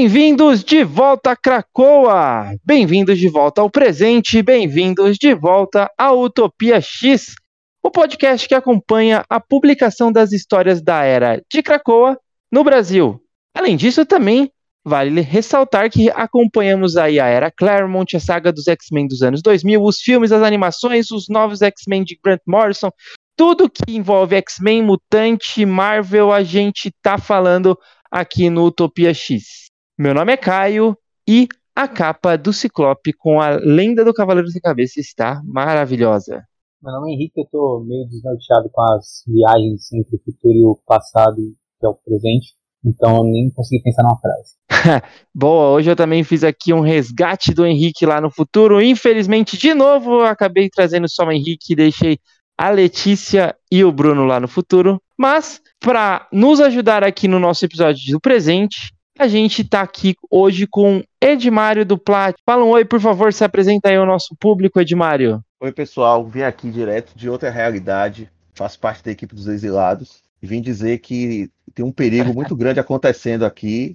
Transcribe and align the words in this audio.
Bem-vindos 0.00 0.64
de 0.64 0.82
volta 0.82 1.32
a 1.32 1.36
Cracoa! 1.36 2.56
Bem-vindos 2.64 3.18
de 3.18 3.28
volta 3.28 3.60
ao 3.60 3.68
presente, 3.68 4.42
bem-vindos 4.42 5.18
de 5.18 5.34
volta 5.34 5.90
à 5.98 6.10
Utopia 6.10 6.80
X, 6.80 7.34
o 7.82 7.90
podcast 7.90 8.48
que 8.48 8.54
acompanha 8.54 9.22
a 9.28 9.38
publicação 9.38 10.10
das 10.10 10.32
histórias 10.32 10.80
da 10.80 11.04
era 11.04 11.42
de 11.52 11.62
Cracoa 11.62 12.18
no 12.50 12.64
Brasil. 12.64 13.20
Além 13.54 13.76
disso, 13.76 14.06
também 14.06 14.50
vale 14.82 15.20
ressaltar 15.20 15.90
que 15.90 16.08
acompanhamos 16.08 16.96
aí 16.96 17.20
a 17.20 17.26
era 17.26 17.50
Claremont, 17.50 18.16
a 18.16 18.20
saga 18.20 18.50
dos 18.50 18.68
X-Men 18.68 19.06
dos 19.06 19.20
anos 19.20 19.42
2000, 19.42 19.82
os 19.82 20.00
filmes, 20.00 20.32
as 20.32 20.42
animações, 20.42 21.10
os 21.10 21.28
novos 21.28 21.60
X-Men 21.60 22.04
de 22.04 22.18
Grant 22.24 22.40
Morrison, 22.46 22.90
tudo 23.36 23.68
que 23.68 23.94
envolve 23.94 24.34
X-Men, 24.36 24.80
Mutante, 24.82 25.66
Marvel, 25.66 26.32
a 26.32 26.42
gente 26.42 26.90
tá 27.02 27.18
falando 27.18 27.78
aqui 28.10 28.48
no 28.48 28.64
Utopia 28.64 29.12
X. 29.12 29.69
Meu 30.00 30.14
nome 30.14 30.32
é 30.32 30.36
Caio 30.38 30.96
e 31.28 31.46
a 31.76 31.86
capa 31.86 32.34
do 32.38 32.54
Ciclope 32.54 33.12
com 33.12 33.38
a 33.38 33.50
lenda 33.50 34.02
do 34.02 34.14
Cavaleiro 34.14 34.48
Sem 34.48 34.58
Cabeça 34.58 34.98
está 34.98 35.42
maravilhosa. 35.44 36.42
Meu 36.82 36.94
nome 36.94 37.10
é 37.10 37.14
Henrique, 37.14 37.38
eu 37.38 37.44
tô 37.52 37.84
meio 37.86 38.08
desnorteado 38.08 38.70
com 38.72 38.80
as 38.94 39.22
viagens 39.28 39.92
entre 39.92 40.16
o 40.16 40.18
futuro 40.24 40.54
e 40.54 40.64
o 40.64 40.80
passado, 40.86 41.36
que 41.36 41.84
é 41.84 41.88
o 41.90 41.94
presente, 42.02 42.54
então 42.82 43.18
eu 43.18 43.24
nem 43.24 43.50
consegui 43.50 43.82
pensar 43.82 44.02
numa 44.04 44.18
frase. 44.18 45.04
Boa, 45.36 45.68
hoje 45.72 45.90
eu 45.90 45.96
também 45.96 46.24
fiz 46.24 46.44
aqui 46.44 46.72
um 46.72 46.80
resgate 46.80 47.52
do 47.52 47.66
Henrique 47.66 48.06
lá 48.06 48.22
no 48.22 48.30
futuro. 48.30 48.80
Infelizmente, 48.80 49.58
de 49.58 49.74
novo, 49.74 50.20
eu 50.20 50.24
acabei 50.24 50.70
trazendo 50.70 51.10
só 51.10 51.26
o 51.26 51.30
Henrique 51.30 51.74
e 51.74 51.76
deixei 51.76 52.18
a 52.56 52.70
Letícia 52.70 53.54
e 53.70 53.84
o 53.84 53.92
Bruno 53.92 54.24
lá 54.24 54.40
no 54.40 54.48
futuro. 54.48 54.98
Mas, 55.18 55.60
para 55.78 56.26
nos 56.32 56.58
ajudar 56.58 57.04
aqui 57.04 57.28
no 57.28 57.38
nosso 57.38 57.66
episódio 57.66 58.00
do 58.10 58.18
presente, 58.18 58.98
a 59.20 59.28
gente 59.28 59.60
está 59.60 59.82
aqui 59.82 60.16
hoje 60.30 60.66
com 60.66 61.02
Edmário 61.20 61.84
do 61.84 61.98
Plat. 61.98 62.34
Fala 62.46 62.64
um 62.64 62.70
oi, 62.70 62.86
por 62.86 62.98
favor, 62.98 63.30
se 63.34 63.44
apresenta 63.44 63.90
aí 63.90 63.96
ao 63.96 64.06
nosso 64.06 64.34
público, 64.40 64.80
Edmário. 64.80 65.44
Oi, 65.60 65.70
pessoal. 65.70 66.26
Vim 66.26 66.40
aqui 66.40 66.70
direto 66.70 67.12
de 67.14 67.28
outra 67.28 67.50
realidade. 67.50 68.30
Faço 68.54 68.80
parte 68.80 69.04
da 69.04 69.10
equipe 69.10 69.34
dos 69.34 69.46
exilados. 69.46 70.22
E 70.42 70.46
vim 70.46 70.62
dizer 70.62 70.98
que 71.00 71.50
tem 71.74 71.84
um 71.84 71.92
perigo 71.92 72.32
muito 72.32 72.56
grande 72.56 72.80
acontecendo 72.80 73.44
aqui 73.44 73.94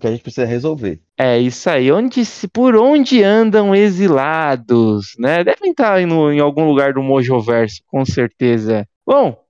que 0.00 0.06
a 0.06 0.10
gente 0.10 0.22
precisa 0.22 0.46
resolver. 0.46 0.98
É 1.18 1.38
isso 1.38 1.68
aí. 1.68 1.92
Onde, 1.92 2.22
por 2.50 2.74
onde 2.74 3.22
andam 3.22 3.74
exilados, 3.74 5.14
né? 5.18 5.44
Devem 5.44 5.72
estar 5.72 6.00
no, 6.06 6.32
em 6.32 6.40
algum 6.40 6.64
lugar 6.64 6.94
do 6.94 7.02
Mojoverso, 7.02 7.82
com 7.86 8.02
certeza. 8.04 8.88
Bom, 9.06 9.43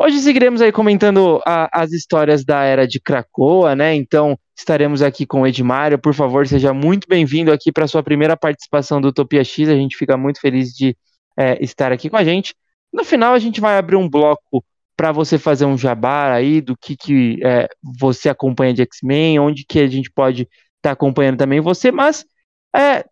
Hoje 0.00 0.20
seguiremos 0.20 0.62
aí 0.62 0.70
comentando 0.70 1.42
a, 1.44 1.82
as 1.82 1.90
histórias 1.90 2.44
da 2.44 2.62
era 2.62 2.86
de 2.86 3.00
Cracoa, 3.00 3.74
né? 3.74 3.96
Então 3.96 4.38
estaremos 4.56 5.02
aqui 5.02 5.26
com 5.26 5.40
o 5.40 5.46
Edmário. 5.46 5.98
Por 5.98 6.14
favor, 6.14 6.46
seja 6.46 6.72
muito 6.72 7.08
bem-vindo 7.08 7.50
aqui 7.50 7.72
para 7.72 7.88
sua 7.88 8.00
primeira 8.00 8.36
participação 8.36 9.00
do 9.00 9.08
Utopia 9.08 9.42
X. 9.42 9.68
A 9.68 9.74
gente 9.74 9.96
fica 9.96 10.16
muito 10.16 10.40
feliz 10.40 10.68
de 10.68 10.96
é, 11.36 11.60
estar 11.60 11.90
aqui 11.90 12.08
com 12.08 12.16
a 12.16 12.22
gente. 12.22 12.54
No 12.92 13.02
final, 13.02 13.34
a 13.34 13.40
gente 13.40 13.60
vai 13.60 13.76
abrir 13.76 13.96
um 13.96 14.08
bloco 14.08 14.64
para 14.96 15.10
você 15.10 15.36
fazer 15.36 15.64
um 15.64 15.76
jabá 15.76 16.32
aí 16.32 16.60
do 16.60 16.76
que, 16.76 16.96
que 16.96 17.40
é, 17.44 17.68
você 18.00 18.28
acompanha 18.28 18.72
de 18.72 18.82
X-Men, 18.82 19.40
onde 19.40 19.64
que 19.68 19.80
a 19.80 19.88
gente 19.88 20.12
pode 20.12 20.42
estar 20.42 20.50
tá 20.80 20.90
acompanhando 20.92 21.38
também 21.38 21.58
você, 21.58 21.90
mas 21.90 22.24
é, 22.72 23.04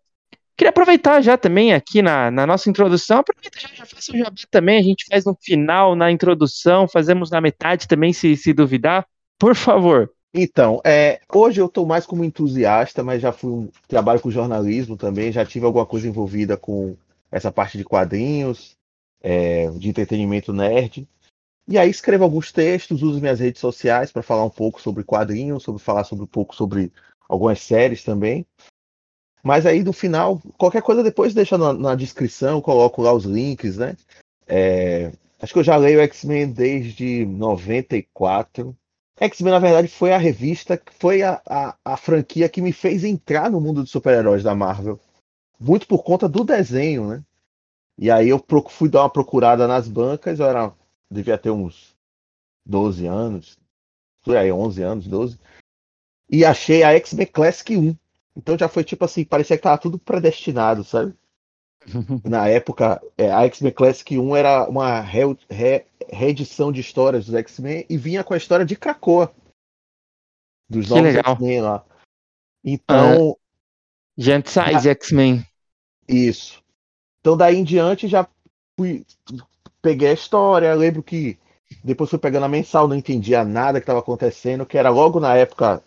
Queria 0.56 0.70
aproveitar 0.70 1.20
já 1.20 1.36
também 1.36 1.74
aqui 1.74 2.00
na, 2.00 2.30
na 2.30 2.46
nossa 2.46 2.70
introdução, 2.70 3.18
aproveita 3.18 3.60
já, 3.60 3.68
já 3.74 3.84
faça 3.84 4.12
o 4.12 4.16
jabá 4.16 4.36
também, 4.50 4.78
a 4.78 4.82
gente 4.82 5.04
faz 5.06 5.24
no 5.24 5.36
final, 5.38 5.94
na 5.94 6.10
introdução, 6.10 6.88
fazemos 6.88 7.30
na 7.30 7.40
metade 7.42 7.86
também, 7.86 8.12
se, 8.12 8.34
se 8.36 8.54
duvidar. 8.54 9.06
Por 9.38 9.54
favor. 9.54 10.10
Então, 10.32 10.80
é, 10.84 11.20
hoje 11.32 11.60
eu 11.60 11.66
estou 11.66 11.86
mais 11.86 12.06
como 12.06 12.24
entusiasta, 12.24 13.02
mas 13.02 13.20
já 13.20 13.32
fui 13.32 13.50
um, 13.50 13.70
trabalho 13.86 14.20
com 14.20 14.30
jornalismo 14.30 14.96
também, 14.96 15.30
já 15.30 15.44
tive 15.44 15.66
alguma 15.66 15.84
coisa 15.84 16.08
envolvida 16.08 16.56
com 16.56 16.96
essa 17.30 17.52
parte 17.52 17.76
de 17.76 17.84
quadrinhos, 17.84 18.76
é, 19.22 19.70
de 19.72 19.88
entretenimento 19.88 20.52
nerd. 20.52 21.06
E 21.68 21.78
aí 21.78 21.90
escrevo 21.90 22.24
alguns 22.24 22.52
textos, 22.52 23.02
uso 23.02 23.20
minhas 23.20 23.40
redes 23.40 23.60
sociais 23.60 24.12
para 24.12 24.22
falar 24.22 24.44
um 24.44 24.50
pouco 24.50 24.80
sobre 24.80 25.04
quadrinhos, 25.04 25.62
sobre 25.62 25.82
falar 25.82 26.04
sobre 26.04 26.24
um 26.24 26.28
pouco 26.28 26.54
sobre 26.54 26.92
algumas 27.28 27.60
séries 27.60 28.04
também. 28.04 28.46
Mas 29.46 29.64
aí 29.64 29.84
no 29.84 29.92
final, 29.92 30.42
qualquer 30.58 30.82
coisa 30.82 31.04
depois 31.04 31.32
deixa 31.32 31.56
na, 31.56 31.72
na 31.72 31.94
descrição, 31.94 32.60
coloco 32.60 33.00
lá 33.00 33.12
os 33.12 33.24
links, 33.24 33.76
né? 33.76 33.96
É, 34.44 35.12
acho 35.40 35.52
que 35.52 35.60
eu 35.60 35.62
já 35.62 35.76
leio 35.76 36.00
X-Men 36.00 36.50
desde 36.50 37.24
94. 37.24 38.76
X-Men, 39.20 39.52
na 39.52 39.60
verdade, 39.60 39.86
foi 39.86 40.12
a 40.12 40.18
revista, 40.18 40.82
foi 40.98 41.22
a, 41.22 41.40
a, 41.46 41.76
a 41.84 41.96
franquia 41.96 42.48
que 42.48 42.60
me 42.60 42.72
fez 42.72 43.04
entrar 43.04 43.48
no 43.48 43.60
mundo 43.60 43.82
dos 43.82 43.90
super-heróis 43.92 44.42
da 44.42 44.52
Marvel. 44.52 44.98
Muito 45.60 45.86
por 45.86 46.02
conta 46.02 46.28
do 46.28 46.42
desenho, 46.42 47.06
né? 47.06 47.22
E 47.96 48.10
aí 48.10 48.28
eu 48.28 48.44
fui 48.68 48.88
dar 48.88 49.02
uma 49.02 49.10
procurada 49.10 49.68
nas 49.68 49.86
bancas, 49.86 50.40
eu 50.40 50.46
era, 50.46 50.74
devia 51.08 51.38
ter 51.38 51.50
uns 51.50 51.94
12 52.66 53.06
anos, 53.06 53.56
foi 54.24 54.36
aí 54.36 54.50
11 54.50 54.82
anos, 54.82 55.06
12. 55.06 55.38
E 56.28 56.44
achei 56.44 56.82
a 56.82 56.94
X-Men 56.94 57.26
Classic 57.28 57.76
1. 57.76 57.96
Então 58.36 58.58
já 58.58 58.68
foi 58.68 58.84
tipo 58.84 59.04
assim, 59.04 59.24
parecia 59.24 59.56
que 59.56 59.62
tava 59.62 59.78
tudo 59.78 59.98
predestinado, 59.98 60.84
sabe? 60.84 61.14
Na 62.24 62.48
época, 62.48 63.00
é, 63.16 63.32
a 63.32 63.44
X-Men 63.44 63.72
Classic 63.72 64.18
1 64.18 64.36
era 64.36 64.68
uma 64.68 65.00
re, 65.00 65.22
re, 65.48 65.86
reedição 66.08 66.70
de 66.70 66.80
histórias 66.80 67.26
dos 67.26 67.34
X-Men 67.34 67.86
e 67.88 67.96
vinha 67.96 68.22
com 68.22 68.34
a 68.34 68.36
história 68.36 68.66
de 68.66 68.76
Krakoa. 68.76 69.32
Dos 70.68 70.88
novos 70.88 71.14
X-Men 71.14 71.60
lá. 71.62 71.84
Então. 72.64 73.30
Ah, 73.30 73.46
Gente 74.18 74.50
Size 74.50 74.88
X-Men. 74.88 75.46
Isso. 76.08 76.62
Então 77.20 77.36
daí 77.36 77.56
em 77.56 77.64
diante 77.64 78.08
já 78.08 78.26
fui. 78.78 79.04
Peguei 79.80 80.08
a 80.08 80.14
história, 80.14 80.74
lembro 80.74 81.02
que 81.02 81.38
depois 81.84 82.10
fui 82.10 82.18
pegando 82.18 82.44
a 82.44 82.48
mensal, 82.48 82.88
não 82.88 82.96
entendia 82.96 83.44
nada 83.44 83.78
que 83.78 83.84
estava 83.84 84.00
acontecendo, 84.00 84.66
que 84.66 84.78
era 84.78 84.90
logo 84.90 85.20
na 85.20 85.36
época 85.36 85.82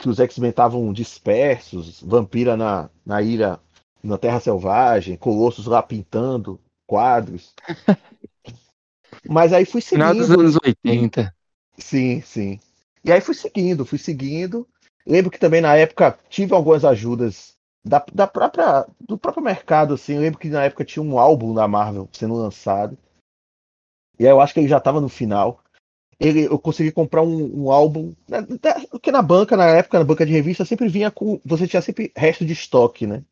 que 0.00 0.08
os 0.08 0.18
X-Men 0.18 0.50
estavam 0.50 0.92
dispersos, 0.92 2.00
Vampira 2.00 2.56
na, 2.56 2.88
na 3.04 3.20
ilha, 3.20 3.60
na 4.02 4.16
Terra 4.16 4.40
Selvagem, 4.40 5.16
Colossus 5.16 5.66
lá 5.66 5.82
pintando 5.82 6.58
quadros. 6.86 7.54
Mas 9.28 9.52
aí 9.52 9.66
fui 9.66 9.80
seguindo. 9.80 10.08
Final 10.08 10.26
dos 10.26 10.30
anos 10.30 10.58
80. 10.64 11.34
Sim, 11.76 12.20
sim. 12.22 12.58
E 13.04 13.12
aí 13.12 13.20
fui 13.20 13.34
seguindo, 13.34 13.84
fui 13.84 13.98
seguindo. 13.98 14.66
Lembro 15.06 15.30
que 15.30 15.38
também 15.38 15.60
na 15.60 15.76
época 15.76 16.18
tive 16.28 16.54
algumas 16.54 16.84
ajudas 16.84 17.54
da, 17.84 18.04
da 18.12 18.26
própria, 18.26 18.86
do 19.00 19.18
próprio 19.18 19.44
mercado, 19.44 19.94
assim. 19.94 20.14
Eu 20.14 20.20
lembro 20.20 20.38
que 20.38 20.48
na 20.48 20.64
época 20.64 20.84
tinha 20.84 21.02
um 21.02 21.18
álbum 21.18 21.54
da 21.54 21.68
Marvel 21.68 22.08
sendo 22.12 22.34
lançado. 22.34 22.96
E 24.18 24.24
aí 24.26 24.30
eu 24.30 24.40
acho 24.40 24.54
que 24.54 24.60
ele 24.60 24.68
já 24.68 24.78
estava 24.78 25.00
no 25.00 25.08
final 25.08 25.62
ele, 26.20 26.44
eu 26.44 26.58
consegui 26.58 26.92
comprar 26.92 27.22
um, 27.22 27.64
um 27.64 27.70
álbum. 27.70 28.14
Né, 28.28 28.46
porque 28.90 29.10
na 29.10 29.22
banca, 29.22 29.56
na 29.56 29.66
época, 29.66 29.98
na 29.98 30.04
banca 30.04 30.26
de 30.26 30.32
revista, 30.32 30.66
sempre 30.66 30.86
vinha 30.86 31.10
com. 31.10 31.40
Você 31.44 31.66
tinha 31.66 31.80
sempre 31.80 32.12
resto 32.14 32.44
de 32.44 32.52
estoque, 32.52 33.06
né? 33.06 33.24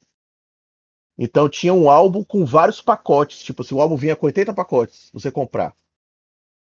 Então 1.19 1.49
tinha 1.49 1.75
um 1.75 1.91
álbum 1.91 2.25
com 2.25 2.47
vários 2.47 2.81
pacotes. 2.81 3.43
Tipo 3.43 3.63
assim, 3.63 3.75
o 3.75 3.81
álbum 3.81 3.97
vinha 3.97 4.17
com 4.17 4.27
80 4.27 4.55
pacotes 4.55 5.11
você 5.13 5.31
comprar. 5.31 5.75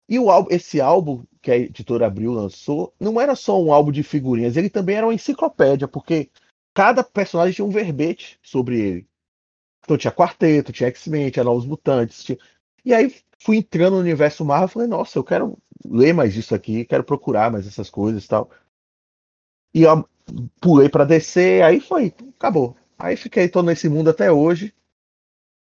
E 0.09 0.19
o 0.19 0.31
álbum, 0.31 0.49
esse 0.53 0.81
álbum 0.81 1.25
que 1.41 1.51
a 1.51 1.57
editora 1.57 2.07
Abril 2.07 2.33
lançou, 2.33 2.93
não 3.01 3.19
era 3.19 3.35
só 3.35 3.61
um 3.61 3.73
álbum 3.73 3.91
de 3.91 4.03
figurinhas, 4.03 4.57
ele 4.57 4.69
também 4.69 4.97
era 4.97 5.07
uma 5.07 5.15
enciclopédia, 5.15 5.89
porque 5.89 6.31
cada 6.75 7.03
personagem 7.03 7.55
tinha 7.55 7.65
um 7.65 7.71
verbete 7.71 8.39
sobre 8.43 8.79
ele. 8.81 9.09
Então 9.83 9.97
tinha 9.97 10.13
Quarteto, 10.13 10.73
tinha 10.73 10.89
X-Men, 10.89 11.31
tinha 11.31 11.45
Novos 11.45 11.65
Mutantes. 11.65 12.23
Tinha... 12.25 12.39
E 12.85 12.93
aí 12.93 13.15
fui 13.39 13.57
entrando 13.57 13.95
no 13.95 14.01
universo 14.01 14.45
Marvel 14.45 14.69
e 14.69 14.73
falei, 14.73 14.89
nossa, 14.89 15.19
eu 15.19 15.25
quero 15.25 15.59
ler 15.85 16.13
mais 16.13 16.37
isso 16.37 16.55
aqui, 16.55 16.85
quero 16.85 17.05
procurar 17.05 17.51
mais 17.51 17.67
essas 17.67 17.91
coisas 17.91 18.25
e 18.25 18.29
tal. 18.29 18.51
E 19.75 19.83
eu 19.83 20.09
pulei 20.61 20.89
para 20.89 21.05
descer, 21.05 21.63
aí 21.63 21.81
foi, 21.81 22.15
acabou. 22.39 22.77
Aí 22.99 23.17
fiquei, 23.17 23.49
tô 23.49 23.63
nesse 23.63 23.89
mundo 23.89 24.11
até 24.11 24.31
hoje, 24.31 24.75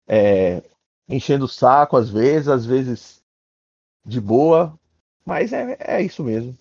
é, 0.06 0.62
enchendo 1.08 1.46
o 1.46 1.48
saco 1.48 1.96
às 1.96 2.10
vezes, 2.10 2.48
às 2.48 2.64
vezes 2.64 3.22
de 4.04 4.20
boa, 4.20 4.78
mas 5.24 5.52
é, 5.52 5.76
é 5.80 6.02
isso 6.02 6.22
mesmo. 6.22 6.56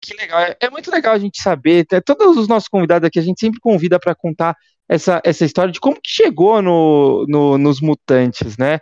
Que 0.00 0.14
legal, 0.14 0.40
é, 0.40 0.56
é 0.60 0.70
muito 0.70 0.90
legal 0.90 1.14
a 1.14 1.18
gente 1.18 1.42
saber, 1.42 1.86
todos 2.04 2.36
os 2.36 2.46
nossos 2.46 2.68
convidados 2.68 3.06
aqui, 3.06 3.18
a 3.18 3.22
gente 3.22 3.40
sempre 3.40 3.60
convida 3.60 3.98
para 3.98 4.14
contar 4.14 4.56
essa, 4.88 5.20
essa 5.24 5.44
história 5.44 5.72
de 5.72 5.80
como 5.80 6.00
que 6.00 6.08
chegou 6.10 6.62
no, 6.62 7.26
no, 7.26 7.58
nos 7.58 7.80
mutantes, 7.80 8.56
né? 8.56 8.78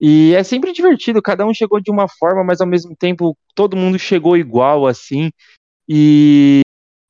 E 0.00 0.34
é 0.34 0.42
sempre 0.42 0.72
divertido, 0.72 1.22
cada 1.22 1.46
um 1.46 1.54
chegou 1.54 1.80
de 1.80 1.90
uma 1.90 2.06
forma, 2.08 2.44
mas 2.44 2.60
ao 2.60 2.66
mesmo 2.66 2.94
tempo 2.94 3.36
todo 3.54 3.76
mundo 3.76 3.98
chegou 3.98 4.36
igual, 4.36 4.86
assim. 4.86 5.30
E 5.88 6.60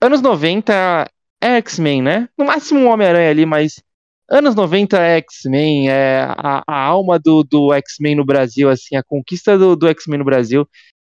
anos 0.01 0.23
90 0.23 1.09
é 1.41 1.57
X-Men, 1.57 2.03
né? 2.03 2.29
No 2.39 2.45
máximo 2.45 2.81
um 2.81 2.89
Homem-Aranha 2.89 3.31
ali, 3.31 3.45
mas 3.47 3.83
anos 4.31 4.55
90 4.55 4.99
é 4.99 5.17
X-Men, 5.19 5.91
é 5.91 6.23
a, 6.23 6.63
a, 6.67 6.81
alma 6.83 7.19
do, 7.19 7.43
do 7.43 7.73
X-Men 7.75 8.17
no 8.17 8.25
Brasil, 8.25 8.69
assim, 8.69 8.97
a 8.97 9.03
conquista 9.03 9.59
do, 9.59 9.77
do 9.77 9.89
X-Men 9.89 10.19
no 10.19 10.25
Brasil 10.25 10.69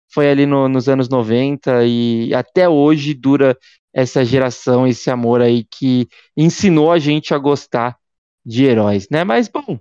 foi 0.08 0.30
ali 0.30 0.46
no, 0.46 0.68
nos 0.68 0.88
anos 0.88 1.08
90 1.08 1.84
e 1.84 2.32
até 2.34 2.68
hoje 2.68 3.12
dura 3.14 3.56
essa 3.92 4.24
geração, 4.24 4.86
esse 4.86 5.10
amor 5.10 5.40
aí 5.40 5.64
que 5.64 6.08
ensinou 6.36 6.92
a 6.92 6.98
gente 6.98 7.34
a 7.34 7.38
gostar 7.38 7.96
de 8.44 8.64
heróis, 8.64 9.08
né? 9.10 9.24
Mas 9.24 9.48
bom, 9.48 9.78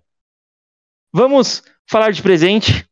vamos 1.13 1.63
falar 1.89 2.11
de 2.11 2.21
presente. 2.21 2.87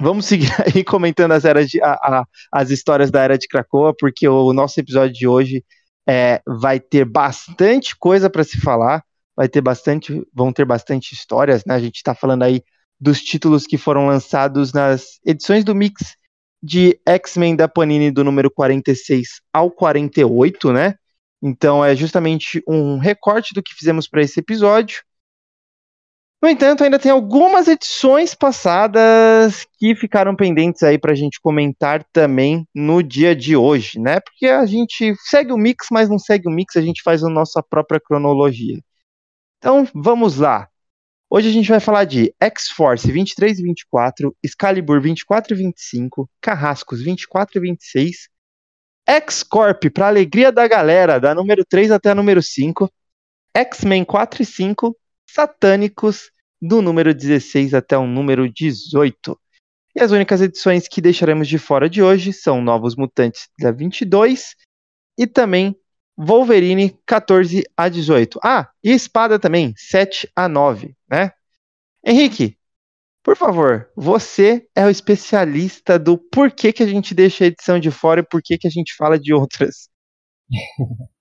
Vamos 0.00 0.26
seguir 0.26 0.48
aí 0.74 0.82
comentando 0.84 1.32
as, 1.32 1.44
eras 1.44 1.68
de, 1.68 1.80
a, 1.82 1.92
a, 1.92 2.24
as 2.52 2.70
histórias 2.70 3.10
da 3.10 3.22
Era 3.22 3.38
de 3.38 3.46
Krakoa, 3.46 3.94
porque 3.96 4.28
o 4.28 4.52
nosso 4.52 4.78
episódio 4.80 5.14
de 5.14 5.26
hoje 5.26 5.64
é, 6.08 6.42
vai 6.46 6.80
ter 6.80 7.04
bastante 7.04 7.96
coisa 7.96 8.28
para 8.28 8.44
se 8.44 8.60
falar, 8.60 9.04
vai 9.36 9.48
ter 9.48 9.60
bastante, 9.60 10.26
vão 10.34 10.52
ter 10.52 10.64
bastante 10.64 11.12
histórias, 11.14 11.64
né? 11.64 11.74
A 11.74 11.80
gente 11.80 11.96
está 11.96 12.14
falando 12.14 12.42
aí 12.42 12.62
dos 13.00 13.20
títulos 13.20 13.66
que 13.66 13.78
foram 13.78 14.06
lançados 14.06 14.72
nas 14.72 15.18
edições 15.24 15.64
do 15.64 15.74
Mix 15.74 16.14
de 16.62 17.00
X-Men 17.06 17.56
da 17.56 17.66
Panini 17.66 18.10
do 18.10 18.22
número 18.22 18.50
46 18.50 19.40
ao 19.52 19.70
48, 19.70 20.72
né? 20.72 20.94
Então 21.42 21.84
é 21.84 21.96
justamente 21.96 22.62
um 22.68 22.98
recorte 22.98 23.52
do 23.52 23.62
que 23.62 23.74
fizemos 23.74 24.06
para 24.06 24.22
esse 24.22 24.38
episódio. 24.38 25.02
No 26.42 26.48
entanto, 26.48 26.82
ainda 26.82 26.98
tem 26.98 27.12
algumas 27.12 27.68
edições 27.68 28.34
passadas 28.34 29.64
que 29.78 29.94
ficaram 29.94 30.34
pendentes 30.34 30.82
aí 30.82 30.98
para 30.98 31.12
a 31.12 31.14
gente 31.14 31.40
comentar 31.40 32.02
também 32.12 32.66
no 32.74 33.00
dia 33.00 33.32
de 33.36 33.54
hoje, 33.54 34.00
né? 34.00 34.18
Porque 34.18 34.46
a 34.46 34.66
gente 34.66 35.14
segue 35.20 35.52
o 35.52 35.56
mix, 35.56 35.86
mas 35.92 36.08
não 36.08 36.18
segue 36.18 36.48
o 36.48 36.50
mix, 36.50 36.74
a 36.76 36.82
gente 36.82 37.00
faz 37.00 37.22
a 37.22 37.28
nossa 37.28 37.62
própria 37.62 38.00
cronologia. 38.00 38.80
Então, 39.58 39.86
vamos 39.94 40.38
lá. 40.38 40.68
Hoje 41.30 41.48
a 41.48 41.52
gente 41.52 41.68
vai 41.68 41.78
falar 41.78 42.06
de 42.06 42.34
X-Force 42.40 43.10
23 43.10 43.60
e 43.60 43.62
24, 43.62 44.36
Excalibur 44.42 45.00
24 45.00 45.54
e 45.54 45.56
25, 45.56 46.28
Carrascos 46.40 47.00
24 47.00 47.58
e 47.58 47.60
26, 47.60 48.28
X-Corp, 49.06 49.84
para 49.94 50.08
alegria 50.08 50.50
da 50.50 50.66
galera, 50.66 51.20
da 51.20 51.36
número 51.36 51.64
3 51.64 51.92
até 51.92 52.10
a 52.10 52.16
número 52.16 52.42
5, 52.42 52.90
X-Men 53.54 54.04
4 54.04 54.42
e 54.42 54.44
5, 54.44 54.96
Satânicos, 55.30 56.31
do 56.62 56.80
número 56.80 57.12
16 57.12 57.74
até 57.74 57.98
o 57.98 58.06
número 58.06 58.48
18. 58.48 59.36
E 59.96 60.00
as 60.00 60.12
únicas 60.12 60.40
edições 60.40 60.86
que 60.86 61.00
deixaremos 61.00 61.48
de 61.48 61.58
fora 61.58 61.90
de 61.90 62.00
hoje 62.00 62.32
são 62.32 62.62
Novos 62.62 62.94
Mutantes 62.94 63.48
da 63.58 63.72
22 63.72 64.54
e 65.18 65.26
também 65.26 65.76
Wolverine 66.16 66.96
14 67.04 67.64
a 67.76 67.88
18. 67.88 68.38
Ah, 68.42 68.70
e 68.82 68.92
espada 68.92 69.40
também, 69.40 69.74
7 69.76 70.30
a 70.36 70.48
9, 70.48 70.96
né? 71.10 71.32
Henrique, 72.06 72.56
por 73.24 73.36
favor, 73.36 73.90
você 73.96 74.66
é 74.74 74.84
o 74.86 74.90
especialista 74.90 75.98
do 75.98 76.16
porquê 76.16 76.72
que 76.72 76.82
a 76.82 76.86
gente 76.86 77.14
deixa 77.14 77.44
a 77.44 77.48
edição 77.48 77.78
de 77.78 77.90
fora 77.90 78.20
e 78.20 78.26
porquê 78.26 78.56
que 78.56 78.66
a 78.66 78.70
gente 78.70 78.94
fala 78.96 79.18
de 79.18 79.34
outras. 79.34 79.88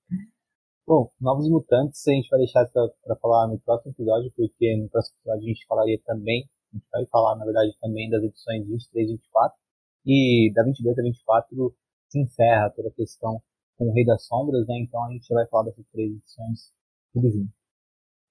Bom, 0.88 1.10
Novos 1.22 1.48
Mutantes 1.48 2.06
a 2.07 2.12
gente 2.12 2.28
vai 2.30 2.39
deixar 2.39 2.68
para 2.68 3.16
falar 3.18 3.48
no 3.48 3.60
próximo 3.60 3.92
episódio, 3.92 4.31
porque 4.36 4.75
no 4.78 4.89
próximo 4.89 5.16
episódio 5.19 5.44
a 5.44 5.48
gente 5.48 5.66
falaria 5.68 6.00
também, 6.06 6.50
a 6.74 6.75
gente 6.75 6.88
vai 6.92 7.06
falar, 7.06 7.36
na 7.38 7.45
verdade, 7.45 7.78
também 7.80 8.10
das 8.10 8.24
edições 8.24 8.68
23 8.68 9.10
e 9.10 9.13
24, 9.13 9.57
e 10.06 10.51
da 10.56 10.63
22 10.63 10.98
a 10.98 11.01
24 11.04 11.75
se 12.10 12.19
encerra 12.19 12.72
toda 12.72 12.89
a 12.89 12.94
questão 12.94 13.42
com 13.78 13.89
o 13.89 13.94
Rei 13.94 14.06
das 14.06 14.25
Sombras, 14.25 14.68
né? 14.68 14.80
Então 14.80 15.04
a 15.06 15.12
gente 15.12 15.31
vai 15.33 15.48
falar 15.48 15.66
dessas 15.66 15.86
três 15.92 16.12
edições 16.12 16.74
tudo 17.13 17.30
junto. 17.30 17.54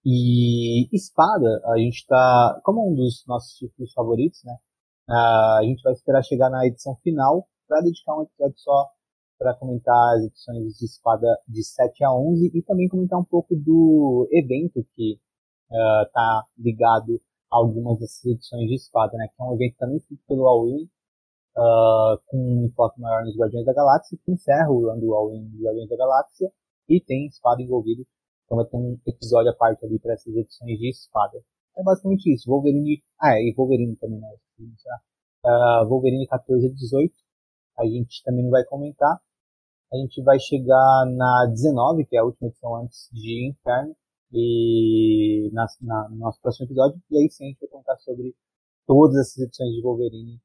E 0.04 0.88
Espada, 0.94 1.62
a 1.66 1.78
gente 1.78 2.06
tá, 2.06 2.60
como 2.64 2.90
um 2.90 2.94
dos 2.94 3.24
nossos 3.26 3.56
títulos 3.56 3.92
favoritos, 3.92 4.42
né? 4.44 4.56
A 5.08 5.60
gente 5.62 5.82
vai 5.82 5.92
esperar 5.92 6.22
chegar 6.24 6.50
na 6.50 6.66
edição 6.66 6.96
final 6.96 7.48
para 7.68 7.80
dedicar 7.80 8.16
um 8.16 8.22
episódio 8.22 8.58
só 8.58 8.90
para 9.40 9.54
comentar 9.54 10.16
as 10.16 10.24
edições 10.24 10.76
de 10.76 10.84
Espada 10.84 11.26
de 11.48 11.64
7 11.64 12.04
a 12.04 12.12
11 12.12 12.50
e 12.54 12.62
também 12.62 12.88
comentar 12.88 13.18
um 13.18 13.24
pouco 13.24 13.56
do 13.56 14.28
evento 14.30 14.84
que 14.94 15.18
está 15.72 16.44
uh, 16.44 16.62
ligado 16.62 17.18
a 17.50 17.56
algumas 17.56 17.98
dessas 17.98 18.22
edições 18.26 18.68
de 18.68 18.74
Espada, 18.74 19.16
né? 19.16 19.28
Que 19.28 19.42
é 19.42 19.46
um 19.46 19.54
evento 19.54 19.76
também 19.78 19.98
feito 20.00 20.22
pelo 20.28 20.46
All 20.46 20.66
uh, 20.66 22.20
com 22.26 22.36
um 22.36 22.66
enfoque 22.66 23.00
maior 23.00 23.24
nos 23.24 23.34
Guardiões 23.34 23.64
da 23.64 23.72
Galáxia, 23.72 24.18
que 24.22 24.30
encerra 24.30 24.70
o 24.70 24.90
run 24.90 25.00
dual 25.00 25.32
em 25.32 25.48
Guardiões 25.58 25.88
da 25.88 25.96
Galáxia 25.96 26.52
e 26.86 27.00
tem 27.00 27.26
espada 27.26 27.62
envolvido. 27.62 28.06
Então 28.44 28.58
vai 28.58 28.66
ter 28.66 28.76
um 28.76 28.98
episódio 29.06 29.50
à 29.50 29.54
parte 29.54 29.86
ali 29.86 29.98
para 29.98 30.12
essas 30.12 30.34
edições 30.36 30.78
de 30.78 30.90
espada. 30.90 31.42
É 31.78 31.82
basicamente 31.82 32.30
isso. 32.30 32.50
Wolverine. 32.50 33.02
Ah, 33.18 33.38
é, 33.38 33.48
e 33.48 33.54
Wolverine 33.54 33.96
também, 33.96 34.20
né? 34.20 34.28
Uh, 35.46 35.88
Wolverine 35.88 36.26
14 36.26 36.66
a 36.66 36.70
18. 36.70 37.14
A 37.78 37.86
gente 37.86 38.22
também 38.22 38.44
não 38.44 38.50
vai 38.50 38.64
comentar. 38.64 39.18
A 39.92 39.96
gente 39.96 40.22
vai 40.22 40.38
chegar 40.38 41.06
na 41.06 41.46
19, 41.50 42.04
que 42.04 42.16
é 42.16 42.20
a 42.20 42.24
última 42.24 42.48
edição 42.48 42.76
antes 42.76 43.08
de 43.12 43.48
Inferno. 43.48 43.94
E 44.32 45.50
na, 45.52 45.66
na, 45.82 46.08
no 46.08 46.16
nosso 46.16 46.40
próximo 46.40 46.66
episódio. 46.66 47.00
E 47.10 47.18
aí 47.18 47.28
sim 47.30 47.44
a 47.44 47.48
gente 47.48 47.60
vai 47.60 47.68
contar 47.68 47.96
sobre 47.98 48.34
todas 48.86 49.16
essas 49.16 49.38
edições 49.38 49.72
de 49.74 49.82
Wolverine 49.82 50.40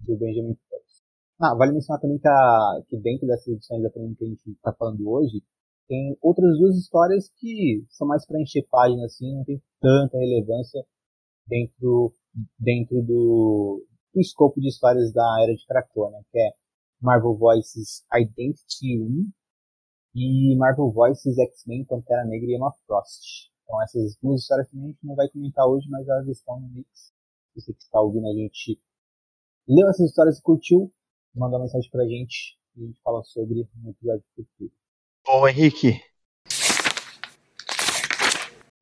do 0.00 0.16
Benjamin 0.16 0.56
First. 0.68 1.02
Ah, 1.40 1.54
vale 1.54 1.72
mencionar 1.72 2.00
também 2.00 2.18
que, 2.18 2.28
a, 2.28 2.82
que 2.88 2.96
dentro 2.96 3.26
dessas 3.26 3.48
edições 3.48 3.82
da 3.82 3.90
Panini 3.90 4.14
que 4.14 4.24
a 4.24 4.28
gente 4.28 4.50
está 4.50 4.72
falando 4.72 5.08
hoje, 5.08 5.42
tem 5.88 6.16
outras 6.22 6.56
duas 6.58 6.76
histórias 6.76 7.30
que 7.36 7.84
são 7.90 8.06
mais 8.06 8.24
para 8.24 8.40
encher 8.40 8.66
página, 8.70 9.04
assim, 9.04 9.34
não 9.34 9.44
tem 9.44 9.60
tanta 9.80 10.16
relevância 10.16 10.84
dentro, 11.46 12.12
dentro 12.58 13.02
do, 13.02 13.84
do 14.14 14.20
escopo 14.20 14.60
de 14.60 14.68
histórias 14.68 15.12
da 15.12 15.42
Era 15.42 15.54
de 15.54 15.66
Krakoa, 15.66 16.10
né? 16.10 16.20
Que 16.30 16.38
é 16.38 16.52
Marvel 17.04 17.34
Voices 17.34 18.02
Identity 18.14 18.98
1 18.98 19.30
e 20.14 20.56
Marvel 20.56 20.90
Voices 20.90 21.38
X-Men 21.38 21.84
Pantera 21.84 22.24
Negra 22.24 22.50
e 22.50 22.56
Emma 22.56 22.72
Frost. 22.86 23.50
Então 23.62 23.82
essas 23.82 24.16
duas 24.22 24.40
histórias 24.40 24.68
também 24.70 24.86
a 24.86 24.88
gente 24.88 25.04
não 25.04 25.14
vai 25.14 25.28
comentar 25.28 25.66
hoje, 25.66 25.86
mas 25.90 26.08
elas 26.08 26.26
estão 26.28 26.58
no 26.58 26.68
mix. 26.70 27.12
Você 27.54 27.74
que 27.74 27.82
está 27.82 28.00
ouvindo 28.00 28.26
a 28.26 28.32
gente 28.32 28.80
leu 29.68 29.88
essas 29.90 30.08
histórias 30.08 30.38
e 30.38 30.42
curtiu, 30.42 30.90
manda 31.34 31.56
uma 31.56 31.64
mensagem 31.64 31.90
pra 31.90 32.06
gente 32.06 32.58
e 32.74 32.82
a 32.82 32.86
gente 32.86 33.00
fala 33.02 33.22
sobre 33.22 33.68
no 33.82 33.90
episódio 33.90 34.24
futuro. 34.34 34.72
Bom, 35.26 35.46
Henrique. 35.46 36.00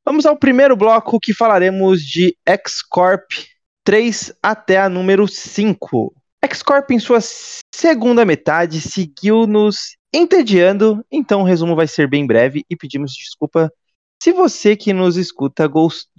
Vamos 0.04 0.26
ao 0.26 0.36
primeiro 0.36 0.76
bloco 0.76 1.18
que 1.18 1.34
falaremos 1.34 2.02
de 2.02 2.36
X-Corp 2.46 3.30
3 3.82 4.32
até 4.40 4.78
a 4.78 4.88
número 4.88 5.26
5. 5.26 6.21
X-Corp, 6.44 6.90
em 6.90 6.98
sua 6.98 7.18
segunda 7.72 8.24
metade, 8.24 8.80
seguiu 8.80 9.46
nos 9.46 9.96
entediando, 10.12 11.04
então 11.10 11.40
o 11.40 11.44
resumo 11.44 11.74
vai 11.74 11.86
ser 11.86 12.08
bem 12.08 12.26
breve 12.26 12.64
e 12.68 12.76
pedimos 12.76 13.12
desculpa 13.12 13.72
se 14.22 14.32
você 14.32 14.76
que 14.76 14.92
nos 14.92 15.16
escuta 15.16 15.68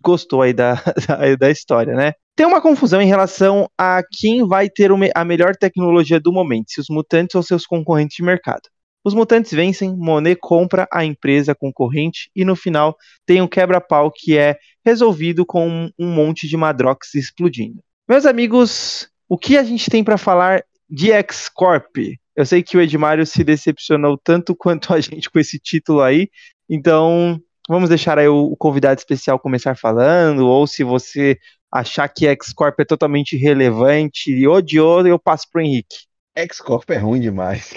gostou 0.01 0.41
aí 0.41 0.51
da, 0.51 0.73
da, 1.07 1.35
da 1.35 1.49
história, 1.49 1.95
né? 1.95 2.13
Tem 2.35 2.45
uma 2.45 2.61
confusão 2.61 3.01
em 3.01 3.07
relação 3.07 3.69
a 3.77 4.01
quem 4.11 4.45
vai 4.45 4.69
ter 4.69 4.89
a 5.13 5.23
melhor 5.23 5.55
tecnologia 5.55 6.19
do 6.19 6.33
momento, 6.33 6.71
se 6.71 6.81
os 6.81 6.87
mutantes 6.89 7.35
ou 7.35 7.43
seus 7.43 7.65
concorrentes 7.65 8.17
de 8.17 8.23
mercado. 8.23 8.63
Os 9.05 9.13
mutantes 9.13 9.51
vencem, 9.51 9.95
Monet 9.95 10.37
compra 10.41 10.87
a 10.91 11.05
empresa 11.05 11.53
concorrente 11.53 12.29
e 12.35 12.43
no 12.43 12.55
final 12.55 12.97
tem 13.25 13.41
um 13.41 13.47
quebra-pau 13.47 14.11
que 14.13 14.37
é 14.37 14.57
resolvido 14.85 15.45
com 15.45 15.89
um 15.97 16.07
monte 16.11 16.47
de 16.47 16.57
Madrox 16.57 17.13
explodindo. 17.15 17.81
Meus 18.09 18.25
amigos, 18.25 19.09
o 19.33 19.37
que 19.37 19.57
a 19.57 19.63
gente 19.63 19.89
tem 19.89 20.03
para 20.03 20.15
falar 20.15 20.63
de 20.87 21.11
X-Corp? 21.11 21.97
Eu 22.35 22.45
sei 22.45 22.61
que 22.61 22.77
o 22.77 22.81
Edmário 22.81 23.25
se 23.25 23.43
decepcionou 23.43 24.15
tanto 24.15 24.53
quanto 24.55 24.93
a 24.93 25.01
gente 25.01 25.27
com 25.27 25.39
esse 25.39 25.57
título 25.57 26.03
aí, 26.03 26.29
então 26.69 27.41
vamos 27.67 27.89
deixar 27.89 28.19
aí 28.19 28.27
o 28.27 28.55
convidado 28.55 28.99
especial 28.99 29.39
começar 29.39 29.75
falando, 29.75 30.45
ou 30.45 30.67
se 30.67 30.83
você 30.83 31.39
achar 31.71 32.07
que 32.09 32.27
X-Corp 32.27 32.79
é 32.79 32.85
totalmente 32.85 33.35
irrelevante 33.35 34.29
e 34.29 34.47
odiou, 34.47 35.07
eu 35.07 35.17
passo 35.17 35.49
pro 35.51 35.61
Henrique. 35.61 36.05
X-Corp 36.35 36.87
é 36.91 36.97
ruim 36.97 37.19
demais. 37.19 37.73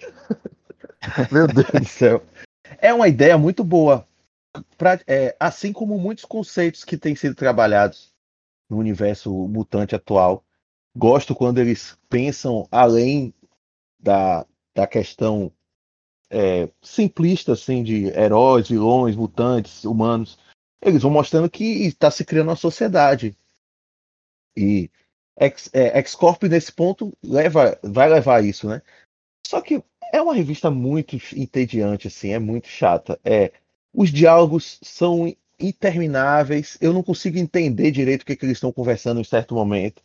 Meu 1.32 1.46
Deus 1.46 1.70
do 1.70 1.84
céu. 1.86 2.22
É 2.76 2.92
uma 2.92 3.08
ideia 3.08 3.38
muito 3.38 3.64
boa. 3.64 4.06
Pra, 4.76 5.00
é, 5.06 5.34
assim 5.40 5.72
como 5.72 5.98
muitos 5.98 6.26
conceitos 6.26 6.84
que 6.84 6.98
têm 6.98 7.16
sido 7.16 7.34
trabalhados 7.34 8.12
no 8.68 8.76
universo 8.76 9.32
mutante 9.48 9.94
atual. 9.94 10.44
Gosto 10.96 11.34
quando 11.34 11.58
eles 11.58 11.98
pensam 12.08 12.66
além 12.70 13.34
da, 13.98 14.46
da 14.74 14.86
questão 14.86 15.52
é, 16.30 16.68
simplista 16.80 17.52
assim, 17.52 17.82
de 17.82 18.06
heróis, 18.06 18.68
vilões, 18.68 19.14
mutantes, 19.14 19.84
humanos. 19.84 20.38
Eles 20.82 21.02
vão 21.02 21.10
mostrando 21.10 21.50
que 21.50 21.64
está 21.86 22.10
se 22.10 22.24
criando 22.24 22.48
uma 22.48 22.56
sociedade 22.56 23.36
e 24.56 24.90
X, 25.38 25.68
é, 25.72 25.98
X-Corp 25.98 26.44
nesse 26.44 26.72
ponto 26.72 27.12
leva, 27.22 27.78
vai 27.82 28.08
levar 28.08 28.42
isso, 28.42 28.66
né? 28.66 28.80
Só 29.46 29.60
que 29.60 29.82
é 30.12 30.22
uma 30.22 30.34
revista 30.34 30.70
muito 30.70 31.16
entediante, 31.36 32.08
assim, 32.08 32.30
é 32.30 32.38
muito 32.38 32.68
chata. 32.68 33.20
É, 33.22 33.52
os 33.92 34.10
diálogos 34.10 34.78
são 34.82 35.34
intermináveis, 35.60 36.78
eu 36.80 36.92
não 36.92 37.02
consigo 37.02 37.38
entender 37.38 37.90
direito 37.90 38.22
o 38.22 38.26
que, 38.26 38.36
que 38.36 38.44
eles 38.44 38.56
estão 38.56 38.72
conversando 38.72 39.20
em 39.20 39.24
certo 39.24 39.54
momento. 39.54 40.02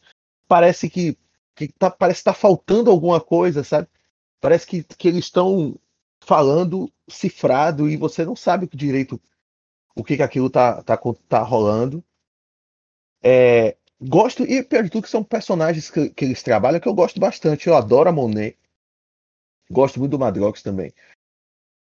Parece 0.52 0.90
que 0.90 1.18
que 1.56 1.70
tá, 1.70 1.90
parece 1.90 2.22
tá 2.22 2.34
faltando 2.34 2.92
alguma 2.92 3.22
coisa, 3.22 3.64
sabe? 3.64 3.88
Parece 4.42 4.68
que, 4.68 4.84
que 4.84 5.08
eles 5.08 5.24
estão 5.24 5.80
falando 6.26 6.92
cifrado 7.08 7.90
e 7.90 7.96
você 7.96 8.26
não 8.26 8.36
sabe 8.36 8.68
direito 8.74 9.18
o 9.96 10.04
que, 10.04 10.18
que 10.18 10.24
aquilo 10.24 10.50
tá, 10.50 10.84
tá, 10.84 11.00
tá 11.30 11.40
rolando. 11.42 12.04
É, 13.24 13.78
gosto, 14.02 14.44
e 14.44 14.62
pior 14.62 14.84
de 14.84 14.90
tudo, 14.90 15.04
que 15.04 15.10
são 15.10 15.24
personagens 15.24 15.90
que, 15.90 16.10
que, 16.10 16.26
eles 16.26 16.44
trabalham 16.44 16.82
que 16.82 16.88
eu 16.88 16.94
gosto 16.94 17.18
bastante. 17.18 17.68
Eu 17.68 17.76
adoro 17.78 18.10
a 18.10 18.12
Monet. 18.12 18.58
Gosto 19.70 20.00
muito 20.00 20.12
do 20.12 20.20
Madrox 20.20 20.62
também. 20.62 20.94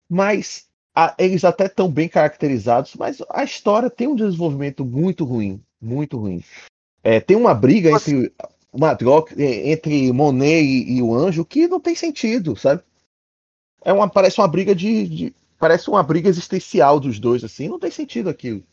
Mas 0.07 0.69
a, 0.95 1.13
eles 1.19 1.43
até 1.43 1.65
estão 1.65 1.91
bem 1.91 2.07
caracterizados, 2.07 2.95
mas 2.95 3.21
a 3.29 3.43
história 3.43 3.89
tem 3.89 4.07
um 4.07 4.15
desenvolvimento 4.15 4.85
muito 4.85 5.25
ruim. 5.25 5.61
Muito 5.81 6.17
ruim. 6.17 6.41
É, 7.03 7.19
tem 7.19 7.35
uma 7.35 7.53
briga 7.53 7.89
Nossa. 7.89 8.11
entre 8.11 8.33
Madrox, 8.73 9.33
entre 9.37 10.11
Monet 10.11 10.63
e, 10.63 10.97
e, 10.97 11.01
o 11.01 11.13
Anjo 11.13 11.45
que 11.45 11.67
não 11.67 11.79
tem 11.79 11.95
sentido, 11.95 12.55
sabe? 12.55 12.83
É 13.83 13.91
uma, 13.91 14.09
parece 14.09 14.39
uma 14.39 14.47
briga 14.47 14.73
de, 14.73 15.07
de 15.07 15.35
parece 15.59 15.89
uma 15.89 16.01
briga 16.01 16.29
existencial 16.29 16.99
dos 16.99 17.19
dois, 17.19 17.43
assim, 17.43 17.67
não 17.67 17.79
tem 17.79 17.91
sentido 17.91 18.29
aquilo. 18.29 18.63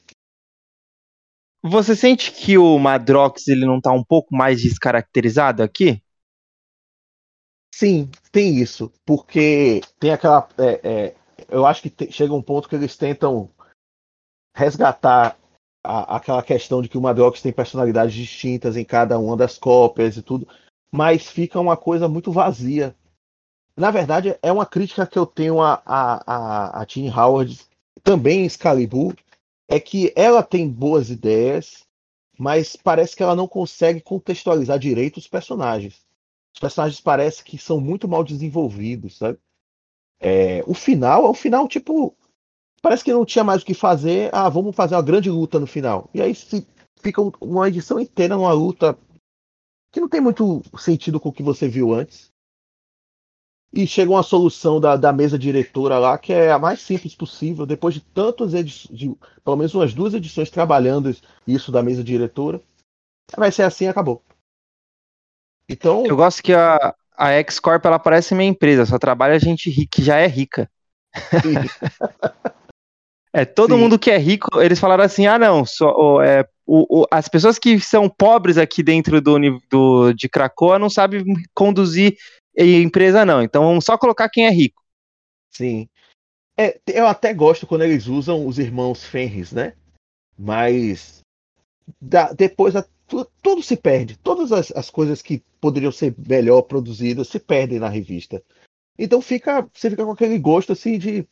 Você 1.63 1.97
sente 1.97 2.33
que 2.33 2.57
o 2.57 2.79
Madrox 2.79 3.49
ele 3.49 3.67
não 3.67 3.81
tá 3.81 3.93
um 3.93 4.05
pouco 4.05 4.35
mais 4.35 4.63
descaracterizado 4.63 5.63
aqui? 5.63 6.01
Sim, 7.75 8.11
tem 8.33 8.57
isso, 8.57 8.93
porque 9.05 9.81
tem 9.99 10.11
aquela. 10.11 10.49
É, 10.57 10.89
é, 10.89 11.15
eu 11.49 11.67
acho 11.67 11.83
que 11.83 11.91
te, 11.91 12.11
chega 12.11 12.35
um 12.35 12.43
ponto 12.43 12.69
que 12.69 12.75
eles 12.75 12.97
tentam 12.97 13.51
resgatar 14.55 15.39
a, 15.83 16.17
aquela 16.17 16.43
questão 16.43 16.83
de 16.83 16.89
que 16.89 16.99
o 16.99 17.01
Madrox 17.01 17.41
tem 17.43 17.53
personalidades 17.53 18.15
distintas 18.15 18.77
em 18.77 18.85
cada 18.85 19.19
uma 19.19 19.37
das 19.37 19.59
cópias 19.59 20.17
e 20.17 20.23
tudo, 20.23 20.47
mas 20.91 21.29
fica 21.29 21.61
uma 21.61 21.77
coisa 21.77 22.09
muito 22.09 22.33
vazia 22.33 22.95
na 23.79 23.93
verdade, 23.93 24.37
é 24.43 24.51
uma 24.51 24.67
crítica 24.67 25.07
que 25.07 25.17
eu 25.17 25.25
tenho 25.25 25.63
a, 25.63 25.81
a, 25.87 26.23
a, 26.27 26.83
a 26.83 26.85
Tim 26.85 27.09
Howard, 27.09 27.61
também 28.03 28.41
em 28.41 28.45
Excalibur, 28.45 29.15
é 29.69 29.79
que 29.79 30.13
ela 30.17 30.43
tem 30.43 30.69
boas 30.69 31.11
ideias, 31.11 31.87
mas 32.37 32.75
parece 32.75 33.15
que 33.15 33.23
ela 33.23 33.37
não 33.37 33.47
consegue 33.47 34.01
contextualizar 34.01 34.81
direito 34.81 35.19
os 35.19 35.29
personagens. 35.29 36.05
Os 36.53 36.59
personagens 36.59 37.01
parecem 37.01 37.45
que 37.45 37.57
são 37.57 37.81
muito 37.81 38.09
mal 38.09 38.25
desenvolvidos, 38.25 39.17
sabe? 39.17 39.39
É, 40.19 40.65
o 40.67 40.75
final 40.75 41.27
é 41.27 41.31
um 41.31 41.35
final, 41.35 41.69
tipo. 41.69 42.17
Parece 42.81 43.05
que 43.05 43.13
não 43.13 43.25
tinha 43.25 43.45
mais 43.45 43.63
o 43.63 43.67
que 43.67 43.75
fazer. 43.75 44.31
Ah, 44.33 44.49
vamos 44.49 44.75
fazer 44.75 44.95
uma 44.95 45.03
grande 45.03 45.31
luta 45.31 45.59
no 45.59 45.67
final. 45.67 46.09
E 46.15 46.23
aí 46.23 46.35
se 46.35 46.67
fica 47.01 47.21
uma 47.41 47.69
edição 47.69 47.99
inteira 47.99 48.37
numa 48.37 48.53
luta 48.53 48.97
que 49.93 50.01
não 50.01 50.09
tem 50.09 50.21
muito 50.21 50.63
sentido 50.79 51.19
com 51.19 51.31
o 51.31 51.33
que 51.33 51.43
você 51.43 51.69
viu 51.69 51.95
antes 51.95 52.31
e 53.73 53.87
chega 53.87 54.11
uma 54.11 54.23
solução 54.23 54.81
da, 54.81 54.97
da 54.97 55.13
mesa 55.13 55.39
diretora 55.39 55.99
lá 55.99 56.17
que 56.17 56.33
é 56.33 56.51
a 56.51 56.59
mais 56.59 56.81
simples 56.81 57.15
possível, 57.15 57.67
depois 57.67 57.95
de 57.95 58.01
tantas 58.01 58.55
edições, 58.55 58.99
de, 58.99 59.15
pelo 59.45 59.57
menos 59.57 59.75
umas 59.75 59.93
duas 59.93 60.15
edições 60.15 60.51
trabalhando 60.51 61.15
isso 61.47 61.71
da 61.71 61.83
mesa 61.83 62.03
diretora. 62.03 62.61
Vai 63.37 63.53
ser 63.53 63.63
assim 63.63 63.87
acabou. 63.87 64.23
Então. 65.69 66.07
Eu 66.07 66.17
gosto 66.17 66.43
que 66.43 66.55
a, 66.55 66.95
a 67.15 67.33
X-Corp 67.33 67.85
ela 67.85 67.99
parece 67.99 68.35
minha 68.35 68.49
empresa, 68.49 68.87
só 68.87 68.99
trabalha 68.99 69.39
gente 69.39 69.69
rica, 69.71 69.91
que 69.97 70.03
já 70.03 70.17
é 70.17 70.27
rica. 70.27 70.71
é, 73.33 73.45
todo 73.45 73.75
Sim. 73.75 73.81
mundo 73.81 73.99
que 73.99 74.11
é 74.11 74.19
rico, 74.19 74.61
eles 74.61 74.79
falaram 74.79 75.05
assim: 75.05 75.27
ah, 75.27 75.39
não, 75.39 75.65
só, 75.65 76.23
é, 76.23 76.47
o, 76.67 77.01
o, 77.01 77.07
as 77.11 77.29
pessoas 77.29 77.59
que 77.59 77.79
são 77.81 78.09
pobres 78.09 78.59
aqui 78.59 78.83
dentro 78.83 79.21
do, 79.21 79.39
do 79.71 80.13
de 80.13 80.29
Cracoa 80.29 80.79
não 80.79 80.91
sabem 80.91 81.25
conduzir 81.55 82.17
empresa 82.57 83.25
não. 83.25 83.43
Então 83.43 83.65
vamos 83.65 83.85
só 83.85 83.97
colocar 83.97 84.29
quem 84.29 84.47
é 84.47 84.51
rico. 84.51 84.83
Sim. 85.51 85.89
É, 86.57 86.81
eu 86.89 87.07
até 87.07 87.33
gosto 87.33 87.67
quando 87.67 87.85
eles 87.85 88.07
usam 88.07 88.47
os 88.47 88.59
irmãos 88.59 89.05
Fenris, 89.05 89.53
né? 89.53 89.75
Mas 90.37 91.21
da, 92.01 92.33
depois 92.33 92.75
a, 92.75 92.85
tudo, 93.07 93.31
tudo, 93.43 93.63
se 93.63 93.77
perde. 93.77 94.17
Todas 94.19 94.53
as, 94.53 94.73
as, 94.73 94.91
coisas 94.91 95.23
que 95.23 95.43
poderiam 95.61 95.93
ser 95.93 96.15
melhor 96.19 96.63
produzidas 96.63 97.29
se 97.29 97.39
perdem 97.39 97.79
na 97.79 97.89
revista. 97.89 98.43
Então 98.99 99.23
fica, 99.23 99.69
você 99.73 99.89
fica 99.89 100.05
com 100.05 100.11
aquele 100.11 100.39
gosto 100.39 100.73
assim 100.73 100.99
de. 100.99 101.27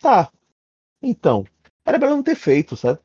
Tá. 0.00 0.32
Então. 1.02 1.44
Era 1.84 1.98
melhor 1.98 2.16
não 2.16 2.22
ter 2.22 2.36
feito, 2.36 2.76
sabe? 2.76 3.00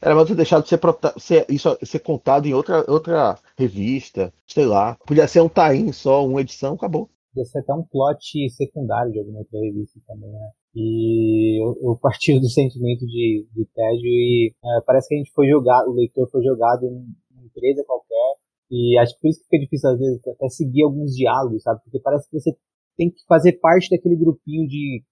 Era 0.00 0.14
melhor 0.14 0.26
ter 0.26 0.34
deixado 0.34 0.62
de 0.64 0.68
ser, 0.68 0.80
ser, 1.18 1.46
isso, 1.48 1.78
ser 1.82 2.00
contado 2.00 2.46
em 2.46 2.52
outra, 2.52 2.84
outra 2.90 3.38
revista, 3.56 4.32
sei 4.46 4.66
lá. 4.66 4.96
Podia 5.06 5.26
ser 5.26 5.40
um 5.40 5.48
tain 5.48 5.92
só, 5.92 6.26
uma 6.26 6.40
edição, 6.40 6.74
acabou. 6.74 7.08
Podia 7.32 7.44
ser 7.46 7.60
até 7.60 7.72
um 7.72 7.84
plot 7.84 8.50
secundário 8.50 9.12
de 9.12 9.20
alguma 9.20 9.38
outra 9.38 9.58
revista 9.60 9.98
também, 10.06 10.30
né? 10.30 10.50
E 10.74 11.62
eu, 11.62 11.76
eu 11.82 11.96
partilho 11.96 12.40
do 12.42 12.48
sentimento 12.48 13.06
de, 13.06 13.46
de 13.54 13.64
tédio 13.74 14.06
e 14.06 14.52
é, 14.62 14.80
parece 14.84 15.08
que 15.08 15.14
a 15.14 15.18
gente 15.18 15.32
foi 15.32 15.48
jogado, 15.48 15.88
o 15.88 15.94
leitor 15.94 16.28
foi 16.30 16.42
jogado 16.42 16.84
em 16.84 17.14
uma 17.34 17.44
empresa 17.46 17.84
qualquer 17.86 18.36
e 18.70 18.98
acho 18.98 19.14
que 19.14 19.20
por 19.20 19.28
isso 19.28 19.40
que 19.40 19.44
fica 19.44 19.58
difícil 19.58 19.90
às 19.90 19.98
vezes 19.98 20.20
até 20.26 20.48
seguir 20.48 20.82
alguns 20.82 21.14
diálogos, 21.14 21.62
sabe? 21.62 21.80
Porque 21.84 22.00
parece 22.00 22.28
que 22.28 22.40
você 22.40 22.56
tem 22.96 23.10
que 23.10 23.22
fazer 23.28 23.52
parte 23.60 23.90
daquele 23.90 24.16
grupinho 24.16 24.66
de, 24.66 25.02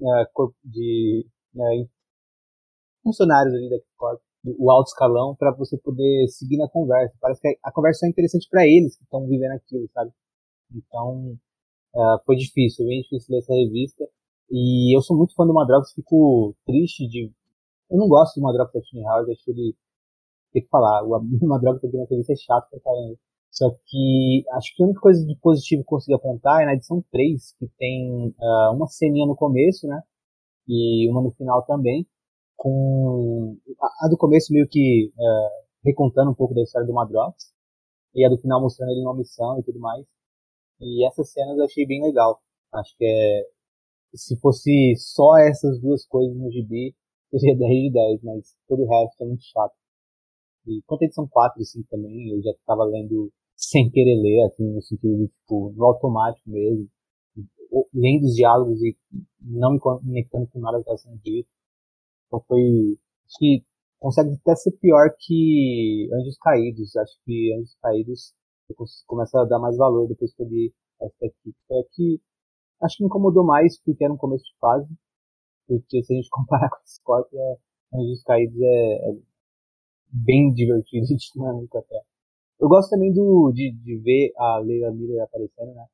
uh, 0.00 0.52
de 0.64 1.26
uh, 1.54 1.88
funcionários 3.02 3.54
ali 3.54 3.70
da 3.70 3.76
Corp 3.96 4.20
o 4.44 4.70
alto 4.70 4.88
escalão 4.88 5.34
para 5.36 5.52
você 5.52 5.78
poder 5.78 6.28
seguir 6.28 6.56
na 6.56 6.68
conversa. 6.68 7.14
Parece 7.20 7.40
que 7.40 7.58
a 7.62 7.72
conversa 7.72 8.06
é 8.06 8.08
interessante 8.08 8.48
para 8.50 8.66
eles 8.66 8.96
que 8.96 9.04
estão 9.04 9.26
vivendo 9.26 9.52
aquilo, 9.52 9.88
sabe? 9.92 10.10
Então, 10.74 11.38
uh, 11.94 12.18
foi 12.26 12.36
difícil, 12.36 12.86
bem 12.86 13.02
difícil 13.02 13.34
ler 13.34 13.38
essa 13.38 13.54
revista. 13.54 14.04
E 14.50 14.96
eu 14.96 15.00
sou 15.00 15.16
muito 15.16 15.34
fã 15.34 15.46
do 15.46 15.54
Madrox, 15.54 15.92
fico 15.94 16.54
triste 16.66 17.06
de. 17.08 17.30
Eu 17.90 17.98
não 17.98 18.08
gosto 18.08 18.36
do 18.40 18.42
Madrox 18.42 18.72
da 18.72 18.80
Tiny 18.80 19.04
Howard, 19.04 19.30
acho 19.30 19.44
que 19.44 19.50
ele. 19.50 19.76
Tem 20.52 20.62
que 20.62 20.68
falar, 20.68 21.02
o 21.06 21.46
Madrox 21.46 21.82
aqui 21.84 21.96
na 21.96 22.04
revista 22.04 22.32
é 22.32 22.36
chato 22.36 22.68
pra 22.70 22.80
caramba. 22.80 23.16
Só 23.50 23.70
que 23.86 24.44
acho 24.52 24.74
que 24.74 24.82
a 24.82 24.86
única 24.86 25.00
coisa 25.00 25.26
de 25.26 25.36
positivo 25.36 25.82
que 25.82 25.86
eu 25.86 25.90
consegui 25.90 26.14
apontar 26.14 26.62
é 26.62 26.66
na 26.66 26.74
edição 26.74 27.04
3, 27.12 27.54
que 27.58 27.68
tem 27.78 28.28
uh, 28.28 28.74
uma 28.74 28.86
ceninha 28.86 29.26
no 29.26 29.36
começo, 29.36 29.86
né? 29.86 30.02
E 30.68 31.10
uma 31.10 31.22
no 31.22 31.32
final 31.32 31.64
também 31.64 32.06
com 32.56 33.56
a, 33.80 34.06
a, 34.06 34.08
do 34.08 34.16
começo 34.16 34.52
meio 34.52 34.68
que 34.68 35.12
é, 35.18 35.48
recontando 35.84 36.30
um 36.30 36.34
pouco 36.34 36.54
da 36.54 36.62
história 36.62 36.86
do 36.86 36.94
Madrox 36.94 37.52
e 38.14 38.24
a 38.24 38.28
do 38.28 38.38
final 38.38 38.60
mostrando 38.60 38.90
ele 38.90 39.02
numa 39.02 39.16
missão 39.16 39.58
e 39.58 39.62
tudo 39.64 39.80
mais. 39.80 40.06
E 40.80 41.06
essas 41.06 41.32
cenas 41.32 41.58
eu 41.58 41.64
achei 41.64 41.86
bem 41.86 42.02
legal. 42.02 42.40
Acho 42.72 42.96
que 42.96 43.04
é 43.04 43.46
se 44.14 44.38
fosse 44.38 44.94
só 44.96 45.38
essas 45.38 45.80
duas 45.80 46.06
coisas 46.06 46.36
no 46.36 46.50
gibi, 46.50 46.94
seria 47.30 47.56
10 47.58 47.70
de 47.70 47.90
10, 47.92 48.22
mas 48.22 48.56
todo 48.68 48.82
o 48.82 48.88
resto 48.88 49.22
é 49.22 49.26
muito 49.26 49.44
chato. 49.44 49.74
E 50.66 50.80
quanto 50.86 51.02
a 51.02 51.06
edição 51.06 51.26
4 51.28 51.60
e 51.60 51.64
5 51.64 51.88
também, 51.90 52.30
eu 52.30 52.42
já 52.42 52.50
estava 52.50 52.84
lendo 52.84 53.32
sem 53.56 53.90
querer 53.90 54.20
ler, 54.20 54.46
assim, 54.46 54.64
no 54.72 54.82
sentido 54.82 55.16
de, 55.16 55.28
tipo, 55.28 55.72
no 55.76 55.84
automático 55.84 56.48
mesmo, 56.48 56.88
lendo 57.94 58.24
os 58.24 58.34
diálogos 58.34 58.82
e 58.82 58.96
não 59.40 59.72
me 59.72 59.80
conectando 59.80 60.46
com 60.48 60.60
nada 60.60 60.76
que 60.76 60.82
estava 60.82 60.98
sendo 60.98 61.18
dito. 61.22 61.48
Então 62.26 62.40
foi. 62.46 62.98
Acho 63.26 63.38
que 63.38 63.64
consegue 63.98 64.34
até 64.34 64.54
ser 64.56 64.72
pior 64.72 65.10
que 65.18 66.08
Anjos 66.12 66.38
Caídos. 66.38 66.96
Acho 66.96 67.18
que 67.24 67.54
Anjos 67.54 67.76
Caídos 67.82 68.34
começa 69.06 69.40
a 69.40 69.44
dar 69.44 69.58
mais 69.58 69.76
valor 69.76 70.08
depois 70.08 70.34
que 70.34 70.42
eu 70.42 70.48
li 70.48 70.74
essa 71.00 71.26
aqui. 71.26 71.54
Foi 71.66 71.78
aqui. 71.80 72.20
Acho 72.82 72.96
que 72.96 73.02
me 73.04 73.06
incomodou 73.06 73.44
mais 73.44 73.80
porque 73.80 74.04
era 74.04 74.12
um 74.12 74.16
começo 74.16 74.44
de 74.44 74.58
fase. 74.58 74.88
Porque 75.66 76.02
se 76.02 76.12
a 76.12 76.16
gente 76.16 76.28
comparar 76.30 76.70
com 76.70 76.82
esse 76.84 77.02
corpo, 77.02 77.36
é, 77.36 77.56
Anjos 77.94 78.22
Caídos 78.24 78.60
é, 78.60 79.10
é 79.10 79.16
bem 80.12 80.52
divertido 80.52 81.06
e 81.10 81.16
dinâmico 81.16 81.78
até. 81.78 82.02
Eu 82.60 82.68
gosto 82.68 82.90
também 82.90 83.12
do, 83.12 83.50
de, 83.52 83.72
de 83.72 83.96
ver 83.98 84.32
a 84.36 84.58
Leila 84.58 84.92
Miller 84.92 85.22
aparecendo, 85.22 85.74
né? 85.74 85.86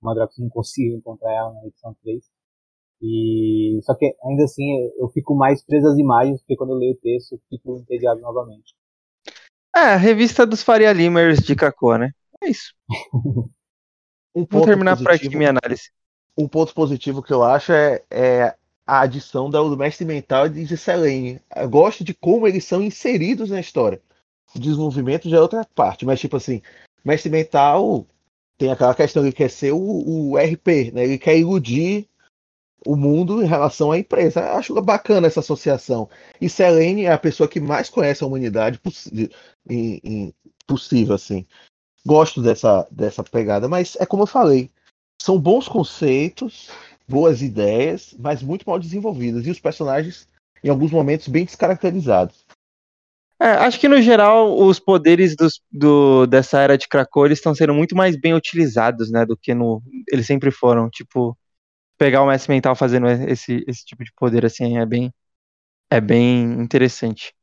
O 0.00 0.06
Madrox 0.06 0.36
não 0.38 0.48
consigo 0.48 0.96
encontrar 0.96 1.32
ela 1.32 1.52
na 1.52 1.66
edição 1.66 1.94
3. 2.02 2.24
E 3.02 3.78
só 3.82 3.94
que 3.94 4.14
ainda 4.24 4.44
assim 4.44 4.90
eu 4.98 5.08
fico 5.10 5.34
mais 5.34 5.64
preso 5.64 5.86
às 5.86 5.98
imagens, 5.98 6.40
porque 6.40 6.56
quando 6.56 6.72
eu 6.72 6.78
leio 6.78 6.94
o 6.94 7.00
texto 7.00 7.32
eu 7.32 7.40
fico 7.48 7.78
entediado 7.78 8.20
novamente. 8.20 8.74
É, 9.74 9.92
a 9.92 9.96
revista 9.96 10.46
dos 10.46 10.62
Faria 10.62 10.92
Limers 10.92 11.40
de 11.40 11.54
Cacô, 11.54 11.96
né? 11.98 12.10
É 12.42 12.48
isso. 12.48 12.74
um 14.34 14.46
Vou 14.50 14.64
terminar 14.64 14.96
por 14.96 15.10
aqui 15.10 15.28
minha 15.36 15.50
análise. 15.50 15.90
Um 16.38 16.48
ponto 16.48 16.72
positivo 16.74 17.22
que 17.22 17.32
eu 17.32 17.42
acho 17.42 17.72
é, 17.72 18.02
é 18.10 18.56
a 18.86 19.00
adição 19.00 19.50
do 19.50 19.76
Mestre 19.76 20.06
Mental 20.06 20.46
e 20.46 20.64
de 20.64 20.76
Selene. 20.76 21.40
Eu 21.54 21.68
gosto 21.68 22.04
de 22.04 22.14
como 22.14 22.46
eles 22.46 22.64
são 22.64 22.82
inseridos 22.82 23.50
na 23.50 23.60
história. 23.60 24.00
O 24.54 24.58
desenvolvimento 24.58 25.28
já 25.28 25.38
é 25.38 25.40
outra 25.40 25.66
parte, 25.74 26.06
mas 26.06 26.20
tipo 26.20 26.36
assim, 26.36 26.62
Mestre 27.04 27.30
Mental 27.30 28.06
tem 28.58 28.70
aquela 28.70 28.94
questão, 28.94 29.22
ele 29.22 29.32
quer 29.32 29.50
ser 29.50 29.72
o, 29.72 29.78
o 29.78 30.36
RP, 30.36 30.92
né? 30.92 31.04
Ele 31.04 31.18
quer 31.18 31.38
iludir 31.38 32.08
o 32.86 32.96
mundo 32.96 33.42
em 33.42 33.46
relação 33.46 33.92
à 33.92 33.98
empresa. 33.98 34.40
Eu 34.40 34.56
acho 34.56 34.82
bacana 34.82 35.26
essa 35.26 35.40
associação. 35.40 36.08
E 36.40 36.48
Selene 36.48 37.04
é 37.04 37.12
a 37.12 37.18
pessoa 37.18 37.48
que 37.48 37.60
mais 37.60 37.90
conhece 37.90 38.22
a 38.22 38.26
humanidade 38.26 38.78
poss 38.78 39.10
em, 39.68 40.00
em, 40.04 40.34
possível, 40.66 41.14
assim. 41.14 41.46
gosto 42.04 42.40
dessa, 42.40 42.86
dessa 42.90 43.22
pegada, 43.24 43.68
mas 43.68 43.96
é 44.00 44.06
como 44.06 44.22
eu 44.22 44.26
falei, 44.26 44.70
são 45.20 45.38
bons 45.38 45.68
conceitos, 45.68 46.70
boas 47.08 47.42
ideias, 47.42 48.14
mas 48.18 48.42
muito 48.42 48.64
mal 48.68 48.78
desenvolvidas. 48.78 49.46
E 49.46 49.50
os 49.50 49.60
personagens, 49.60 50.28
em 50.62 50.68
alguns 50.68 50.90
momentos, 50.90 51.28
bem 51.28 51.44
descaracterizados. 51.44 52.45
É, 53.38 53.48
acho 53.48 53.78
que 53.78 53.88
no 53.88 54.00
geral 54.00 54.56
os 54.58 54.80
poderes 54.80 55.36
dos, 55.36 55.60
do, 55.70 56.26
dessa 56.26 56.58
era 56.58 56.78
de 56.78 56.88
Krakow 56.88 57.26
estão 57.26 57.54
sendo 57.54 57.74
muito 57.74 57.94
mais 57.94 58.18
bem 58.18 58.34
utilizados, 58.34 59.10
né, 59.10 59.26
do 59.26 59.36
que 59.36 59.54
no 59.54 59.82
eles 60.10 60.26
sempre 60.26 60.50
foram. 60.50 60.88
Tipo, 60.88 61.36
pegar 61.98 62.22
o 62.22 62.26
mestre 62.26 62.52
mental 62.52 62.74
fazendo 62.74 63.06
esse, 63.08 63.64
esse 63.68 63.84
tipo 63.84 64.04
de 64.04 64.12
poder 64.14 64.44
assim 64.46 64.78
é 64.78 64.86
bem 64.86 65.12
é 65.90 66.00
bem 66.00 66.44
interessante. 66.60 67.34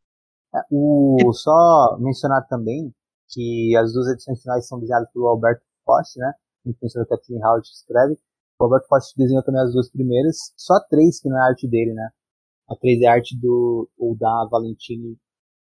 É, 0.55 0.59
o 0.71 1.31
só 1.33 1.97
mencionar 1.99 2.45
também 2.47 2.93
que 3.29 3.75
as 3.75 3.93
duas 3.93 4.07
edições 4.07 4.41
finais 4.41 4.67
são 4.67 4.79
desenhadas 4.79 5.09
pelo 5.11 5.27
Alberto 5.27 5.63
Post, 5.85 6.19
né? 6.19 6.33
Influenciador 6.65 7.07
que 7.07 7.13
a 7.13 7.17
Tim 7.17 7.43
Howard 7.43 7.67
escreve. 7.67 8.17
O 8.59 8.63
Alberto 8.65 8.87
Post 8.87 9.13
desenhou 9.17 9.43
também 9.43 9.61
as 9.61 9.73
duas 9.73 9.89
primeiras, 9.89 10.37
só 10.55 10.79
três 10.89 11.19
que 11.19 11.29
não 11.29 11.37
é 11.37 11.49
arte 11.49 11.67
dele, 11.67 11.93
né? 11.93 12.09
A 12.69 12.75
três 12.75 13.01
é 13.01 13.07
arte 13.07 13.35
do 13.39 13.89
ou 13.97 14.15
da 14.15 14.47
Valentine 14.51 15.17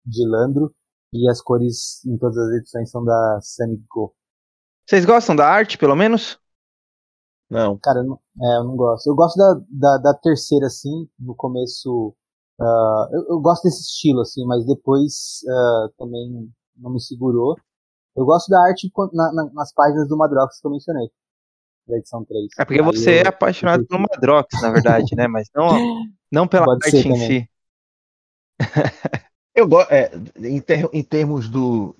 de 0.08 0.26
Landro 0.26 0.74
e 1.12 1.28
as 1.28 1.40
cores 1.40 2.04
em 2.04 2.16
todas 2.16 2.36
as 2.36 2.50
edições 2.56 2.90
são 2.90 3.04
da 3.04 3.38
Sunny 3.42 3.82
Go. 3.88 4.14
Vocês 4.86 5.04
gostam 5.04 5.36
da 5.36 5.46
arte, 5.46 5.76
pelo 5.76 5.94
menos? 5.94 6.38
Não. 7.50 7.78
Cara, 7.78 8.00
eu 8.00 8.04
não, 8.04 8.20
é, 8.42 8.56
eu 8.58 8.64
não 8.64 8.76
gosto. 8.76 9.06
Eu 9.08 9.14
gosto 9.14 9.36
da, 9.36 9.60
da, 9.70 9.98
da 9.98 10.14
terceira, 10.14 10.66
assim, 10.66 11.08
no 11.18 11.34
começo. 11.34 12.14
Uh, 12.60 13.14
eu, 13.14 13.26
eu, 13.30 13.40
gosto 13.40 13.64
desse 13.64 13.82
estilo, 13.82 14.20
assim, 14.20 14.44
mas 14.46 14.66
depois 14.66 15.40
uh, 15.44 15.92
também 15.98 16.52
não 16.76 16.90
me 16.92 17.00
segurou. 17.00 17.56
Eu 18.16 18.24
gosto 18.24 18.48
da 18.48 18.60
arte 18.62 18.90
na, 19.12 19.32
na, 19.32 19.50
nas 19.52 19.72
páginas 19.72 20.08
do 20.08 20.16
Madrox 20.16 20.60
que 20.60 20.66
eu 20.66 20.72
mencionei, 20.72 21.08
da 21.86 21.96
edição 21.98 22.24
3. 22.24 22.46
É 22.58 22.64
porque 22.64 22.80
Aí 22.80 22.84
você 22.84 23.20
eu, 23.20 23.24
é 23.24 23.28
apaixonado 23.28 23.86
pelo 23.86 24.02
Madrox, 24.02 24.60
na 24.60 24.70
verdade, 24.70 25.14
né? 25.14 25.28
Mas 25.28 25.48
não, 25.54 26.04
não 26.32 26.48
pela 26.48 26.64
Pode 26.64 26.84
arte 26.84 27.08
em 27.08 27.16
si. 27.16 27.50
Eu 29.58 29.66
gosto, 29.66 29.90
é, 29.92 30.12
em, 30.36 30.60
ter, 30.60 30.88
em, 30.92 31.02
termos 31.02 31.48
do, 31.48 31.92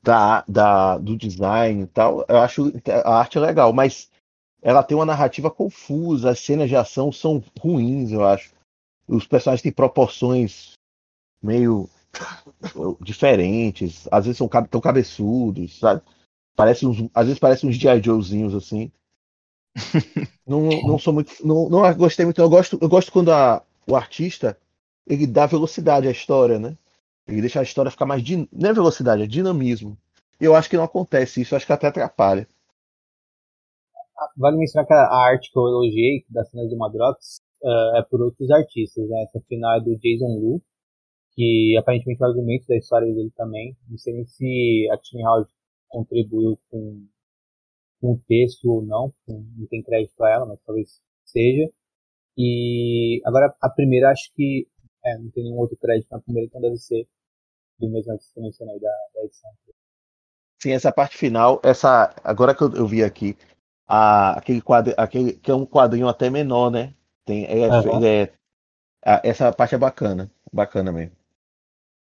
da, 0.00 0.44
da, 0.46 0.96
do 0.96 1.16
design 1.16 1.82
e 1.82 1.86
tal, 1.88 2.24
eu 2.28 2.38
acho 2.38 2.72
a 3.04 3.18
arte 3.18 3.36
legal, 3.36 3.72
mas 3.72 4.08
ela 4.62 4.84
tem 4.84 4.96
uma 4.96 5.04
narrativa 5.04 5.50
confusa, 5.50 6.30
as 6.30 6.38
cenas 6.38 6.68
de 6.68 6.76
ação 6.76 7.10
são 7.10 7.42
ruins, 7.58 8.12
eu 8.12 8.24
acho. 8.24 8.52
Os 9.08 9.26
personagens 9.26 9.60
têm 9.60 9.72
proporções 9.72 10.74
meio 11.42 11.90
diferentes, 13.00 14.06
às 14.08 14.26
vezes 14.26 14.38
são 14.38 14.48
tão 14.70 14.80
cabeçudos, 14.80 15.80
sabe? 15.80 16.02
Parece 16.54 16.86
uns, 16.86 17.10
às 17.12 17.26
vezes 17.26 17.40
parecem 17.40 17.68
uns 17.68 17.74
G.I. 17.74 18.00
Joezinhos 18.00 18.54
assim. 18.54 18.92
não, 20.46 20.68
não 20.82 20.96
sou 20.96 21.12
muito. 21.12 21.44
Não, 21.44 21.68
não 21.68 21.92
gostei 21.96 22.24
muito. 22.24 22.40
Eu 22.40 22.48
gosto, 22.48 22.78
eu 22.80 22.88
gosto 22.88 23.10
quando 23.10 23.32
a, 23.32 23.64
o 23.84 23.96
artista 23.96 24.56
ele 25.08 25.26
dá 25.26 25.44
velocidade 25.44 26.06
à 26.06 26.12
história, 26.12 26.56
né? 26.56 26.76
Ele 27.30 27.40
deixa 27.40 27.60
a 27.60 27.62
história 27.62 27.90
ficar 27.90 28.06
mais. 28.06 28.22
Din... 28.22 28.48
Não 28.52 28.70
é 28.70 28.72
velocidade, 28.72 29.22
é 29.22 29.26
dinamismo. 29.26 29.96
Eu 30.40 30.54
acho 30.54 30.68
que 30.70 30.76
não 30.76 30.84
acontece 30.84 31.40
isso, 31.42 31.54
acho 31.54 31.66
que 31.66 31.72
até 31.72 31.86
atrapalha. 31.86 32.46
Vale 34.36 34.56
mencionar 34.56 34.86
que 34.86 34.92
a 34.92 35.06
arte 35.06 35.50
que 35.50 35.58
eu 35.58 35.66
elogiei, 35.66 36.24
das 36.28 36.50
cenas 36.50 36.68
do 36.68 36.76
Madrox, 36.76 37.40
uh, 37.62 37.96
é 37.96 38.02
por 38.02 38.20
outros 38.20 38.50
artistas, 38.50 39.08
né? 39.08 39.22
Essa 39.22 39.40
final 39.46 39.76
é 39.76 39.80
do 39.80 39.96
Jason 39.98 40.38
Lu, 40.38 40.62
que 41.34 41.76
aparentemente 41.78 42.22
o 42.22 42.26
argumento 42.26 42.66
da 42.66 42.76
história 42.76 43.12
dele 43.12 43.32
também. 43.36 43.76
Não 43.88 43.98
sei 43.98 44.14
nem 44.14 44.26
se 44.26 44.88
a 44.92 44.98
Tim 44.98 45.22
Howard 45.22 45.50
contribuiu 45.88 46.58
com, 46.70 47.06
com 48.00 48.12
o 48.12 48.20
texto 48.26 48.64
ou 48.66 48.82
não, 48.82 49.12
não 49.28 49.66
tem 49.68 49.82
crédito 49.82 50.22
a 50.22 50.30
ela, 50.30 50.46
mas 50.46 50.60
talvez 50.64 51.00
seja. 51.24 51.70
E 52.36 53.20
agora 53.24 53.54
a 53.60 53.68
primeira 53.70 54.10
acho 54.10 54.32
que 54.34 54.66
é, 55.04 55.18
não 55.18 55.30
tem 55.30 55.44
nenhum 55.44 55.58
outro 55.58 55.76
crédito 55.76 56.08
na 56.10 56.20
primeira, 56.20 56.46
então 56.46 56.60
deve 56.60 56.76
ser 56.76 57.06
do 57.80 57.88
mesmo 57.88 58.16
que 58.18 58.38
eu 58.38 58.42
mencionei 58.42 58.78
da, 58.78 58.90
da 59.14 59.24
edição. 59.24 59.50
Sim, 60.62 60.72
essa 60.72 60.92
parte 60.92 61.16
final, 61.16 61.60
essa 61.64 62.14
agora 62.22 62.54
que 62.54 62.62
eu, 62.62 62.72
eu 62.74 62.86
vi 62.86 63.02
aqui, 63.02 63.36
a, 63.88 64.38
aquele 64.38 64.60
quadro, 64.60 64.94
aquele 64.96 65.32
que 65.32 65.50
é 65.50 65.54
um 65.54 65.64
quadrinho 65.64 66.06
até 66.06 66.28
menor, 66.28 66.70
né? 66.70 66.94
Tem, 67.24 67.46
é, 67.46 67.66
uhum. 67.68 68.04
é, 68.04 68.30
a, 69.04 69.20
essa 69.24 69.50
parte 69.52 69.74
é 69.74 69.78
bacana, 69.78 70.30
bacana 70.52 70.92
mesmo. 70.92 71.16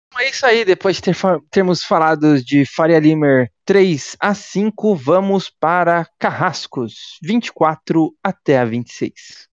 Então 0.06 0.20
é 0.24 0.30
isso 0.30 0.46
aí, 0.46 0.64
depois 0.64 0.96
de 0.96 1.02
ter, 1.02 1.16
termos 1.50 1.82
falado 1.82 2.40
de 2.40 2.64
Faria 2.64 3.00
Limer 3.00 3.50
3 3.64 4.16
a 4.20 4.32
5, 4.32 4.94
vamos 4.94 5.50
para 5.50 6.08
Carrascos 6.18 7.18
24 7.20 8.16
até 8.22 8.58
a 8.58 8.64
26. 8.64 9.48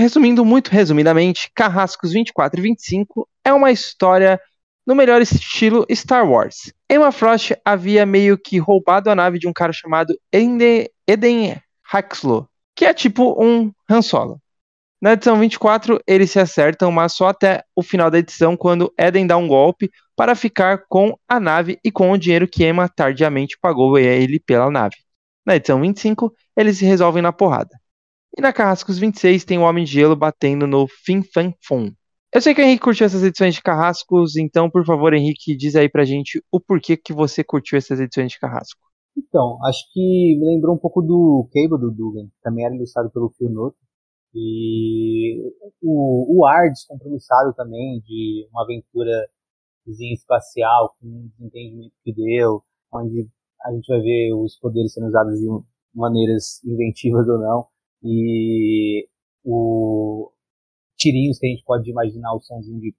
Resumindo 0.00 0.46
muito 0.46 0.70
resumidamente, 0.70 1.50
Carrascos 1.54 2.12
24 2.12 2.58
e 2.58 2.62
25 2.62 3.28
é 3.44 3.52
uma 3.52 3.70
história 3.70 4.40
no 4.86 4.94
melhor 4.94 5.20
estilo 5.20 5.84
Star 5.92 6.26
Wars. 6.26 6.72
Emma 6.90 7.12
Frost 7.12 7.52
havia 7.62 8.06
meio 8.06 8.38
que 8.38 8.56
roubado 8.56 9.10
a 9.10 9.14
nave 9.14 9.38
de 9.38 9.46
um 9.46 9.52
cara 9.52 9.74
chamado 9.74 10.18
Eden 10.32 11.60
Haxlow, 11.92 12.48
que 12.74 12.86
é 12.86 12.94
tipo 12.94 13.36
um 13.44 13.70
Han 13.90 14.00
Solo. 14.00 14.40
Na 15.02 15.12
edição 15.12 15.38
24, 15.38 16.00
eles 16.06 16.30
se 16.30 16.40
acertam, 16.40 16.90
mas 16.90 17.12
só 17.12 17.28
até 17.28 17.62
o 17.76 17.82
final 17.82 18.10
da 18.10 18.20
edição, 18.20 18.56
quando 18.56 18.90
Eden 18.98 19.26
dá 19.26 19.36
um 19.36 19.46
golpe 19.46 19.90
para 20.16 20.34
ficar 20.34 20.84
com 20.88 21.14
a 21.28 21.38
nave 21.38 21.78
e 21.84 21.92
com 21.92 22.10
o 22.10 22.16
dinheiro 22.16 22.48
que 22.48 22.64
Emma 22.64 22.88
tardiamente 22.88 23.58
pagou 23.60 23.96
a 23.96 24.00
ele 24.00 24.40
pela 24.40 24.70
nave. 24.70 24.96
Na 25.44 25.56
edição 25.56 25.78
25, 25.78 26.32
eles 26.56 26.78
se 26.78 26.86
resolvem 26.86 27.22
na 27.22 27.34
porrada. 27.34 27.78
E 28.36 28.40
na 28.40 28.52
Carrascos 28.52 28.98
26 28.98 29.44
tem 29.44 29.58
o 29.58 29.62
Homem 29.62 29.84
de 29.84 29.92
Gelo 29.92 30.14
batendo 30.14 30.66
no 30.66 30.86
Fin 30.86 31.22
Fan 31.22 31.52
Fum. 31.66 31.90
Eu 32.32 32.40
sei 32.40 32.54
que 32.54 32.60
o 32.60 32.64
Henrique 32.64 32.84
curtiu 32.84 33.04
essas 33.04 33.24
edições 33.24 33.56
de 33.56 33.62
Carrascos, 33.62 34.36
então, 34.36 34.70
por 34.70 34.86
favor, 34.86 35.12
Henrique, 35.12 35.56
diz 35.56 35.74
aí 35.74 35.88
pra 35.88 36.04
gente 36.04 36.40
o 36.50 36.60
porquê 36.60 36.96
que 36.96 37.12
você 37.12 37.42
curtiu 37.42 37.76
essas 37.76 37.98
edições 37.98 38.30
de 38.30 38.38
Carrasco. 38.38 38.80
Então, 39.18 39.58
acho 39.64 39.80
que 39.92 40.38
me 40.38 40.46
lembrou 40.46 40.76
um 40.76 40.78
pouco 40.78 41.02
do 41.02 41.48
Cable 41.52 41.80
do 41.80 41.90
Dugan, 41.90 42.28
também 42.40 42.64
era 42.64 42.74
ilustrado 42.74 43.10
pelo 43.10 43.30
Phil 43.30 43.50
Noto. 43.50 43.76
E 44.32 45.42
o, 45.82 46.38
o 46.38 46.46
ar 46.46 46.70
descompromissado 46.70 47.52
também 47.54 48.00
de 48.06 48.46
uma 48.52 48.62
aventura 48.62 49.28
espacial, 49.88 50.94
com 51.00 51.08
o 51.08 51.28
desentendimento 51.36 51.94
que 52.04 52.12
deu, 52.12 52.62
onde 52.94 53.28
a 53.64 53.72
gente 53.72 53.88
vai 53.88 54.00
ver 54.00 54.32
os 54.34 54.56
poderes 54.56 54.92
sendo 54.92 55.08
usados 55.08 55.36
de 55.36 55.46
maneiras 55.92 56.62
inventivas 56.64 57.26
ou 57.26 57.38
não 57.38 57.66
e 58.02 59.06
o 59.44 60.30
tirinhos 60.96 61.38
que 61.38 61.46
a 61.46 61.50
gente 61.50 61.64
pode 61.64 61.90
imaginar 61.90 62.34
o 62.34 62.40
somzinho 62.40 62.78
de 62.78 62.94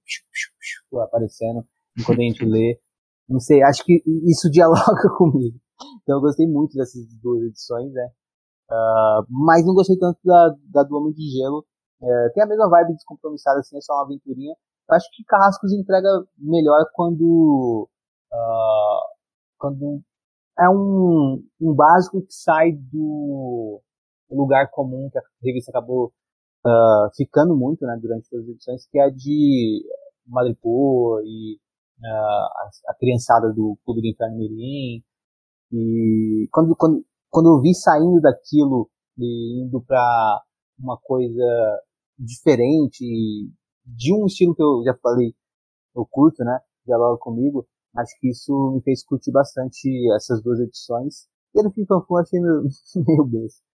aparecendo 1.04 1.64
enquanto 1.98 2.20
a 2.20 2.24
gente 2.24 2.44
lê. 2.44 2.80
Não 3.28 3.38
sei, 3.38 3.62
acho 3.62 3.84
que 3.84 4.02
isso 4.26 4.50
dialoga 4.50 5.08
comigo. 5.16 5.58
Então 6.02 6.16
eu 6.16 6.20
gostei 6.20 6.46
muito 6.46 6.76
dessas 6.76 7.06
duas 7.22 7.42
edições, 7.44 7.92
né? 7.92 8.10
Uh, 8.70 9.26
mas 9.28 9.64
não 9.64 9.74
gostei 9.74 9.96
tanto 9.98 10.18
da, 10.24 10.54
da 10.70 10.82
do 10.82 10.96
Homem 10.96 11.12
de 11.12 11.28
Gelo. 11.30 11.64
Uh, 12.00 12.32
tem 12.34 12.42
a 12.42 12.46
mesma 12.46 12.68
vibe 12.68 12.94
descompromissada, 12.94 13.60
assim, 13.60 13.76
é 13.76 13.80
só 13.80 13.94
uma 13.94 14.04
aventurinha. 14.04 14.54
Eu 14.88 14.96
acho 14.96 15.08
que 15.12 15.24
Carrascos 15.24 15.72
entrega 15.72 16.08
melhor 16.38 16.84
quando. 16.94 17.88
Uh, 18.32 19.12
quando 19.58 20.02
é 20.58 20.68
um, 20.68 21.42
um 21.60 21.74
básico 21.74 22.20
que 22.22 22.32
sai 22.32 22.72
do, 22.72 23.80
lugar 24.36 24.70
comum 24.70 25.08
que 25.10 25.18
a 25.18 25.22
revista 25.42 25.70
acabou 25.70 26.12
uh, 26.66 27.14
ficando 27.16 27.56
muito 27.56 27.84
né, 27.86 27.98
durante 28.00 28.28
todas 28.28 28.46
as 28.46 28.52
edições, 28.52 28.86
que 28.86 28.98
é 28.98 29.04
a 29.04 29.10
de 29.10 29.84
Madripoor 30.26 31.22
e 31.24 31.58
uh, 32.00 32.06
a, 32.06 32.70
a, 32.88 32.94
criançada 32.94 33.52
do 33.52 33.78
Clube 33.84 34.00
do 34.02 34.08
Inferno 34.08 34.38
Mirim. 34.38 35.02
E 35.72 36.48
quando, 36.52 36.76
quando, 36.76 37.04
quando 37.30 37.48
eu 37.48 37.60
vi 37.60 37.74
saindo 37.74 38.20
daquilo 38.20 38.90
e 39.18 39.62
indo 39.64 39.80
para 39.82 40.42
uma 40.78 40.98
coisa 40.98 41.80
diferente, 42.18 43.04
de 43.84 44.14
um 44.14 44.26
estilo 44.26 44.54
que 44.54 44.62
eu 44.62 44.82
já 44.84 44.94
falei, 45.02 45.34
eu 45.94 46.06
curto, 46.06 46.44
né? 46.44 46.58
Dialoga 46.86 47.18
comigo. 47.18 47.66
Acho 47.96 48.18
que 48.20 48.30
isso 48.30 48.72
me 48.74 48.82
fez 48.82 49.04
curtir 49.04 49.30
bastante 49.30 49.88
essas 50.14 50.42
duas 50.42 50.60
edições. 50.60 51.26
E 51.54 51.62
do 51.62 51.70
Fim 51.70 51.84
Fanfum 51.84 52.16
achei 52.16 52.40
meio, 52.40 52.62
meio 53.06 53.24
besta. 53.24 53.71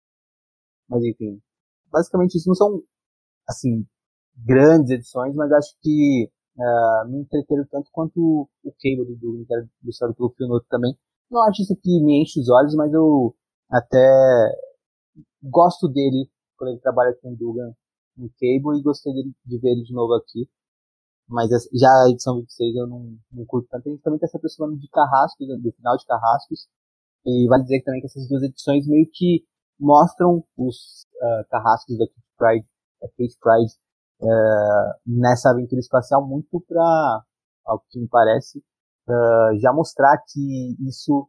Mas 0.88 1.03
enfim, 1.05 1.40
basicamente 1.90 2.37
isso 2.37 2.49
não 2.49 2.55
são, 2.55 2.83
assim, 3.49 3.87
grandes 4.37 4.90
edições, 4.90 5.35
mas 5.35 5.51
acho 5.53 5.75
que 5.83 6.31
uh, 6.59 7.09
me 7.09 7.20
entreteram 7.22 7.64
tanto 7.70 7.90
quanto 7.92 8.49
o 8.64 8.72
Cable 8.81 9.07
do 9.07 9.16
Dugan, 9.16 9.44
que 9.44 9.55
era 9.55 9.68
ilustrado 9.83 10.14
pelo 10.14 10.31
Fionoto 10.31 10.66
também. 10.68 10.96
Não 11.31 11.42
acho 11.42 11.62
isso 11.62 11.72
aqui 11.72 12.03
me 12.03 12.22
enche 12.22 12.40
os 12.40 12.49
olhos, 12.49 12.75
mas 12.75 12.92
eu 12.92 13.35
até 13.70 13.99
gosto 15.42 15.88
dele 15.88 16.31
quando 16.57 16.70
ele 16.70 16.81
trabalha 16.81 17.16
com 17.20 17.33
o 17.33 17.37
Dugan 17.37 17.75
no 18.16 18.31
Cable 18.31 18.79
e 18.79 18.83
gostei 18.83 19.12
de, 19.12 19.33
de 19.44 19.59
ver 19.59 19.72
ele 19.72 19.83
de 19.83 19.92
novo 19.92 20.14
aqui. 20.14 20.49
mas 21.29 21.51
já 21.75 21.90
a 22.05 22.11
edição 22.11 22.40
26 22.40 22.77
eu 22.77 22.87
não, 22.87 23.16
não 23.33 23.44
curto 23.46 23.68
tanto. 23.70 23.88
A 23.88 23.92
gente 23.92 24.03
também 24.03 24.16
está 24.16 24.29
se 24.29 24.37
aproximando 24.37 24.77
de 24.79 24.88
Carrascos, 24.88 25.46
do 25.46 25.72
final 25.72 25.96
de 25.96 26.07
Carrascos, 26.07 26.68
e 27.27 27.46
vale 27.49 27.64
dizer 27.64 27.83
também 27.83 28.01
que 28.01 28.07
essas 28.07 28.29
duas 28.29 28.42
edições 28.42 28.87
meio 28.87 29.09
que 29.12 29.44
mostram 29.78 30.44
os 30.56 31.06
uh, 31.16 31.48
Carrascos 31.50 31.98
da 31.98 32.06
Kate 32.06 32.34
Pride, 32.38 32.66
da 33.00 33.08
Kate 33.08 33.38
Pride 33.40 33.72
uh, 34.20 35.00
nessa 35.06 35.50
aventura 35.50 35.80
espacial 35.80 36.26
muito 36.26 36.60
para, 36.66 37.22
ao 37.64 37.80
que 37.90 38.00
me 38.00 38.08
parece, 38.08 38.58
uh, 39.08 39.58
já 39.60 39.72
mostrar 39.72 40.18
que 40.26 40.76
isso 40.86 41.28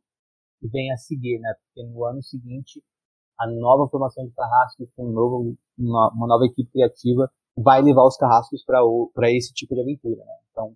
vem 0.61 0.91
a 0.91 0.97
seguir, 0.97 1.39
né? 1.39 1.53
Porque 1.53 1.87
no 1.87 2.05
ano 2.05 2.23
seguinte 2.23 2.81
a 3.39 3.47
nova 3.47 3.87
formação 3.89 4.25
de 4.25 4.33
Carrascos 4.33 4.89
com 4.95 5.05
um 5.05 5.11
novo, 5.11 5.55
uma, 5.77 6.11
uma 6.11 6.27
nova 6.27 6.45
equipe 6.45 6.71
criativa 6.71 7.31
vai 7.55 7.81
levar 7.81 8.05
os 8.05 8.17
Carrascos 8.17 8.63
para 8.65 9.31
esse 9.31 9.53
tipo 9.53 9.75
de 9.75 9.81
aventura, 9.81 10.23
né? 10.23 10.33
Então, 10.51 10.75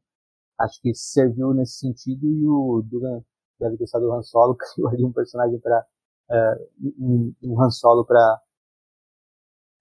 acho 0.60 0.80
que 0.82 0.94
serviu 0.94 1.54
nesse 1.54 1.80
sentido 1.80 2.28
e 2.28 2.48
o 2.48 2.84
Dugan 2.84 3.24
deve 3.60 3.78
gostar 3.78 4.00
do 4.00 4.12
Han 4.12 4.22
Solo, 4.22 4.56
criou 4.74 4.90
ali 4.90 5.04
um 5.04 5.12
personagem 5.12 5.60
para 5.60 5.86
uh, 6.32 6.70
um, 6.98 7.34
um 7.44 7.62
Han 7.62 7.70
Solo 7.70 8.06
para 8.06 8.42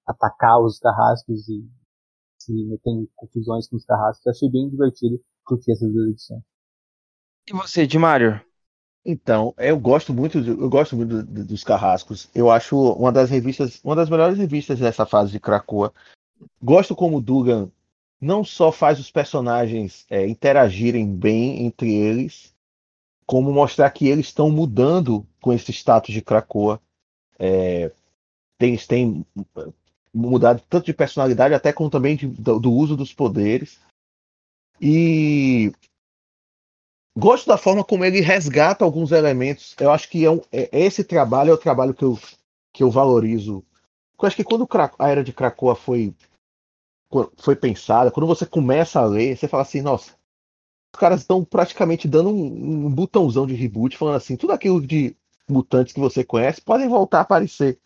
atacar 0.06 0.60
os 0.60 0.78
Carrascos 0.78 1.48
e 1.48 1.68
se 2.38 2.52
meter 2.52 2.90
em 2.90 3.08
confusões 3.14 3.68
com 3.68 3.76
os 3.76 3.84
Carrascos. 3.84 4.26
Achei 4.26 4.50
bem 4.50 4.68
divertido 4.68 5.20
curtir 5.44 5.72
essas 5.72 5.92
duas 5.92 6.10
edições. 6.10 6.42
E 7.48 7.52
você, 7.52 7.86
de 7.86 7.98
Mario? 7.98 8.40
Então, 9.04 9.54
eu 9.56 9.78
gosto 9.78 10.12
muito, 10.12 10.38
eu 10.38 10.68
gosto 10.68 10.94
muito 10.94 11.22
dos 11.22 11.64
Carrascos. 11.64 12.28
Eu 12.34 12.50
acho 12.50 12.76
uma 12.92 13.10
das 13.10 13.30
revistas, 13.30 13.80
uma 13.82 13.96
das 13.96 14.10
melhores 14.10 14.36
revistas 14.36 14.78
dessa 14.78 15.06
fase 15.06 15.32
de 15.32 15.40
Krakoa. 15.40 15.92
Gosto 16.62 16.94
como 16.94 17.18
o 17.18 17.20
Dugan 17.20 17.70
não 18.20 18.44
só 18.44 18.70
faz 18.70 19.00
os 19.00 19.10
personagens 19.10 20.04
é, 20.10 20.28
interagirem 20.28 21.10
bem 21.16 21.64
entre 21.64 21.94
eles, 21.94 22.54
como 23.30 23.52
mostrar 23.52 23.88
que 23.90 24.08
eles 24.08 24.26
estão 24.26 24.50
mudando 24.50 25.24
com 25.40 25.52
esse 25.52 25.70
status 25.70 26.12
de 26.12 26.20
Krakoa. 26.20 26.80
É, 27.38 27.92
eles 28.58 28.88
têm 28.88 29.24
mudado 30.12 30.60
tanto 30.68 30.86
de 30.86 30.92
personalidade, 30.92 31.54
até 31.54 31.72
como 31.72 31.88
também 31.88 32.16
de, 32.16 32.26
do, 32.26 32.58
do 32.58 32.72
uso 32.72 32.96
dos 32.96 33.14
poderes. 33.14 33.78
E 34.80 35.70
Gosto 37.16 37.46
da 37.46 37.56
forma 37.56 37.84
como 37.84 38.04
ele 38.04 38.20
resgata 38.20 38.84
alguns 38.84 39.12
elementos. 39.12 39.76
Eu 39.78 39.92
acho 39.92 40.10
que 40.10 40.24
é, 40.24 40.30
um, 40.32 40.40
é 40.50 40.68
esse 40.72 41.04
trabalho 41.04 41.50
é 41.50 41.54
o 41.54 41.58
trabalho 41.58 41.94
que 41.94 42.04
eu, 42.04 42.18
que 42.72 42.82
eu 42.82 42.90
valorizo. 42.90 43.64
Eu 44.20 44.26
acho 44.26 44.34
que 44.34 44.42
quando 44.42 44.66
a 44.98 45.08
era 45.08 45.22
de 45.22 45.32
Krakoa 45.32 45.76
foi, 45.76 46.12
foi 47.36 47.54
pensada, 47.54 48.10
quando 48.10 48.26
você 48.26 48.44
começa 48.44 48.98
a 48.98 49.04
ler, 49.04 49.36
você 49.36 49.46
fala 49.46 49.62
assim, 49.62 49.82
nossa, 49.82 50.18
os 50.94 50.98
caras 50.98 51.20
estão 51.20 51.44
praticamente 51.44 52.08
dando 52.08 52.30
um, 52.30 52.86
um 52.86 52.90
botãozão 52.90 53.46
de 53.46 53.54
reboot, 53.54 53.96
falando 53.96 54.16
assim, 54.16 54.36
tudo 54.36 54.52
aquilo 54.52 54.84
de 54.84 55.16
mutantes 55.48 55.92
que 55.92 56.00
você 56.00 56.24
conhece 56.24 56.60
podem 56.60 56.88
voltar 56.88 57.18
a 57.18 57.22
aparecer. 57.22 57.78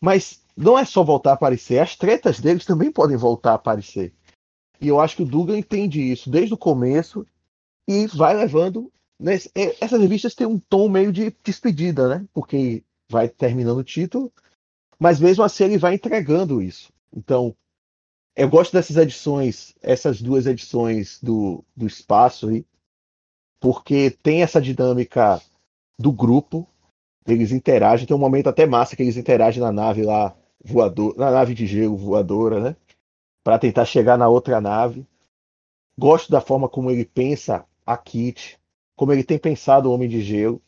Mas 0.00 0.42
não 0.56 0.78
é 0.78 0.84
só 0.84 1.02
voltar 1.02 1.30
a 1.30 1.34
aparecer, 1.34 1.78
as 1.78 1.96
tretas 1.96 2.40
deles 2.40 2.64
também 2.64 2.90
podem 2.90 3.16
voltar 3.16 3.52
a 3.52 3.54
aparecer. 3.54 4.12
E 4.80 4.88
eu 4.88 5.00
acho 5.00 5.16
que 5.16 5.22
o 5.22 5.26
Dugan 5.26 5.56
entende 5.56 6.00
isso 6.00 6.28
desde 6.28 6.54
o 6.54 6.58
começo 6.58 7.24
e 7.88 8.06
vai 8.08 8.34
levando. 8.34 8.92
Nesse, 9.18 9.48
é, 9.54 9.76
essas 9.80 10.00
revistas 10.00 10.34
têm 10.34 10.46
um 10.46 10.58
tom 10.58 10.88
meio 10.88 11.12
de 11.12 11.34
despedida, 11.44 12.08
né? 12.08 12.26
Porque 12.32 12.82
vai 13.08 13.28
terminando 13.28 13.78
o 13.78 13.84
título, 13.84 14.32
mas 14.98 15.20
mesmo 15.20 15.44
assim 15.44 15.64
ele 15.64 15.78
vai 15.78 15.94
entregando 15.94 16.60
isso. 16.60 16.92
Então, 17.14 17.54
eu 18.34 18.48
gosto 18.48 18.72
dessas 18.72 18.96
edições, 18.96 19.74
essas 19.82 20.20
duas 20.22 20.46
edições 20.46 21.18
do, 21.22 21.64
do 21.76 21.86
espaço 21.86 22.48
aí, 22.48 22.64
porque 23.60 24.10
tem 24.10 24.42
essa 24.42 24.60
dinâmica 24.60 25.40
do 25.98 26.10
grupo, 26.10 26.66
eles 27.26 27.52
interagem, 27.52 28.06
tem 28.06 28.16
um 28.16 28.20
momento 28.20 28.48
até 28.48 28.66
massa 28.66 28.96
que 28.96 29.02
eles 29.02 29.16
interagem 29.16 29.62
na 29.62 29.70
nave 29.70 30.02
lá, 30.02 30.34
voador, 30.64 31.16
na 31.16 31.30
nave 31.30 31.54
de 31.54 31.66
gelo 31.66 31.96
voadora, 31.96 32.60
né? 32.60 32.76
Para 33.44 33.58
tentar 33.58 33.84
chegar 33.84 34.16
na 34.16 34.28
outra 34.28 34.60
nave. 34.60 35.06
Gosto 35.98 36.30
da 36.30 36.40
forma 36.40 36.68
como 36.68 36.90
ele 36.90 37.04
pensa 37.04 37.64
a 37.86 37.96
Kit, 37.96 38.58
como 38.96 39.12
ele 39.12 39.22
tem 39.22 39.38
pensado 39.38 39.88
o 39.88 39.92
Homem 39.92 40.08
de 40.08 40.20
Gelo. 40.22 40.60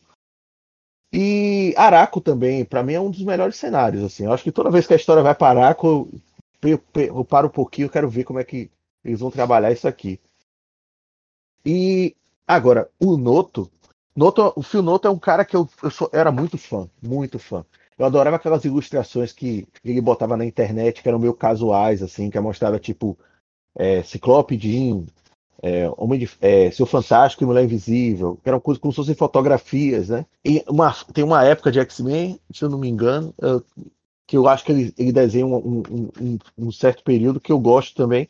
E 1.13 1.73
Araco 1.77 2.21
também, 2.21 2.65
para 2.65 2.83
mim, 2.83 2.95
é 2.95 3.01
um 3.01 3.11
dos 3.11 3.23
melhores 3.23 3.57
cenários. 3.57 4.03
Assim. 4.05 4.25
Eu 4.25 4.33
acho 4.33 4.43
que 4.43 4.53
toda 4.53 4.71
vez 4.71 4.87
que 4.87 4.93
a 4.93 4.97
história 4.97 5.23
vai 5.23 5.35
para 5.35 5.61
Araco, 5.61 6.09
eu, 6.73 6.83
eu 6.95 7.25
paro 7.25 7.49
um 7.49 7.51
pouquinho, 7.51 7.87
eu 7.87 7.91
quero 7.91 8.09
ver 8.09 8.25
como 8.25 8.39
é 8.39 8.45
que 8.45 8.71
eles 9.05 9.21
vão 9.21 9.31
trabalhar 9.31 9.73
isso 9.73 9.87
aqui. 9.87 10.21
E 11.65 12.15
agora, 12.47 12.91
o 13.01 13.17
Noto. 13.17 13.71
Noto 14.17 14.53
o 14.55 14.63
Phil 14.63 14.83
Noto 14.83 15.09
é 15.09 15.11
um 15.11 15.19
cara 15.19 15.45
que 15.45 15.57
eu, 15.57 15.69
eu 15.83 15.91
sou, 15.91 16.09
era 16.13 16.31
muito 16.31 16.57
fã, 16.57 16.89
muito 17.03 17.39
fã. 17.39 17.65
Eu 17.99 18.07
adorava 18.07 18.37
aquelas 18.37 18.65
ilustrações 18.65 19.33
que 19.33 19.67
ele 19.85 20.01
botava 20.01 20.37
na 20.37 20.45
internet, 20.45 21.03
que 21.03 21.09
eram 21.09 21.19
meio 21.19 21.35
casuais, 21.35 22.03
assim, 22.03 22.31
que 22.31 22.39
mostrava 22.41 22.79
tipo 22.79 23.17
é, 23.77 24.03
Ciclope 24.03 24.59
Jean, 24.59 25.05
é, 25.63 25.89
Homem 25.97 26.19
de, 26.19 26.31
é, 26.41 26.71
Seu 26.71 26.87
Fantástico 26.87 27.43
e 27.43 27.47
Mulher 27.47 27.65
Invisível, 27.65 28.39
que 28.43 28.49
eram 28.49 28.61
coisas 28.61 28.81
como 28.81 28.93
se 28.93 28.97
fossem 28.97 29.15
fotografias, 29.15 30.09
né? 30.09 30.27
E 30.45 30.63
uma, 30.69 30.93
tem 31.13 31.25
uma 31.25 31.45
época 31.45 31.73
de 31.73 31.81
X-Men, 31.81 32.39
se 32.53 32.65
eu 32.65 32.69
não 32.69 32.79
me 32.79 32.89
engano, 32.89 33.33
eu, 33.39 33.65
que 34.27 34.37
eu 34.37 34.49
acho 34.49 34.65
que 34.65 34.73
ele, 34.73 34.95
ele 34.97 35.13
desenha 35.13 35.47
um, 35.47 35.57
um, 35.57 36.11
um, 36.21 36.39
um, 36.59 36.73
certo 36.73 37.03
período 37.03 37.41
que 37.41 37.53
eu 37.53 37.59
gosto 37.59 37.95
também. 37.95 38.29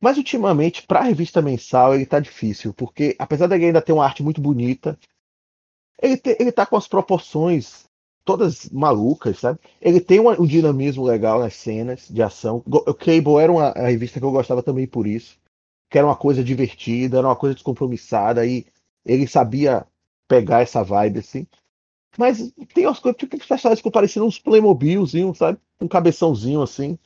Mas 0.00 0.16
ultimamente, 0.16 0.86
para 0.86 1.00
a 1.00 1.04
revista 1.04 1.42
mensal, 1.42 1.94
ele 1.94 2.06
tá 2.06 2.18
difícil, 2.20 2.72
porque 2.72 3.14
apesar 3.18 3.46
dele 3.46 3.66
ainda 3.66 3.82
ter 3.82 3.92
uma 3.92 4.04
arte 4.04 4.22
muito 4.22 4.40
bonita, 4.40 4.98
ele, 6.00 6.16
te, 6.16 6.36
ele 6.40 6.50
tá 6.50 6.64
com 6.64 6.76
as 6.76 6.88
proporções 6.88 7.84
todas 8.24 8.68
malucas, 8.70 9.40
sabe? 9.40 9.58
Ele 9.80 10.00
tem 10.00 10.20
um, 10.20 10.46
dinamismo 10.46 11.04
legal 11.04 11.40
nas 11.40 11.54
cenas 11.54 12.08
de 12.08 12.22
ação. 12.22 12.62
O 12.66 12.94
Cable 12.94 13.38
era 13.40 13.52
uma 13.52 13.72
revista 13.72 14.18
que 14.18 14.24
eu 14.24 14.30
gostava 14.30 14.62
também 14.62 14.86
por 14.86 15.06
isso 15.06 15.40
que 15.90 15.98
era 15.98 16.06
uma 16.06 16.16
coisa 16.16 16.42
divertida, 16.42 17.18
era 17.18 17.26
uma 17.26 17.36
coisa 17.36 17.54
descompromissada, 17.54 18.46
e 18.46 18.64
ele 19.04 19.26
sabia 19.26 19.84
pegar 20.28 20.62
essa 20.62 20.84
vibe, 20.84 21.18
assim. 21.18 21.46
Mas 22.18 22.52
tem 22.74 22.86
umas 22.86 22.98
coisas, 22.98 23.18
tipo, 23.18 23.38
personagens 23.38 23.78
ficam 23.78 23.92
parecendo 23.92 24.26
uns 24.26 24.38
Playmobilzinhos, 24.38 25.38
sabe? 25.38 25.58
Um 25.80 25.88
cabeçãozinho, 25.88 26.62
assim, 26.62 26.98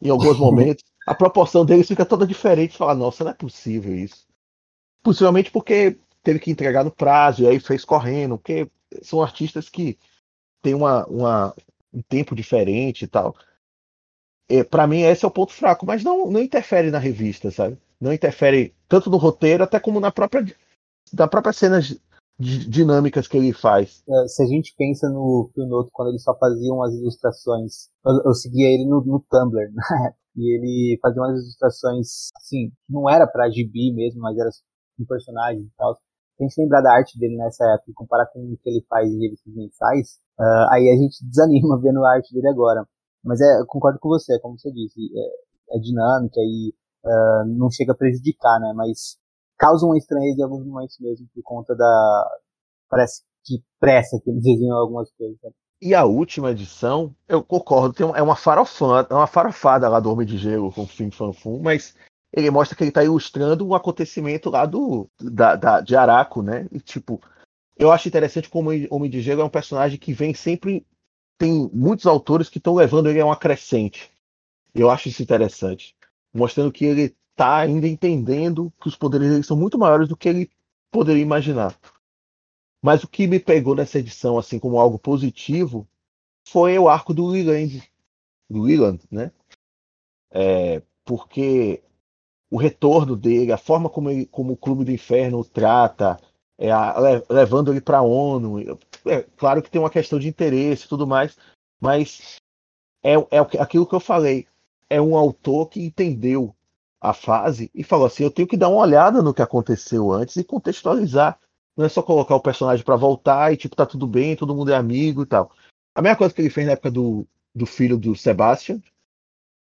em 0.00 0.08
alguns 0.10 0.38
momentos. 0.40 0.84
A 1.06 1.14
proporção 1.14 1.64
deles 1.64 1.88
fica 1.88 2.04
toda 2.04 2.26
diferente. 2.26 2.76
Fala, 2.76 2.94
nossa, 2.94 3.24
não 3.24 3.30
é 3.30 3.34
possível 3.34 3.94
isso. 3.94 4.26
Possivelmente 5.02 5.50
porque 5.50 5.98
teve 6.22 6.38
que 6.38 6.50
entregar 6.50 6.84
no 6.84 6.90
prazo, 6.90 7.42
e 7.42 7.46
aí 7.46 7.58
fez 7.58 7.84
correndo, 7.84 8.36
porque 8.38 8.70
são 9.02 9.22
artistas 9.22 9.68
que 9.68 9.98
têm 10.62 10.74
uma, 10.74 11.06
uma, 11.06 11.54
um 11.92 12.02
tempo 12.02 12.34
diferente 12.34 13.04
e 13.04 13.08
tal. 13.08 13.34
É, 14.48 14.64
para 14.64 14.86
mim, 14.86 15.02
esse 15.02 15.24
é 15.24 15.28
o 15.28 15.30
ponto 15.30 15.52
fraco, 15.52 15.86
mas 15.86 16.02
não, 16.02 16.30
não 16.30 16.40
interfere 16.40 16.90
na 16.90 16.98
revista, 16.98 17.50
sabe? 17.50 17.78
não 18.00 18.12
interfere 18.12 18.74
tanto 18.88 19.10
no 19.10 19.18
roteiro, 19.18 19.62
até 19.62 19.78
como 19.78 20.00
na 20.00 20.10
própria, 20.10 20.44
da 21.12 21.28
própria 21.28 21.52
cenas 21.52 22.00
dinâmicas 22.40 23.28
que 23.28 23.36
ele 23.36 23.52
faz. 23.52 24.02
É, 24.08 24.26
se 24.26 24.42
a 24.42 24.46
gente 24.46 24.74
pensa 24.76 25.08
no 25.08 25.50
Noto 25.56 25.90
quando 25.92 26.08
ele 26.08 26.18
só 26.18 26.36
fazia 26.38 26.72
umas 26.72 26.94
ilustrações, 26.94 27.88
eu, 28.04 28.22
eu 28.24 28.34
seguia 28.34 28.68
ele 28.68 28.86
no, 28.86 29.02
no 29.04 29.20
Tumblr, 29.30 29.70
né? 29.74 30.14
E 30.36 30.56
ele 30.56 30.98
fazia 31.02 31.20
umas 31.20 31.38
ilustrações, 31.38 32.28
assim, 32.36 32.72
não 32.88 33.10
era 33.10 33.26
pra 33.26 33.50
gibi 33.50 33.92
mesmo, 33.92 34.20
mas 34.20 34.38
era 34.38 34.48
um 34.98 35.04
personagem 35.04 35.62
e 35.62 35.70
tal. 35.76 35.94
Se 35.94 36.44
a 36.44 36.46
gente 36.46 36.60
lembrar 36.62 36.80
da 36.80 36.94
arte 36.94 37.18
dele 37.18 37.36
nessa 37.36 37.64
época 37.74 37.90
e 37.90 37.94
comparar 37.94 38.26
com 38.26 38.40
o 38.40 38.56
que 38.56 38.70
ele 38.70 38.84
faz 38.88 39.06
em 39.06 39.20
revistas 39.20 39.54
mensais, 39.54 40.18
uh, 40.38 40.72
aí 40.72 40.88
a 40.88 40.96
gente 40.96 41.18
desanima 41.28 41.78
vendo 41.80 42.02
a 42.04 42.14
arte 42.14 42.32
dele 42.32 42.48
agora. 42.48 42.86
Mas 43.22 43.40
é, 43.40 43.64
concordo 43.66 43.98
com 43.98 44.08
você, 44.08 44.38
como 44.40 44.58
você 44.58 44.72
disse, 44.72 44.98
é, 45.14 45.76
é 45.76 45.78
dinâmica 45.78 46.40
e 46.40 46.72
uh, 47.04 47.44
não 47.46 47.70
chega 47.70 47.92
a 47.92 47.96
prejudicar, 47.96 48.58
né? 48.60 48.72
Mas 48.74 49.18
causa 49.60 49.84
uma 49.84 49.98
estranheza 49.98 50.40
em 50.40 50.42
alguns 50.42 50.66
momentos 50.66 50.98
mesmo 50.98 51.28
por 51.34 51.42
conta 51.42 51.76
da 51.76 52.30
parece 52.88 53.22
que 53.44 53.62
pressa 53.78 54.18
que 54.24 54.30
eles 54.30 54.42
desenham 54.42 54.76
algumas 54.76 55.12
coisas. 55.12 55.38
E 55.82 55.94
a 55.94 56.04
última 56.04 56.50
edição, 56.50 57.14
eu 57.28 57.42
concordo, 57.42 57.94
tem 57.94 58.06
é 58.14 58.22
uma 58.22 58.36
farofada, 58.36 59.08
é 59.10 59.14
uma 59.14 59.26
farofada 59.26 59.88
lá 59.88 60.00
do 60.00 60.10
Homem 60.10 60.26
de 60.26 60.36
Gelo 60.38 60.72
com 60.72 60.82
o 60.82 60.86
Fim 60.86 61.10
Fanfum, 61.10 61.60
mas 61.60 61.94
ele 62.32 62.50
mostra 62.50 62.76
que 62.76 62.82
ele 62.82 62.90
está 62.90 63.04
ilustrando 63.04 63.66
um 63.66 63.74
acontecimento 63.74 64.50
lá 64.50 64.64
do 64.64 65.08
da, 65.20 65.56
da, 65.56 65.80
de 65.80 65.94
Araco, 65.94 66.42
né? 66.42 66.66
E 66.72 66.80
tipo, 66.80 67.20
eu 67.76 67.92
acho 67.92 68.08
interessante 68.08 68.48
como 68.48 68.70
o 68.70 68.94
Homem 68.94 69.10
de 69.10 69.20
Gelo 69.20 69.42
é 69.42 69.44
um 69.44 69.50
personagem 69.50 69.98
que 69.98 70.12
vem 70.12 70.34
sempre 70.34 70.86
tem 71.38 71.70
muitos 71.72 72.06
autores 72.06 72.48
que 72.48 72.58
estão 72.58 72.74
levando 72.74 73.08
ele 73.08 73.20
a 73.20 73.26
uma 73.26 73.36
crescente. 73.36 74.10
Eu 74.74 74.90
acho 74.90 75.08
isso 75.08 75.22
interessante 75.22 75.94
mostrando 76.32 76.72
que 76.72 76.84
ele 76.84 77.16
está 77.40 77.56
ainda 77.56 77.88
entendendo 77.88 78.70
que 78.78 78.86
os 78.86 78.94
poderes 78.94 79.46
são 79.46 79.56
muito 79.56 79.78
maiores 79.78 80.06
do 80.06 80.16
que 80.16 80.28
ele 80.28 80.50
poderia 80.90 81.22
imaginar. 81.22 81.74
Mas 82.82 83.02
o 83.02 83.08
que 83.08 83.26
me 83.26 83.40
pegou 83.40 83.74
nessa 83.74 83.98
edição, 83.98 84.36
assim 84.36 84.58
como 84.58 84.78
algo 84.78 84.98
positivo, 84.98 85.88
foi 86.46 86.78
o 86.78 86.86
arco 86.86 87.14
do 87.14 87.26
Leland, 87.26 87.82
do 88.48 88.62
Leland, 88.62 89.02
né? 89.10 89.32
É, 90.30 90.82
porque 91.02 91.82
o 92.50 92.58
retorno 92.58 93.16
dele, 93.16 93.52
a 93.52 93.58
forma 93.58 93.88
como, 93.88 94.10
ele, 94.10 94.26
como 94.26 94.52
o 94.52 94.56
Clube 94.56 94.84
do 94.84 94.92
Inferno 94.92 95.40
o 95.40 95.44
trata, 95.44 96.20
é, 96.58 96.70
a, 96.70 96.94
levando 97.30 97.72
ele 97.72 97.80
para 97.80 97.98
a 97.98 98.02
ONU. 98.02 98.78
É, 99.06 99.22
claro 99.36 99.62
que 99.62 99.70
tem 99.70 99.80
uma 99.80 99.90
questão 99.90 100.18
de 100.18 100.28
interesse 100.28 100.84
e 100.84 100.88
tudo 100.88 101.06
mais, 101.06 101.38
mas 101.80 102.36
é, 103.02 103.14
é 103.30 103.38
aquilo 103.58 103.86
que 103.86 103.94
eu 103.94 104.00
falei. 104.00 104.46
É 104.90 105.00
um 105.00 105.16
autor 105.16 105.68
que 105.68 105.82
entendeu 105.82 106.54
a 107.00 107.14
fase 107.14 107.70
e 107.74 107.82
falou 107.82 108.06
assim: 108.06 108.24
eu 108.24 108.30
tenho 108.30 108.48
que 108.48 108.56
dar 108.56 108.68
uma 108.68 108.82
olhada 108.82 109.22
no 109.22 109.32
que 109.32 109.42
aconteceu 109.42 110.12
antes 110.12 110.36
e 110.36 110.44
contextualizar. 110.44 111.38
Não 111.76 111.86
é 111.86 111.88
só 111.88 112.02
colocar 112.02 112.34
o 112.34 112.42
personagem 112.42 112.84
para 112.84 112.96
voltar 112.96 113.52
e 113.52 113.56
tipo, 113.56 113.74
tá 113.74 113.86
tudo 113.86 114.06
bem, 114.06 114.36
todo 114.36 114.54
mundo 114.54 114.70
é 114.70 114.76
amigo 114.76 115.22
e 115.22 115.26
tal. 115.26 115.50
A 115.94 116.02
mesma 116.02 116.18
coisa 116.18 116.34
que 116.34 116.40
ele 116.40 116.50
fez 116.50 116.66
na 116.66 116.74
época 116.74 116.90
do, 116.90 117.26
do 117.54 117.64
filho 117.64 117.96
do 117.96 118.14
Sebastian, 118.14 118.80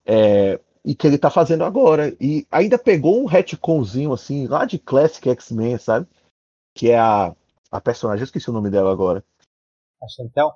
é, 0.06 0.60
e 0.84 0.94
que 0.94 1.06
ele 1.06 1.18
tá 1.18 1.28
fazendo 1.30 1.64
agora. 1.64 2.16
E 2.20 2.46
ainda 2.50 2.78
pegou 2.78 3.20
um 3.20 3.26
retconzinho 3.26 4.12
assim, 4.12 4.46
lá 4.46 4.64
de 4.64 4.78
Classic 4.78 5.28
X-Men, 5.28 5.78
sabe? 5.78 6.06
Que 6.74 6.90
é 6.90 6.98
a, 6.98 7.34
a 7.70 7.80
personagem, 7.80 8.22
eu 8.22 8.26
esqueci 8.26 8.48
o 8.48 8.52
nome 8.52 8.70
dela 8.70 8.92
agora. 8.92 9.24
A 10.00 10.08
Chantel? 10.08 10.54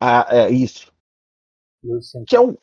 Ah, 0.00 0.26
é 0.30 0.50
isso. 0.50 0.90
Que 2.26 2.36
é 2.36 2.40
um, 2.40 2.56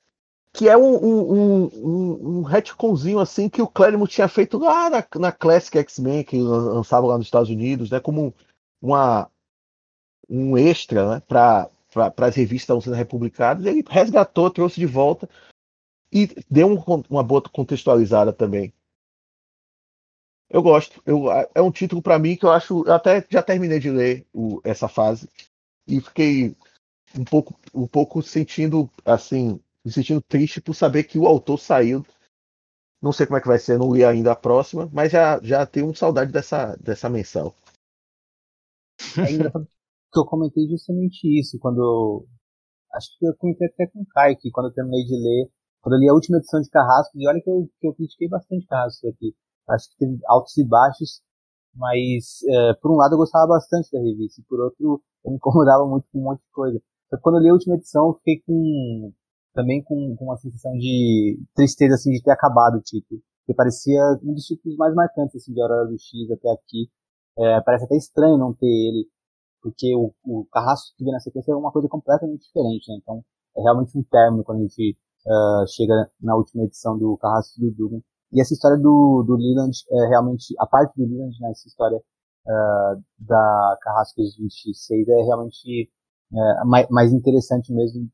que 0.56 0.70
é 0.70 0.78
um, 0.78 0.96
um, 0.96 1.65
um, 1.65 2.38
um 2.39 2.41
retconzinho 2.44 3.20
assim 3.20 3.50
que 3.50 3.62
o 3.62 3.68
Claremont 3.68 4.12
tinha 4.12 4.28
feito 4.28 4.58
lá 4.58 4.89
na, 4.89 5.06
na 5.20 5.32
Classic 5.32 5.78
X-Men, 5.78 6.24
que 6.24 6.38
lançava 6.38 7.06
lá 7.06 7.18
nos 7.18 7.28
Estados 7.28 7.50
Unidos, 7.50 7.89
né? 7.89 8.00
Como 8.00 8.34
uma, 8.82 9.30
um 10.30 10.58
extra 10.58 11.15
né, 11.15 11.24
para 11.28 11.70
as 11.94 12.36
revistas 12.36 12.63
estavam 12.63 12.82
sendo 12.82 12.96
republicadas. 12.96 13.65
Ele 13.65 13.84
resgatou, 13.88 14.50
trouxe 14.50 14.80
de 14.80 14.86
volta 14.86 15.30
e 16.12 16.30
deu 16.50 16.68
um, 16.68 17.04
uma 17.10 17.24
boa 17.24 17.41
contextualizada 17.41 18.32
também. 18.32 18.74
Eu 20.50 20.62
gosto. 20.62 21.02
Eu, 21.06 21.26
é 21.54 21.62
um 21.62 21.72
título 21.72 22.02
para 22.02 22.18
mim 22.18 22.38
que 22.38 22.46
eu 22.46 22.52
acho. 22.52 22.86
Eu 22.86 22.94
até 22.94 23.26
já 23.30 23.44
terminei 23.44 23.80
de 23.80 23.89
ler 23.89 24.26
o, 24.34 24.62
essa 24.63 24.88
fase 24.88 25.28
e 25.86 26.00
fiquei 26.00 26.56
um 27.18 27.26
pouco, 27.26 27.60
um 27.74 27.88
pouco 27.88 28.22
sentindo 28.22 28.89
assim 29.04 29.60
me 29.86 29.91
sentindo 29.91 30.21
triste 30.21 30.60
por 30.60 30.74
saber 30.74 31.04
que 31.04 31.19
o 31.19 31.28
autor 31.28 31.60
saiu. 31.60 32.04
Não 33.02 33.12
sei 33.12 33.28
como 33.28 33.38
é 33.38 33.41
que 33.41 33.48
vai 33.48 33.60
ser, 33.60 33.78
não 33.78 33.93
li 33.93 34.04
ainda 34.04 34.32
a 34.32 34.36
próxima, 34.36 34.89
mas 34.91 35.12
já, 35.12 35.39
já 35.43 35.63
tenho 35.65 35.93
saudade 35.95 36.32
dessa, 36.32 36.76
dessa 36.78 37.08
mensal. 37.08 37.54
É 39.19 39.28
que 40.12 40.19
eu 40.19 40.26
comentei 40.26 40.65
justamente 40.67 41.28
isso 41.39 41.60
quando 41.60 42.26
acho 42.93 43.10
que 43.19 43.28
eu 43.28 43.36
comentei 43.36 43.67
até 43.67 43.86
com 43.88 44.02
o 44.02 44.08
Caio 44.08 44.38
que 44.38 44.50
quando 44.50 44.67
eu 44.67 44.74
terminei 44.74 45.04
de 45.04 45.13
ler, 45.13 45.52
quando 45.82 45.95
eu 45.95 46.00
li 46.00 46.10
a 46.10 46.13
última 46.13 46.38
edição 46.38 46.62
de 46.62 46.69
Carrasco, 46.69 47.12
e 47.15 47.28
olha 47.28 47.41
que 47.41 47.50
eu, 47.50 47.69
que 47.80 47.88
eu 47.88 47.93
critiquei 47.93 48.28
bastante 48.28 48.65
Carrasco 48.65 49.08
aqui. 49.08 49.36
Acho 49.69 49.89
que 49.89 49.98
teve 49.98 50.17
altos 50.26 50.58
e 50.58 50.65
baixos, 50.65 51.21
mas 51.76 52.41
é, 52.48 52.74
por 52.76 52.91
um 52.91 52.95
lado 52.95 53.13
eu 53.13 53.17
gostava 53.17 53.48
bastante 53.48 53.91
da 53.91 54.00
revista, 54.00 54.41
e 54.41 54.45
por 54.45 54.60
outro 54.62 55.04
eu 55.24 55.32
me 55.32 55.36
incomodava 55.36 55.86
muito 55.86 56.08
com 56.12 56.19
um 56.19 56.24
monte 56.24 56.39
de 56.39 56.52
coisa. 56.52 56.82
Só 57.10 57.17
que 57.17 57.21
quando 57.21 57.36
eu 57.38 57.41
li 57.41 57.50
a 57.50 57.54
última 57.54 57.76
edição, 57.76 58.08
eu 58.08 58.13
fiquei 58.15 58.41
com 58.48 59.13
também 59.56 59.82
com, 59.82 60.15
com 60.18 60.26
uma 60.26 60.38
sensação 60.38 60.74
de 60.74 61.39
tristeza 61.56 61.96
assim 61.96 62.12
de 62.12 62.22
ter 62.22 62.32
acabado 62.32 62.76
o 62.78 62.82
título, 62.82 63.22
porque 63.39 63.56
parecia 63.56 64.02
um 64.22 64.34
dos 64.34 64.44
títulos 64.44 64.78
mais 64.78 64.94
marcantes 64.94 65.38
assim 65.38 65.54
de 65.54 65.62
Aurora 65.62 65.88
do 65.88 65.98
X 65.98 66.30
até 66.32 66.52
aqui. 66.52 66.89
É, 67.38 67.62
parece 67.62 67.86
até 67.86 67.96
estranho 67.96 68.38
não 68.38 68.54
ter 68.54 68.68
ele, 68.68 69.08
porque 69.62 69.96
o, 69.96 70.13
o 70.24 70.46
Carrasco 70.52 70.96
que 70.98 71.04
vem 71.04 71.13
na 71.13 71.20
sequência 71.20 71.52
é 71.52 71.56
uma 71.56 71.72
coisa 71.72 71.88
completamente 71.88 72.46
diferente, 72.46 72.89
né? 72.89 72.98
Então 73.02 73.24
é 73.58 73.62
realmente 73.62 73.98
um 73.98 74.04
término 74.04 74.44
quando 74.44 74.60
a 74.60 74.62
gente 74.62 74.98
uh, 75.26 75.68
chega 75.68 76.10
na 76.22 76.36
última 76.36 76.63
edição 76.63 76.98
do 76.98 77.18
Carrasco 77.18 77.60
do 77.60 77.72
Dugan. 77.72 78.02
E 78.32 78.41
essa 78.41 78.54
história 78.54 78.78
do, 78.78 79.24
do 79.26 79.36
Leland 79.36 79.72
é 79.89 80.08
realmente, 80.10 80.54
a 80.60 80.68
parte 80.68 80.94
do 80.98 81.08
Leland 81.08 81.36
nessa 81.39 81.63
né, 81.65 81.68
história 81.68 81.98
uh, 81.98 83.04
da 83.20 83.78
Carrascos 83.82 84.36
26 84.38 85.08
é 85.08 85.24
realmente 85.24 85.89
uh, 86.32 86.68
mais, 86.68 86.89
mais 86.89 87.13
interessante 87.13 87.74
mesmo 87.74 88.10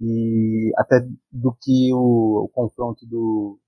e 0.00 0.72
até 0.76 1.06
do 1.30 1.52
que 1.60 1.92
o, 1.92 2.44
o 2.44 2.48
confronto 2.48 3.04
do, 3.06 3.58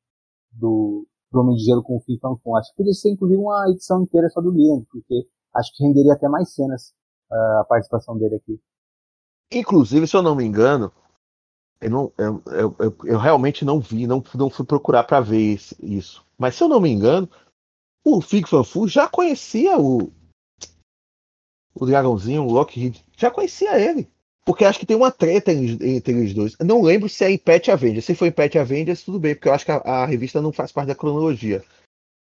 do, 0.51 1.07
do, 1.31 1.40
Homem 1.40 1.57
de 1.57 1.64
Gelo 1.64 1.83
com 1.83 1.97
o 1.97 2.01
Fim 2.01 2.18
Fanfum. 2.18 2.57
Acho 2.57 2.71
que 2.71 2.77
podia 2.77 2.95
ser 2.95 3.11
inclusive 3.11 3.40
uma 3.40 3.68
edição 3.68 4.03
inteira 4.03 4.29
só 4.31 4.40
do 4.40 4.51
Leland, 4.51 4.87
porque 4.90 5.29
acho 5.55 5.77
que 5.77 5.85
renderia 5.85 6.14
até 6.14 6.29
mais 6.29 6.55
cenas 6.55 6.95
uh, 7.31 7.61
a 7.61 7.64
participação 7.64 8.16
dele 8.16 8.37
aqui. 8.37 8.59
Inclusive, 9.53 10.07
se 10.07 10.16
eu 10.16 10.23
não 10.23 10.35
me 10.35 10.45
engano, 10.45 10.90
eu, 11.81 11.90
não, 11.90 12.12
eu, 12.16 12.42
eu, 12.79 12.97
eu, 13.05 13.18
realmente 13.18 13.64
não 13.64 13.79
vi, 13.79 14.07
não, 14.07 14.23
não 14.35 14.49
fui 14.49 14.64
procurar 14.64 15.05
para 15.05 15.21
ver 15.21 15.59
isso. 15.81 16.25
Mas 16.38 16.55
se 16.55 16.64
eu 16.64 16.68
não 16.68 16.81
me 16.81 16.88
engano, 16.88 17.29
o 18.05 18.23
Fig 18.23 18.49
Fanfu 18.49 18.88
já 18.88 19.07
conhecia 19.07 19.79
o, 19.79 20.11
o 21.75 21.85
dragãozinho, 21.85 22.45
o 22.45 22.53
Lockheed, 22.53 23.05
já 23.16 23.31
conhecia 23.31 23.79
ele. 23.79 24.11
Porque 24.44 24.64
acho 24.64 24.78
que 24.78 24.87
tem 24.87 24.96
uma 24.96 25.11
treta 25.11 25.52
entre 25.52 26.12
eles 26.12 26.35
dois. 26.35 26.57
Não 26.59 26.83
lembro 26.83 27.09
se 27.09 27.24
é 27.24 27.31
em 27.31 27.38
Pet 27.38 27.70
Avengers. 27.70 28.05
Se 28.05 28.14
foi 28.14 28.28
em 28.28 28.33
Pet 28.33 28.59
Avengers, 28.59 29.05
tudo 29.05 29.20
bem, 29.20 29.35
porque 29.35 29.48
eu 29.48 29.55
acho 29.55 29.64
que 29.64 29.70
a, 29.70 29.76
a, 29.76 30.07
revista 30.07 30.42
não 30.42 30.52
faz 30.52 30.72
parte 30.72 30.88
da 30.88 30.94
cronologia. 30.94 31.62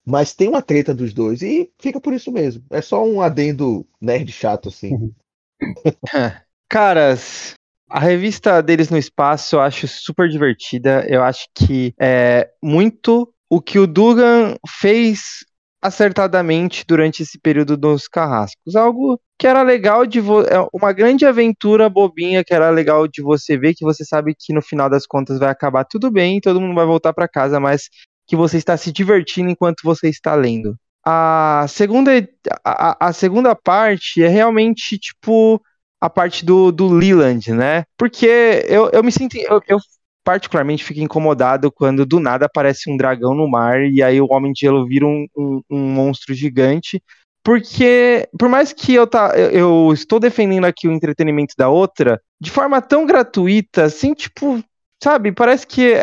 Mas 0.05 0.33
tem 0.33 0.47
uma 0.47 0.61
treta 0.61 0.93
dos 0.93 1.13
dois 1.13 1.41
e 1.41 1.71
fica 1.79 1.99
por 1.99 2.13
isso 2.13 2.31
mesmo. 2.31 2.63
É 2.69 2.81
só 2.81 3.03
um 3.03 3.21
adendo 3.21 3.85
nerd 3.99 4.31
chato, 4.31 4.69
assim. 4.69 5.11
Caras, 6.69 7.55
a 7.89 7.99
revista 7.99 8.61
deles 8.61 8.89
no 8.89 8.97
espaço 8.97 9.55
eu 9.55 9.61
acho 9.61 9.87
super 9.87 10.29
divertida. 10.29 11.05
Eu 11.07 11.23
acho 11.23 11.47
que 11.55 11.93
é 11.99 12.51
muito 12.61 13.33
o 13.49 13.61
que 13.61 13.79
o 13.79 13.87
Dugan 13.87 14.55
fez 14.67 15.45
acertadamente 15.83 16.85
durante 16.87 17.23
esse 17.23 17.37
período 17.37 17.75
dos 17.75 18.07
carrascos. 18.07 18.73
Algo 18.73 19.19
que 19.37 19.45
era 19.45 19.61
legal 19.61 20.05
de 20.05 20.19
é 20.19 20.65
uma 20.71 20.93
grande 20.93 21.25
aventura 21.25 21.89
bobinha 21.89 22.41
que 22.41 22.53
era 22.53 22.69
legal 22.69 23.05
de 23.05 23.21
você 23.21 23.57
ver, 23.57 23.73
que 23.75 23.83
você 23.83 24.05
sabe 24.05 24.33
que 24.33 24.53
no 24.53 24.61
final 24.61 24.89
das 24.89 25.05
contas 25.05 25.37
vai 25.37 25.49
acabar 25.49 25.83
tudo 25.83 26.09
bem, 26.09 26.39
todo 26.39 26.61
mundo 26.61 26.73
vai 26.73 26.85
voltar 26.85 27.11
para 27.11 27.27
casa, 27.27 27.59
mas 27.59 27.89
que 28.25 28.35
você 28.37 28.57
está 28.57 28.77
se 28.77 28.93
divertindo 28.93 29.49
enquanto 29.49 29.81
você 29.83 30.07
está 30.07 30.33
lendo. 30.35 30.77
A 31.05 31.65
segunda, 31.67 32.11
a, 32.63 33.07
a 33.07 33.11
segunda 33.11 33.53
parte 33.53 34.23
é 34.23 34.29
realmente 34.29 34.97
tipo 34.97 35.61
a 35.99 36.09
parte 36.09 36.45
do, 36.45 36.71
do 36.71 36.87
Leland, 36.87 37.51
né? 37.51 37.83
Porque 37.97 38.25
eu, 38.69 38.89
eu 38.93 39.03
me 39.03 39.11
sinto. 39.11 39.35
Eu, 39.37 39.61
eu 39.67 39.79
particularmente 40.23 40.83
fico 40.83 40.99
incomodado 40.99 41.71
quando 41.71 42.05
do 42.05 42.19
nada 42.19 42.45
aparece 42.45 42.89
um 42.89 42.97
dragão 42.97 43.33
no 43.33 43.47
mar 43.47 43.83
e 43.83 44.01
aí 44.01 44.21
o 44.21 44.31
Homem 44.31 44.53
de 44.53 44.61
Gelo 44.61 44.87
vira 44.87 45.05
um, 45.05 45.27
um, 45.35 45.61
um 45.69 45.79
monstro 45.79 46.33
gigante. 46.33 47.01
Porque, 47.43 48.27
por 48.39 48.47
mais 48.47 48.71
que 48.71 48.93
eu, 48.93 49.05
tá, 49.05 49.33
eu, 49.35 49.51
eu 49.51 49.93
estou 49.93 50.17
defendendo 50.17 50.63
aqui 50.63 50.87
o 50.87 50.93
entretenimento 50.93 51.53
da 51.57 51.67
outra, 51.67 52.21
de 52.39 52.49
forma 52.49 52.81
tão 52.81 53.05
gratuita, 53.05 53.83
assim, 53.83 54.13
tipo, 54.13 54.63
sabe, 55.03 55.33
parece 55.33 55.67
que 55.67 55.93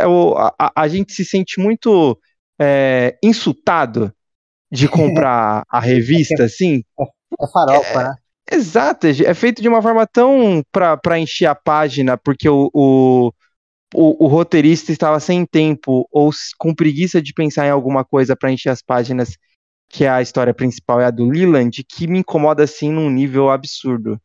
a, 0.59 0.70
a, 0.76 0.87
gente 0.87 1.14
se 1.14 1.24
sente 1.24 1.59
muito 1.59 2.18
é, 2.61 3.16
insultado 3.24 4.12
de 4.70 4.87
comprar 4.87 5.64
a 5.70 5.80
revista, 5.80 6.44
assim. 6.44 6.85
É 7.00 7.46
farofa, 7.50 8.00
é, 8.00 8.04
né? 8.04 8.14
Exato, 8.52 9.06
é 9.06 9.33
feito 9.33 9.62
de 9.62 9.68
uma 9.68 9.80
forma 9.80 10.06
tão 10.06 10.62
para 10.70 11.18
encher 11.18 11.46
a 11.46 11.54
página, 11.54 12.18
porque 12.18 12.48
o, 12.48 12.68
o, 12.74 13.33
o, 13.94 14.24
o, 14.24 14.29
roteirista 14.29 14.92
estava 14.92 15.18
sem 15.18 15.44
tempo 15.44 16.09
ou 16.12 16.31
com 16.59 16.74
preguiça 16.74 17.20
de 17.20 17.33
pensar 17.33 17.66
em 17.66 17.70
alguma 17.70 18.05
coisa 18.05 18.37
para 18.37 18.53
encher 18.53 18.70
as 18.70 18.83
páginas, 18.83 19.37
que 19.88 20.05
é 20.05 20.09
a 20.09 20.22
história 20.22 20.55
principal 20.55 21.00
é 21.00 21.07
a 21.07 21.11
do 21.11 21.29
Leland, 21.29 21.83
que 21.85 22.07
me 22.07 22.20
incomoda 22.20 22.62
assim 22.64 22.90
num 22.90 23.11
nível 23.11 23.50
absurdo. 23.50 24.20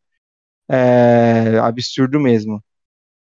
É, 0.69 1.59
absurdo 1.61 2.19
mesmo. 2.19 2.63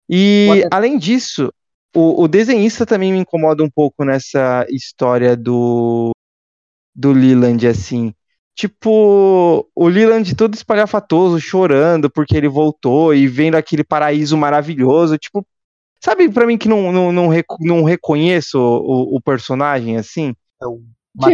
E 0.09 0.67
além 0.71 0.99
disso, 0.99 1.53
o, 1.95 2.25
o, 2.25 2.29
desenhista 2.29 2.85
também 2.85 3.13
me 3.13 3.19
incomoda 3.19 3.63
um 3.63 3.71
pouco 3.71 4.05
nessa 4.05 4.67
história 4.71 5.37
do 5.37 6.13
do 6.95 7.13
Leland 7.13 7.67
assim. 7.67 8.15
Tipo, 8.55 9.67
o 9.75 9.89
Leland 9.89 10.35
todo 10.35 10.55
espalhafatoso, 10.55 11.41
chorando 11.41 12.11
porque 12.11 12.37
ele 12.37 12.49
voltou 12.49 13.15
e 13.15 13.27
vendo 13.27 13.55
aquele 13.55 13.83
paraíso 13.83 14.37
maravilhoso. 14.37 15.17
Tipo, 15.17 15.47
Sabe, 16.03 16.29
para 16.29 16.47
mim 16.47 16.59
que 16.59 16.69
não, 16.69 16.91
não, 16.91 17.13
não, 17.13 17.29
não 17.61 17.85
reconheço 17.85 18.59
o, 18.59 19.17
o, 19.17 19.21
personagem, 19.21 19.97
assim. 19.97 20.35
É 20.61 20.67
o 20.67 20.81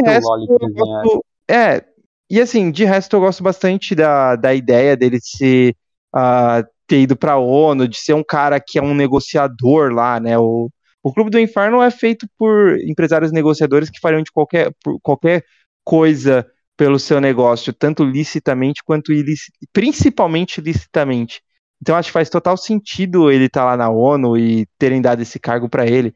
resto, 0.05 0.29
gosto, 0.75 1.25
É, 1.49 1.83
e 2.31 2.39
assim, 2.39 2.71
de 2.71 2.85
resto 2.85 3.17
eu 3.17 3.21
gosto 3.21 3.43
bastante 3.43 3.95
da, 3.95 4.37
da 4.37 4.55
ideia 4.55 4.95
dele 4.95 5.19
ser, 5.23 5.75
uh, 6.15 6.63
ter 6.87 7.01
ido 7.01 7.17
pra 7.17 7.39
ONU, 7.39 7.89
de 7.89 7.97
ser 7.97 8.13
um 8.13 8.23
cara 8.23 8.61
que 8.61 8.79
é 8.79 8.83
um 8.83 8.95
negociador 8.95 9.91
lá, 9.91 10.21
né? 10.21 10.39
O, 10.39 10.69
o 11.03 11.15
Clube 11.15 11.31
do 11.31 11.41
Inferno 11.41 11.83
é 11.83 11.91
feito 11.91 12.29
por 12.37 12.79
empresários 12.81 13.33
negociadores 13.33 13.89
que 13.89 14.01
fariam 14.01 14.23
de 14.23 14.31
qualquer, 14.31 14.71
qualquer 15.03 15.45
coisa 15.83 16.47
pelo 16.77 16.99
seu 16.99 17.21
negócio, 17.23 17.73
tanto 17.73 18.05
licitamente 18.05 18.85
quanto 18.85 19.15
ilicit, 19.15 19.51
principalmente 19.73 20.61
licitamente. 20.61 21.41
Então 21.81 21.97
acho 21.97 22.09
que 22.09 22.13
faz 22.13 22.29
total 22.29 22.57
sentido 22.57 23.31
ele 23.31 23.47
estar 23.47 23.61
tá 23.61 23.67
lá 23.67 23.77
na 23.77 23.89
ONU 23.91 24.37
e 24.37 24.67
terem 24.79 25.01
dado 25.01 25.23
esse 25.23 25.39
cargo 25.39 25.69
para 25.69 25.87
ele. 25.87 26.13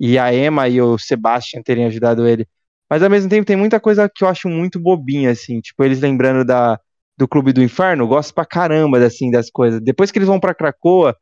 e 0.00 0.18
a 0.18 0.34
Emma 0.34 0.68
e 0.68 0.80
o 0.80 0.98
Sebastian 0.98 1.62
terem 1.62 1.86
ajudado 1.86 2.26
ele. 2.26 2.46
Mas 2.90 3.02
ao 3.02 3.10
mesmo 3.10 3.30
tempo 3.30 3.46
tem 3.46 3.56
muita 3.56 3.80
coisa 3.80 4.10
que 4.12 4.24
eu 4.24 4.28
acho 4.28 4.48
muito 4.48 4.80
bobinha, 4.80 5.30
assim, 5.30 5.60
tipo, 5.60 5.82
eles 5.84 6.00
lembrando 6.00 6.44
da, 6.44 6.78
do 7.16 7.28
Clube 7.28 7.52
do 7.52 7.62
Inferno, 7.62 8.06
gosto 8.06 8.34
pra 8.34 8.44
caramba, 8.44 8.98
assim, 8.98 9.30
das 9.30 9.50
coisas. 9.50 9.80
Depois 9.80 10.10
que 10.10 10.18
eles 10.18 10.28
vão 10.28 10.40
pra 10.40 10.54
Cracoa, 10.54 11.16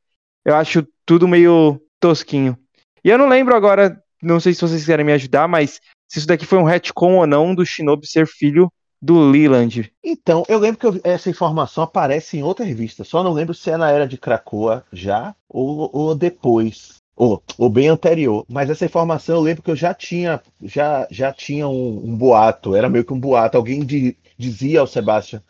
eu 0.44 0.55
acho 0.57 0.87
tudo 1.07 1.28
meio 1.28 1.81
tosquinho. 2.00 2.57
E 3.05 3.11
eu 3.11 3.18
não 3.18 3.28
lembro 3.28 3.55
agora, 3.55 3.96
não 4.22 4.40
sei 4.40 4.55
se 4.55 4.61
vocês 4.61 4.85
querem 4.85 5.05
me 5.05 5.12
ajudar, 5.12 5.48
mas 5.48 5.81
se 6.09 6.18
isso 6.18 6.26
daqui 6.26 6.46
foi 6.46 6.59
um 6.59 6.64
retcon 6.64 7.16
ou 7.16 7.26
não 7.26 7.55
do 7.55 7.64
Shinobi 7.64 8.07
ser 8.07 8.26
filho 8.26 8.72
do 9.03 9.19
Leland. 9.19 9.93
Então, 10.05 10.45
eu 10.49 10.61
lembro 10.61 10.79
que 10.79 10.87
eu, 10.87 11.01
essa 11.03 11.29
informação 11.29 11.83
aparece 11.83 12.38
em 12.38 12.45
outra 12.45 12.65
revista, 12.65 13.03
só 13.03 13.25
não 13.25 13.33
lembro 13.33 13.53
se 13.53 13.69
é 13.69 13.77
na 13.77 13.91
era 13.91 14.07
de 14.07 14.17
Krakoa 14.17 14.85
já 14.93 15.35
ou, 15.49 15.91
ou 15.93 16.15
depois. 16.15 17.03
Ou, 17.15 17.43
ou, 17.59 17.69
bem 17.69 17.88
anterior, 17.88 18.45
mas 18.49 18.71
essa 18.71 18.87
informação 18.87 19.37
eu 19.37 19.43
lembro 19.43 19.62
que 19.62 19.71
eu 19.71 19.77
já 19.77 19.93
tinha 19.93 20.41
já, 20.62 21.07
já 21.11 21.31
tinha 21.31 21.69
um, 21.69 22.01
um 22.05 22.17
boato, 22.17 22.75
era 22.75 22.88
meio 22.88 23.05
que 23.05 23.12
um 23.12 23.21
boato. 23.21 23.59
Alguém 23.59 23.85
de, 23.85 24.17
dizia 24.38 24.81
ao 24.81 24.87
Sebastian 24.87 25.43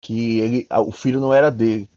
que 0.00 0.40
ele, 0.40 0.66
o 0.70 0.90
filho 0.90 1.20
não 1.20 1.32
era 1.32 1.50
dele. 1.50 1.88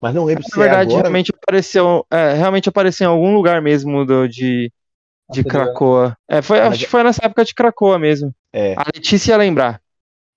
Mas 0.00 0.14
não 0.14 0.24
lembro 0.24 0.44
Na 0.44 0.48
se 0.48 0.58
verdade, 0.58 0.90
é 0.90 0.92
agora. 0.92 1.02
realmente 1.02 1.30
apareceu, 1.30 2.06
é, 2.10 2.32
realmente 2.32 2.68
apareceu 2.68 3.06
em 3.06 3.12
algum 3.12 3.34
lugar 3.34 3.60
mesmo 3.60 4.04
do, 4.04 4.26
de, 4.26 4.72
de 5.30 5.44
Cracoa. 5.44 6.16
É, 6.26 6.40
foi, 6.40 6.60
acho 6.60 6.80
que 6.80 6.90
foi 6.90 7.02
nessa 7.02 7.26
época 7.26 7.44
de 7.44 7.54
Cracoa 7.54 7.98
mesmo. 7.98 8.34
É. 8.50 8.74
A 8.78 8.84
Letícia 8.94 9.32
ia 9.32 9.38
lembrar. 9.38 9.83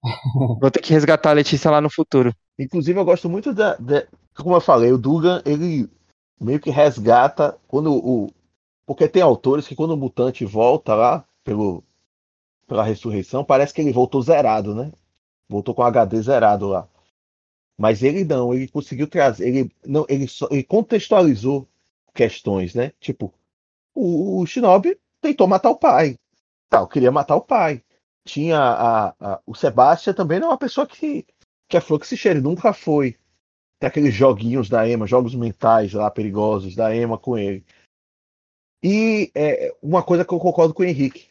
Vou 0.61 0.71
ter 0.71 0.81
que 0.81 0.93
resgatar 0.93 1.31
a 1.31 1.33
Letícia 1.33 1.71
lá 1.71 1.81
no 1.81 1.89
futuro. 1.89 2.33
Inclusive, 2.57 2.99
eu 2.99 3.05
gosto 3.05 3.29
muito 3.29 3.53
da. 3.53 3.75
da 3.75 4.05
como 4.35 4.55
eu 4.55 4.61
falei, 4.61 4.91
o 4.91 4.97
Dugan, 4.97 5.41
ele 5.45 5.89
meio 6.39 6.59
que 6.59 6.69
resgata 6.69 7.57
quando 7.67 7.93
o. 7.93 8.29
Porque 8.85 9.07
tem 9.07 9.21
autores 9.21 9.67
que 9.67 9.75
quando 9.75 9.91
o 9.91 9.97
mutante 9.97 10.45
volta 10.45 10.95
lá 10.95 11.25
pelo, 11.43 11.83
pela 12.67 12.83
ressurreição, 12.83 13.43
parece 13.43 13.73
que 13.73 13.81
ele 13.81 13.91
voltou 13.91 14.21
zerado, 14.21 14.73
né? 14.73 14.91
Voltou 15.49 15.75
com 15.75 15.83
HD 15.83 16.21
zerado 16.21 16.67
lá. 16.67 16.87
Mas 17.77 18.01
ele 18.01 18.23
não, 18.23 18.53
ele 18.53 18.67
conseguiu 18.67 19.07
trazer, 19.07 19.47
ele 19.47 19.71
não, 19.85 20.05
ele, 20.09 20.27
só, 20.27 20.47
ele 20.49 20.63
contextualizou 20.63 21.67
questões, 22.13 22.73
né? 22.73 22.91
Tipo, 22.99 23.33
o, 23.93 24.41
o 24.41 24.45
Shinobi 24.45 24.97
tentou 25.21 25.47
matar 25.47 25.69
o 25.69 25.75
pai, 25.75 26.17
tal, 26.69 26.87
queria 26.87 27.11
matar 27.11 27.35
o 27.35 27.41
pai. 27.41 27.83
Tinha 28.27 28.59
a, 28.59 29.07
a, 29.19 29.41
o 29.45 29.55
Sebastian 29.55 30.13
também 30.13 30.39
não 30.39 30.49
é 30.49 30.51
uma 30.51 30.57
pessoa 30.57 30.85
que 30.85 31.25
que 31.69 32.07
se 32.07 32.17
cheire 32.17 32.41
nunca 32.41 32.73
foi. 32.73 33.17
Tem 33.79 33.87
aqueles 33.87 34.13
joguinhos 34.13 34.69
da 34.69 34.87
Emma, 34.87 35.07
jogos 35.07 35.35
mentais 35.35 35.93
lá 35.93 36.09
perigosos 36.09 36.75
da 36.75 36.95
Emma 36.95 37.17
com 37.17 37.37
ele. 37.37 37.65
E 38.83 39.31
é, 39.35 39.75
uma 39.81 40.03
coisa 40.03 40.23
que 40.23 40.33
eu 40.33 40.39
concordo 40.39 40.73
com 40.73 40.83
o 40.83 40.85
Henrique. 40.85 41.27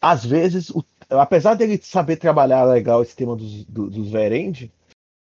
Às 0.00 0.24
vezes, 0.24 0.70
o, 0.70 0.84
apesar 1.10 1.54
dele 1.54 1.78
saber 1.82 2.16
trabalhar 2.16 2.64
legal 2.64 3.02
esse 3.02 3.16
tema 3.16 3.36
dos, 3.36 3.64
dos, 3.64 3.90
dos 3.90 4.10
Verend, 4.10 4.72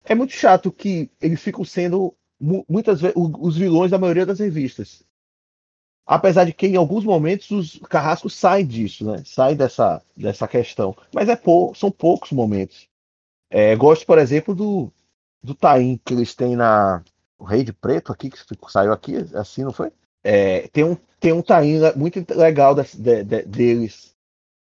é 0.03 0.15
muito 0.15 0.33
chato 0.33 0.71
que 0.71 1.09
eles 1.21 1.41
ficam 1.41 1.63
sendo 1.63 2.15
muitas 2.67 3.01
vezes 3.01 3.15
os 3.15 3.57
vilões 3.57 3.91
da 3.91 3.97
maioria 3.97 4.25
das 4.25 4.39
revistas. 4.39 5.04
Apesar 6.05 6.45
de 6.45 6.53
que 6.53 6.67
em 6.67 6.75
alguns 6.75 7.03
momentos 7.03 7.49
os 7.49 7.79
carrascos 7.89 8.35
saem 8.35 8.65
disso, 8.65 9.05
né? 9.05 9.23
Saem 9.25 9.55
dessa, 9.55 10.01
dessa 10.15 10.47
questão. 10.47 10.95
Mas 11.13 11.29
é 11.29 11.35
pou, 11.35 11.73
são 11.73 11.89
poucos 11.89 12.31
momentos. 12.31 12.87
É, 13.49 13.75
gosto, 13.75 14.05
por 14.05 14.19
exemplo, 14.19 14.53
do, 14.53 14.91
do 15.41 15.55
Taim 15.55 15.99
que 16.03 16.13
eles 16.13 16.35
têm 16.35 16.55
na. 16.55 17.03
O 17.37 17.43
Rei 17.43 17.63
de 17.63 17.73
Preto 17.73 18.13
aqui, 18.13 18.29
que 18.29 18.39
saiu 18.69 18.93
aqui, 18.93 19.17
assim, 19.33 19.63
não 19.63 19.73
foi? 19.73 19.91
É, 20.23 20.67
tem 20.69 20.83
um, 20.83 20.95
tem 21.19 21.33
um 21.33 21.41
Taim 21.41 21.79
muito 21.95 22.25
legal 22.33 22.73
de, 22.73 22.83
de, 22.97 23.23
de, 23.23 23.41
deles. 23.43 24.15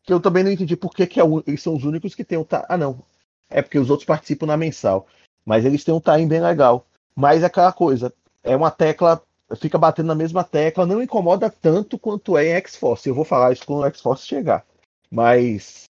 Que 0.03 0.13
eu 0.13 0.19
também 0.19 0.43
não 0.43 0.51
entendi 0.51 0.75
por 0.75 0.93
que, 0.93 1.05
que 1.05 1.19
é, 1.19 1.23
eles 1.45 1.61
são 1.61 1.75
os 1.75 1.83
únicos 1.83 2.15
que 2.15 2.23
tem 2.23 2.37
um 2.37 2.43
Taim. 2.43 2.63
Ah, 2.69 2.77
não. 2.77 3.03
É 3.49 3.61
porque 3.61 3.77
os 3.79 3.89
outros 3.89 4.05
participam 4.05 4.45
na 4.45 4.57
mensal. 4.57 5.07
Mas 5.45 5.65
eles 5.65 5.83
têm 5.83 5.93
um 5.93 5.99
time 5.99 6.25
bem 6.25 6.39
legal. 6.39 6.87
Mas 7.15 7.43
é 7.43 7.47
aquela 7.47 7.73
coisa, 7.73 8.13
é 8.43 8.55
uma 8.55 8.71
tecla, 8.71 9.21
fica 9.55 9.77
batendo 9.77 10.07
na 10.07 10.15
mesma 10.15 10.43
tecla, 10.43 10.85
não 10.85 11.01
incomoda 11.01 11.49
tanto 11.49 11.97
quanto 11.97 12.37
é 12.37 12.47
em 12.47 12.53
X-Force. 12.53 13.07
Eu 13.07 13.15
vou 13.15 13.25
falar 13.25 13.51
isso 13.51 13.65
quando 13.65 13.81
o 13.81 13.85
X-Force 13.85 14.25
chegar. 14.25 14.65
Mas 15.09 15.83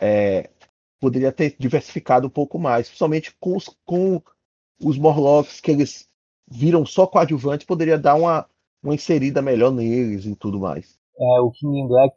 é, 0.00 0.50
poderia 1.00 1.32
ter 1.32 1.56
diversificado 1.58 2.26
um 2.26 2.30
pouco 2.30 2.58
mais, 2.58 2.88
principalmente 2.88 3.34
com 3.40 3.56
os, 3.56 3.68
com 3.84 4.22
os 4.82 4.98
Morlocks 4.98 5.60
que 5.60 5.70
eles 5.70 6.08
viram 6.46 6.84
só 6.84 7.06
coadjuvantes, 7.06 7.66
poderia 7.66 7.98
dar 7.98 8.14
uma, 8.14 8.48
uma 8.82 8.94
inserida 8.94 9.40
melhor 9.42 9.72
neles 9.72 10.26
e 10.26 10.36
tudo 10.36 10.60
mais 10.60 10.98
é, 11.18 11.40
o 11.40 11.50
King 11.50 11.80
in 11.80 11.88
Black, 11.88 12.14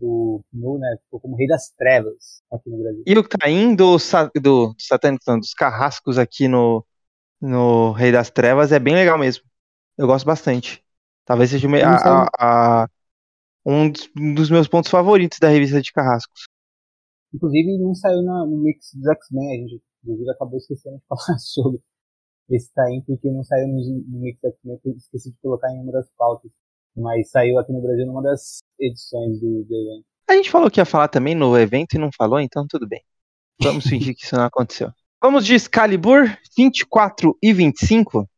o 0.00 0.40
Knu, 0.52 0.78
né, 0.78 0.96
ficou 1.04 1.20
como 1.20 1.36
Rei 1.36 1.46
das 1.46 1.70
Trevas 1.70 2.42
aqui 2.50 2.70
no 2.70 2.78
Brasil. 2.78 3.02
E 3.06 3.18
o 3.18 3.28
Caim 3.28 3.74
do, 3.74 3.96
do, 4.34 4.40
do 4.40 4.74
Satânico, 4.78 5.24
dos 5.38 5.54
carrascos 5.54 6.18
aqui 6.18 6.48
no, 6.48 6.84
no 7.40 7.92
Rei 7.92 8.10
das 8.10 8.30
Trevas 8.30 8.72
é 8.72 8.78
bem 8.78 8.94
legal 8.94 9.18
mesmo. 9.18 9.44
Eu 9.96 10.06
gosto 10.06 10.24
bastante. 10.24 10.82
Talvez 11.24 11.50
seja 11.50 11.68
a, 11.68 12.24
a, 12.26 12.84
a, 12.84 12.88
um 13.64 13.90
dos 14.34 14.50
meus 14.50 14.66
pontos 14.66 14.90
favoritos 14.90 15.38
da 15.38 15.48
revista 15.48 15.80
de 15.80 15.92
carrascos. 15.92 16.46
Inclusive, 17.32 17.78
não 17.78 17.94
saiu 17.94 18.22
na, 18.22 18.46
no 18.46 18.58
mix 18.58 18.90
dos 18.94 19.06
X-Men, 19.08 19.48
a 19.48 19.68
gente 19.68 19.82
inclusive 20.02 20.30
acabou 20.30 20.58
esquecendo 20.58 20.96
de 20.96 21.04
falar 21.08 21.38
sobre 21.38 21.80
esse 22.50 22.72
Taim, 22.74 23.02
porque 23.06 23.30
não 23.30 23.44
saiu 23.44 23.68
no, 23.68 23.74
no 24.08 24.20
mix 24.20 24.40
dos 24.42 24.52
X-Men, 24.52 24.80
esqueci 24.96 25.30
de 25.30 25.36
colocar 25.40 25.70
em 25.72 25.80
uma 25.80 25.92
das 25.92 26.10
pautas 26.16 26.50
mas 26.96 27.30
saiu 27.30 27.58
aqui 27.58 27.72
no 27.72 27.80
Brasil 27.80 28.06
numa 28.06 28.22
das 28.22 28.60
edições 28.78 29.40
do, 29.40 29.64
do 29.64 29.74
evento. 29.74 30.04
A 30.28 30.34
gente 30.34 30.50
falou 30.50 30.70
que 30.70 30.80
ia 30.80 30.84
falar 30.84 31.08
também 31.08 31.34
no 31.34 31.56
evento 31.58 31.94
e 31.94 31.98
não 31.98 32.10
falou, 32.16 32.40
então 32.40 32.66
tudo 32.68 32.86
bem. 32.86 33.02
Vamos 33.60 33.86
fingir 33.86 34.14
que 34.14 34.24
isso 34.24 34.36
não 34.36 34.44
aconteceu. 34.44 34.90
Vamos 35.20 35.44
de 35.46 35.54
Excalibur 35.54 36.36
24 36.56 37.36
e 37.42 37.52
25. 37.52 38.28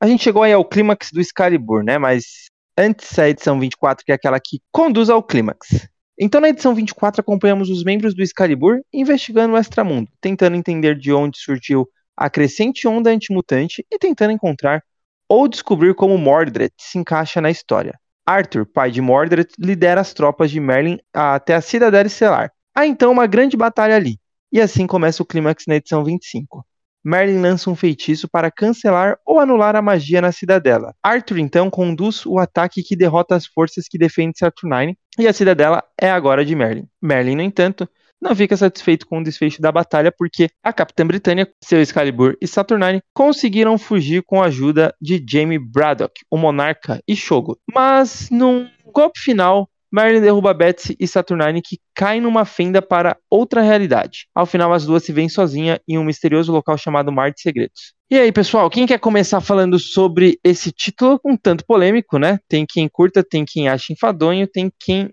A 0.00 0.06
gente 0.06 0.22
chegou 0.22 0.44
aí 0.44 0.52
ao 0.52 0.64
clímax 0.64 1.10
do 1.12 1.20
Excalibur, 1.20 1.82
né? 1.82 1.98
Mas 1.98 2.46
antes 2.76 3.18
a 3.18 3.28
edição 3.28 3.58
24, 3.58 4.04
que 4.04 4.12
é 4.12 4.14
aquela 4.14 4.38
que 4.38 4.60
conduz 4.70 5.10
ao 5.10 5.22
clímax. 5.22 5.88
Então, 6.20 6.40
na 6.40 6.48
edição 6.48 6.74
24, 6.74 7.20
acompanhamos 7.20 7.68
os 7.68 7.82
membros 7.82 8.14
do 8.14 8.22
Excalibur 8.22 8.80
investigando 8.92 9.54
o 9.54 9.58
extramundo, 9.58 10.10
tentando 10.20 10.56
entender 10.56 10.96
de 10.96 11.12
onde 11.12 11.38
surgiu 11.38 11.88
a 12.16 12.30
crescente 12.30 12.86
onda 12.86 13.10
antimutante 13.10 13.84
e 13.90 13.98
tentando 13.98 14.32
encontrar 14.32 14.82
ou 15.28 15.46
descobrir 15.46 15.94
como 15.94 16.16
Mordred 16.16 16.72
se 16.78 16.98
encaixa 16.98 17.40
na 17.40 17.50
história. 17.50 17.98
Arthur, 18.26 18.66
pai 18.66 18.90
de 18.90 19.00
Mordred, 19.00 19.48
lidera 19.58 20.00
as 20.00 20.12
tropas 20.12 20.50
de 20.50 20.60
Merlin 20.60 20.98
até 21.12 21.54
a 21.54 21.60
Cidadela 21.60 22.06
Estelar. 22.06 22.52
Há 22.74 22.86
então 22.86 23.10
uma 23.10 23.26
grande 23.26 23.56
batalha 23.56 23.96
ali, 23.96 24.18
e 24.52 24.60
assim 24.60 24.86
começa 24.86 25.22
o 25.22 25.26
clímax 25.26 25.64
na 25.66 25.76
edição 25.76 26.04
25. 26.04 26.64
Merlin 27.04 27.40
lança 27.40 27.70
um 27.70 27.76
feitiço 27.76 28.28
para 28.28 28.50
cancelar 28.50 29.18
ou 29.24 29.38
anular 29.38 29.76
a 29.76 29.82
magia 29.82 30.20
na 30.20 30.32
cidadela. 30.32 30.94
Arthur 31.02 31.38
então 31.38 31.70
conduz 31.70 32.26
o 32.26 32.38
ataque 32.38 32.82
que 32.82 32.96
derrota 32.96 33.34
as 33.34 33.46
forças 33.46 33.86
que 33.88 33.98
defendem 33.98 34.32
Saturnine, 34.36 34.96
e 35.18 35.26
a 35.26 35.32
cidadela 35.32 35.82
é 36.00 36.10
agora 36.10 36.44
de 36.44 36.54
Merlin. 36.54 36.86
Merlin, 37.02 37.36
no 37.36 37.42
entanto, 37.42 37.88
não 38.20 38.34
fica 38.34 38.56
satisfeito 38.56 39.06
com 39.06 39.18
o 39.18 39.22
desfecho 39.22 39.62
da 39.62 39.70
batalha 39.70 40.12
porque 40.16 40.48
a 40.62 40.72
Capitã 40.72 41.06
Britânia, 41.06 41.48
seu 41.62 41.80
Excalibur 41.80 42.36
e 42.40 42.46
Saturnine 42.46 43.00
conseguiram 43.14 43.78
fugir 43.78 44.22
com 44.24 44.42
a 44.42 44.46
ajuda 44.46 44.94
de 45.00 45.24
Jaime 45.28 45.58
Braddock, 45.58 46.20
o 46.30 46.36
monarca 46.36 47.00
e 47.06 47.14
Shogun. 47.14 47.54
Mas 47.72 48.28
num 48.30 48.68
golpe 48.92 49.20
final, 49.20 49.68
Merlin 49.90 50.20
derruba 50.20 50.52
Betsy 50.52 50.96
e 51.00 51.06
Saturnine 51.06 51.62
que 51.62 51.78
caem 51.94 52.20
numa 52.20 52.44
fenda 52.44 52.82
para 52.82 53.16
outra 53.30 53.62
realidade. 53.62 54.26
Ao 54.34 54.46
final, 54.46 54.72
as 54.72 54.84
duas 54.84 55.02
se 55.02 55.12
veem 55.12 55.28
sozinhas 55.28 55.78
em 55.88 55.98
um 55.98 56.04
misterioso 56.04 56.52
local 56.52 56.76
chamado 56.76 57.10
Mar 57.10 57.32
de 57.32 57.40
Segredos. 57.40 57.94
E 58.10 58.18
aí, 58.18 58.32
pessoal, 58.32 58.70
quem 58.70 58.86
quer 58.86 58.98
começar 58.98 59.40
falando 59.40 59.78
sobre 59.78 60.38
esse 60.42 60.72
título 60.72 61.20
um 61.24 61.36
tanto 61.36 61.64
polêmico, 61.66 62.18
né? 62.18 62.38
Tem 62.48 62.64
quem 62.66 62.88
curta, 62.88 63.22
tem 63.22 63.44
quem 63.44 63.68
acha 63.68 63.92
enfadonho, 63.92 64.46
tem 64.46 64.72
quem 64.80 65.10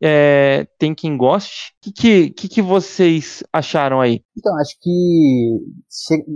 é, 0.00 0.66
tem 0.78 0.94
quem 0.94 1.16
goste. 1.16 1.72
O 1.86 1.92
que, 1.92 2.30
que, 2.30 2.48
que, 2.48 2.62
vocês 2.62 3.42
acharam 3.52 4.00
aí? 4.00 4.22
Então, 4.36 4.56
acho 4.58 4.76
que 4.80 5.58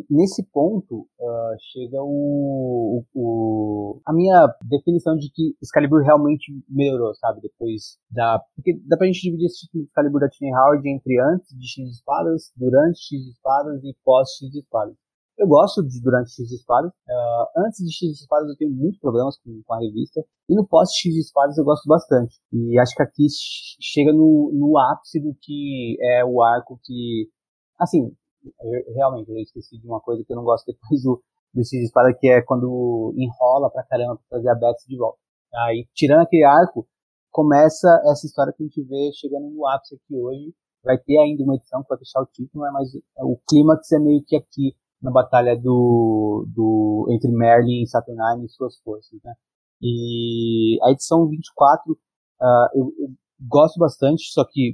nesse 0.09 0.45
ponto 0.53 1.09
uh, 1.18 1.57
chega 1.72 1.99
o, 2.03 3.05
o, 3.14 4.01
a 4.07 4.12
minha 4.12 4.47
definição 4.62 5.16
de 5.16 5.31
que 5.33 5.57
Excalibur 5.62 6.03
realmente 6.03 6.53
melhorou, 6.68 7.14
sabe? 7.14 7.41
Depois 7.41 7.99
da. 8.11 8.41
Porque 8.55 8.81
dá 8.87 8.97
pra 8.97 9.07
gente 9.07 9.22
dividir 9.22 9.47
esse 9.47 9.66
título 9.66 9.85
de 9.85 9.89
Excalibur 9.89 10.20
da 10.20 10.29
Tiny 10.29 10.55
Howard 10.55 10.89
entre 10.89 11.20
antes 11.20 11.49
de 11.49 11.66
X 11.66 11.97
Espadas, 11.97 12.53
durante 12.57 12.99
X 12.99 13.27
Espadas 13.35 13.83
e 13.83 13.95
pós 14.05 14.29
X 14.39 14.55
Espadas. 14.55 14.97
Eu 15.39 15.47
gosto 15.47 15.82
de 15.82 16.01
durante 16.01 16.30
X 16.30 16.51
Espadas. 16.51 16.91
Uh, 16.91 17.66
antes 17.66 17.84
de 17.84 17.93
X 17.93 18.20
Espadas 18.20 18.49
eu 18.49 18.57
tenho 18.57 18.72
muitos 18.72 18.99
problemas 18.99 19.39
com, 19.39 19.62
com 19.66 19.74
a 19.74 19.78
revista. 19.78 20.24
E 20.49 20.55
no 20.55 20.66
pós 20.66 20.91
X 20.95 21.14
Espadas 21.14 21.59
eu 21.59 21.64
gosto 21.64 21.87
bastante. 21.87 22.41
E 22.53 22.78
acho 22.78 22.95
que 22.95 23.03
aqui 23.03 23.26
chega 23.80 24.12
no, 24.12 24.51
no 24.55 24.78
ápice 24.78 25.20
do 25.20 25.37
que 25.41 25.99
é 26.01 26.24
o 26.24 26.43
arco 26.43 26.80
que. 26.82 27.28
Assim, 27.78 28.11
eu, 28.45 28.95
realmente, 28.95 29.30
eu 29.30 29.37
esqueci 29.37 29.78
de 29.78 29.87
uma 29.87 30.01
coisa 30.01 30.24
que 30.24 30.32
eu 30.32 30.37
não 30.37 30.45
gosto 30.45 30.64
depois 30.66 31.03
do, 31.03 31.22
do 31.53 31.61
X 31.61 31.72
Espada, 31.84 32.16
que 32.18 32.28
é 32.28 32.41
quando 32.41 33.14
enrola 33.16 33.70
pra 33.70 33.84
caramba 33.84 34.16
pra 34.16 34.39
trazer 34.39 34.49
a 34.49 34.55
Betsy 34.55 34.89
de 34.89 34.97
volta. 34.97 35.18
Aí, 35.55 35.87
tirando 35.95 36.22
aquele 36.22 36.45
arco, 36.45 36.87
começa 37.30 37.89
essa 38.07 38.26
história 38.26 38.55
que 38.57 38.62
a 38.62 38.66
gente 38.66 38.82
vê 38.82 39.11
chegando 39.12 39.51
no 39.51 39.66
ápice 39.66 39.97
aqui 39.97 40.16
hoje. 40.16 40.55
Vai 40.82 40.97
ter 40.97 41.18
ainda 41.18 41.43
uma 41.43 41.57
edição 41.57 41.82
que 41.82 41.89
vai 41.89 41.99
fechar 41.99 42.22
o 42.22 42.26
título, 42.26 42.64
né, 42.64 42.70
mas 42.72 42.89
o 43.18 43.37
clímax 43.49 43.91
é 43.93 43.99
meio 43.99 44.22
que 44.24 44.37
aqui 44.37 44.74
na 45.03 45.11
batalha 45.11 45.57
do, 45.57 46.47
do 46.49 47.07
entre 47.11 47.31
Merlin 47.31 47.83
e 47.83 47.87
Saturnine 47.87 48.47
e 48.47 48.49
suas 48.49 48.79
forças, 48.79 49.21
né? 49.23 49.35
E 49.81 50.79
a 50.83 50.91
edição 50.91 51.29
24 51.29 51.93
uh, 51.93 51.97
ah, 52.41 52.69
eu, 52.75 52.93
eu, 52.99 53.09
gosto 53.41 53.79
bastante, 53.79 54.33
só 54.33 54.45
que 54.45 54.73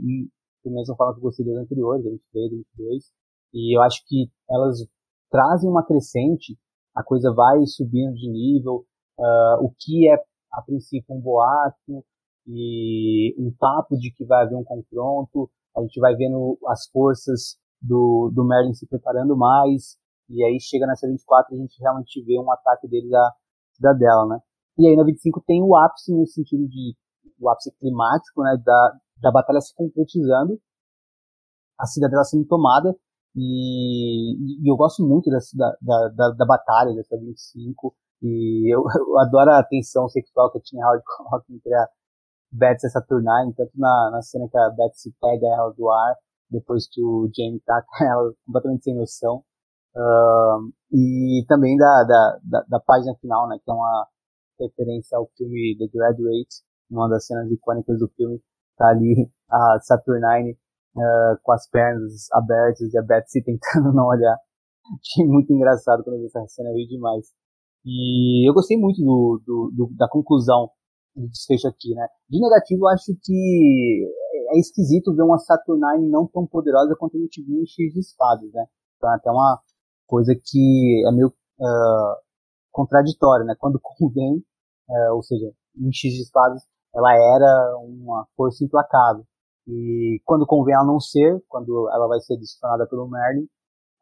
menos 0.64 0.88
eu 0.88 0.94
falo 0.94 1.12
que 1.12 1.18
eu 1.18 1.22
gostei 1.22 1.44
das 1.44 1.56
anteriores, 1.56 2.04
da 2.04 2.10
23, 2.10 2.50
da 2.50 2.56
22, 2.56 3.04
e 3.54 3.76
eu 3.76 3.82
acho 3.82 4.02
que 4.06 4.30
elas 4.48 4.78
trazem 5.30 5.68
uma 5.68 5.84
crescente, 5.84 6.56
a 6.94 7.02
coisa 7.02 7.32
vai 7.32 7.66
subindo 7.66 8.14
de 8.14 8.30
nível, 8.30 8.86
uh, 9.18 9.64
o 9.64 9.74
que 9.78 10.08
é 10.08 10.14
a 10.52 10.62
princípio 10.62 11.14
um 11.14 11.20
boato 11.20 12.04
e 12.46 13.34
um 13.38 13.52
papo 13.58 13.96
de 13.96 14.12
que 14.12 14.24
vai 14.24 14.44
haver 14.44 14.56
um 14.56 14.64
confronto, 14.64 15.50
a 15.76 15.80
gente 15.80 15.98
vai 16.00 16.14
vendo 16.14 16.58
as 16.68 16.86
forças 16.88 17.56
do, 17.80 18.30
do 18.32 18.44
Merlin 18.44 18.74
se 18.74 18.86
preparando 18.86 19.36
mais, 19.36 19.96
e 20.28 20.44
aí 20.44 20.58
chega 20.60 20.86
nessa 20.86 21.06
24 21.06 21.54
a 21.54 21.58
gente 21.58 21.78
realmente 21.80 22.22
vê 22.24 22.38
um 22.38 22.50
ataque 22.50 22.88
deles 22.88 23.12
à 23.12 23.32
cidadela, 23.74 24.26
né? 24.26 24.38
E 24.78 24.86
aí 24.86 24.96
na 24.96 25.04
25 25.04 25.42
tem 25.46 25.62
o 25.62 25.76
ápice 25.76 26.12
no 26.12 26.26
sentido 26.26 26.66
de 26.68 26.96
o 27.38 27.50
ápice 27.50 27.72
climático, 27.78 28.42
né, 28.42 28.56
da, 28.64 28.92
da 29.20 29.30
batalha 29.32 29.60
se 29.60 29.74
concretizando, 29.74 30.58
a 31.78 31.86
cidadela 31.86 32.24
sendo 32.24 32.46
tomada, 32.46 32.94
e, 33.34 34.62
e 34.62 34.70
eu 34.70 34.76
gosto 34.76 35.02
muito 35.06 35.30
dessa, 35.30 35.56
da, 35.56 36.08
da, 36.08 36.30
da, 36.30 36.46
batalha 36.46 36.94
dessa 36.94 37.16
25, 37.16 37.94
e 38.22 38.72
eu, 38.72 38.84
eu, 38.96 39.18
adoro 39.18 39.50
a 39.50 39.64
tensão 39.64 40.08
sexual 40.08 40.50
que 40.52 40.58
a 40.58 40.60
tinha 40.60 40.84
Howard 40.86 41.02
coloca 41.16 41.44
entre 41.50 41.74
a 41.74 41.88
Betsy 42.52 42.86
e 42.86 42.88
a 42.88 42.90
Saturnine, 42.90 43.54
tanto 43.56 43.72
na, 43.76 44.10
na 44.12 44.22
cena 44.22 44.48
que 44.48 44.56
a 44.56 44.70
Betsy 44.70 45.14
pega 45.20 45.46
ela 45.46 45.72
do 45.72 45.90
ar, 45.90 46.14
depois 46.50 46.86
que 46.88 47.02
o 47.02 47.28
Jamie 47.34 47.60
taca 47.64 47.86
ela 48.04 48.32
completamente 48.46 48.84
sem 48.84 48.94
noção, 48.94 49.42
uh, 49.96 50.72
e 50.92 51.44
também 51.48 51.76
da, 51.76 52.04
da, 52.04 52.38
da, 52.42 52.64
da, 52.68 52.80
página 52.80 53.14
final, 53.20 53.48
né, 53.48 53.58
que 53.62 53.70
é 53.70 53.74
uma 53.74 54.06
referência 54.60 55.16
ao 55.16 55.28
filme 55.36 55.76
The 55.78 55.86
Graduate, 55.92 56.62
uma 56.90 57.08
das 57.08 57.26
cenas 57.26 57.50
icônicas 57.50 57.98
do 57.98 58.08
filme, 58.16 58.40
tá 58.76 58.88
ali 58.88 59.30
a 59.50 59.78
Saturnine 59.80 60.52
uh, 60.96 61.38
com 61.42 61.52
as 61.52 61.68
pernas 61.68 62.30
abertas 62.32 62.92
e 62.92 62.98
a 62.98 63.02
Betsy 63.02 63.42
tentando 63.42 63.92
não 63.94 64.06
olhar. 64.06 64.36
Achei 65.00 65.26
muito 65.26 65.52
engraçado 65.52 66.02
quando 66.02 66.16
eu 66.16 66.20
vi 66.20 66.26
essa 66.26 66.46
cena, 66.48 66.70
eu 66.70 66.74
vi 66.74 66.86
demais. 66.86 67.26
E 67.84 68.48
eu 68.48 68.54
gostei 68.54 68.78
muito 68.78 69.00
do, 69.00 69.40
do, 69.44 69.70
do, 69.74 69.96
da 69.96 70.08
conclusão 70.08 70.70
do 71.14 71.28
desfecho 71.28 71.68
aqui, 71.68 71.94
né? 71.94 72.06
De 72.28 72.40
negativo, 72.40 72.84
eu 72.84 72.88
acho 72.88 73.12
que 73.22 74.08
é 74.50 74.58
esquisito 74.58 75.14
ver 75.14 75.22
uma 75.22 75.38
Saturnine 75.38 76.08
não 76.10 76.26
tão 76.26 76.46
poderosa 76.46 76.94
quanto 76.98 77.16
a 77.16 77.20
gente 77.20 77.42
viu 77.42 77.60
em 77.60 77.66
X 77.66 77.92
de 77.92 78.00
espadas, 78.00 78.50
né? 78.52 78.64
Então, 78.96 79.10
até 79.10 79.30
uma 79.30 79.60
coisa 80.12 80.34
que 80.34 81.04
é 81.08 81.10
meio 81.10 81.28
uh, 81.28 82.16
contraditória, 82.70 83.46
né? 83.46 83.54
Quando 83.58 83.80
convém, 83.82 84.44
uh, 84.90 85.14
ou 85.14 85.22
seja, 85.22 85.50
em 85.74 85.90
X 85.90 86.12
de 86.12 86.20
espadas, 86.20 86.62
ela 86.94 87.14
era 87.14 87.78
uma 87.78 88.26
força 88.36 88.62
implacável. 88.62 89.24
E 89.66 90.20
quando 90.26 90.44
convém 90.44 90.74
ela 90.74 90.84
não 90.84 91.00
ser, 91.00 91.42
quando 91.48 91.88
ela 91.94 92.06
vai 92.08 92.20
ser 92.20 92.36
destronada 92.36 92.86
pelo 92.86 93.08
Merlin, 93.08 93.48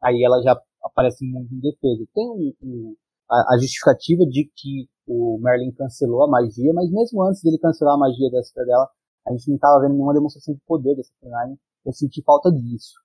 aí 0.03 0.21
ela 0.21 0.41
já 0.41 0.59
aparece 0.83 1.23
muito 1.23 1.53
indefesa. 1.53 2.03
Tem 2.13 2.27
um, 2.27 2.53
um, 2.61 2.95
a, 3.29 3.53
a, 3.53 3.57
justificativa 3.57 4.25
de 4.25 4.51
que 4.53 4.89
o 5.07 5.39
Merlin 5.41 5.71
cancelou 5.71 6.25
a 6.25 6.29
magia, 6.29 6.73
mas 6.73 6.91
mesmo 6.91 7.23
antes 7.23 7.41
dele 7.41 7.57
cancelar 7.59 7.95
a 7.95 7.99
magia 7.99 8.29
da 8.29 8.65
dela, 8.65 8.89
a 9.27 9.31
gente 9.31 9.47
não 9.47 9.55
estava 9.55 9.79
vendo 9.81 9.93
nenhuma 9.93 10.13
demonstração 10.13 10.53
de 10.53 10.61
poder 10.65 10.95
dessa 10.95 11.13
Line. 11.23 11.57
Eu 11.85 11.93
senti 11.93 12.21
falta 12.23 12.51
disso. 12.51 12.95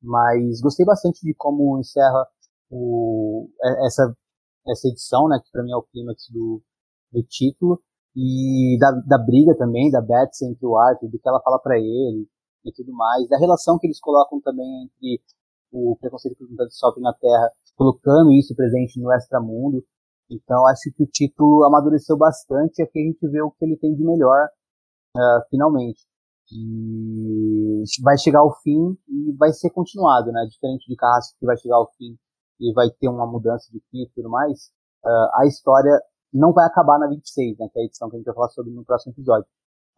Mas 0.00 0.60
gostei 0.60 0.84
bastante 0.86 1.22
de 1.22 1.34
como 1.34 1.80
encerra 1.80 2.26
o, 2.72 3.48
essa, 3.86 4.16
essa 4.66 4.88
edição, 4.88 5.28
né, 5.28 5.38
que 5.44 5.50
para 5.52 5.62
mim 5.62 5.72
é 5.72 5.76
o 5.76 5.82
clímax 5.82 6.24
do, 6.30 6.62
do 7.12 7.22
título 7.22 7.80
e 8.16 8.78
da, 8.80 8.90
da 9.06 9.18
briga 9.18 9.54
também 9.56 9.90
da 9.90 10.00
Betsy 10.00 10.46
entre 10.46 10.66
o 10.66 10.76
Arthur, 10.76 11.10
do 11.10 11.18
que 11.18 11.28
ela 11.28 11.42
fala 11.42 11.58
para 11.58 11.78
ele 11.78 12.26
e 12.64 12.72
tudo 12.72 12.92
mais, 12.92 13.28
da 13.28 13.38
relação 13.38 13.78
que 13.78 13.86
eles 13.86 14.00
colocam 14.00 14.40
também 14.40 14.84
entre 14.84 15.20
o 15.70 15.96
preconceito 16.00 16.36
que 16.36 16.44
os 16.44 16.50
mutantes 16.50 16.78
na 16.98 17.12
Terra, 17.14 17.50
colocando 17.76 18.32
isso 18.32 18.54
presente 18.54 19.00
no 19.00 19.12
extramundo. 19.12 19.84
Então 20.30 20.66
acho 20.66 20.90
que 20.94 21.02
o 21.02 21.06
título 21.06 21.64
amadureceu 21.64 22.16
bastante 22.16 22.78
e 22.78 22.82
aqui 22.82 23.00
a 23.00 23.02
gente 23.02 23.28
vê 23.28 23.42
o 23.42 23.50
que 23.50 23.64
ele 23.64 23.76
tem 23.76 23.94
de 23.94 24.04
melhor 24.04 24.48
uh, 25.16 25.48
finalmente. 25.50 26.00
E 26.50 27.82
vai 28.02 28.16
chegar 28.18 28.40
ao 28.40 28.54
fim 28.60 28.96
e 29.08 29.32
vai 29.38 29.52
ser 29.52 29.70
continuado, 29.70 30.30
né? 30.30 30.46
Diferente 30.50 30.86
de 30.86 30.96
Carrasco 30.96 31.36
que 31.38 31.46
vai 31.46 31.56
chegar 31.56 31.76
ao 31.76 31.90
fim 31.94 32.18
e 32.62 32.72
vai 32.72 32.88
ter 32.90 33.08
uma 33.08 33.26
mudança 33.26 33.68
de 33.72 33.80
fim 33.90 34.02
e 34.02 34.10
tudo 34.14 34.30
mais, 34.30 34.70
uh, 35.04 35.40
a 35.40 35.46
história 35.46 36.00
não 36.32 36.52
vai 36.52 36.64
acabar 36.64 36.98
na 36.98 37.08
26, 37.08 37.58
né, 37.58 37.68
que 37.68 37.78
é 37.78 37.82
a 37.82 37.84
edição 37.84 38.08
que 38.08 38.16
a 38.16 38.18
gente 38.18 38.26
vai 38.26 38.34
falar 38.34 38.48
sobre 38.50 38.72
no 38.72 38.84
próximo 38.84 39.12
episódio. 39.12 39.46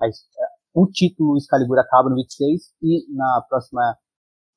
Mas, 0.01 0.17
é, 0.17 0.45
o 0.75 0.89
título 0.89 1.37
Excalibur 1.37 1.79
acaba 1.79 2.09
no 2.09 2.17
26 2.17 2.75
e 2.83 3.15
na 3.15 3.45
próxima 3.49 3.97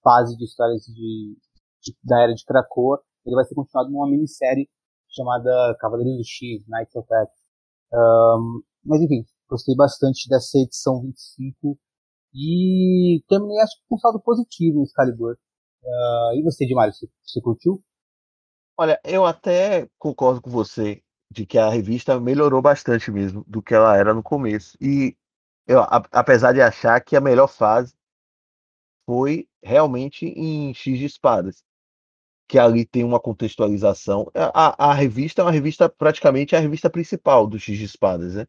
fase 0.04 0.36
de 0.38 0.46
histórias 0.46 0.84
de, 0.84 1.38
de, 1.84 1.96
da 2.04 2.22
Era 2.22 2.34
de 2.34 2.44
Krakoa, 2.46 3.00
ele 3.26 3.36
vai 3.36 3.46
ser 3.46 3.54
continuado 3.54 3.92
numa 3.92 4.10
minissérie 4.10 4.70
chamada 5.10 5.76
Cavaleiros 5.80 6.18
do 6.18 6.24
X, 6.24 6.66
Knights 6.68 6.96
of 6.96 7.08
X. 7.08 7.32
Um, 7.94 8.62
mas 8.84 9.02
enfim, 9.02 9.26
gostei 9.50 9.76
bastante 9.76 10.28
dessa 10.30 10.58
edição 10.58 11.02
25 11.02 11.78
e 12.34 13.24
terminei 13.28 13.60
acho 13.60 13.76
que 13.78 13.88
com 13.88 13.96
um 13.96 14.00
saldo 14.00 14.20
positivo 14.22 14.78
no 14.78 14.84
Excalibur. 14.84 15.38
Uh, 15.84 16.36
e 16.36 16.44
você, 16.44 16.66
Dimário, 16.66 16.94
você, 16.94 17.08
você 17.24 17.42
curtiu? 17.42 17.82
Olha, 18.78 19.00
eu 19.04 19.26
até 19.26 19.90
concordo 19.98 20.40
com 20.40 20.52
você 20.52 21.02
de 21.32 21.46
que 21.46 21.58
a 21.58 21.70
revista 21.70 22.20
melhorou 22.20 22.62
bastante 22.62 23.12
mesmo 23.12 23.44
do 23.48 23.62
que 23.62 23.74
ela 23.74 23.98
era 23.98 24.14
no 24.14 24.22
começo. 24.22 24.78
E 24.80 25.18
eu, 25.66 25.82
a, 25.82 26.04
apesar 26.12 26.54
de 26.54 26.62
achar 26.62 27.02
que 27.02 27.16
a 27.16 27.22
melhor 27.22 27.48
fase 27.48 27.96
foi 29.06 29.48
realmente 29.64 30.28
em 30.28 30.74
X 30.74 31.00
de 31.00 31.06
Espadas, 31.06 31.64
que 32.48 32.60
ali 32.60 32.86
tem 32.86 33.04
uma 33.04 33.20
contextualização. 33.20 34.32
A, 34.36 34.92
a 34.92 34.94
revista 34.94 35.42
é 35.42 35.46
uma 35.46 35.52
revista, 35.52 35.90
praticamente 35.90 36.56
a 36.56 36.60
revista 36.60 36.90
principal 36.90 37.48
do 37.48 37.60
X 37.60 37.78
de 37.78 37.86
Espadas, 37.86 38.36
né? 38.36 38.48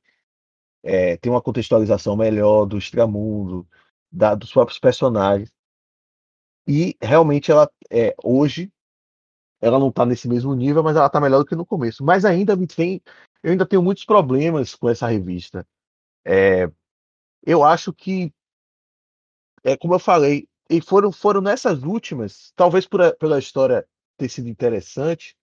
É, 0.82 1.16
tem 1.16 1.32
uma 1.32 1.42
contextualização 1.42 2.16
melhor 2.16 2.66
do 2.66 2.78
extramundo, 2.78 3.66
da, 4.12 4.34
dos 4.34 4.52
próprios 4.52 4.78
personagens. 4.78 5.52
E 6.66 6.94
realmente 7.00 7.50
ela 7.50 7.68
é, 7.90 8.14
hoje 8.22 8.70
ela 9.60 9.78
não 9.78 9.88
está 9.88 10.06
nesse 10.06 10.28
mesmo 10.28 10.54
nível, 10.54 10.82
mas 10.82 10.96
ela 10.96 11.06
está 11.06 11.20
melhor 11.20 11.38
do 11.38 11.46
que 11.46 11.56
no 11.56 11.66
começo. 11.66 12.04
Mas 12.04 12.24
ainda 12.24 12.56
tem, 12.66 13.02
eu 13.42 13.52
ainda 13.52 13.66
tenho 13.66 13.82
muitos 13.82 14.04
problemas 14.04 14.74
com 14.74 14.88
essa 14.88 15.08
revista. 15.08 15.66
É, 16.24 16.70
eu 17.44 17.64
acho 17.64 17.92
que, 17.92 18.32
é 19.64 19.76
como 19.76 19.94
eu 19.94 19.98
falei, 19.98 20.48
e 20.70 20.80
foram, 20.80 21.10
foram 21.10 21.40
nessas 21.40 21.82
últimas, 21.82 22.52
talvez 22.54 22.86
por 22.86 23.00
pela 23.16 23.38
história 23.38 23.86
ter 24.16 24.28
sido 24.28 24.48
interessante, 24.48 25.36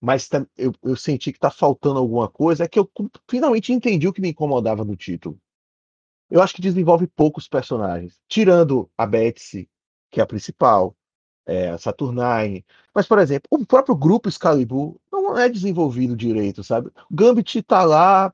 mas 0.00 0.28
eu, 0.56 0.72
eu 0.82 0.96
senti 0.96 1.32
que 1.32 1.38
está 1.38 1.50
faltando 1.50 1.98
alguma 1.98 2.28
coisa, 2.28 2.64
é 2.64 2.68
que 2.68 2.78
eu 2.78 2.88
finalmente 3.28 3.72
entendi 3.72 4.06
o 4.06 4.12
que 4.12 4.20
me 4.20 4.28
incomodava 4.28 4.84
no 4.84 4.96
título. 4.96 5.38
Eu 6.30 6.42
acho 6.42 6.54
que 6.54 6.62
desenvolve 6.62 7.06
poucos 7.06 7.48
personagens, 7.48 8.20
tirando 8.28 8.88
a 8.96 9.06
Betsy, 9.06 9.68
que 10.10 10.20
é 10.20 10.22
a 10.22 10.26
principal, 10.26 10.94
é, 11.48 11.76
Saturnine. 11.78 12.64
Mas, 12.94 13.06
por 13.06 13.18
exemplo, 13.18 13.48
o 13.50 13.66
próprio 13.66 13.96
grupo 13.96 14.28
Excalibur 14.28 14.96
não 15.10 15.36
é 15.36 15.48
desenvolvido 15.48 16.14
direito, 16.14 16.62
sabe? 16.62 16.92
Gambit 17.10 17.62
tá 17.62 17.82
lá. 17.84 18.32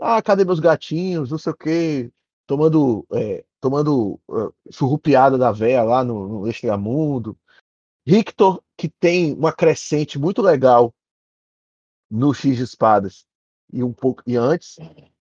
Ah, 0.00 0.20
cadê 0.20 0.44
meus 0.44 0.58
gatinhos? 0.58 1.30
Não 1.30 1.38
sei 1.38 1.52
o 1.52 1.56
quê. 1.56 2.12
Tomando, 2.46 3.06
é, 3.12 3.44
tomando 3.60 4.20
uh, 4.28 4.52
surrupiada 4.70 5.38
da 5.38 5.52
véia 5.52 5.82
lá 5.84 6.02
no, 6.02 6.40
no 6.40 6.48
Extramundo. 6.48 7.38
Victor, 8.04 8.60
que 8.76 8.88
tem 8.88 9.34
uma 9.34 9.52
crescente 9.52 10.18
muito 10.18 10.42
legal 10.42 10.92
no 12.10 12.34
X 12.34 12.56
de 12.56 12.64
Espadas 12.64 13.24
e 13.72 13.84
um 13.84 13.92
pouco 13.92 14.22
e 14.26 14.36
antes, 14.36 14.76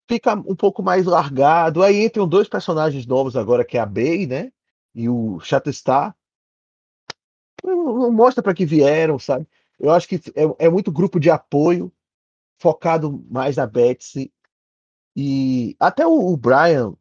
fica 0.09 0.33
um 0.33 0.55
pouco 0.55 0.83
mais 0.83 1.05
largado. 1.05 1.81
Aí 1.81 2.03
entram 2.03 2.27
dois 2.27 2.49
personagens 2.49 3.05
novos 3.05 3.37
agora, 3.37 3.63
que 3.63 3.77
é 3.77 3.81
a 3.81 3.85
Bey, 3.85 4.27
né? 4.27 4.51
E 4.93 5.07
o 5.07 5.39
Shatterstar, 5.39 6.15
não 7.65 8.11
mostra 8.11 8.43
para 8.43 8.53
que 8.53 8.65
vieram, 8.65 9.17
sabe? 9.17 9.47
Eu 9.79 9.91
acho 9.91 10.07
que 10.07 10.15
é, 10.35 10.65
é, 10.65 10.69
muito 10.69 10.91
grupo 10.91 11.19
de 11.19 11.29
apoio, 11.29 11.91
focado 12.59 13.23
mais 13.29 13.57
na 13.57 13.65
Betsy. 13.67 14.31
E 15.15 15.75
até 15.79 16.05
o, 16.05 16.11
o, 16.11 16.37
Brian 16.37 16.93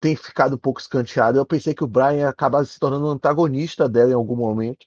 tem 0.00 0.16
ficado 0.16 0.54
um 0.54 0.58
pouco 0.58 0.80
escanteado. 0.80 1.38
Eu 1.38 1.46
pensei 1.46 1.74
que 1.74 1.84
o 1.84 1.88
Brian 1.88 2.14
ia 2.14 2.28
acabar 2.28 2.64
se 2.64 2.78
tornando 2.78 3.06
um 3.06 3.10
antagonista 3.10 3.88
dela 3.88 4.10
em 4.10 4.14
algum 4.14 4.36
momento. 4.36 4.86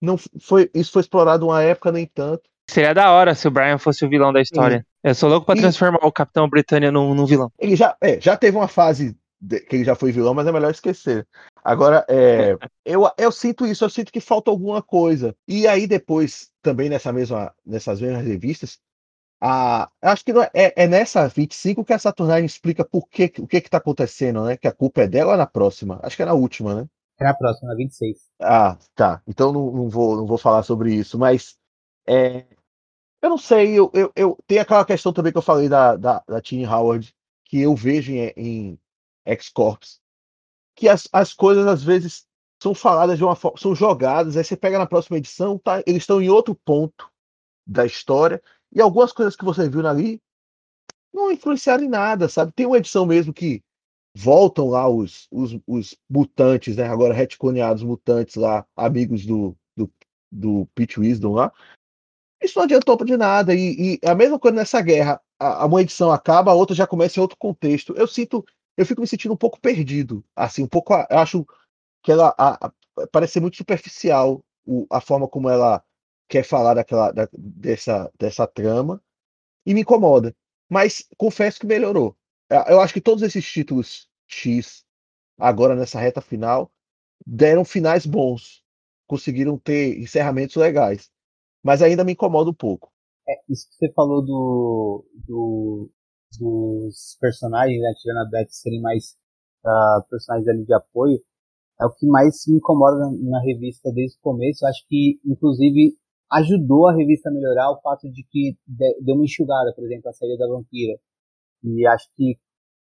Não 0.00 0.16
foi, 0.16 0.70
isso 0.74 0.92
foi 0.92 1.02
explorado 1.02 1.46
uma 1.46 1.62
época, 1.62 1.92
nem 1.92 2.06
tanto. 2.06 2.42
Seria 2.68 2.94
da 2.94 3.12
hora 3.12 3.34
se 3.34 3.46
o 3.46 3.50
Brian 3.50 3.78
fosse 3.78 4.04
o 4.04 4.08
vilão 4.08 4.32
da 4.32 4.40
história. 4.40 4.86
Eu 5.02 5.14
sou 5.14 5.28
louco 5.28 5.46
pra 5.46 5.56
E- 5.56 5.60
transformar 5.60 5.98
o 6.02 6.12
Capitão 6.12 6.48
Britânia 6.48 6.90
num, 6.90 7.14
num 7.14 7.26
vilão. 7.26 7.52
Ele 7.58 7.76
já, 7.76 7.96
é, 8.00 8.20
já 8.20 8.36
teve 8.36 8.56
uma 8.56 8.68
fase 8.68 9.16
que 9.68 9.76
ele 9.76 9.84
já 9.84 9.94
foi 9.94 10.12
vilão, 10.12 10.34
mas 10.34 10.46
é 10.46 10.52
melhor 10.52 10.70
esquecer. 10.70 11.26
Agora, 11.64 12.04
é, 12.08 12.56
eu, 12.84 13.10
eu 13.18 13.32
sinto 13.32 13.66
isso, 13.66 13.84
eu 13.84 13.90
sinto 13.90 14.12
que 14.12 14.20
falta 14.20 14.50
alguma 14.50 14.82
coisa. 14.82 15.34
E 15.46 15.66
aí 15.66 15.86
depois, 15.86 16.50
também 16.62 16.88
nessa 16.88 17.12
mesma, 17.12 17.54
nessas 17.64 18.00
mesmas 18.00 18.24
revistas, 18.24 18.78
a, 19.40 19.90
acho 20.00 20.24
que 20.24 20.32
não 20.32 20.42
é, 20.42 20.50
é, 20.54 20.84
é 20.84 20.86
nessa 20.86 21.26
25 21.26 21.84
que 21.84 21.92
a 21.92 21.98
Saturnine 21.98 22.46
explica 22.46 22.84
por 22.84 23.08
que, 23.08 23.32
o 23.38 23.46
que 23.46 23.60
que 23.60 23.70
tá 23.70 23.78
acontecendo, 23.78 24.44
né? 24.44 24.56
Que 24.56 24.68
a 24.68 24.72
culpa 24.72 25.02
é 25.02 25.08
dela 25.08 25.30
ou 25.30 25.34
é 25.34 25.38
na 25.38 25.46
próxima? 25.46 25.98
Acho 26.02 26.16
que 26.16 26.22
é 26.22 26.26
na 26.26 26.34
última, 26.34 26.74
né? 26.74 26.86
É 27.18 27.24
na 27.24 27.34
próxima, 27.34 27.70
na 27.70 27.74
26. 27.74 28.18
Ah, 28.40 28.78
tá. 28.94 29.20
Então 29.26 29.52
não, 29.52 29.72
não 29.72 29.88
vou, 29.88 30.16
não 30.16 30.26
vou 30.26 30.38
falar 30.38 30.62
sobre 30.62 30.94
isso, 30.94 31.18
mas 31.18 31.56
é, 32.06 32.44
eu 33.20 33.30
não 33.30 33.38
sei, 33.38 33.78
eu, 33.78 33.90
eu, 33.94 34.12
eu 34.16 34.38
tem 34.46 34.58
aquela 34.58 34.84
questão 34.84 35.12
também 35.12 35.32
que 35.32 35.38
eu 35.38 35.42
falei 35.42 35.68
da, 35.68 35.96
da, 35.96 36.22
da 36.26 36.40
Tini 36.40 36.66
Howard, 36.66 37.14
que 37.44 37.60
eu 37.60 37.74
vejo 37.74 38.12
em, 38.12 38.32
em 38.36 38.78
X-Corps, 39.24 40.00
que 40.76 40.88
as, 40.88 41.08
as 41.12 41.32
coisas 41.32 41.66
às 41.66 41.82
vezes 41.82 42.26
são 42.62 42.74
faladas 42.74 43.18
de 43.18 43.24
uma 43.24 43.34
forma, 43.34 43.58
são 43.58 43.74
jogadas, 43.74 44.36
aí 44.36 44.44
você 44.44 44.56
pega 44.56 44.78
na 44.78 44.86
próxima 44.86 45.18
edição, 45.18 45.58
tá? 45.58 45.82
Eles 45.86 46.02
estão 46.02 46.22
em 46.22 46.28
outro 46.28 46.54
ponto 46.54 47.10
da 47.66 47.84
história, 47.84 48.42
e 48.72 48.80
algumas 48.80 49.12
coisas 49.12 49.36
que 49.36 49.44
você 49.44 49.68
viu 49.68 49.86
ali 49.86 50.20
não 51.12 51.30
influenciaram 51.30 51.84
em 51.84 51.88
nada, 51.88 52.28
sabe? 52.28 52.52
Tem 52.52 52.66
uma 52.66 52.78
edição 52.78 53.04
mesmo 53.04 53.32
que 53.32 53.62
voltam 54.14 54.68
lá 54.68 54.88
os, 54.88 55.26
os, 55.30 55.58
os 55.66 55.96
mutantes, 56.08 56.76
né? 56.76 56.84
Agora 56.84 57.14
retconeados 57.14 57.82
mutantes 57.82 58.36
lá, 58.36 58.66
amigos 58.76 59.26
do, 59.26 59.56
do, 59.76 59.90
do 60.30 60.66
Pete 60.74 60.98
Wisdom 60.98 61.34
lá. 61.34 61.52
Isso 62.42 62.58
não 62.58 62.64
adiantou 62.64 62.96
de 63.04 63.16
nada. 63.16 63.54
E, 63.54 63.98
e 64.02 64.06
a 64.06 64.14
mesma 64.14 64.38
coisa 64.38 64.56
nessa 64.56 64.80
guerra. 64.80 65.20
A, 65.38 65.66
uma 65.66 65.82
edição 65.82 66.10
acaba, 66.10 66.50
a 66.50 66.54
outra 66.54 66.74
já 66.74 66.86
começa 66.86 67.18
em 67.18 67.22
outro 67.22 67.36
contexto. 67.36 67.94
Eu 67.96 68.06
sinto, 68.06 68.44
eu 68.76 68.86
fico 68.86 69.00
me 69.00 69.06
sentindo 69.06 69.34
um 69.34 69.36
pouco 69.36 69.60
perdido. 69.60 70.24
Assim, 70.36 70.62
um 70.64 70.68
pouco. 70.68 70.94
Eu 70.94 71.18
acho 71.18 71.46
que 72.02 72.12
ela 72.12 72.34
a- 72.38 72.66
a- 72.68 72.72
parece 73.12 73.34
ser 73.34 73.40
muito 73.40 73.56
superficial 73.58 74.44
o- 74.66 74.86
a 74.90 75.00
forma 75.00 75.28
como 75.28 75.48
ela 75.50 75.84
quer 76.28 76.44
falar 76.44 76.74
daquela, 76.74 77.12
da- 77.12 77.28
dessa, 77.34 78.10
dessa 78.18 78.46
trama. 78.46 79.02
E 79.66 79.74
me 79.74 79.80
incomoda. 79.82 80.34
Mas 80.70 81.06
confesso 81.16 81.60
que 81.60 81.66
melhorou. 81.66 82.16
Eu- 82.50 82.80
acho 82.80 82.94
que 82.94 83.00
todos 83.00 83.22
esses 83.22 83.44
títulos 83.50 84.08
X, 84.26 84.84
agora 85.38 85.74
nessa 85.76 86.00
reta 86.00 86.20
final, 86.20 86.72
deram 87.26 87.64
finais 87.64 88.06
bons. 88.06 88.62
Conseguiram 89.06 89.58
ter 89.58 89.98
encerramentos 90.00 90.56
legais. 90.56 91.10
Mas 91.62 91.82
ainda 91.82 92.04
me 92.04 92.12
incomoda 92.12 92.50
um 92.50 92.54
pouco. 92.54 92.92
É, 93.28 93.34
isso 93.48 93.68
que 93.70 93.76
você 93.76 93.92
falou 93.94 94.22
do, 94.24 95.06
do- 95.14 95.90
dos 96.40 97.16
personagens, 97.20 97.80
né, 97.80 97.92
tirando 98.00 98.26
a 98.26 98.30
Beth 98.30 98.48
serem 98.50 98.80
mais 98.80 99.16
ah, 99.64 100.04
personagens 100.10 100.48
ali 100.48 100.64
de 100.64 100.74
apoio, 100.74 101.20
é 101.80 101.86
o 101.86 101.92
que 101.94 102.06
mais 102.06 102.36
me 102.48 102.56
incomoda 102.58 102.98
na, 102.98 103.10
na 103.30 103.42
revista 103.42 103.92
desde 103.92 104.16
o 104.18 104.22
começo. 104.22 104.64
Eu 104.64 104.68
acho 104.70 104.84
que, 104.88 105.20
inclusive, 105.26 105.96
ajudou 106.32 106.88
a 106.88 106.94
revista 106.96 107.30
a 107.30 107.32
melhorar 107.32 107.70
o 107.72 107.80
fato 107.82 108.10
de 108.10 108.24
que 108.30 108.56
de- 108.66 109.00
deu 109.02 109.16
uma 109.16 109.24
enxugada, 109.24 109.72
por 109.74 109.84
exemplo, 109.84 110.08
a 110.10 110.12
série 110.14 110.38
da 110.38 110.48
Vampira. 110.48 110.98
E 111.64 111.86
acho 111.86 112.08
que 112.16 112.38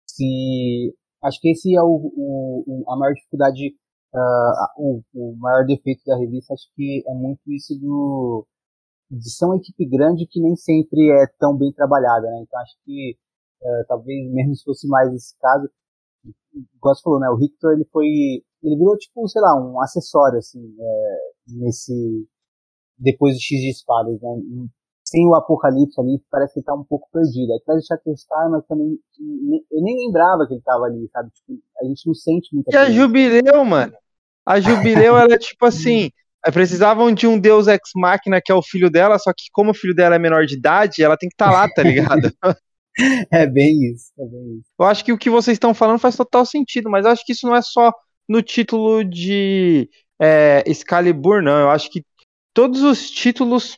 se 0.08 0.96
acho 1.24 1.40
que 1.42 1.50
esse 1.52 1.76
é 1.76 1.82
o, 1.82 1.88
o- 2.16 2.64
o- 2.86 2.92
a 2.92 2.98
maior 2.98 3.14
dificuldade, 3.14 3.76
ah, 4.16 4.74
o, 4.78 5.02
o 5.14 5.36
maior 5.38 5.66
defeito 5.66 6.04
da 6.06 6.18
revista. 6.18 6.54
Acho 6.54 6.68
que 6.76 7.04
é 7.08 7.14
muito 7.14 7.42
isso 7.48 7.76
do 7.80 8.46
de 9.12 9.30
ser 9.32 9.46
uma 9.46 9.58
equipe 9.58 9.86
grande 9.88 10.28
que 10.28 10.42
nem 10.42 10.56
sempre 10.56 11.12
é 11.12 11.28
tão 11.40 11.58
bem 11.58 11.72
trabalhada, 11.74 12.28
né? 12.30 12.42
Então 12.44 12.60
acho 12.62 12.76
que 12.86 13.18
eh, 13.64 13.84
talvez 13.88 14.32
mesmo 14.32 14.56
se 14.56 14.64
fosse 14.64 14.88
mais 14.88 15.14
esse 15.14 15.36
caso, 15.40 15.70
igual 16.78 16.96
você 16.96 17.02
falou, 17.04 17.20
né? 17.20 17.30
O 17.30 17.38
Victor 17.38 17.74
ele 17.74 17.86
foi, 17.92 18.08
ele 18.64 18.76
virou 18.78 18.98
tipo, 18.98 19.28
sei 19.28 19.42
lá, 19.42 19.56
um 19.60 19.80
acessório 19.82 20.40
assim, 20.40 20.60
eh, 20.80 21.32
nesse 21.48 22.28
depois 22.98 23.36
do 23.36 23.42
X 23.42 23.60
de 23.62 23.70
espadas, 23.72 24.20
né? 24.22 24.68
Sem 25.04 25.28
o 25.28 25.36
Apocalipse 25.36 26.00
ali, 26.02 26.20
parece 26.32 26.54
que 26.54 26.60
ele 26.60 26.66
tá 26.66 26.74
um 26.74 26.84
pouco 26.84 27.08
perdido. 27.14 27.54
Aí 27.54 27.60
traz 27.66 27.84
o 27.84 27.88
Shatterstar, 27.88 28.50
mas 28.50 28.66
também 28.66 28.98
eu 29.72 29.82
nem 29.84 30.08
lembrava 30.08 30.48
que 30.48 30.54
ele 30.56 30.62
tava 30.64 30.86
ali, 30.86 31.08
sabe? 31.12 31.30
Tipo, 31.32 31.60
a 31.82 31.86
gente 31.86 32.08
não 32.08 32.14
sente 32.16 32.54
muita 32.56 32.72
E 32.72 32.78
a. 32.78 32.90
Jubileu, 32.90 33.64
mano? 33.66 33.94
A 34.46 34.60
Jubileu, 34.60 35.16
ela 35.18 35.34
é 35.34 35.38
tipo 35.38 35.66
assim. 35.66 36.10
eh, 36.46 36.52
Precisavam 36.52 37.14
de 37.14 37.28
um 37.28 37.40
Deus 37.40 37.68
Ex 37.68 37.82
Machina 37.96 38.42
que 38.44 38.52
é 38.52 38.56
o 38.56 38.64
filho 38.64 38.90
dela, 38.90 39.20
só 39.20 39.32
que 39.32 39.46
como 39.52 39.72
o 39.72 39.76
filho 39.76 39.94
dela 39.96 40.16
é 40.16 40.20
menor 40.20 40.46
de 40.46 40.56
idade, 40.56 41.04
ela 41.04 41.18
tem 41.18 41.30
que 41.30 41.36
estar 41.36 41.52
lá, 41.52 41.68
tá 41.70 41.84
ligado? 41.84 42.32
É 43.32 43.46
bem 43.46 43.92
isso, 43.92 44.12
é 44.20 44.26
bem 44.26 44.58
isso. 44.60 44.70
Eu 44.80 44.86
acho 44.86 45.04
que 45.06 45.12
o 45.14 45.18
que 45.18 45.30
vocês 45.30 45.56
estão 45.56 45.74
falando 45.74 46.00
faz 46.00 46.16
total 46.16 46.46
sentido, 46.46 46.90
mas 46.90 47.06
eu 47.06 47.12
acho 47.12 47.26
que 47.26 47.34
isso 47.34 47.46
não 47.48 47.56
é 47.56 47.62
só 47.62 47.92
no 48.28 48.42
título 48.42 49.04
de 49.04 49.90
é, 50.20 50.64
Excalibur, 50.66 51.42
não. 51.42 51.60
Eu 51.60 51.70
acho 51.70 51.90
que 51.90 52.04
todos 52.54 52.82
os 52.84 53.10
títulos 53.12 53.78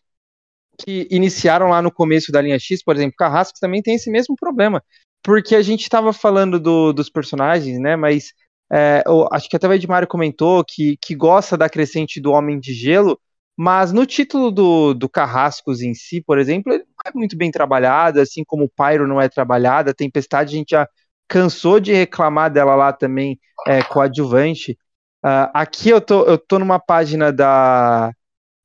que 0.79 1.07
iniciaram 1.11 1.69
lá 1.69 1.81
no 1.81 1.91
começo 1.91 2.31
da 2.31 2.41
linha 2.41 2.59
X, 2.59 2.83
por 2.83 2.95
exemplo, 2.95 3.15
Carrascos 3.17 3.59
também 3.59 3.81
tem 3.81 3.95
esse 3.95 4.11
mesmo 4.11 4.35
problema. 4.35 4.83
Porque 5.23 5.55
a 5.55 5.61
gente 5.61 5.83
estava 5.83 6.13
falando 6.13 6.59
do- 6.59 6.93
dos 6.93 7.09
personagens, 7.09 7.79
né? 7.79 7.95
Mas 7.95 8.33
é, 8.71 9.03
eu 9.07 9.27
acho 9.31 9.49
que 9.49 9.55
até 9.55 9.67
o 9.67 9.73
Edmário 9.73 10.07
comentou 10.07 10.63
que, 10.67 10.97
que 11.01 11.15
gosta 11.15 11.57
da 11.57 11.69
crescente 11.69 12.19
do 12.21 12.31
Homem 12.31 12.59
de 12.59 12.73
Gelo, 12.73 13.19
mas 13.57 13.91
no 13.91 14.05
título 14.05 14.51
do, 14.51 14.93
do 14.93 15.09
Carrascos 15.09 15.81
em 15.81 15.93
si, 15.93 16.21
por 16.21 16.37
exemplo, 16.39 16.73
ele 16.73 16.83
é 17.07 17.11
muito 17.13 17.37
bem 17.37 17.51
trabalhado, 17.51 18.19
assim 18.21 18.43
como 18.45 18.65
o 18.65 18.69
Pyro 18.69 19.07
não 19.07 19.19
é 19.21 19.29
trabalhado, 19.29 19.89
a 19.89 19.93
Tempestade 19.93 20.55
a 20.55 20.57
gente 20.57 20.71
já 20.71 20.87
cansou 21.27 21.79
de 21.79 21.93
reclamar 21.93 22.51
dela 22.51 22.75
lá 22.75 22.93
também, 22.93 23.39
é, 23.67 23.81
coadjuvante. 23.83 24.77
Ah, 25.23 25.51
aqui 25.61 25.89
eu 25.89 25.99
tô, 26.01 26.23
eu 26.25 26.37
tô 26.37 26.59
numa 26.59 26.79
página 26.79 27.31
da, 27.31 28.11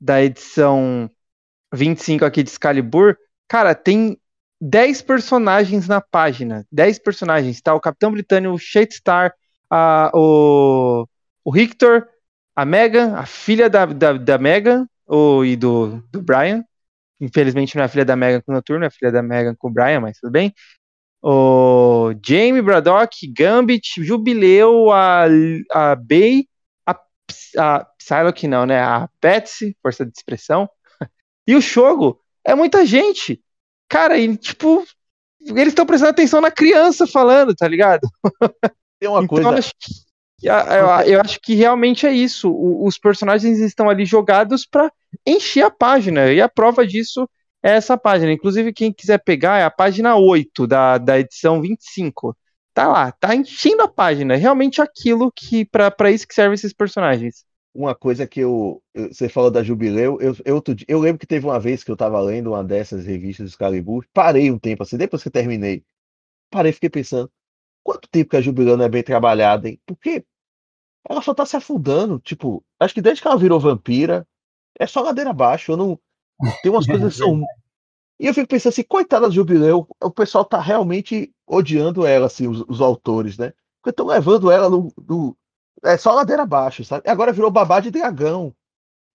da 0.01 0.22
edição 0.22 1.11
25 1.74 2.24
aqui 2.24 2.43
de 2.43 2.51
Excalibur, 2.51 3.16
cara, 3.49 3.74
tem 3.74 4.18
10 4.61 5.03
personagens 5.03 5.88
na 5.88 6.01
página. 6.01 6.64
10 6.70 7.01
personagens, 7.01 7.61
tá? 7.61 7.74
O 7.74 7.80
Capitão 7.80 8.12
Britânico, 8.12 8.55
o 8.55 8.59
Shadestar, 8.59 9.34
a, 9.68 10.11
o, 10.14 11.07
o 11.45 11.53
Victor, 11.53 12.07
a 12.55 12.64
Megan, 12.64 13.16
a 13.16 13.26
filha 13.26 13.68
da, 13.68 13.86
da, 13.86 14.12
da 14.12 14.38
Megan 14.38 14.86
o, 15.07 15.45
e 15.45 15.57
do, 15.57 16.03
do 16.12 16.22
Brian. 16.22 16.64
Infelizmente 17.23 17.77
não 17.77 17.85
é 17.85 17.89
filha 17.89 18.05
da 18.05 18.16
Megan 18.16 18.41
com 18.41 18.51
o 18.51 18.55
Noturno, 18.57 18.85
é 18.85 18.91
filha 18.91 19.12
da 19.12 19.23
Megan 19.23 19.55
com 19.55 19.68
o 19.68 19.73
Brian, 19.73 20.01
mas 20.01 20.18
tudo 20.18 20.33
bem. 20.33 20.53
O 21.23 22.12
Jamie 22.20 22.61
Braddock, 22.61 23.33
Gambit, 23.33 24.03
Jubileu, 24.03 24.91
a, 24.91 25.27
a 25.70 25.95
Bay, 25.95 26.49
a, 26.85 26.99
a 27.59 27.87
Psylocke 27.97 28.49
não, 28.49 28.66
né? 28.66 28.83
A 28.83 29.09
Patsy, 29.20 29.77
força 29.81 30.05
de 30.05 30.12
expressão. 30.16 30.68
E 31.45 31.57
o 31.57 31.61
Shogo 31.61 32.20
é 32.45 32.55
muita 32.55 32.87
gente. 32.87 33.43
Cara, 33.89 34.16
e 34.16 34.37
tipo, 34.37 34.85
eles 35.41 35.68
estão 35.68 35.85
prestando 35.85 36.11
atenção 36.11 36.41
na 36.41 36.53
criança 36.53 37.05
falando, 37.05 37.53
tá 37.53 37.66
ligado? 37.66 38.09
Tem 39.01 39.09
uma 39.09 39.25
então 39.25 39.27
coisa. 39.27 39.59
acho, 39.59 39.73
eu, 40.49 41.14
eu- 41.14 41.20
acho 41.20 41.40
que 41.40 41.55
realmente 41.55 42.07
é 42.07 42.12
isso. 42.12 42.51
O- 42.51 42.86
os 42.86 42.99
personagens 42.99 43.59
estão 43.61 43.88
ali 43.88 44.05
jogados 44.05 44.66
pra 44.66 44.90
encher 45.26 45.64
a 45.64 45.70
página. 45.70 46.32
E 46.32 46.40
a 46.40 46.49
prova 46.49 46.86
disso 46.86 47.28
é 47.62 47.72
essa 47.72 47.97
página. 47.97 48.32
Inclusive, 48.32 48.72
quem 48.72 48.93
quiser 48.93 49.18
pegar 49.22 49.59
é 49.59 49.64
a 49.64 49.70
página 49.70 50.16
8 50.16 50.66
da, 50.66 50.99
da 50.99 51.18
edição 51.18 51.61
25. 51.61 52.36
Tá 52.74 52.88
lá, 52.88 53.12
tá 53.12 53.34
enchendo 53.34 53.82
a 53.82 53.88
página. 53.88 54.34
Realmente 54.36 54.80
aquilo 54.80 55.30
que. 55.32 55.64
pra 55.64 55.90
pra 55.90 56.11
isso 56.11 56.26
que 56.26 56.34
servem 56.34 56.55
esses 56.55 56.72
personagens. 56.72 57.45
uma 57.74 57.95
coisa 57.95 58.26
que 58.26 58.40
eu, 58.40 58.82
você 58.95 59.28
falou 59.28 59.51
da 59.51 59.62
Jubileu, 59.62 60.18
eu, 60.20 60.36
eu, 60.45 60.62
eu 60.88 60.99
lembro 61.01 61.18
que 61.18 61.26
teve 61.26 61.47
uma 61.47 61.59
vez 61.59 61.82
que 61.82 61.90
eu 61.90 61.97
tava 61.97 62.20
lendo 62.20 62.51
uma 62.51 62.62
dessas 62.64 63.07
revistas 63.07 63.47
do 63.47 63.49
Excalibur, 63.51 64.05
parei 64.12 64.51
um 64.51 64.59
tempo 64.59 64.82
assim, 64.82 64.97
depois 64.99 65.22
que 65.22 65.28
eu 65.28 65.32
terminei, 65.32 65.82
parei 66.51 66.70
e 66.70 66.74
fiquei 66.74 66.90
pensando, 66.90 67.30
quanto 67.84 68.09
tempo 68.11 68.30
que 68.30 68.36
a 68.36 68.40
Jubileu 68.43 68.76
não 68.76 68.84
é 68.86 68.88
bem 68.88 69.03
trabalhada, 69.03 69.68
hein? 69.68 69.80
Porque 69.86 70.24
ela 71.09 71.22
só 71.22 71.34
tá 71.34 71.44
se 71.46 71.57
afundando, 71.57 72.18
tipo, 72.20 72.64
acho 72.80 72.94
que 72.94 73.03
desde 73.03 73.22
que 73.22 73.28
ela 73.28 73.38
virou 73.38 73.61
vampira, 73.61 74.26
é 74.78 74.86
só 74.86 75.03
ladeira 75.03 75.30
abaixo, 75.30 75.72
eu 75.72 75.76
não, 75.76 75.98
tem 76.62 76.72
umas 76.72 76.86
coisas 76.86 77.14
que 77.14 77.18
são... 77.20 77.42
E 78.20 78.26
eu 78.26 78.34
fico 78.34 78.48
pensando 78.48 78.70
assim, 78.72 78.84
coitada 78.84 79.26
da 79.26 79.34
Jubileu, 79.34 79.86
o 80.00 80.11
pessoal 80.11 80.44
tá 80.44 80.61
realmente 80.61 81.32
odiando 81.46 82.07
ela, 82.07 82.26
assim, 82.26 82.46
os, 82.48 82.62
os 82.68 82.80
autores, 82.80 83.36
né? 83.36 83.53
Porque 83.82 83.90
estão 83.90 84.07
levando 84.07 84.50
ela 84.50 84.70
no, 84.70 84.92
no- 85.09 85.36
é 85.82 85.96
só 85.96 86.12
ladeira 86.14 86.42
abaixo, 86.42 86.84
sabe? 86.84 87.09
Agora 87.09 87.32
virou 87.32 87.50
babá 87.50 87.80
de 87.80 87.90
dragão. 87.90 88.55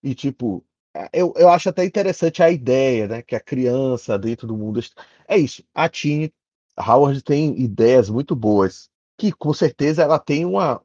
E, 0.03 0.15
tipo, 0.15 0.63
é, 0.95 1.09
eu, 1.13 1.33
eu 1.37 1.49
acho 1.49 1.69
até 1.69 1.85
interessante 1.85 2.43
a 2.43 2.49
ideia, 2.51 3.07
né? 3.07 3.21
Que 3.21 3.35
a 3.35 3.39
criança 3.39 4.17
dentro 4.17 4.47
do 4.47 4.57
mundo. 4.57 4.79
É 5.27 5.37
isso. 5.37 5.63
A 5.73 5.89
Tini 5.89 6.33
Howard 6.77 7.21
tem 7.23 7.59
ideias 7.59 8.09
muito 8.09 8.35
boas. 8.35 8.89
Que 9.17 9.31
com 9.31 9.53
certeza 9.53 10.03
ela 10.03 10.19
tem 10.19 10.45
uma. 10.45 10.81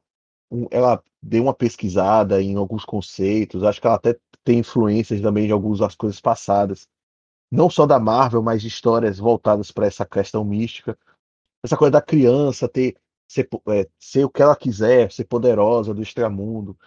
Ela 0.71 1.03
deu 1.21 1.43
uma 1.43 1.53
pesquisada 1.53 2.41
em 2.41 2.55
alguns 2.55 2.85
conceitos. 2.85 3.63
Acho 3.63 3.81
que 3.81 3.87
ela 3.87 3.95
até 3.95 4.17
tem 4.43 4.59
influências 4.59 5.21
também 5.21 5.45
de 5.47 5.53
algumas 5.53 5.79
das 5.79 5.95
coisas 5.95 6.19
passadas. 6.21 6.87
não 7.51 7.69
só 7.69 7.85
da 7.85 7.99
Marvel, 7.99 8.41
mas 8.43 8.61
de 8.61 8.67
histórias 8.67 9.19
voltadas 9.19 9.71
para 9.71 9.87
essa 9.87 10.05
questão 10.05 10.43
mística. 10.43 10.97
Essa 11.63 11.77
coisa 11.77 11.91
da 11.93 12.01
criança 12.01 12.67
ter 12.67 12.97
ser, 13.27 13.49
é, 13.69 13.87
ser 13.99 14.25
o 14.25 14.29
que 14.29 14.41
ela 14.41 14.55
quiser, 14.55 15.11
ser 15.11 15.25
poderosa 15.25 15.93
do 15.93 16.01
extramundo. 16.01 16.77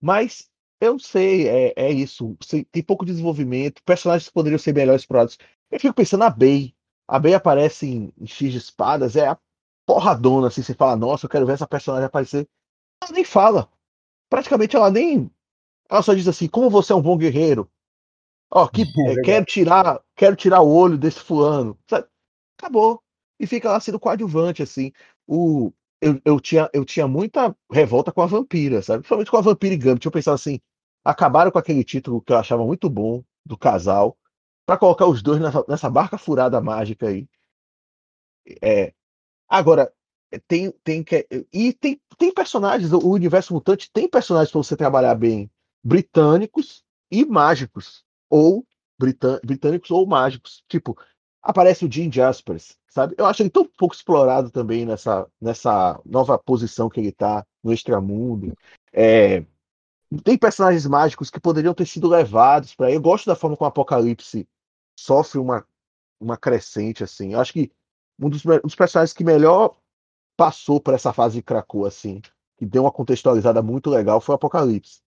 Mas 0.00 0.50
eu 0.80 0.92
não 0.92 0.98
sei, 0.98 1.48
é, 1.48 1.72
é 1.76 1.90
isso. 1.92 2.36
Tem 2.70 2.82
pouco 2.82 3.04
desenvolvimento, 3.06 3.82
personagens 3.84 4.30
poderiam 4.30 4.58
ser 4.58 4.74
melhor 4.74 4.96
explorados. 4.96 5.38
Eu 5.70 5.80
fico 5.80 5.94
pensando 5.94 6.20
na 6.20 6.30
Bey. 6.30 6.74
A 7.08 7.18
Bey 7.18 7.34
aparece 7.34 7.86
em, 7.86 8.12
em 8.18 8.26
X 8.26 8.52
de 8.52 8.58
espadas, 8.58 9.16
é 9.16 9.28
a 9.28 9.38
porradona, 9.86 10.48
assim, 10.48 10.62
você 10.62 10.74
fala, 10.74 10.96
nossa, 10.96 11.26
eu 11.26 11.30
quero 11.30 11.46
ver 11.46 11.52
essa 11.54 11.66
personagem 11.66 12.06
aparecer. 12.06 12.48
Ela 13.02 13.12
nem 13.12 13.24
fala. 13.24 13.70
Praticamente 14.28 14.76
ela 14.76 14.90
nem. 14.90 15.30
Ela 15.88 16.02
só 16.02 16.14
diz 16.14 16.26
assim, 16.26 16.48
como 16.48 16.70
você 16.70 16.92
é 16.92 16.96
um 16.96 17.02
bom 17.02 17.16
guerreiro. 17.16 17.70
Ó, 18.50 18.66
que, 18.68 18.82
é, 18.82 19.14
quero 19.24 19.44
tirar, 19.44 20.00
quero 20.14 20.36
tirar 20.36 20.60
o 20.60 20.72
olho 20.72 20.96
desse 20.96 21.20
fulano. 21.20 21.78
Sabe? 21.88 22.06
Acabou. 22.58 23.02
E 23.38 23.46
fica 23.46 23.70
lá 23.70 23.80
sendo 23.80 24.00
coadjuvante, 24.00 24.62
assim. 24.62 24.92
O, 25.26 25.72
eu, 26.00 26.20
eu, 26.24 26.40
tinha, 26.40 26.70
eu 26.72 26.84
tinha 26.84 27.06
muita 27.06 27.54
revolta 27.70 28.12
com 28.12 28.22
a 28.22 28.26
Vampira, 28.26 28.82
sabe? 28.82 29.00
Principalmente 29.00 29.30
com 29.30 29.36
a 29.36 29.42
Vampira 29.42 29.74
e 29.74 29.78
Gambit. 29.78 30.06
Eu 30.06 30.12
pensava 30.12 30.34
assim, 30.34 30.60
acabaram 31.04 31.50
com 31.50 31.58
aquele 31.58 31.84
título 31.84 32.22
que 32.22 32.32
eu 32.32 32.36
achava 32.36 32.64
muito 32.64 32.88
bom 32.88 33.22
do 33.44 33.56
casal 33.56 34.16
para 34.66 34.78
colocar 34.78 35.06
os 35.06 35.22
dois 35.22 35.40
nessa, 35.40 35.64
nessa, 35.68 35.90
barca 35.90 36.18
furada 36.18 36.60
mágica 36.60 37.08
aí. 37.08 37.28
É, 38.62 38.92
agora, 39.48 39.92
tem, 40.46 40.70
tem 40.82 41.02
que. 41.02 41.26
E 41.52 41.72
tem, 41.72 42.00
tem 42.18 42.32
personagens, 42.32 42.92
o 42.92 43.08
universo 43.08 43.54
mutante 43.54 43.90
tem 43.92 44.08
personagens 44.08 44.50
para 44.50 44.62
você 44.62 44.76
trabalhar 44.76 45.14
bem 45.14 45.50
britânicos 45.84 46.82
e 47.10 47.24
mágicos 47.24 48.04
ou 48.28 48.64
britânicos 48.98 49.90
ou 49.90 50.06
mágicos. 50.06 50.62
Tipo, 50.68 50.96
aparece 51.42 51.84
o 51.84 51.92
Jim 51.92 52.10
Jaspers, 52.10 52.76
sabe? 52.88 53.14
Eu 53.16 53.26
acho 53.26 53.42
ele 53.42 53.50
tão 53.50 53.64
pouco 53.64 53.94
explorado 53.94 54.50
também 54.50 54.84
nessa, 54.84 55.26
nessa 55.40 56.00
nova 56.04 56.38
posição 56.38 56.88
que 56.88 57.00
ele 57.00 57.12
tá 57.12 57.46
no 57.62 57.72
extramundo. 57.72 58.56
É, 58.92 59.44
tem 60.24 60.36
personagens 60.36 60.86
mágicos 60.86 61.30
que 61.30 61.40
poderiam 61.40 61.74
ter 61.74 61.86
sido 61.86 62.08
levados 62.08 62.74
para. 62.74 62.90
Eu 62.90 63.00
gosto 63.00 63.26
da 63.26 63.36
forma 63.36 63.56
como 63.56 63.66
o 63.66 63.68
Apocalipse 63.68 64.48
sofre 64.98 65.38
uma, 65.38 65.64
uma 66.20 66.36
crescente, 66.36 67.04
assim. 67.04 67.34
Eu 67.34 67.40
acho 67.40 67.52
que 67.52 67.70
um 68.18 68.28
dos, 68.28 68.44
um 68.44 68.60
dos 68.64 68.74
personagens 68.74 69.12
que 69.12 69.22
melhor 69.24 69.76
passou 70.36 70.80
por 70.80 70.94
essa 70.94 71.12
fase 71.12 71.36
de 71.36 71.42
Krakow, 71.42 71.86
assim, 71.86 72.20
que 72.56 72.66
deu 72.66 72.82
uma 72.84 72.92
contextualizada 72.92 73.62
muito 73.62 73.90
legal, 73.90 74.20
foi 74.20 74.34
o 74.34 74.36
Apocalipse. 74.36 75.00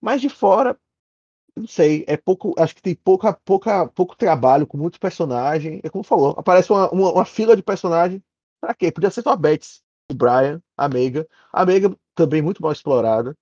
Mas 0.00 0.20
de 0.20 0.28
fora, 0.28 0.78
não 1.56 1.66
sei, 1.66 2.04
é 2.06 2.16
pouco, 2.16 2.54
acho 2.58 2.74
que 2.74 2.82
tem 2.82 2.94
pouca, 2.94 3.32
pouca, 3.44 3.88
pouco 3.88 4.16
trabalho 4.16 4.66
com 4.66 4.76
muitos 4.76 4.98
personagens. 4.98 5.80
É 5.82 5.88
como 5.88 6.04
falou, 6.04 6.34
aparece 6.36 6.70
uma, 6.70 6.90
uma, 6.90 7.12
uma 7.12 7.24
fila 7.24 7.56
de 7.56 7.62
personagens. 7.62 8.20
Pra 8.60 8.74
quê? 8.74 8.92
Podia 8.92 9.10
ser 9.10 9.22
só 9.22 9.30
a 9.30 9.38
o 10.10 10.14
Brian, 10.14 10.62
a 10.76 10.88
Mega. 10.88 11.26
A 11.52 11.64
Mega 11.64 11.96
também 12.14 12.42
muito 12.42 12.62
mal 12.62 12.72
explorada. 12.72 13.36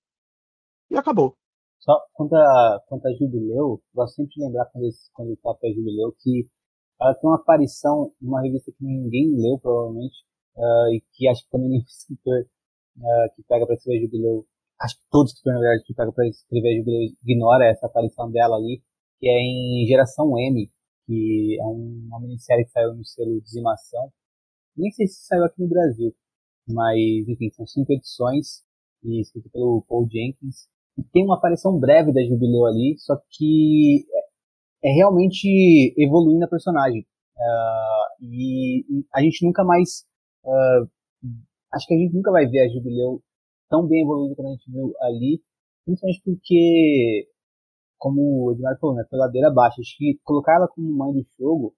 E 0.89 0.97
acabou. 0.97 1.35
Só 1.79 1.93
quanto 2.13 2.35
a, 2.35 2.81
quanto 2.87 3.07
a 3.07 3.13
Jubileu, 3.13 3.81
gosto 3.93 4.15
sempre 4.15 4.35
de 4.35 4.41
lembrar 4.43 4.65
quando, 4.67 4.87
esse, 4.87 5.11
quando 5.13 5.33
o 5.33 5.37
papo 5.37 5.59
é 5.63 5.69
Jubileu 5.71 6.15
que 6.19 6.47
ela 6.99 7.13
tem 7.13 7.29
uma 7.29 7.35
aparição 7.35 8.11
numa 8.21 8.41
revista 8.41 8.71
que 8.71 8.83
ninguém 8.83 9.35
leu, 9.35 9.59
provavelmente, 9.59 10.15
uh, 10.57 10.93
e 10.93 11.03
que 11.13 11.27
acho 11.27 11.43
que 11.43 11.49
também 11.49 11.69
nenhum 11.69 11.83
escritor 11.87 12.45
uh, 12.97 13.35
que 13.35 13.43
pega 13.43 13.65
para 13.65 13.75
escrever 13.75 14.05
Jubileu 14.05 14.45
acho 14.81 14.95
que 14.95 15.05
todos 15.09 15.33
que 15.33 15.49
na 15.49 15.59
verdade, 15.59 15.83
que 15.85 15.93
pegam 15.93 16.13
para 16.13 16.27
escrever 16.27 16.77
Jubileu 16.77 17.01
ignora 17.23 17.65
essa 17.67 17.85
aparição 17.85 18.29
dela 18.31 18.55
ali, 18.57 18.81
que 19.19 19.27
é 19.27 19.39
em 19.39 19.85
Geração 19.87 20.37
M, 20.37 20.69
que 21.05 21.57
é 21.59 21.63
uma 21.63 22.19
minissérie 22.19 22.65
que 22.65 22.71
saiu 22.71 22.93
no 22.93 23.05
selo 23.05 23.41
Dizimação. 23.41 24.11
Nem 24.75 24.91
sei 24.91 25.07
se 25.07 25.25
saiu 25.25 25.45
aqui 25.45 25.61
no 25.61 25.69
Brasil, 25.69 26.13
mas 26.67 26.97
enfim, 27.27 27.49
são 27.51 27.65
cinco 27.65 27.93
edições, 27.93 28.65
e 29.05 29.21
escrito 29.21 29.49
pelo 29.51 29.85
Paul 29.87 30.07
Jenkins. 30.09 30.67
E 30.97 31.03
tem 31.03 31.23
uma 31.23 31.37
aparição 31.37 31.77
breve 31.77 32.13
da 32.13 32.23
Jubileu 32.23 32.65
ali, 32.65 32.95
só 32.97 33.15
que 33.29 34.05
é, 34.83 34.89
é 34.89 34.93
realmente 34.93 35.93
evoluindo 35.97 36.45
a 36.45 36.49
personagem. 36.49 37.05
Uh, 37.37 38.23
e 38.23 38.85
a 39.13 39.21
gente 39.21 39.45
nunca 39.45 39.63
mais. 39.63 40.05
Uh, 40.45 40.87
acho 41.73 41.87
que 41.87 41.93
a 41.95 41.97
gente 41.97 42.13
nunca 42.13 42.31
vai 42.31 42.45
ver 42.45 42.61
a 42.61 42.69
Jubileu 42.69 43.21
tão 43.69 43.87
bem 43.87 44.03
evoluído 44.03 44.35
como 44.35 44.49
a 44.49 44.51
gente 44.51 44.71
viu 44.71 44.93
ali, 45.01 45.41
principalmente 45.85 46.21
porque, 46.23 47.27
como 47.97 48.45
o 48.45 48.51
Edmar 48.53 48.77
falou, 48.79 48.95
né, 48.95 49.03
pela 49.09 49.25
ladeira 49.25 49.49
abaixo. 49.49 49.81
Acho 49.81 49.97
que 49.97 50.19
colocar 50.23 50.55
ela 50.55 50.67
como 50.67 50.91
mãe 50.91 51.13
do 51.13 51.25
jogo 51.39 51.75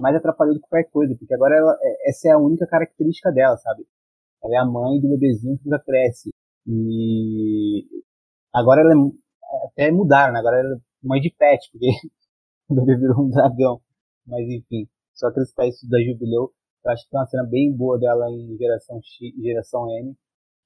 mais 0.00 0.16
atrapalhou 0.16 0.54
do 0.54 0.60
que 0.60 0.68
qualquer 0.68 0.90
coisa, 0.90 1.14
porque 1.16 1.34
agora 1.34 1.56
ela, 1.56 1.76
é, 1.80 2.10
essa 2.10 2.28
é 2.28 2.32
a 2.32 2.38
única 2.38 2.66
característica 2.66 3.30
dela, 3.30 3.56
sabe? 3.58 3.86
Ela 4.42 4.54
é 4.54 4.58
a 4.58 4.64
mãe 4.64 5.00
do 5.00 5.08
bebezinho 5.10 5.58
que 5.58 5.68
já 5.68 5.78
cresce. 5.78 6.30
E 6.66 7.86
agora 8.52 8.80
ela 8.80 8.94
é, 8.94 9.66
até 9.66 9.90
mudaram, 9.90 10.32
né? 10.32 10.40
Agora 10.40 10.58
ela 10.58 10.76
é 10.76 10.80
mãe 11.02 11.20
de 11.20 11.30
pet, 11.30 11.70
porque 11.70 11.86
o 12.68 12.74
bebê 12.74 12.96
virou 12.96 13.24
um 13.24 13.30
dragão. 13.30 13.80
Mas 14.26 14.48
enfim, 14.48 14.88
só 15.14 15.28
acrescentar 15.28 15.68
isso 15.68 15.88
da 15.88 15.98
Jubileu. 16.02 16.52
Eu 16.84 16.92
acho 16.92 17.04
que 17.04 17.10
tem 17.10 17.20
uma 17.20 17.26
cena 17.26 17.44
bem 17.44 17.72
boa 17.72 17.98
dela 17.98 18.30
em 18.30 18.56
geração 18.56 19.00
X, 19.02 19.34
geração 19.42 19.90
M 19.90 20.16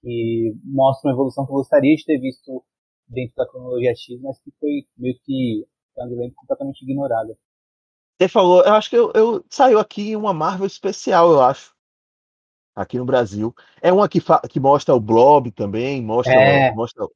que 0.04 0.54
mostra 0.62 1.08
uma 1.08 1.14
evolução 1.14 1.46
que 1.46 1.52
eu 1.52 1.56
gostaria 1.56 1.96
de 1.96 2.04
ter 2.04 2.18
visto 2.18 2.62
dentro 3.08 3.34
da 3.36 3.48
cronologia 3.48 3.94
X, 3.94 4.20
mas 4.20 4.38
que 4.40 4.52
foi 4.60 4.86
meio 4.98 5.18
que 5.24 5.66
completamente 6.36 6.82
ignorada. 6.82 7.34
Você 8.20 8.28
falou, 8.28 8.62
eu 8.62 8.74
acho 8.74 8.90
que 8.90 8.96
eu, 8.96 9.10
eu, 9.14 9.44
saiu 9.48 9.78
aqui 9.78 10.14
uma 10.14 10.34
Marvel 10.34 10.66
especial, 10.66 11.32
eu 11.32 11.42
acho. 11.42 11.72
Aqui 12.76 12.98
no 12.98 13.04
Brasil. 13.04 13.54
É 13.80 13.92
uma 13.92 14.08
que, 14.08 14.20
que 14.50 14.60
mostra 14.60 14.94
o 14.94 15.00
Blob 15.00 15.50
também, 15.52 16.02
mostra. 16.02 16.34
É. 16.34 16.72
mostra 16.72 17.06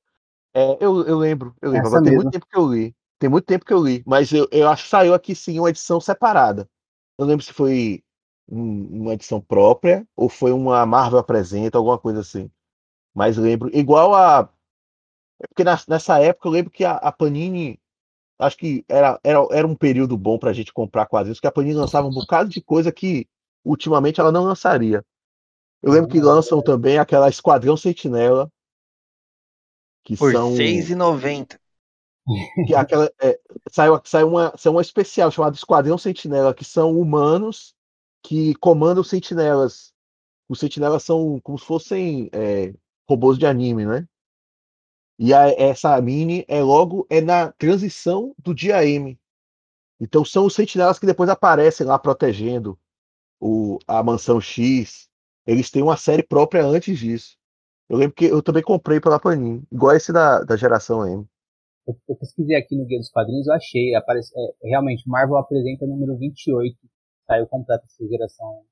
é, 0.54 0.76
eu, 0.80 1.04
eu 1.06 1.18
lembro, 1.18 1.54
eu 1.60 1.70
lembro. 1.70 2.02
Tem 2.02 2.14
muito 2.14 2.30
tempo 2.30 2.46
que 2.46 2.58
eu 2.58 2.72
li. 2.72 2.96
Tem 3.18 3.28
muito 3.28 3.44
tempo 3.44 3.64
que 3.64 3.72
eu 3.72 3.84
li, 3.84 4.02
mas 4.06 4.32
eu, 4.32 4.48
eu 4.52 4.68
acho 4.68 4.84
que 4.84 4.90
saiu 4.90 5.12
aqui 5.12 5.34
sim 5.34 5.58
uma 5.58 5.70
edição 5.70 6.00
separada. 6.00 6.68
Eu 7.18 7.26
lembro 7.26 7.44
se 7.44 7.52
foi 7.52 8.02
uma 8.48 9.12
edição 9.12 9.40
própria 9.40 10.06
ou 10.16 10.28
foi 10.28 10.52
uma 10.52 10.84
Marvel 10.86 11.18
apresenta, 11.18 11.76
alguma 11.76 11.98
coisa 11.98 12.20
assim. 12.20 12.50
Mas 13.14 13.36
lembro, 13.36 13.70
igual 13.76 14.14
a. 14.14 14.48
É 15.40 15.46
porque 15.46 15.64
nessa 15.88 16.18
época 16.20 16.48
eu 16.48 16.52
lembro 16.52 16.70
que 16.70 16.84
a, 16.84 16.92
a 16.92 17.12
Panini. 17.12 17.78
Acho 18.38 18.56
que 18.56 18.84
era, 18.88 19.18
era, 19.24 19.44
era 19.50 19.66
um 19.66 19.74
período 19.74 20.16
bom 20.16 20.38
pra 20.38 20.52
gente 20.52 20.72
comprar 20.72 21.06
quadrinhos, 21.06 21.38
porque 21.38 21.48
a 21.48 21.52
Panini 21.52 21.74
lançava 21.74 22.06
um 22.06 22.12
bocado 22.12 22.48
de 22.48 22.60
coisa 22.60 22.92
que 22.92 23.26
ultimamente 23.64 24.20
ela 24.20 24.30
não 24.30 24.44
lançaria. 24.44 25.04
Eu 25.82 25.92
lembro 25.92 26.08
que 26.08 26.20
lançam 26.20 26.62
também 26.62 26.98
aquela 26.98 27.28
Esquadrão 27.28 27.76
Sentinela. 27.76 28.50
Que 30.04 30.16
Por 30.16 30.32
são. 30.32 30.54
R$6,90. 30.54 31.58
Que 32.66 32.74
é 32.74 32.76
aquela, 32.76 33.10
é, 33.20 33.40
saiu, 33.70 34.00
saiu, 34.04 34.28
uma, 34.28 34.54
saiu 34.56 34.72
uma 34.72 34.82
especial 34.82 35.30
chamada 35.30 35.56
Esquadrão 35.56 35.98
Sentinela, 35.98 36.54
que 36.54 36.64
são 36.64 36.98
humanos 36.98 37.74
que 38.22 38.54
comandam 38.56 39.04
sentinelas. 39.04 39.92
Os 40.48 40.58
sentinelas 40.60 41.02
são 41.02 41.40
como 41.40 41.58
se 41.58 41.64
fossem 41.64 42.28
é, 42.32 42.74
robôs 43.08 43.38
de 43.38 43.46
anime, 43.46 43.84
né? 43.86 44.06
E 45.18 45.34
a, 45.34 45.48
essa 45.50 46.00
mini 46.00 46.44
é 46.46 46.62
logo 46.62 47.06
é 47.10 47.20
na 47.20 47.52
transição 47.52 48.34
do 48.38 48.54
dia 48.54 48.84
M. 48.86 49.18
Então 50.00 50.24
são 50.24 50.46
os 50.46 50.54
sentinelas 50.54 50.98
que 50.98 51.06
depois 51.06 51.28
aparecem 51.28 51.86
lá 51.86 51.98
protegendo 51.98 52.78
o, 53.40 53.78
a 53.86 54.02
mansão 54.02 54.40
X. 54.40 55.08
Eles 55.46 55.70
têm 55.70 55.82
uma 55.82 55.96
série 55.96 56.22
própria 56.22 56.64
antes 56.64 56.98
disso. 56.98 57.36
Eu 57.88 57.96
lembro 57.96 58.14
que 58.14 58.26
eu 58.26 58.42
também 58.42 58.62
comprei 58.62 59.00
pela 59.00 59.18
Panini, 59.18 59.62
igual 59.72 59.96
esse 59.96 60.12
da, 60.12 60.44
da 60.44 60.56
geração 60.56 61.06
M. 61.06 61.26
Eu, 61.86 61.96
eu 62.06 62.16
pesquisei 62.16 62.54
aqui 62.54 62.76
no 62.76 62.84
Guia 62.84 62.98
dos 62.98 63.10
Quadrinhos, 63.10 63.46
eu 63.46 63.54
achei. 63.54 63.94
Aparece, 63.94 64.30
é, 64.36 64.68
realmente, 64.68 65.08
Marvel 65.08 65.38
apresenta 65.38 65.86
o 65.86 65.88
número 65.88 66.16
28. 66.18 66.76
Saiu 67.28 67.46
completo 67.46 67.84
essa 67.84 68.08
geração 68.08 68.64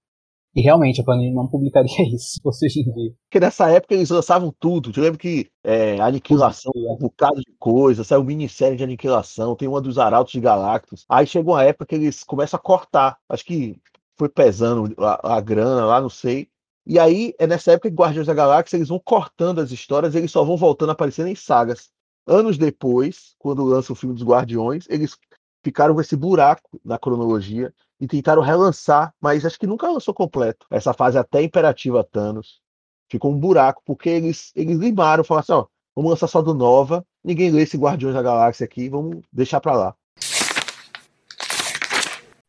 e 0.57 0.63
realmente 0.63 1.03
a 1.03 1.05
Panini 1.05 1.35
não 1.35 1.47
publicaria 1.47 1.91
isso 2.15 2.33
se 2.33 2.43
fosse 2.43 2.65
hoje 2.65 2.81
em 2.81 2.93
dia. 2.95 3.13
Porque 3.29 3.39
nessa 3.39 3.71
época 3.71 3.93
eles 3.93 4.09
lançavam 4.09 4.53
tudo. 4.59 4.91
Eu 4.97 5.03
lembro 5.03 5.19
que 5.19 5.51
é, 5.63 6.01
Aniquilação, 6.01 6.73
um 6.75 6.97
bocado 6.97 7.37
de 7.43 7.55
coisa, 7.59 8.03
saiu 8.03 8.25
minissérie 8.25 8.75
de 8.77 8.83
Aniquilação, 8.83 9.55
tem 9.55 9.69
uma 9.69 9.83
dos 9.83 9.99
Arautos 9.99 10.33
de 10.33 10.41
Galactus. 10.41 11.05
Aí 11.11 11.27
chegou 11.27 11.53
uma 11.53 11.63
época 11.63 11.85
que 11.85 11.95
eles 11.95 12.25
começam 12.25 12.57
a 12.57 12.63
cortar. 12.63 13.19
Acho 13.29 13.45
que 13.45 13.79
foi 14.17 14.31
pesando 14.31 14.95
a, 14.99 15.37
a 15.37 15.41
grana 15.43 15.85
lá, 15.85 16.01
não 16.01 16.09
sei. 16.09 16.49
E 16.87 16.99
aí 16.99 17.35
é 17.39 17.47
nessa 17.47 17.73
época 17.73 17.91
que 17.91 17.97
Guardiões 17.97 18.27
da 18.27 18.33
Galáxia 18.33 18.79
eles 18.79 18.89
vão 18.89 18.99
cortando 18.99 19.61
as 19.61 19.71
histórias, 19.71 20.15
eles 20.15 20.31
só 20.31 20.43
vão 20.43 20.57
voltando 20.57 20.89
a 20.89 20.93
aparecer 20.93 21.27
em 21.27 21.35
sagas. 21.35 21.91
Anos 22.27 22.57
depois, 22.57 23.35
quando 23.39 23.63
lança 23.63 23.93
o 23.93 23.97
filme 23.97 24.15
dos 24.15 24.25
Guardiões, 24.25 24.87
eles 24.89 25.19
ficaram 25.67 25.95
com 25.97 26.01
esse 26.01 26.15
buraco 26.15 26.81
na 26.85 26.97
cronologia 26.97 27.75
e 28.01 28.07
tentaram 28.07 28.41
relançar, 28.41 29.13
mas 29.21 29.45
acho 29.45 29.59
que 29.59 29.67
nunca 29.67 29.91
lançou 29.91 30.15
completo. 30.15 30.65
Essa 30.71 30.95
fase 30.95 31.19
até 31.19 31.43
imperativa 31.43 32.05
Thanos. 32.05 32.61
Ficou 33.11 33.33
um 33.33 33.41
buraco, 33.41 33.83
porque 33.85 34.09
eles, 34.09 34.53
eles 34.55 34.79
limaram, 34.79 35.25
falaram 35.25 35.41
assim, 35.43 35.53
ó, 35.53 35.67
vamos 35.97 36.13
lançar 36.13 36.29
só 36.29 36.41
do 36.41 36.55
Nova, 36.55 37.05
ninguém 37.25 37.51
lê 37.51 37.63
esse 37.63 37.77
Guardiões 37.77 38.15
da 38.15 38.23
Galáxia 38.23 38.65
aqui, 38.65 38.89
vamos 38.89 39.25
deixar 39.33 39.61
pra 39.61 39.75
lá. 39.75 39.97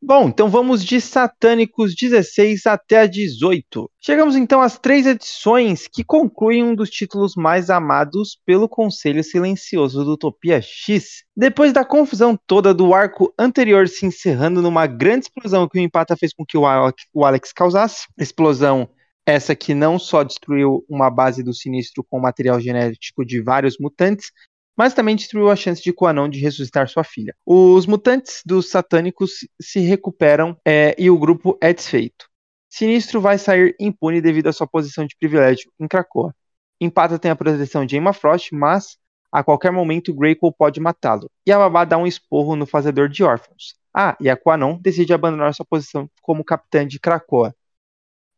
Bom, 0.07 0.29
então 0.29 0.47
vamos 0.47 0.85
de 0.85 1.01
Satânicos 1.01 1.93
16 1.93 2.65
até 2.65 2.99
a 3.01 3.05
18. 3.05 3.91
Chegamos 3.99 4.37
então 4.37 4.61
às 4.61 4.79
três 4.79 5.05
edições 5.05 5.85
que 5.85 6.01
concluem 6.01 6.63
um 6.63 6.73
dos 6.73 6.89
títulos 6.89 7.33
mais 7.35 7.69
amados 7.69 8.39
pelo 8.45 8.69
Conselho 8.69 9.21
Silencioso 9.21 10.05
do 10.05 10.13
Utopia 10.13 10.61
X. 10.61 11.25
Depois 11.35 11.73
da 11.73 11.83
confusão 11.83 12.39
toda 12.47 12.73
do 12.73 12.93
arco 12.93 13.33
anterior 13.37 13.89
se 13.89 14.05
encerrando 14.05 14.61
numa 14.61 14.87
grande 14.87 15.25
explosão 15.25 15.67
que 15.67 15.77
o 15.77 15.81
Empata 15.81 16.15
fez 16.15 16.33
com 16.33 16.45
que 16.45 16.57
o 16.57 16.65
Alex, 16.65 17.03
o 17.13 17.25
Alex 17.25 17.51
causasse, 17.51 18.07
explosão 18.17 18.89
essa 19.27 19.53
que 19.53 19.73
não 19.73 19.99
só 19.99 20.23
destruiu 20.23 20.85
uma 20.89 21.09
base 21.09 21.43
do 21.43 21.53
Sinistro 21.53 22.01
com 22.09 22.17
material 22.17 22.61
genético 22.61 23.25
de 23.25 23.41
vários 23.41 23.75
mutantes, 23.77 24.31
mas 24.77 24.93
também 24.93 25.15
destruiu 25.15 25.49
a 25.49 25.55
chance 25.55 25.81
de 25.81 25.91
Quanon 25.91 26.29
de 26.29 26.39
ressuscitar 26.39 26.87
sua 26.87 27.03
filha. 27.03 27.35
Os 27.43 27.87
mutantes 27.87 28.43
dos 28.45 28.69
satânicos 28.69 29.39
se 29.59 29.79
recuperam 29.79 30.55
é, 30.63 30.95
e 30.99 31.09
o 31.09 31.17
grupo 31.17 31.57
é 31.59 31.73
desfeito. 31.73 32.29
Sinistro 32.69 33.19
vai 33.19 33.39
sair 33.39 33.75
impune 33.79 34.21
devido 34.21 34.47
à 34.47 34.53
sua 34.53 34.67
posição 34.67 35.05
de 35.05 35.15
privilégio 35.17 35.71
em 35.79 35.87
Krakoa. 35.87 36.35
Empata 36.79 37.17
tem 37.17 37.31
a 37.31 37.35
proteção 37.35 37.85
de 37.85 37.97
Emma 37.97 38.13
Frost, 38.13 38.53
mas 38.53 38.97
a 39.31 39.43
qualquer 39.43 39.71
momento 39.71 40.13
Greycoat 40.13 40.55
pode 40.55 40.79
matá-lo. 40.79 41.29
E 41.45 41.51
a 41.51 41.57
Babá 41.57 41.83
dá 41.83 41.97
um 41.97 42.05
esporro 42.05 42.55
no 42.55 42.67
fazedor 42.67 43.09
de 43.09 43.23
órfãos. 43.23 43.75
Ah, 43.91 44.15
e 44.21 44.29
a 44.29 44.37
Quanon 44.37 44.77
decide 44.79 45.11
abandonar 45.11 45.55
sua 45.55 45.65
posição 45.65 46.07
como 46.21 46.43
capitã 46.43 46.85
de 46.85 46.99
Krakoa. 46.99 47.55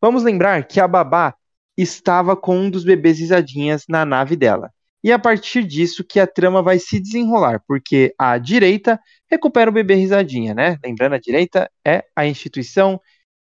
Vamos 0.02 0.24
lembrar 0.24 0.66
que 0.66 0.80
a 0.80 0.88
Babá 0.88 1.36
estava 1.76 2.36
com 2.36 2.58
um 2.58 2.70
dos 2.70 2.86
bebês 2.86 3.20
risadinhas 3.20 3.84
na 3.90 4.06
nave 4.06 4.38
dela. 4.38 4.72
E 5.04 5.12
a 5.12 5.20
partir 5.20 5.64
disso 5.64 6.04
que 6.04 6.20
a 6.20 6.28
trama 6.28 6.62
vai 6.62 6.78
se 6.78 7.00
desenrolar, 7.00 7.62
porque 7.68 8.14
a 8.18 8.38
direita 8.38 9.00
recupera 9.30 9.70
o 9.70 9.74
bebê 9.74 9.96
risadinha, 9.96 10.54
né? 10.54 10.78
Lembrando, 10.84 11.14
a 11.16 11.20
direita 11.20 11.72
é 11.86 12.04
a 12.16 12.26
instituição 12.26 13.00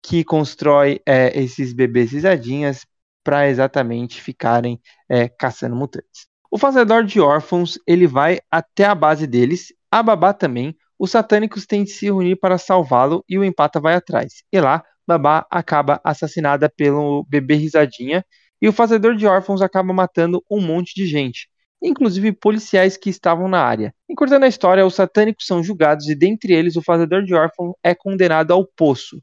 que 0.02 0.24
constrói 0.24 1.00
é, 1.06 1.38
esses 1.38 1.72
bebês 1.72 2.12
risadinhas 2.12 2.84
para 3.24 3.48
exatamente 3.48 4.20
ficarem 4.20 4.80
é, 5.08 5.28
caçando 5.28 5.76
mutantes. 5.76 6.26
O 6.50 6.58
fazedor 6.58 7.04
de 7.04 7.20
órfãos 7.20 7.78
ele 7.86 8.06
vai 8.06 8.40
até 8.50 8.84
a 8.84 8.94
base 8.94 9.26
deles, 9.26 9.72
a 9.90 10.02
babá 10.02 10.32
também. 10.32 10.76
Os 10.98 11.10
satânicos 11.10 11.66
têm 11.66 11.84
de 11.84 11.90
se 11.90 12.06
reunir 12.06 12.36
para 12.36 12.56
salvá-lo 12.56 13.24
e 13.28 13.38
o 13.38 13.44
empata 13.44 13.80
vai 13.80 13.94
atrás. 13.94 14.42
E 14.52 14.60
lá, 14.60 14.82
babá 15.06 15.46
acaba 15.50 16.00
assassinada 16.04 16.68
pelo 16.68 17.24
bebê 17.28 17.54
risadinha 17.56 18.24
e 18.66 18.68
o 18.68 18.72
fazedor 18.72 19.14
de 19.14 19.24
órfãos 19.28 19.62
acaba 19.62 19.92
matando 19.92 20.44
um 20.50 20.60
monte 20.60 20.92
de 20.92 21.06
gente, 21.06 21.48
inclusive 21.80 22.32
policiais 22.32 22.96
que 22.96 23.08
estavam 23.08 23.46
na 23.46 23.62
área. 23.62 23.94
Encurtando 24.10 24.44
a 24.44 24.48
história, 24.48 24.84
os 24.84 24.96
satânicos 24.96 25.46
são 25.46 25.62
julgados 25.62 26.08
e 26.08 26.16
dentre 26.16 26.52
eles 26.52 26.74
o 26.74 26.82
fazedor 26.82 27.22
de 27.22 27.32
órfãos 27.32 27.74
é 27.80 27.94
condenado 27.94 28.52
ao 28.52 28.66
poço. 28.66 29.22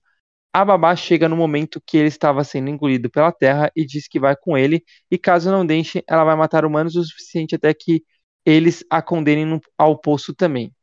A 0.54 0.64
babá 0.64 0.96
chega 0.96 1.28
no 1.28 1.36
momento 1.36 1.84
que 1.86 1.98
ele 1.98 2.08
estava 2.08 2.42
sendo 2.46 2.70
engolido 2.70 3.10
pela 3.10 3.34
terra 3.34 3.70
e 3.76 3.86
diz 3.86 4.08
que 4.08 4.18
vai 4.18 4.34
com 4.34 4.58
ele, 4.58 4.82
e 5.12 5.18
caso 5.18 5.52
não 5.52 5.66
deixe, 5.66 6.02
ela 6.08 6.24
vai 6.24 6.38
matar 6.38 6.64
humanos 6.64 6.96
o 6.96 7.04
suficiente 7.04 7.54
até 7.54 7.74
que 7.74 8.02
eles 8.46 8.82
a 8.90 9.02
condenem 9.02 9.60
ao 9.78 10.00
poço 10.00 10.34
também. 10.34 10.74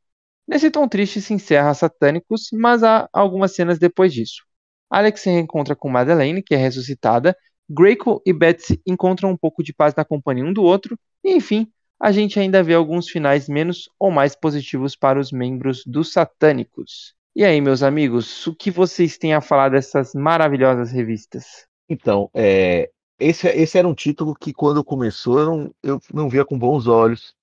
Nesse 0.46 0.70
tom 0.70 0.86
triste 0.86 1.22
se 1.22 1.32
encerra 1.32 1.72
Satânicos, 1.72 2.48
mas 2.52 2.82
há 2.82 3.08
algumas 3.10 3.54
cenas 3.54 3.78
depois 3.78 4.12
disso. 4.12 4.42
Alex 4.90 5.22
se 5.22 5.30
reencontra 5.30 5.74
com 5.74 5.88
Madeleine, 5.88 6.42
que 6.42 6.54
é 6.54 6.58
ressuscitada, 6.58 7.34
Graco 7.72 8.20
e 8.26 8.32
Betsy 8.32 8.82
encontram 8.84 9.30
um 9.30 9.36
pouco 9.36 9.62
de 9.62 9.72
paz 9.72 9.94
na 9.94 10.04
companhia 10.04 10.44
um 10.44 10.52
do 10.52 10.64
outro, 10.64 10.98
e 11.22 11.32
enfim, 11.32 11.70
a 12.00 12.10
gente 12.10 12.40
ainda 12.40 12.62
vê 12.64 12.74
alguns 12.74 13.08
finais 13.08 13.48
menos 13.48 13.88
ou 13.96 14.10
mais 14.10 14.34
positivos 14.34 14.96
para 14.96 15.20
os 15.20 15.30
membros 15.30 15.84
dos 15.86 16.12
Satânicos. 16.12 17.14
E 17.36 17.44
aí, 17.44 17.60
meus 17.60 17.84
amigos, 17.84 18.44
o 18.48 18.56
que 18.56 18.72
vocês 18.72 19.16
têm 19.16 19.34
a 19.34 19.40
falar 19.40 19.68
dessas 19.68 20.14
maravilhosas 20.14 20.90
revistas? 20.90 21.66
Então, 21.88 22.28
é, 22.34 22.90
esse, 23.20 23.46
esse 23.46 23.78
era 23.78 23.86
um 23.86 23.94
título 23.94 24.34
que 24.34 24.52
quando 24.52 24.82
começou 24.82 25.38
eu 25.38 25.46
não, 25.46 25.74
eu 25.80 26.00
não 26.12 26.28
via 26.28 26.44
com 26.44 26.58
bons 26.58 26.88
olhos, 26.88 27.34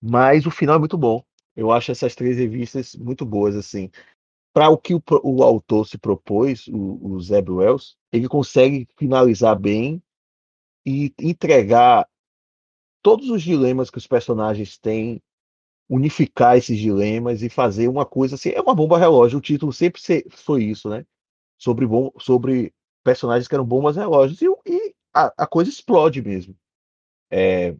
mas 0.00 0.46
o 0.46 0.52
final 0.52 0.76
é 0.76 0.78
muito 0.78 0.96
bom. 0.96 1.20
Eu 1.56 1.72
acho 1.72 1.90
essas 1.90 2.14
três 2.14 2.36
revistas 2.36 2.94
muito 2.94 3.26
boas, 3.26 3.56
assim 3.56 3.90
para 4.58 4.70
o 4.70 4.76
que 4.76 4.92
o, 4.92 5.02
o, 5.22 5.44
autor 5.44 5.86
se 5.86 5.96
propôs, 5.96 6.66
o, 6.66 7.12
o 7.12 7.20
Zeb 7.20 7.48
Wells, 7.48 7.94
ele 8.10 8.26
consegue 8.26 8.88
finalizar 8.98 9.56
bem 9.56 10.02
e 10.84 11.14
entregar 11.20 12.08
todos 13.00 13.30
os 13.30 13.40
dilemas 13.40 13.88
que 13.88 13.98
os 13.98 14.06
personagens 14.08 14.76
têm, 14.76 15.22
unificar 15.88 16.56
esses 16.56 16.76
dilemas 16.76 17.40
e 17.40 17.48
fazer 17.48 17.86
uma 17.86 18.04
coisa 18.04 18.34
assim. 18.34 18.48
É 18.48 18.60
uma 18.60 18.74
bomba 18.74 18.98
relógio. 18.98 19.38
O 19.38 19.40
título 19.40 19.72
sempre 19.72 20.02
foi 20.30 20.64
isso, 20.64 20.88
né? 20.88 21.06
Sobre, 21.56 21.86
bom, 21.86 22.10
sobre 22.18 22.74
personagens 23.04 23.46
que 23.46 23.54
eram 23.54 23.64
bombas 23.64 23.94
relógios. 23.94 24.42
E, 24.42 24.46
e 24.66 24.94
a, 25.14 25.44
a, 25.44 25.46
coisa 25.46 25.70
explode 25.70 26.20
mesmo. 26.20 26.56
É, 27.30 27.76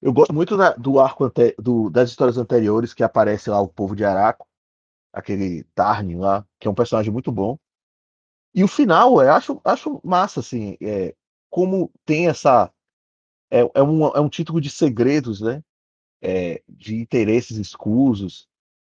eu 0.00 0.12
gosto 0.12 0.32
muito 0.32 0.56
da, 0.56 0.70
do 0.74 1.00
arco 1.00 1.24
ante, 1.24 1.52
do, 1.58 1.90
das 1.90 2.10
histórias 2.10 2.38
anteriores 2.38 2.94
que 2.94 3.02
aparece 3.02 3.50
lá 3.50 3.60
o 3.60 3.66
povo 3.66 3.96
de 3.96 4.04
Araco 4.04 4.46
aquele 5.14 5.64
Tarn 5.74 6.18
lá, 6.18 6.44
que 6.58 6.66
é 6.68 6.70
um 6.70 6.74
personagem 6.74 7.12
muito 7.12 7.30
bom. 7.30 7.56
E 8.54 8.62
o 8.62 8.68
final, 8.68 9.20
eu 9.22 9.32
acho, 9.32 9.60
acho 9.64 10.00
massa, 10.04 10.40
assim, 10.40 10.76
é, 10.80 11.14
como 11.50 11.90
tem 12.04 12.28
essa. 12.28 12.70
É, 13.50 13.60
é, 13.74 13.82
um, 13.82 14.06
é 14.08 14.20
um 14.20 14.28
título 14.28 14.60
de 14.60 14.70
segredos, 14.70 15.40
né? 15.40 15.62
É, 16.22 16.62
de 16.68 16.96
interesses 16.96 17.56
escusos. 17.56 18.48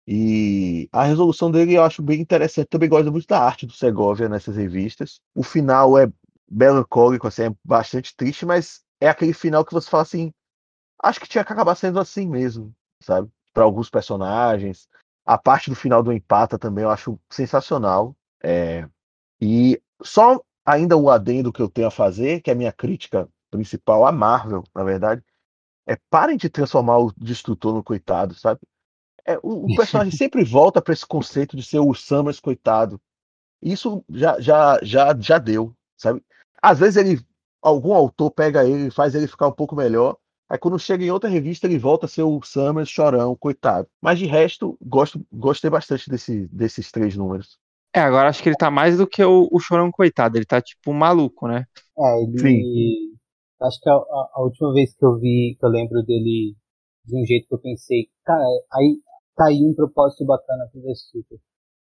E 0.07 0.89
a 0.91 1.05
resolução 1.05 1.49
dele 1.49 1.75
eu 1.75 1.83
acho 1.83 2.01
bem 2.01 2.19
interessante. 2.21 2.67
Também 2.67 2.89
gosto 2.89 3.11
muito 3.11 3.27
da 3.27 3.41
arte 3.41 3.65
do 3.65 3.73
Segovia 3.73 4.29
nessas 4.29 4.55
revistas. 4.55 5.19
O 5.33 5.43
final 5.43 5.97
é 5.97 6.11
melancólico, 6.49 7.27
assim, 7.27 7.43
é 7.43 7.55
bastante 7.63 8.15
triste, 8.15 8.45
mas 8.45 8.83
é 8.99 9.07
aquele 9.09 9.33
final 9.33 9.65
que 9.65 9.73
você 9.73 9.89
fala 9.89 10.03
assim. 10.03 10.31
Acho 11.01 11.19
que 11.19 11.27
tinha 11.27 11.43
que 11.43 11.51
acabar 11.51 11.75
sendo 11.75 11.99
assim 11.99 12.27
mesmo, 12.27 12.73
sabe? 13.01 13.29
Para 13.53 13.63
alguns 13.63 13.89
personagens. 13.89 14.87
A 15.25 15.37
parte 15.37 15.69
do 15.69 15.75
final 15.75 16.03
do 16.03 16.11
empata 16.11 16.59
também 16.59 16.83
eu 16.83 16.89
acho 16.89 17.19
sensacional. 17.29 18.15
É, 18.43 18.87
e 19.39 19.81
só 20.01 20.41
ainda 20.65 20.97
o 20.97 21.09
adendo 21.09 21.51
que 21.51 21.61
eu 21.61 21.69
tenho 21.69 21.87
a 21.87 21.91
fazer, 21.91 22.41
que 22.41 22.49
é 22.49 22.53
a 22.53 22.55
minha 22.55 22.71
crítica 22.71 23.27
principal 23.49 24.05
à 24.05 24.11
Marvel, 24.11 24.63
na 24.73 24.83
verdade, 24.83 25.23
é 25.85 25.97
parem 26.09 26.37
de 26.37 26.49
transformar 26.49 26.97
o 26.97 27.13
destrutor 27.17 27.73
no 27.73 27.83
coitado, 27.83 28.33
sabe? 28.33 28.61
É, 29.25 29.37
o, 29.37 29.65
o 29.65 29.75
personagem 29.75 30.11
sempre 30.15 30.43
volta 30.43 30.81
para 30.81 30.93
esse 30.93 31.05
conceito 31.05 31.55
de 31.55 31.63
ser 31.63 31.79
o 31.79 31.93
Summers 31.93 32.39
coitado. 32.39 32.99
Isso 33.61 34.03
já, 34.09 34.39
já, 34.39 34.79
já, 34.81 35.15
já 35.17 35.37
deu, 35.37 35.73
sabe? 35.97 36.23
Às 36.61 36.79
vezes 36.79 36.97
ele, 36.97 37.25
algum 37.61 37.93
autor 37.93 38.31
pega 38.31 38.65
ele 38.65 38.87
e 38.87 38.91
faz 38.91 39.15
ele 39.15 39.27
ficar 39.27 39.47
um 39.47 39.53
pouco 39.53 39.75
melhor, 39.75 40.17
Aí 40.49 40.57
quando 40.57 40.77
chega 40.77 41.03
em 41.03 41.11
outra 41.11 41.29
revista, 41.29 41.65
ele 41.65 41.77
volta 41.77 42.05
a 42.05 42.09
ser 42.09 42.23
o 42.23 42.41
Summers 42.43 42.89
chorão, 42.89 43.35
coitado. 43.35 43.87
Mas 44.01 44.19
de 44.19 44.25
resto, 44.25 44.77
gosto, 44.81 45.25
gostei 45.31 45.69
bastante 45.69 46.09
desse, 46.09 46.47
desses 46.47 46.91
três 46.91 47.15
números. 47.15 47.57
É, 47.95 47.99
agora 47.99 48.27
acho 48.27 48.41
que 48.41 48.49
ele 48.49 48.55
tá 48.55 48.71
mais 48.71 48.97
do 48.97 49.05
que 49.05 49.23
o, 49.23 49.47
o 49.51 49.59
chorão, 49.59 49.91
coitado. 49.91 50.37
Ele 50.37 50.45
tá 50.45 50.61
tipo 50.61 50.91
maluco, 50.93 51.47
né? 51.47 51.65
É, 51.97 52.23
ele. 52.23 52.39
Sim. 52.39 53.13
Acho 53.61 53.79
que 53.79 53.89
a, 53.89 53.93
a, 53.93 54.29
a, 54.33 54.41
última 54.41 54.73
vez 54.73 54.93
que 54.95 55.05
eu 55.05 55.17
vi, 55.19 55.55
que 55.57 55.65
eu 55.65 55.69
lembro 55.69 56.03
dele 56.03 56.55
de 57.05 57.15
um 57.15 57.25
jeito 57.25 57.47
que 57.47 57.53
eu 57.53 57.59
pensei, 57.59 58.09
cara, 58.25 58.43
aí 58.73 58.99
tá 59.35 59.45
aí 59.45 59.63
um 59.63 59.73
propósito 59.73 60.25
bacana 60.25 60.67
pro 60.71 60.81
The 60.81 60.93
Super. 60.95 61.39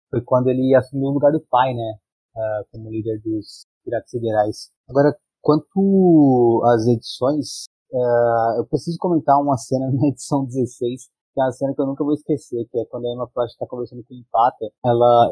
Foi 0.09 0.21
quando 0.21 0.47
ele 0.47 0.73
assumiu 0.75 1.09
o 1.09 1.13
lugar 1.13 1.31
do 1.31 1.41
pai, 1.41 1.73
né? 1.73 1.97
Uh, 2.35 2.65
como 2.71 2.89
líder 2.89 3.19
dos 3.21 3.65
Piratas 3.83 4.09
Siderais. 4.09 4.71
Agora, 4.89 5.15
quanto 5.41 6.63
às 6.73 6.87
edições, 6.87 7.65
Uh, 7.91 8.59
eu 8.59 8.65
preciso 8.67 8.97
comentar 8.99 9.39
uma 9.41 9.57
cena 9.57 9.89
na 9.91 10.07
edição 10.07 10.45
16, 10.45 11.09
que 11.33 11.41
é 11.41 11.43
uma 11.43 11.51
cena 11.51 11.73
que 11.73 11.81
eu 11.81 11.85
nunca 11.85 12.03
vou 12.03 12.13
esquecer, 12.13 12.67
que 12.69 12.79
é 12.79 12.85
quando 12.85 13.05
a 13.05 13.13
Emma 13.13 13.27
Frost 13.29 13.53
está 13.53 13.65
conversando 13.67 14.03
com 14.03 14.13
o 14.13 14.17
Empata, 14.17 14.65
ela, 14.83 15.31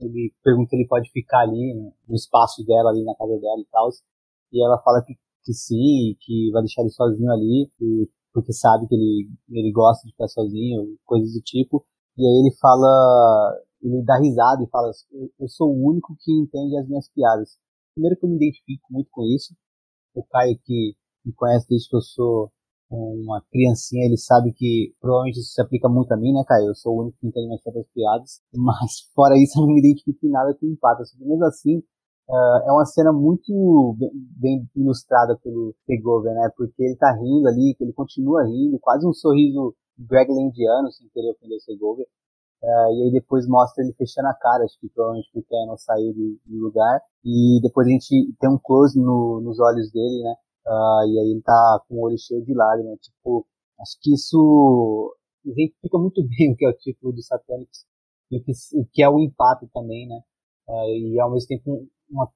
ele 0.00 0.32
pergunta 0.44 0.70
se 0.70 0.76
ele 0.76 0.86
pode 0.86 1.10
ficar 1.10 1.40
ali, 1.40 1.74
no 2.06 2.14
espaço 2.14 2.64
dela, 2.64 2.90
ali 2.90 3.02
na 3.04 3.14
casa 3.16 3.38
dela 3.38 3.60
e 3.60 3.66
tal, 3.72 3.88
e 4.52 4.64
ela 4.64 4.78
fala 4.82 5.02
que, 5.02 5.14
que 5.44 5.52
sim, 5.52 6.16
que 6.20 6.50
vai 6.52 6.62
deixar 6.62 6.82
ele 6.82 6.90
sozinho 6.90 7.32
ali, 7.32 7.70
e, 7.80 8.08
porque 8.32 8.52
sabe 8.52 8.86
que 8.86 8.94
ele, 8.94 9.30
ele 9.50 9.72
gosta 9.72 10.06
de 10.06 10.12
ficar 10.12 10.28
sozinho, 10.28 10.96
coisas 11.04 11.32
do 11.32 11.40
tipo, 11.40 11.84
e 12.18 12.22
aí 12.22 12.46
ele 12.46 12.54
fala, 12.60 13.58
ele 13.82 14.04
dá 14.04 14.18
risada 14.18 14.62
e 14.62 14.68
fala, 14.68 14.90
eu 15.40 15.48
sou 15.48 15.68
o 15.68 15.90
único 15.90 16.14
que 16.20 16.32
entende 16.32 16.76
as 16.76 16.86
minhas 16.86 17.08
piadas. 17.08 17.58
Primeiro 17.94 18.16
que 18.18 18.26
eu 18.26 18.28
me 18.28 18.36
identifico 18.36 18.86
muito 18.90 19.08
com 19.10 19.22
isso, 19.24 19.54
o 20.14 20.22
Caio 20.22 20.58
que 20.64 20.94
me 21.26 21.32
conhece 21.34 21.66
desde 21.68 21.88
que 21.88 21.96
eu 21.96 22.00
sou 22.00 22.50
uma 22.88 23.42
criancinha, 23.50 24.06
ele 24.06 24.16
sabe 24.16 24.52
que 24.52 24.94
provavelmente 25.00 25.40
isso 25.40 25.52
se 25.52 25.60
aplica 25.60 25.88
muito 25.88 26.12
a 26.12 26.16
mim, 26.16 26.32
né, 26.32 26.44
Caio? 26.46 26.68
Eu 26.68 26.74
sou 26.74 26.94
o 26.94 27.02
único 27.02 27.18
que 27.18 27.26
entende 27.26 27.46
minhas 27.46 27.62
próprias 27.62 27.86
piadas, 27.92 28.40
mas 28.54 29.00
fora 29.14 29.36
isso 29.36 29.58
eu 29.58 29.66
não 29.66 29.74
me 29.74 29.80
identifico 29.80 30.24
em 30.24 30.30
nada 30.30 30.54
com 30.54 30.66
o 30.66 30.70
empate. 30.70 31.02
Mesmo 31.18 31.44
assim, 31.44 31.78
uh, 31.78 32.68
é 32.68 32.72
uma 32.72 32.84
cena 32.84 33.12
muito 33.12 33.96
bem, 33.98 34.10
bem 34.38 34.70
ilustrada 34.76 35.36
pelo 35.42 35.74
Segovia, 35.84 36.32
né? 36.32 36.50
Porque 36.56 36.82
ele 36.82 36.96
tá 36.96 37.12
rindo 37.12 37.48
ali, 37.48 37.76
ele 37.80 37.92
continua 37.92 38.44
rindo, 38.44 38.78
quase 38.80 39.06
um 39.06 39.12
sorriso 39.12 39.74
Greg 39.98 40.30
Landiano, 40.30 40.90
sem 40.92 41.08
querer 41.08 41.30
ofender 41.30 41.56
o 41.56 41.60
Segovia. 41.60 42.06
Uh, 42.62 42.90
e 42.94 43.02
aí 43.04 43.12
depois 43.12 43.46
mostra 43.46 43.84
ele 43.84 43.92
fechando 43.94 44.28
a 44.28 44.34
cara, 44.34 44.64
acho 44.64 44.78
que 44.80 44.88
provavelmente 44.88 45.30
porque 45.32 45.54
não 45.66 45.76
saiu 45.76 46.12
do, 46.14 46.38
do, 46.46 46.64
lugar. 46.64 47.00
E 47.24 47.60
depois 47.62 47.86
a 47.86 47.90
gente 47.90 48.32
tem 48.40 48.50
um 48.50 48.58
close 48.58 48.98
no, 48.98 49.40
nos 49.40 49.58
olhos 49.60 49.90
dele, 49.90 50.22
né? 50.22 50.34
Uh, 50.66 51.06
e 51.06 51.20
aí 51.20 51.30
ele 51.30 51.42
tá 51.42 51.84
com 51.88 51.96
o 51.96 52.00
olho 52.02 52.18
cheio 52.18 52.44
de 52.44 52.54
lágrimas. 52.54 52.98
Tipo, 53.00 53.46
acho 53.80 53.98
que 54.00 54.14
isso 54.14 55.16
exemplifica 55.44 55.98
muito 55.98 56.22
bem 56.26 56.52
o 56.52 56.56
que 56.56 56.64
é 56.64 56.68
o 56.68 56.76
título 56.76 57.12
do 57.12 57.22
Satanics 57.22 57.86
e 58.30 58.38
o 58.38 58.42
que, 58.42 58.52
o 58.74 58.86
que 58.92 59.02
é 59.02 59.08
o 59.08 59.20
impacto 59.20 59.68
também, 59.72 60.08
né? 60.08 60.20
Uh, 60.68 60.88
e 60.88 61.20
ao 61.20 61.30
mesmo 61.32 61.46
tempo 61.46 61.88
uma, 62.10 62.28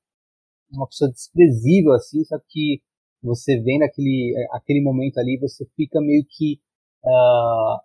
uma 0.72 0.86
pessoa 0.86 1.10
desprezível, 1.10 1.92
assim, 1.92 2.24
só 2.24 2.38
que 2.48 2.80
você 3.22 3.60
vendo 3.60 3.82
aquele, 3.82 4.34
aquele 4.52 4.82
momento 4.82 5.18
ali, 5.18 5.38
você 5.38 5.66
fica 5.76 6.00
meio 6.00 6.24
que 6.28 6.60
uh, 7.04 7.80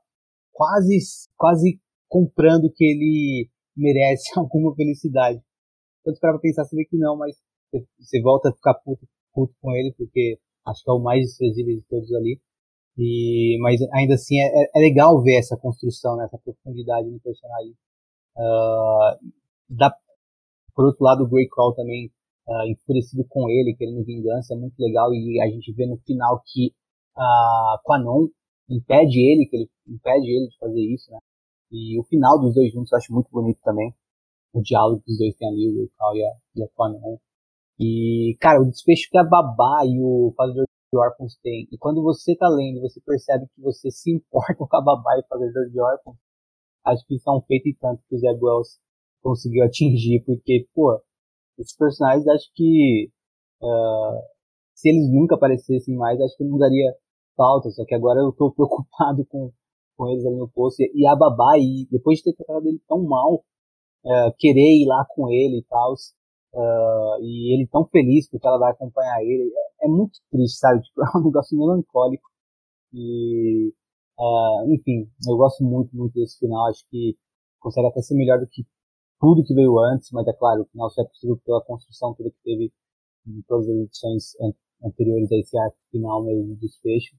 quase, 0.54 0.98
quase 1.36 1.82
comprando 2.08 2.72
que 2.74 2.84
ele 2.84 3.50
merece 3.76 4.32
alguma 4.38 4.74
felicidade. 4.76 5.42
Quando 6.04 6.20
para 6.20 6.40
pensar, 6.40 6.64
você 6.64 6.76
vê 6.76 6.86
que 6.86 6.98
não, 6.98 7.18
mas 7.18 7.36
você 8.00 8.22
volta 8.22 8.50
a 8.50 8.54
ficar 8.54 8.76
puto, 8.76 9.06
puto 9.36 9.54
com 9.62 9.76
ele, 9.76 9.94
porque 9.98 10.40
acho 10.66 10.84
que 10.84 10.90
é 10.90 10.94
o 10.94 11.00
mais 11.00 11.22
desprezível 11.22 11.76
de 11.76 11.84
todos 11.84 12.12
ali. 12.14 12.40
E, 12.98 13.58
mas 13.60 13.82
ainda 13.94 14.16
assim 14.16 14.40
é, 14.40 14.72
é, 14.74 14.80
legal 14.80 15.22
ver 15.22 15.38
essa 15.38 15.58
construção, 15.58 16.16
né, 16.16 16.26
essa 16.26 16.38
profundidade 16.38 17.10
no 17.10 17.20
personagem. 17.20 17.76
Uh, 18.38 19.32
da, 19.70 19.94
por 20.74 20.86
outro 20.86 21.04
lado, 21.04 21.24
o 21.24 21.28
Grey 21.28 21.48
Crawl 21.50 21.76
também 21.76 22.10
uh, 22.48 22.68
enfurecido 22.68 23.26
com 23.28 23.50
ele, 23.50 23.76
querendo 23.76 24.04
vingança, 24.04 24.54
é 24.54 24.58
muito 24.58 24.80
legal. 24.80 25.14
E 25.14 25.42
a 25.42 25.48
gente 25.48 25.72
vê 25.74 25.86
no 25.86 25.98
final 25.98 26.42
que 26.46 26.74
uh, 27.18 27.84
Quanon 27.84 28.28
impede 28.70 29.20
ele, 29.20 29.46
que 29.46 29.58
ele 29.58 29.70
impede 29.88 30.28
ele 30.28 30.48
de 30.48 30.58
fazer 30.58 30.82
isso, 30.82 31.12
né? 31.12 31.20
E 31.72 32.00
o 32.00 32.04
final 32.04 32.40
dos 32.40 32.56
dois 32.56 32.72
juntos 32.72 32.92
eu 32.92 32.98
acho 32.98 33.14
muito 33.14 33.30
bonito 33.32 33.60
também. 33.64 33.94
O 34.54 34.62
diálogo 34.62 35.02
que 35.04 35.12
os 35.12 35.18
dois 35.18 35.36
têm 35.36 35.50
ali, 35.50 35.68
o 35.68 35.82
Urcal 35.84 36.16
e 36.16 36.24
a, 36.24 36.32
e 36.56 36.64
a 36.64 36.68
Quanon. 36.70 37.18
E, 37.80 38.38
cara, 38.40 38.62
o 38.62 38.70
desfecho 38.70 39.10
que 39.10 39.18
a 39.18 39.24
Babá 39.24 39.84
e 39.86 40.00
o 40.02 40.34
Fazedor 40.36 40.66
de 40.66 41.00
Órfãos 41.00 41.36
têm. 41.44 41.68
E 41.72 41.78
quando 41.78 42.02
você 42.02 42.36
tá 42.36 42.48
lendo, 42.48 42.82
você 42.82 43.02
percebe 43.02 43.46
que 43.54 43.62
você 43.62 43.92
se 43.92 44.12
importa 44.12 44.56
com 44.68 44.78
a 44.78 44.82
Babá 44.82 45.18
e 45.18 45.22
o 45.22 45.28
Fazedor 45.28 45.70
de 45.70 45.80
Órfãos. 45.80 46.18
Acho 46.86 47.06
que 47.08 47.16
isso 47.16 47.30
é 47.30 47.34
um 47.34 47.42
feito 47.42 47.68
e 47.68 47.76
tanto 47.76 48.02
que 48.08 48.16
o 48.16 48.20
Zé 48.20 48.32
Wells 48.32 48.80
conseguiu 49.22 49.64
atingir, 49.66 50.24
porque, 50.26 50.68
pô, 50.74 51.02
esses 51.58 51.76
personagens 51.76 52.28
acho 52.28 52.52
que 52.54 53.10
uh, 53.62 54.22
se 54.76 54.90
eles 54.90 55.12
nunca 55.12 55.36
aparecessem 55.36 55.96
mais, 55.96 56.22
acho 56.22 56.38
que 56.38 56.44
não 56.44 56.58
daria 56.60 56.96
falta, 57.36 57.70
só 57.72 57.84
que 57.86 57.96
agora 57.96 58.20
eu 58.20 58.32
tô 58.32 58.52
preocupado 58.56 59.26
com 59.26 59.52
com 59.96 60.10
eles 60.10 60.26
ali 60.26 60.36
no 60.36 60.50
posto. 60.50 60.82
E 60.82 61.08
a 61.08 61.16
babá, 61.16 61.58
e 61.58 61.88
depois 61.90 62.20
de 62.20 62.26
ter 62.26 62.34
tratado 62.36 62.68
ele 62.68 62.82
tão 62.88 63.04
mal, 63.04 63.44
uh, 64.06 64.34
querer 64.38 64.82
ir 64.82 64.86
lá 64.86 65.06
com 65.10 65.30
ele 65.30 65.60
e 65.60 65.64
tal, 65.64 65.94
uh, 66.56 67.22
e 67.22 67.54
ele 67.54 67.68
tão 67.68 67.86
feliz 67.88 68.30
porque 68.30 68.48
ela 68.48 68.58
vai 68.58 68.72
acompanhar 68.72 69.22
ele, 69.22 69.52
é, 69.82 69.86
é 69.86 69.88
muito 69.88 70.20
triste, 70.32 70.58
sabe? 70.58 70.82
Tipo, 70.84 71.02
é 71.04 71.18
um 71.18 71.24
negócio 71.26 71.58
melancólico. 71.58 72.30
E, 72.94 73.74
uh, 74.20 74.74
enfim, 74.74 75.10
eu 75.28 75.38
gosto 75.38 75.64
muito, 75.64 75.96
muito 75.96 76.14
desse 76.14 76.40
final. 76.40 76.68
Acho 76.70 76.86
que 76.90 77.18
consegue 77.60 77.88
até 77.88 78.02
ser 78.02 78.16
melhor 78.16 78.40
do 78.40 78.48
que 78.48 78.66
tudo 79.20 79.44
que 79.44 79.54
veio 79.54 79.80
antes, 79.80 80.10
mas 80.12 80.28
é 80.28 80.34
claro, 80.34 80.64
o 80.64 80.66
final 80.66 80.90
só 80.90 81.02
é 81.02 81.06
possível 81.06 81.38
pela 81.46 81.64
construção 81.64 82.14
toda 82.14 82.30
que 82.30 82.38
teve 82.44 82.72
em 83.28 83.42
todas 83.48 83.68
as 83.70 83.76
edições 83.76 84.24
anteriores 84.84 85.32
a 85.32 85.36
esse 85.38 85.58
arco 85.58 85.78
final 85.92 86.24
mesmo 86.24 86.56
de 86.56 86.62
desfecho. 86.62 87.16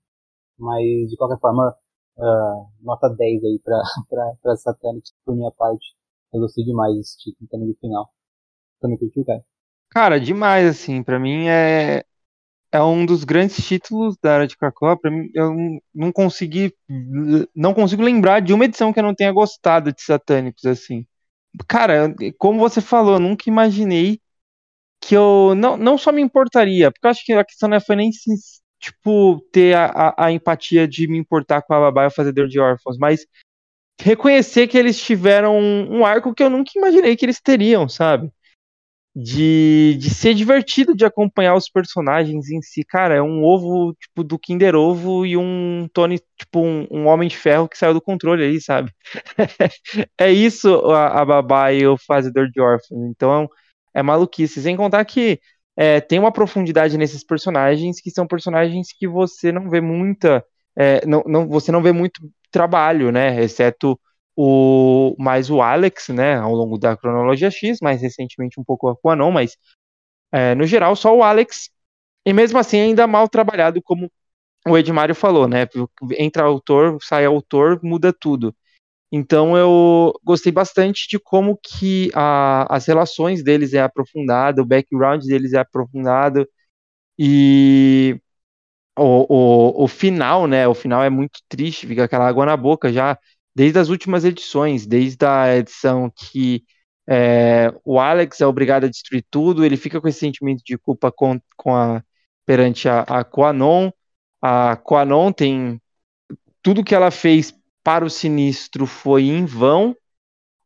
Mas, 0.59 0.85
de 1.11 1.17
qualquer 1.17 1.39
forma, 1.41 1.77
uh, 2.19 2.67
nota 2.83 3.09
10 3.09 3.45
aí 3.45 3.59
pra, 3.63 3.81
pra, 4.09 4.35
pra 4.43 4.57
Satanic, 4.57 5.11
por 5.25 5.37
minha 5.37 5.51
parte. 5.53 5.95
Eu 6.33 6.41
gostei 6.41 6.65
demais 6.65 6.97
desse 6.97 7.19
título 7.19 7.49
também 7.51 7.69
do 7.69 7.79
final. 7.79 8.11
Também 8.81 8.99
curtiu, 8.99 9.25
cara? 9.25 9.43
Cara, 9.91 10.21
demais, 10.21 10.67
assim, 10.67 11.03
pra 11.03 11.19
mim 11.19 11.47
é, 11.49 12.05
é 12.73 12.83
um 12.83 13.07
dos 13.07 13.25
grandes 13.25 13.65
títulos 13.67 14.17
da 14.23 14.33
era 14.33 14.47
de 14.47 14.57
Krakoa. 14.57 14.99
Pra 14.99 15.11
mim, 15.11 15.31
eu 15.35 15.55
não 15.95 16.13
consegui, 16.13 16.75
não 17.55 17.73
consigo 17.73 18.03
lembrar 18.03 18.41
de 18.41 18.53
uma 18.53 18.65
edição 18.65 18.93
que 18.93 18.99
eu 18.99 19.05
não 19.05 19.15
tenha 19.15 19.33
gostado 19.33 19.93
de 19.93 20.03
Satânicos, 20.03 20.67
assim. 20.67 21.07
Cara, 21.69 22.15
como 22.39 22.59
você 22.59 22.81
falou, 22.81 23.15
eu 23.15 23.21
nunca 23.21 23.49
imaginei 23.49 24.21
que 25.01 25.15
eu 25.17 25.55
não, 25.57 25.77
não 25.77 25.97
só 25.97 26.13
me 26.13 26.21
importaria, 26.21 26.91
porque 26.91 27.07
eu 27.07 27.11
acho 27.11 27.25
que 27.25 27.33
a 27.33 27.45
questão 27.45 27.69
não 27.69 27.81
foi 27.81 27.97
nem 27.97 28.13
se 28.13 28.31
tipo, 28.79 29.41
ter 29.53 29.75
a, 29.75 29.87
a, 29.87 30.27
a, 30.27 30.33
empatia 30.33 30.87
de 30.87 31.09
me 31.09 31.19
importar 31.19 31.63
com 31.63 31.75
a 31.75 31.81
babá 31.81 32.05
e 32.05 32.07
o 32.09 32.11
fazedor 32.11 32.47
de 32.49 32.61
órfãos, 32.61 32.99
mas 32.99 33.27
reconhecer 34.01 34.69
que 34.69 34.77
eles 34.77 35.01
tiveram 35.01 35.59
um, 35.59 35.99
um 35.99 36.07
arco 36.07 36.35
que 36.35 36.43
eu 36.43 36.51
nunca 36.51 36.73
imaginei 36.77 37.17
que 37.17 37.25
eles 37.25 37.41
teriam, 37.41 37.89
sabe? 37.89 38.31
De, 39.19 39.97
de 39.99 40.11
ser 40.11 40.35
divertido 40.35 40.95
de 40.95 41.03
acompanhar 41.07 41.55
os 41.57 41.71
personagens 41.71 42.51
em 42.51 42.61
si. 42.61 42.85
Cara, 42.85 43.15
é 43.15 43.23
um 43.23 43.43
ovo, 43.43 43.95
tipo, 43.95 44.23
do 44.23 44.39
Kinder 44.39 44.75
Ovo 44.75 45.25
e 45.25 45.39
um 45.39 45.89
Tony, 45.95 46.21
tipo, 46.39 46.61
um, 46.61 46.87
um 46.91 47.07
Homem 47.07 47.27
de 47.27 47.35
Ferro 47.37 47.67
que 47.67 47.79
saiu 47.79 47.95
do 47.95 48.01
controle 48.03 48.45
aí, 48.45 48.61
sabe? 48.61 48.93
é 50.19 50.31
isso 50.31 50.69
a, 50.91 51.23
a 51.23 51.25
babá 51.25 51.73
e 51.73 51.87
o 51.87 51.97
fazedor 51.97 52.51
de 52.51 52.61
órfãos. 52.61 53.09
Então, 53.11 53.49
é 53.95 54.03
maluquice. 54.03 54.61
Sem 54.63 54.77
contar 54.77 55.05
que 55.07 55.41
é, 55.77 56.01
tem 56.01 56.19
uma 56.19 56.33
profundidade 56.33 56.97
nesses 56.99 57.25
personagens 57.25 58.01
que 58.01 58.11
são 58.11 58.27
personagens 58.27 58.89
que 58.99 59.09
você 59.09 59.51
não 59.53 59.71
vê 59.71 59.81
muita. 59.81 60.45
É, 60.77 61.07
não, 61.07 61.23
não, 61.27 61.49
você 61.49 61.73
não 61.73 61.83
vê 61.83 61.93
muito 61.93 62.21
trabalho, 62.51 63.11
né? 63.11 63.43
Exceto 63.43 63.99
o 64.37 65.17
mais 65.19 65.51
o 65.51 65.63
Alex, 65.63 66.09
né? 66.09 66.37
Ao 66.37 66.55
longo 66.55 66.79
da 66.79 66.97
cronologia 66.97 67.51
X, 67.51 67.79
mais 67.81 68.03
recentemente 68.03 68.61
um 68.61 68.65
pouco 68.65 68.89
a 68.89 68.97
Quanon, 68.97 69.33
mas 69.33 69.57
é, 70.33 70.55
no 70.55 70.67
geral 70.67 70.97
só 70.97 71.17
o 71.17 71.23
Alex. 71.23 71.71
E 72.27 72.33
mesmo 72.33 72.59
assim 72.59 72.79
ainda 72.81 73.07
mal 73.07 73.29
trabalhado, 73.29 73.83
como 73.83 74.11
o 74.69 74.77
Edmário 74.79 75.15
falou, 75.15 75.49
né? 75.49 75.69
Entra 76.19 76.45
autor, 76.45 76.99
sai 77.03 77.25
autor, 77.25 77.81
muda 77.83 78.13
tudo. 78.13 78.55
Então 79.13 79.57
eu 79.57 80.13
gostei 80.25 80.53
bastante 80.53 81.09
de 81.09 81.19
como 81.19 81.59
que 81.63 82.11
a, 82.15 82.67
as 82.75 82.87
relações 82.87 83.43
deles 83.45 83.73
é 83.75 83.81
aprofundada, 83.81 84.63
o 84.63 84.67
background 84.67 85.25
deles 85.25 85.53
é 85.53 85.59
aprofundado 85.59 86.49
e 87.19 88.21
o, 88.99 89.83
o, 89.83 89.85
o 89.85 89.89
final, 89.89 90.47
né? 90.47 90.67
O 90.69 90.75
final 90.75 91.03
é 91.05 91.11
muito 91.11 91.41
triste, 91.49 91.87
fica 91.87 92.05
aquela 92.05 92.29
água 92.29 92.47
na 92.47 92.57
boca 92.57 92.93
já 92.93 93.19
desde 93.57 93.79
as 93.79 93.89
últimas 93.89 94.23
edições, 94.23 94.87
desde 94.87 95.25
a 95.25 95.57
edição 95.57 96.13
que 96.15 96.63
é, 97.09 97.73
o 97.87 97.99
Alex 97.99 98.39
é 98.43 98.47
obrigado 98.47 98.85
a 98.85 98.89
destruir 98.89 99.25
tudo, 99.31 99.65
ele 99.65 99.79
fica 99.79 99.99
com 99.99 100.07
esse 100.07 100.19
sentimento 100.19 100.63
de 100.63 100.77
culpa 100.77 101.11
com, 101.11 101.41
com 101.57 101.75
a, 101.75 102.05
perante 102.45 102.87
a, 102.87 103.01
a 103.01 103.25
Quanon. 103.25 103.91
A 104.43 104.77
Quanon 104.77 105.33
tem 105.33 105.81
tudo 106.63 106.85
que 106.85 106.95
ela 106.95 107.11
fez 107.11 107.55
para 107.83 108.05
o 108.05 108.11
Sinistro 108.11 108.85
foi 108.85 109.23
em 109.23 109.47
vão. 109.47 109.97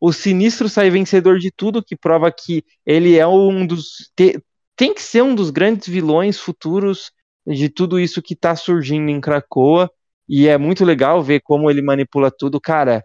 O 0.00 0.12
Sinistro 0.12 0.68
sai 0.68 0.90
vencedor 0.90 1.38
de 1.38 1.52
tudo, 1.52 1.84
que 1.84 1.94
prova 1.94 2.32
que 2.32 2.64
ele 2.84 3.16
é 3.16 3.26
um 3.26 3.64
dos. 3.64 4.10
Te, 4.16 4.42
tem 4.74 4.92
que 4.92 5.02
ser 5.02 5.22
um 5.22 5.36
dos 5.36 5.50
grandes 5.50 5.86
vilões 5.86 6.40
futuros 6.40 7.12
de 7.46 7.68
tudo 7.68 8.00
isso 8.00 8.20
que 8.20 8.34
está 8.34 8.56
surgindo 8.56 9.10
em 9.10 9.20
Krakoa. 9.20 9.88
E 10.32 10.46
é 10.46 10.56
muito 10.56 10.84
legal 10.84 11.20
ver 11.20 11.40
como 11.40 11.68
ele 11.68 11.82
manipula 11.82 12.30
tudo. 12.30 12.60
Cara, 12.60 13.04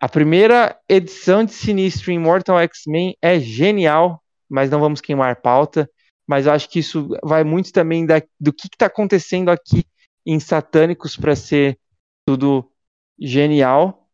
a 0.00 0.08
primeira 0.08 0.76
edição 0.88 1.44
de 1.44 1.52
Sinistro 1.52 2.10
em 2.10 2.18
Mortal 2.18 2.58
X-Men 2.58 3.16
é 3.22 3.38
genial, 3.38 4.20
mas 4.48 4.68
não 4.68 4.80
vamos 4.80 5.00
queimar 5.00 5.40
pauta. 5.40 5.88
Mas 6.26 6.46
eu 6.46 6.52
acho 6.52 6.68
que 6.68 6.80
isso 6.80 7.16
vai 7.22 7.44
muito 7.44 7.72
também 7.72 8.04
da, 8.04 8.20
do 8.40 8.52
que 8.52 8.66
está 8.66 8.86
acontecendo 8.86 9.50
aqui 9.50 9.84
em 10.26 10.40
Satânicos 10.40 11.16
para 11.16 11.36
ser 11.36 11.78
tudo 12.26 12.68
genial. 13.16 14.08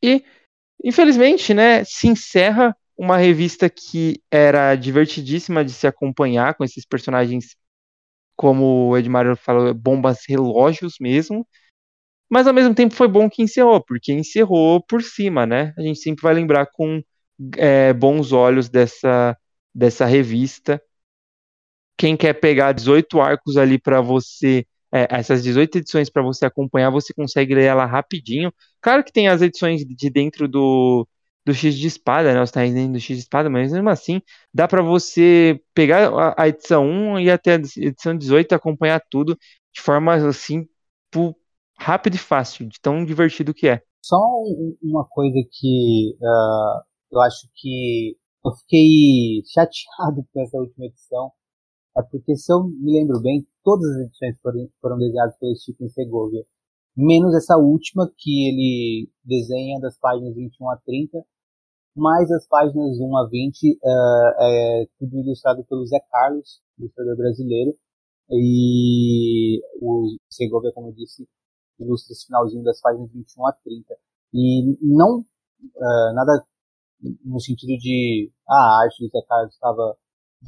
E, 0.00 0.24
infelizmente, 0.84 1.52
né, 1.52 1.82
se 1.82 2.06
encerra 2.06 2.76
uma 2.96 3.16
revista 3.16 3.68
que 3.68 4.22
era 4.30 4.76
divertidíssima 4.76 5.64
de 5.64 5.72
se 5.72 5.88
acompanhar 5.88 6.54
com 6.54 6.62
esses 6.62 6.84
personagens, 6.84 7.56
como 8.38 8.90
o 8.90 8.96
Edmário 8.96 9.36
falou, 9.36 9.74
bombas 9.74 10.20
relógios 10.28 10.94
mesmo. 11.00 11.46
Mas 12.30 12.46
ao 12.46 12.54
mesmo 12.54 12.74
tempo 12.74 12.94
foi 12.94 13.08
bom 13.08 13.28
que 13.28 13.42
encerrou, 13.42 13.82
porque 13.84 14.12
encerrou 14.12 14.82
por 14.82 15.02
cima, 15.02 15.46
né? 15.46 15.74
A 15.78 15.82
gente 15.82 15.98
sempre 16.00 16.22
vai 16.22 16.34
lembrar 16.34 16.66
com 16.66 17.02
é, 17.56 17.92
bons 17.92 18.32
olhos 18.32 18.68
dessa, 18.68 19.36
dessa 19.74 20.06
revista. 20.06 20.80
Quem 21.96 22.16
quer 22.16 22.34
pegar 22.34 22.72
18 22.72 23.20
arcos 23.20 23.56
ali 23.56 23.78
para 23.78 24.00
você 24.00 24.64
é, 24.92 25.08
essas 25.10 25.42
18 25.42 25.78
edições 25.78 26.08
para 26.08 26.22
você 26.22 26.46
acompanhar, 26.46 26.90
você 26.90 27.12
consegue 27.12 27.54
ler 27.54 27.64
ela 27.64 27.86
rapidinho. 27.86 28.52
Claro 28.80 29.04
que 29.04 29.12
tem 29.12 29.28
as 29.28 29.42
edições 29.42 29.84
de 29.84 30.10
dentro 30.10 30.46
do, 30.48 31.06
do 31.48 31.54
X 31.54 31.74
de 31.74 31.86
espada, 31.86 32.34
né? 32.34 32.42
Os 32.42 32.50
dentro 32.50 32.92
do 32.92 33.00
X 33.00 33.16
de 33.16 33.22
espada, 33.22 33.48
mas 33.48 33.72
mesmo 33.72 33.88
assim, 33.88 34.20
dá 34.52 34.68
para 34.68 34.82
você 34.82 35.60
pegar 35.72 36.10
a, 36.36 36.46
edição 36.46 36.86
1 36.86 37.20
e 37.20 37.30
até 37.30 37.52
a 37.52 37.54
edição 37.54 38.16
18 38.16 38.52
e 38.52 38.54
acompanhar 38.54 39.02
tudo 39.10 39.36
de 39.72 39.80
forma 39.80 40.14
assim, 40.14 40.68
rápida 41.78 42.16
e 42.16 42.18
fácil, 42.18 42.66
de 42.66 42.78
tão 42.80 43.04
divertido 43.04 43.54
que 43.54 43.68
é. 43.68 43.82
Só 44.02 44.18
uma 44.82 45.06
coisa 45.06 45.38
que 45.50 46.14
uh, 46.20 46.82
eu 47.12 47.20
acho 47.22 47.48
que 47.54 48.16
eu 48.44 48.52
fiquei 48.56 49.42
chateado 49.46 50.26
com 50.32 50.42
essa 50.42 50.58
última 50.58 50.86
edição, 50.86 51.32
é 51.96 52.02
porque, 52.02 52.36
se 52.36 52.52
eu 52.52 52.64
me 52.64 52.92
lembro 52.92 53.20
bem, 53.20 53.46
todas 53.64 53.88
as 53.90 54.06
edições 54.06 54.36
foram, 54.42 54.68
foram 54.80 54.98
desenhadas 54.98 55.36
pelo 55.38 55.56
Stephen 55.56 55.88
Segovia, 55.88 56.44
menos 56.96 57.34
essa 57.34 57.56
última, 57.56 58.10
que 58.16 58.48
ele 58.48 59.10
desenha 59.24 59.80
das 59.80 59.98
páginas 59.98 60.34
21 60.34 60.70
a 60.70 60.76
30, 60.76 61.24
mais 61.98 62.30
as 62.30 62.46
páginas 62.46 62.98
1 62.98 63.16
a 63.16 63.28
20, 63.28 63.72
uh, 63.72 64.42
é 64.42 64.86
tudo 64.98 65.18
ilustrado 65.18 65.64
pelo 65.64 65.86
Zé 65.86 65.98
Carlos, 66.10 66.60
ilustrador 66.78 67.16
brasileiro, 67.16 67.74
e 68.30 69.60
o 69.80 70.16
Segovia, 70.30 70.72
como 70.72 70.88
eu 70.88 70.92
disse, 70.92 71.26
ilustra 71.78 72.12
esse 72.12 72.26
finalzinho 72.26 72.62
das 72.62 72.80
páginas 72.80 73.10
21 73.12 73.46
a 73.46 73.52
30. 73.52 73.94
E 74.34 74.76
não, 74.82 75.20
uh, 75.20 76.14
nada 76.14 76.44
no 77.24 77.40
sentido 77.40 77.78
de 77.78 78.30
ah, 78.48 78.54
a 78.54 78.82
arte 78.84 79.04
do 79.04 79.10
Zé 79.10 79.22
Carlos 79.26 79.54
estava 79.54 79.96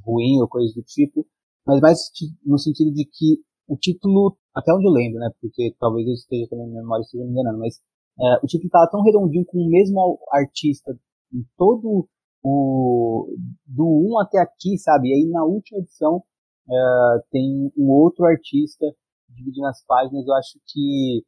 ruim 0.05 0.41
ou 0.41 0.49
coisa 0.49 0.73
do 0.75 0.83
tipo, 0.83 1.27
mas 1.67 1.81
mais 1.81 1.99
no 2.45 2.59
sentido 2.59 2.93
de 2.93 3.05
que 3.05 3.43
o 3.69 3.77
título, 3.77 4.37
até 4.55 4.73
onde 4.73 4.87
eu 4.87 4.93
lembro, 4.93 5.21
né, 5.21 5.31
porque 5.41 5.75
talvez 5.79 6.07
eu 6.07 6.15
esteja 6.15 6.49
também, 6.49 6.67
minha 6.69 6.83
memória 6.83 7.03
esteja 7.03 7.25
me 7.25 7.31
enganando, 7.31 7.59
mas 7.59 7.81
é, 8.21 8.37
o 8.43 8.47
título 8.47 8.67
estava 8.67 8.91
tão 8.91 9.03
redondinho 9.03 9.45
com 9.47 9.59
o 9.59 9.71
mesmo 9.71 10.19
artista 10.33 10.93
em 11.33 11.45
todo 11.57 12.09
o 12.43 13.35
do 13.67 13.85
1 13.85 14.21
até 14.21 14.39
aqui, 14.39 14.79
sabe? 14.79 15.09
E 15.09 15.15
aí 15.15 15.31
na 15.31 15.45
última 15.45 15.79
edição 15.79 16.23
é, 16.69 17.23
tem 17.31 17.73
um 17.77 17.91
outro 17.91 18.25
artista 18.25 18.87
dividindo 19.29 19.67
as 19.67 19.85
páginas, 19.85 20.27
eu 20.27 20.35
acho 20.35 20.59
que 20.67 21.23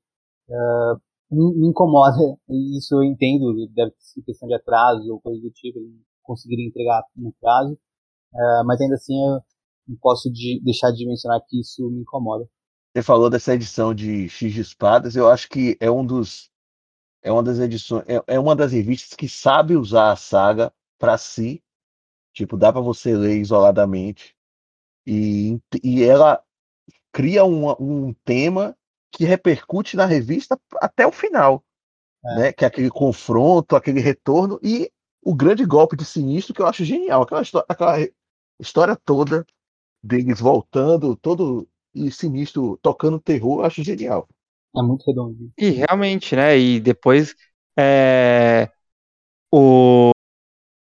é, 0.51 0.55
me 1.33 1.69
incomoda, 1.69 2.19
isso 2.79 2.95
eu 2.95 3.05
entendo, 3.05 3.55
deve 3.75 3.93
ser 3.99 4.23
questão 4.23 4.49
de 4.49 4.55
atraso 4.55 5.11
ou 5.11 5.21
coisa 5.21 5.41
do 5.41 5.51
tipo, 5.51 5.79
ele 5.79 6.01
conseguiria 6.23 6.67
entregar 6.67 7.03
no 7.17 7.33
prazo, 7.41 7.73
uh, 7.73 8.65
mas 8.67 8.81
ainda 8.81 8.95
assim 8.95 9.15
eu 9.15 9.41
não 9.89 9.97
posso 10.01 10.31
de, 10.31 10.61
deixar 10.63 10.91
de 10.93 11.07
mencionar 11.07 11.41
que 11.49 11.61
isso 11.61 11.89
me 11.91 12.03
incomoda. 12.03 12.47
Você 12.95 13.03
falou 13.03 13.31
dessa 13.31 13.55
edição 13.55 13.95
de 13.95 14.29
X 14.29 14.53
de 14.53 14.61
Espadas, 14.61 15.17
eu 15.17 15.29
acho 15.29 15.49
que 15.49 15.77
é 15.81 15.91
um 15.91 16.05
dos 16.05 16.51
é 17.23 17.31
uma 17.31 17.43
das 17.43 17.59
edições, 17.59 18.05
é, 18.09 18.23
é 18.27 18.39
uma 18.39 18.57
das 18.57 18.73
revistas 18.73 19.15
que 19.15 19.29
sabe 19.29 19.77
usar 19.77 20.13
a 20.13 20.17
saga 20.17 20.73
para 20.99 21.17
si, 21.17 21.63
tipo, 22.33 22.57
dá 22.57 22.73
para 22.73 22.81
você 22.81 23.17
ler 23.17 23.39
isoladamente 23.39 24.35
e, 25.07 25.61
e 25.83 26.03
ela 26.03 26.43
cria 27.13 27.45
um, 27.45 27.71
um 27.79 28.15
tema 28.25 28.77
que 29.11 29.25
repercute 29.25 29.97
na 29.97 30.07
revista 30.07 30.59
até 30.81 31.07
o 31.07 31.13
final, 31.13 31.63
é. 32.25 32.35
né? 32.37 32.53
Que 32.53 32.65
é 32.65 32.69
aquele 32.69 32.91
confronto, 32.91 33.77
aquele 33.77 34.01
retorno 34.01 34.59
e 34.63 34.91
o 35.23 35.35
grande 35.35 35.65
golpe 35.65 35.97
de 35.97 36.05
sinistro 36.05 36.55
que 36.55 36.63
eu 36.63 36.67
acho 36.67 36.85
genial, 36.85 37.23
aquela 37.23 37.43
história, 37.43 37.67
aquela 37.69 38.09
história 38.59 38.97
toda 38.97 39.47
deles 40.03 40.41
voltando, 40.41 41.15
todo 41.17 41.69
e 41.95 42.11
sinistro 42.11 42.79
tocando 42.83 43.21
terror, 43.21 43.61
eu 43.61 43.67
acho 43.67 43.85
genial. 43.85 44.29
É 44.77 44.83
muito 44.83 45.05
redondo. 45.07 45.53
E 45.59 45.71
realmente, 45.71 46.35
né? 46.35 46.59
E 46.59 46.81
depois 46.81 47.35
é, 47.79 48.71
o 49.53 50.13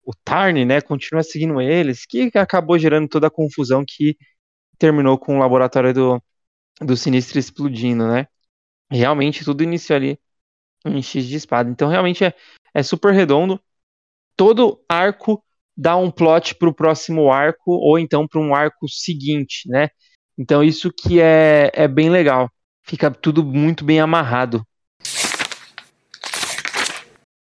o 0.08 0.14
Tarn, 0.24 0.64
né, 0.66 0.80
continua 0.80 1.22
seguindo 1.22 1.60
eles, 1.60 2.06
que 2.06 2.32
acabou 2.36 2.80
gerando 2.80 3.10
toda 3.10 3.28
a 3.28 3.32
confusão 3.32 3.84
que 3.86 4.16
terminou 4.80 5.18
com 5.18 5.36
o 5.36 5.40
laboratório 5.40 5.94
do, 5.94 6.24
do 6.82 6.96
Sinistro 6.96 7.40
explodindo, 7.40 8.08
né? 8.08 8.28
Realmente 8.90 9.44
tudo 9.44 9.64
iniciou 9.64 9.98
ali 9.98 10.20
em 10.86 11.02
X 11.02 11.28
de 11.28 11.36
espada. 11.36 11.70
Então 11.70 11.90
realmente 11.90 12.24
é, 12.24 12.34
é 12.74 12.84
super 12.84 13.14
redondo. 13.14 13.60
Todo 14.38 14.84
arco 14.90 15.44
dá 15.76 15.98
um 15.98 16.12
plot 16.12 16.56
para 16.56 16.70
o 16.70 16.74
próximo 16.74 17.32
arco 17.32 17.72
ou 17.72 18.00
então 18.00 18.28
para 18.28 18.40
um 18.42 18.56
arco 18.56 18.88
seguinte, 18.90 19.70
né? 19.70 19.90
Então 20.38 20.64
isso 20.64 20.92
que 20.92 21.20
é, 21.20 21.72
é 21.74 21.88
bem 21.88 22.10
legal. 22.10 22.50
Fica 22.88 23.12
tudo 23.12 23.44
muito 23.44 23.84
bem 23.84 24.00
amarrado. 24.00 24.66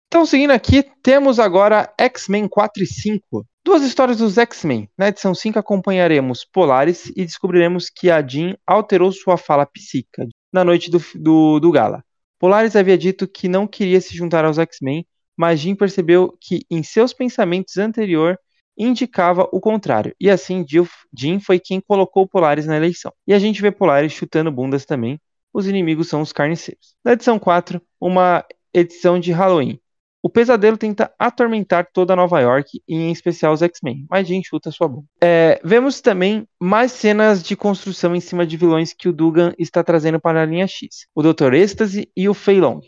Então, 0.07 0.25
seguindo 0.25 0.53
aqui, 0.53 0.83
temos 1.03 1.39
agora 1.39 1.93
X-Men 1.99 2.49
4 2.49 2.83
e 2.83 2.87
5. 2.87 3.45
Duas 3.63 3.83
histórias 3.83 4.17
dos 4.17 4.39
X-Men. 4.39 4.89
Na 4.97 5.09
edição 5.09 5.35
5 5.35 5.59
acompanharemos 5.59 6.47
Polaris 6.47 7.13
e 7.15 7.27
descobriremos 7.27 7.91
que 7.91 8.11
a 8.11 8.27
Jean 8.27 8.57
alterou 8.67 9.13
sua 9.13 9.37
fala 9.37 9.67
psíquica 9.67 10.27
na 10.51 10.65
noite 10.65 10.91
do, 10.91 11.03
do, 11.15 11.61
do 11.61 11.71
gala. 11.71 12.03
Polaris 12.39 12.75
havia 12.75 12.97
dito 12.97 13.29
que 13.29 13.47
não 13.47 13.67
queria 13.67 14.01
se 14.01 14.17
juntar 14.17 14.47
aos 14.47 14.57
X-Men, 14.57 15.07
mas 15.37 15.61
Jean 15.61 15.75
percebeu 15.75 16.35
que 16.41 16.65
em 16.71 16.83
seus 16.83 17.13
pensamentos 17.13 17.77
anterior 17.77 18.39
indicava 18.79 19.47
o 19.53 19.61
contrário. 19.61 20.15
E 20.19 20.31
assim, 20.31 20.65
Jean 21.13 21.39
foi 21.39 21.59
quem 21.59 21.83
colocou 21.83 22.27
Polaris 22.27 22.67
na 22.67 22.77
eleição. 22.77 23.13
E 23.27 23.35
a 23.35 23.39
gente 23.39 23.61
vê 23.61 23.71
Polaris 23.71 24.13
chutando 24.13 24.51
bundas 24.51 24.85
também. 24.85 25.21
Os 25.55 25.69
inimigos 25.69 26.09
são 26.09 26.21
os 26.21 26.33
carniceiros. 26.33 26.97
Na 27.05 27.13
edição 27.13 27.39
4, 27.39 27.81
uma 28.01 28.45
edição 28.75 29.21
de 29.21 29.31
Halloween. 29.31 29.79
O 30.21 30.29
pesadelo 30.29 30.77
tenta 30.79 31.15
atormentar 31.19 31.87
toda 31.93 32.17
Nova 32.17 32.41
York 32.41 32.83
e 32.89 32.95
em 32.95 33.13
especial 33.13 33.53
os 33.53 33.63
X-Men, 33.63 34.07
mas 34.11 34.27
Jean 34.27 34.41
chuta 34.43 34.71
sua 34.71 34.89
bomba. 34.89 35.07
É, 35.23 35.61
vemos 35.63 36.01
também 36.01 36.49
mais 36.59 36.93
cenas 36.93 37.43
de 37.43 37.55
construção 37.55 38.17
em 38.17 38.21
cima 38.21 38.47
de 38.47 38.57
vilões 38.57 38.95
que 38.95 39.09
o 39.09 39.13
Dugan 39.13 39.53
está 39.59 39.85
trazendo 39.85 40.19
para 40.19 40.43
a 40.43 40.47
linha 40.47 40.67
X, 40.67 41.07
o 41.15 41.23
Dr. 41.23 41.53
Ecstasy 41.53 42.11
e 42.17 42.27
o 42.27 42.35
Fei 42.35 42.59
Long. 42.59 42.81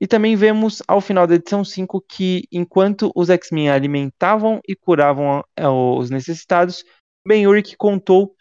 E 0.00 0.08
também 0.08 0.34
vemos 0.34 0.82
ao 0.88 1.00
final 1.00 1.24
da 1.24 1.36
edição 1.36 1.64
5 1.64 2.00
que, 2.00 2.48
enquanto 2.50 3.12
os 3.14 3.30
X-Men 3.30 3.70
alimentavam 3.70 4.60
e 4.68 4.74
curavam 4.74 5.44
é, 5.56 5.68
os 5.68 6.10
necessitados, 6.10 6.84
Ben 7.24 7.46
Urich 7.46 7.76
contou 7.76 8.34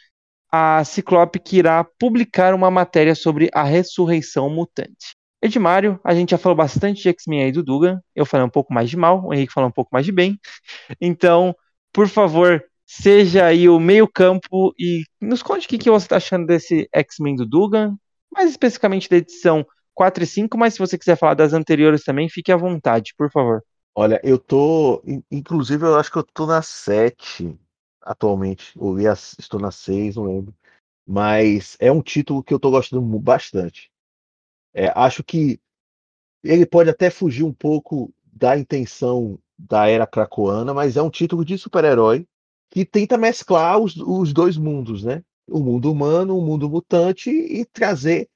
a 0.52 0.84
Ciclope 0.84 1.40
que 1.40 1.58
irá 1.58 1.84
publicar 1.84 2.54
uma 2.54 2.70
matéria 2.70 3.16
sobre 3.16 3.50
a 3.54 3.64
ressurreição 3.64 4.50
mutante. 4.50 5.16
Edmário, 5.42 6.00
a 6.04 6.14
gente 6.14 6.32
já 6.32 6.38
falou 6.38 6.56
bastante 6.56 7.02
de 7.02 7.10
X-Men 7.10 7.44
aí 7.46 7.52
do 7.52 7.64
Dugan. 7.64 8.00
Eu 8.16 8.26
falei 8.26 8.46
um 8.46 8.50
pouco 8.50 8.74
mais 8.74 8.90
de 8.90 8.98
mal, 8.98 9.26
o 9.26 9.34
Henrique 9.34 9.54
falou 9.54 9.70
um 9.70 9.74
pouco 9.74 9.90
mais 9.92 10.06
de 10.06 10.12
bem. 10.12 10.40
Então, 11.00 11.56
por 11.92 12.08
favor, 12.08 12.64
seja 12.86 13.46
aí 13.46 13.68
o 13.68 13.80
meio-campo 13.80 14.74
e 14.78 15.04
nos 15.20 15.42
conte 15.42 15.66
o 15.66 15.70
que, 15.70 15.78
que 15.78 15.90
você 15.90 16.06
está 16.06 16.18
achando 16.18 16.46
desse 16.46 16.88
X-Men 16.94 17.36
do 17.38 17.46
Dugan, 17.46 17.96
mais 18.32 18.52
especificamente 18.52 19.10
da 19.10 19.18
edição 19.18 19.66
4 19.96 20.24
e 20.24 20.28
5, 20.28 20.58
mas 20.58 20.74
se 20.74 20.80
você 20.80 20.98
quiser 20.98 21.18
falar 21.18 21.34
das 21.34 21.54
anteriores 21.54 22.04
também, 22.04 22.30
fique 22.30 22.52
à 22.52 22.58
vontade, 22.58 23.14
por 23.18 23.32
favor. 23.32 23.64
Olha, 23.96 24.22
eu 24.24 24.38
tô. 24.38 25.04
Inclusive, 25.30 25.86
eu 25.86 25.96
acho 25.96 26.12
que 26.12 26.18
eu 26.18 26.24
tô 26.24 26.46
na 26.46 26.62
7 26.62 27.58
atualmente. 28.02 28.74
Ou 28.78 29.00
estou 29.00 29.60
na 29.60 29.72
6, 29.72 30.16
não 30.16 30.26
lembro. 30.26 30.56
Mas 31.06 31.78
é 31.80 31.92
um 31.92 32.02
título 32.02 32.44
que 32.44 32.54
eu 32.54 32.60
tô 32.60 32.72
gostando 32.72 33.02
bastante. 33.20 33.92
É, 34.74 34.92
acho 34.96 35.24
que 35.24 35.60
ele 36.44 36.66
pode 36.66 36.90
até 36.90 37.10
fugir 37.10 37.44
um 37.44 37.54
pouco 37.54 38.14
da 38.24 38.58
intenção 38.58 39.38
da 39.58 39.88
era 39.88 40.08
cracoana, 40.08 40.74
mas 40.74 40.98
é 40.98 41.02
um 41.02 41.10
título 41.10 41.46
de 41.46 41.58
super-herói 41.58 42.26
que 42.72 42.86
tenta 42.86 43.18
mesclar 43.18 43.78
os, 43.78 43.96
os 43.98 44.34
dois 44.34 44.58
mundos, 44.58 45.04
né? 45.04 45.24
O 45.48 45.60
mundo 45.60 45.92
humano, 45.92 46.38
o 46.38 46.42
mundo 46.42 46.70
mutante 46.70 47.30
e 47.30 47.66
trazer 47.66 48.30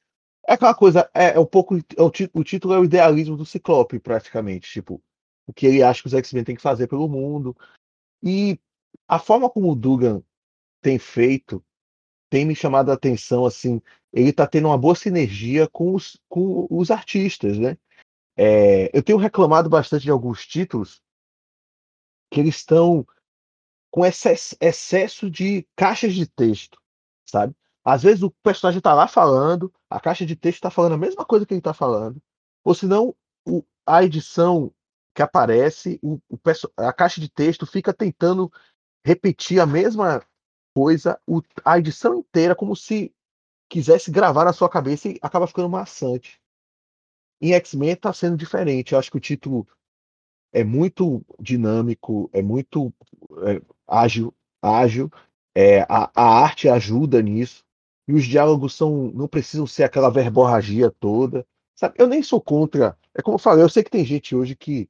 é 0.48 0.54
aquela 0.54 0.76
coisa, 0.76 1.10
é, 1.14 1.36
é 1.36 1.40
um 1.40 1.46
pouco 1.46 1.76
é 1.78 2.02
o, 2.02 2.12
o, 2.34 2.44
título 2.44 2.74
é 2.74 2.80
o 2.80 2.86
idealismo 2.86 3.36
do 3.36 3.46
Ciclope, 3.46 4.00
praticamente, 4.00 4.70
tipo, 4.70 5.02
o 5.48 5.54
que 5.54 5.66
ele 5.66 5.82
acha 5.82 6.02
que 6.02 6.08
os 6.08 6.14
X-Men 6.14 6.44
têm 6.44 6.56
que 6.56 6.62
fazer 6.62 6.88
pelo 6.88 7.10
mundo. 7.10 7.56
E 8.22 8.60
a 9.08 9.20
forma 9.20 9.50
como 9.50 9.72
o 9.72 9.76
Dugan 9.76 10.22
tem 10.82 11.00
feito 11.00 11.64
tem 12.30 12.46
me 12.46 12.56
chamado 12.56 12.92
a 12.92 12.96
atenção, 12.96 13.46
assim, 13.46 13.82
ele 14.12 14.30
está 14.30 14.46
tendo 14.48 14.68
uma 14.68 14.78
boa 14.78 14.96
sinergia 14.96 15.70
com 15.70 15.94
os, 15.94 16.20
com 16.28 16.68
os 16.70 16.92
artistas, 16.92 17.58
né? 17.58 17.78
É, 18.36 18.90
eu 18.98 19.02
tenho 19.02 19.18
reclamado 19.18 19.70
bastante 19.70 20.04
de 20.04 20.12
alguns 20.12 20.46
títulos 20.46 21.02
que 22.30 22.40
eles 22.40 22.58
estão 22.58 23.08
com 23.90 24.06
excesso, 24.06 24.58
excesso 24.60 25.30
de 25.30 25.66
caixas 25.76 26.14
de 26.14 26.28
texto, 26.28 26.78
sabe? 27.26 27.56
Às 27.84 28.04
vezes 28.04 28.24
o 28.24 28.32
personagem 28.44 28.80
está 28.80 28.94
lá 28.94 29.08
falando, 29.08 29.72
a 29.90 30.00
caixa 30.00 30.26
de 30.26 30.36
texto 30.36 30.58
está 30.58 30.70
falando 30.70 30.96
a 30.96 30.98
mesma 30.98 31.24
coisa 31.24 31.46
que 31.46 31.54
ele 31.54 31.60
está 31.60 31.74
falando, 31.74 32.22
ou 32.64 32.76
senão 32.76 33.16
o, 33.48 33.64
a 33.86 34.04
edição 34.04 34.74
que 35.14 35.22
aparece, 35.22 35.98
o, 36.02 36.20
o, 36.30 36.38
a 36.76 36.92
caixa 36.92 37.22
de 37.22 37.30
texto 37.30 37.66
fica 37.66 37.94
tentando 37.94 38.52
repetir 39.06 39.60
a 39.60 39.68
mesma 39.68 40.26
coisa 40.76 41.22
a 41.64 41.78
edição 41.78 42.16
inteira, 42.16 42.56
como 42.56 42.76
se 42.76 43.14
quisesse 43.70 44.10
gravar 44.10 44.46
na 44.46 44.52
sua 44.52 44.68
cabeça 44.68 45.08
e 45.08 45.20
acaba 45.22 45.46
ficando 45.46 45.70
maçante. 45.70 46.42
Em 47.40 47.54
X-Men 47.54 47.92
está 47.92 48.12
sendo 48.12 48.36
diferente. 48.36 48.94
Eu 48.94 49.00
acho 49.00 49.12
que 49.12 49.18
o 49.18 49.22
título 49.22 49.68
é 50.52 50.64
muito 50.64 51.24
dinâmico, 51.40 52.30
é 52.34 52.42
muito 52.42 52.92
é, 53.44 53.62
ágil, 53.88 54.34
ágil. 54.62 55.12
É, 55.54 55.82
a, 55.84 56.12
a, 56.16 56.42
arte 56.44 56.68
ajuda 56.68 57.22
nisso. 57.22 57.64
E 58.08 58.14
os 58.14 58.26
diálogos 58.26 58.74
são, 58.76 59.12
não 59.12 59.28
precisam 59.28 59.68
ser 59.68 59.84
aquela 59.84 60.10
verborragia 60.10 60.90
toda. 60.90 61.46
Sabe, 61.76 61.96
eu 62.00 62.08
nem 62.08 62.24
sou 62.24 62.42
contra. 62.42 62.98
É 63.14 63.22
como 63.22 63.36
eu 63.36 63.40
falei, 63.40 63.64
eu 63.64 63.70
sei 63.70 63.84
que 63.84 63.92
tem 63.92 64.04
gente 64.04 64.36
hoje 64.36 64.56
que 64.56 64.90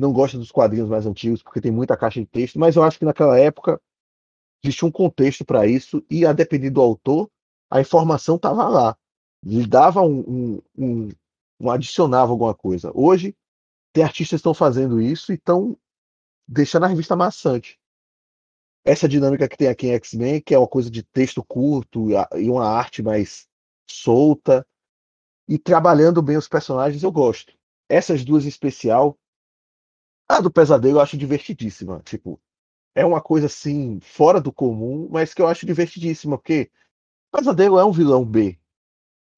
não 0.00 0.12
gosta 0.12 0.38
dos 0.38 0.50
quadrinhos 0.50 0.88
mais 0.88 1.06
antigos 1.06 1.42
porque 1.42 1.60
tem 1.60 1.70
muita 1.70 1.96
caixa 1.96 2.20
de 2.20 2.26
texto, 2.26 2.58
mas 2.58 2.74
eu 2.74 2.82
acho 2.82 2.98
que 2.98 3.04
naquela 3.04 3.38
época 3.38 3.80
existia 4.64 4.88
um 4.88 4.90
contexto 4.90 5.44
para 5.44 5.66
isso 5.66 6.02
e, 6.10 6.24
a 6.24 6.32
depender 6.32 6.70
do 6.70 6.80
autor, 6.80 7.30
a 7.70 7.80
informação 7.80 8.36
estava 8.36 8.66
lá. 8.66 8.96
Lhe 9.44 9.66
dava 9.66 10.00
um, 10.00 10.20
um, 10.20 10.62
um, 10.76 11.08
um, 11.60 11.70
adicionava 11.70 12.32
alguma 12.32 12.54
coisa. 12.54 12.90
Hoje, 12.94 13.36
tem 13.92 14.02
artistas 14.02 14.28
que 14.30 14.36
estão 14.36 14.54
fazendo 14.54 15.02
isso 15.02 15.32
e 15.32 15.34
estão 15.34 15.76
deixando 16.48 16.84
a 16.84 16.88
revista 16.88 17.14
maçante. 17.14 17.78
Essa 18.84 19.06
dinâmica 19.06 19.48
que 19.48 19.56
tem 19.56 19.68
aqui 19.68 19.88
em 19.88 19.92
X-Men, 19.92 20.40
que 20.40 20.54
é 20.54 20.58
uma 20.58 20.66
coisa 20.66 20.90
de 20.90 21.02
texto 21.02 21.44
curto 21.44 22.08
e 22.10 22.48
uma 22.48 22.66
arte 22.66 23.02
mais 23.02 23.46
solta, 23.88 24.66
e 25.46 25.58
trabalhando 25.58 26.22
bem 26.22 26.38
os 26.38 26.48
personagens, 26.48 27.02
eu 27.02 27.12
gosto. 27.12 27.52
Essas 27.88 28.24
duas 28.24 28.46
em 28.46 28.48
especial, 28.48 29.18
a 30.30 30.40
do 30.40 30.50
Pesadelo 30.50 30.98
eu 30.98 31.00
acho 31.00 31.16
divertidíssima. 31.16 32.00
Tipo, 32.04 32.40
é 32.94 33.04
uma 33.04 33.20
coisa 33.20 33.46
assim, 33.46 33.98
fora 34.00 34.40
do 34.40 34.52
comum, 34.52 35.08
mas 35.10 35.34
que 35.34 35.42
eu 35.42 35.48
acho 35.48 35.66
divertidíssima, 35.66 36.38
porque 36.38 36.70
o 37.32 37.38
Pesadelo 37.38 37.78
é 37.78 37.84
um 37.84 37.92
vilão 37.92 38.24
B. 38.24 38.58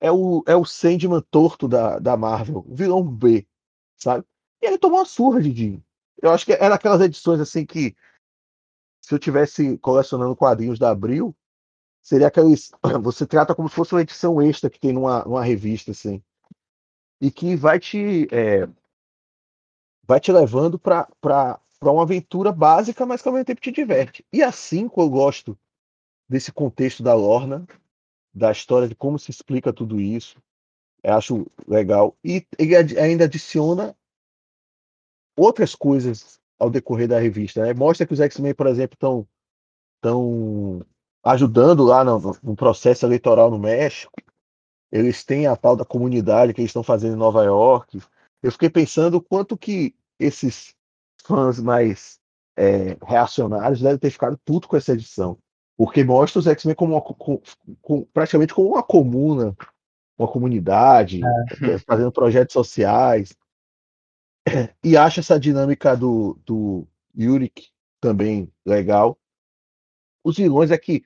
É 0.00 0.10
o, 0.10 0.42
é 0.46 0.56
o 0.56 0.64
Sandman 0.64 1.22
torto 1.30 1.68
da, 1.68 1.98
da 1.98 2.16
Marvel, 2.16 2.64
vilão 2.68 3.02
B, 3.02 3.46
sabe? 3.96 4.24
E 4.60 4.66
ele 4.66 4.78
tomou 4.78 4.98
uma 4.98 5.04
surra 5.04 5.40
de 5.40 5.54
Jim. 5.54 5.82
Eu 6.20 6.30
acho 6.30 6.44
que 6.44 6.52
era 6.52 6.74
aquelas 6.74 7.00
edições 7.00 7.40
assim 7.40 7.64
que, 7.64 7.96
se 9.00 9.14
eu 9.14 9.18
tivesse 9.18 9.78
colecionando 9.78 10.36
quadrinhos 10.36 10.78
da 10.78 10.90
Abril, 10.90 11.34
seria 12.02 12.26
aqueles. 12.26 12.70
Você 13.02 13.26
trata 13.26 13.54
como 13.54 13.68
se 13.68 13.74
fosse 13.74 13.94
uma 13.94 14.02
edição 14.02 14.42
extra 14.42 14.68
que 14.68 14.78
tem 14.78 14.92
numa, 14.92 15.24
numa 15.24 15.44
revista, 15.44 15.92
assim. 15.92 16.22
E 17.20 17.30
que 17.30 17.56
vai 17.56 17.78
te. 17.78 18.28
É, 18.32 18.68
vai 20.12 20.20
te 20.20 20.30
levando 20.30 20.78
para 20.78 21.58
uma 21.82 22.02
aventura 22.02 22.52
básica, 22.52 23.06
mas 23.06 23.22
que 23.22 23.28
ao 23.28 23.32
mesmo 23.32 23.46
tempo 23.46 23.62
te 23.62 23.72
diverte. 23.72 24.22
E 24.30 24.42
assim 24.42 24.86
que 24.86 25.00
eu 25.00 25.08
gosto 25.08 25.58
desse 26.28 26.52
contexto 26.52 27.02
da 27.02 27.14
Lorna, 27.14 27.66
da 28.34 28.52
história 28.52 28.86
de 28.86 28.94
como 28.94 29.18
se 29.18 29.30
explica 29.30 29.72
tudo 29.72 29.98
isso. 29.98 30.36
Eu 31.02 31.14
acho 31.14 31.46
legal. 31.66 32.14
E 32.22 32.46
ele 32.58 32.76
ainda 32.76 33.24
adiciona 33.24 33.96
outras 35.34 35.74
coisas 35.74 36.38
ao 36.58 36.68
decorrer 36.68 37.08
da 37.08 37.18
revista. 37.18 37.62
Né? 37.62 37.72
Mostra 37.72 38.06
que 38.06 38.12
os 38.12 38.20
X-Men, 38.20 38.54
por 38.54 38.66
exemplo, 38.66 38.94
estão 38.94 39.26
tão 40.02 40.84
ajudando 41.24 41.84
lá 41.84 42.04
no, 42.04 42.36
no, 42.42 42.54
processo 42.54 43.06
eleitoral 43.06 43.50
no 43.50 43.58
México. 43.58 44.20
Eles 44.90 45.24
têm 45.24 45.46
a 45.46 45.56
tal 45.56 45.74
da 45.74 45.86
comunidade 45.86 46.52
que 46.52 46.60
eles 46.60 46.68
estão 46.68 46.82
fazendo 46.82 47.14
em 47.14 47.18
Nova 47.18 47.42
York. 47.44 47.98
Eu 48.42 48.52
fiquei 48.52 48.68
pensando 48.68 49.14
o 49.14 49.22
quanto 49.22 49.56
que 49.56 49.94
esses 50.24 50.74
fãs 51.24 51.60
mais 51.60 52.20
é, 52.56 52.96
reacionários 53.04 53.80
devem 53.80 53.98
ter 53.98 54.10
ficado 54.10 54.38
puto 54.44 54.68
com 54.68 54.76
essa 54.76 54.92
edição. 54.92 55.38
Porque 55.76 56.04
mostra 56.04 56.38
os 56.38 56.46
X-Men 56.46 56.74
como, 56.74 57.00
com, 57.00 57.40
com, 57.80 58.04
praticamente 58.12 58.54
como 58.54 58.68
uma 58.68 58.82
comuna, 58.82 59.56
uma 60.18 60.28
comunidade, 60.28 61.20
é. 61.24 61.78
fazendo 61.78 62.12
projetos 62.12 62.52
sociais. 62.52 63.34
E 64.82 64.96
acha 64.96 65.20
essa 65.20 65.38
dinâmica 65.38 65.96
do, 65.96 66.38
do 66.44 66.86
Yurik 67.16 67.68
também 68.00 68.52
legal. 68.66 69.18
Os 70.24 70.36
vilões 70.36 70.70
é 70.70 70.78
que. 70.78 71.04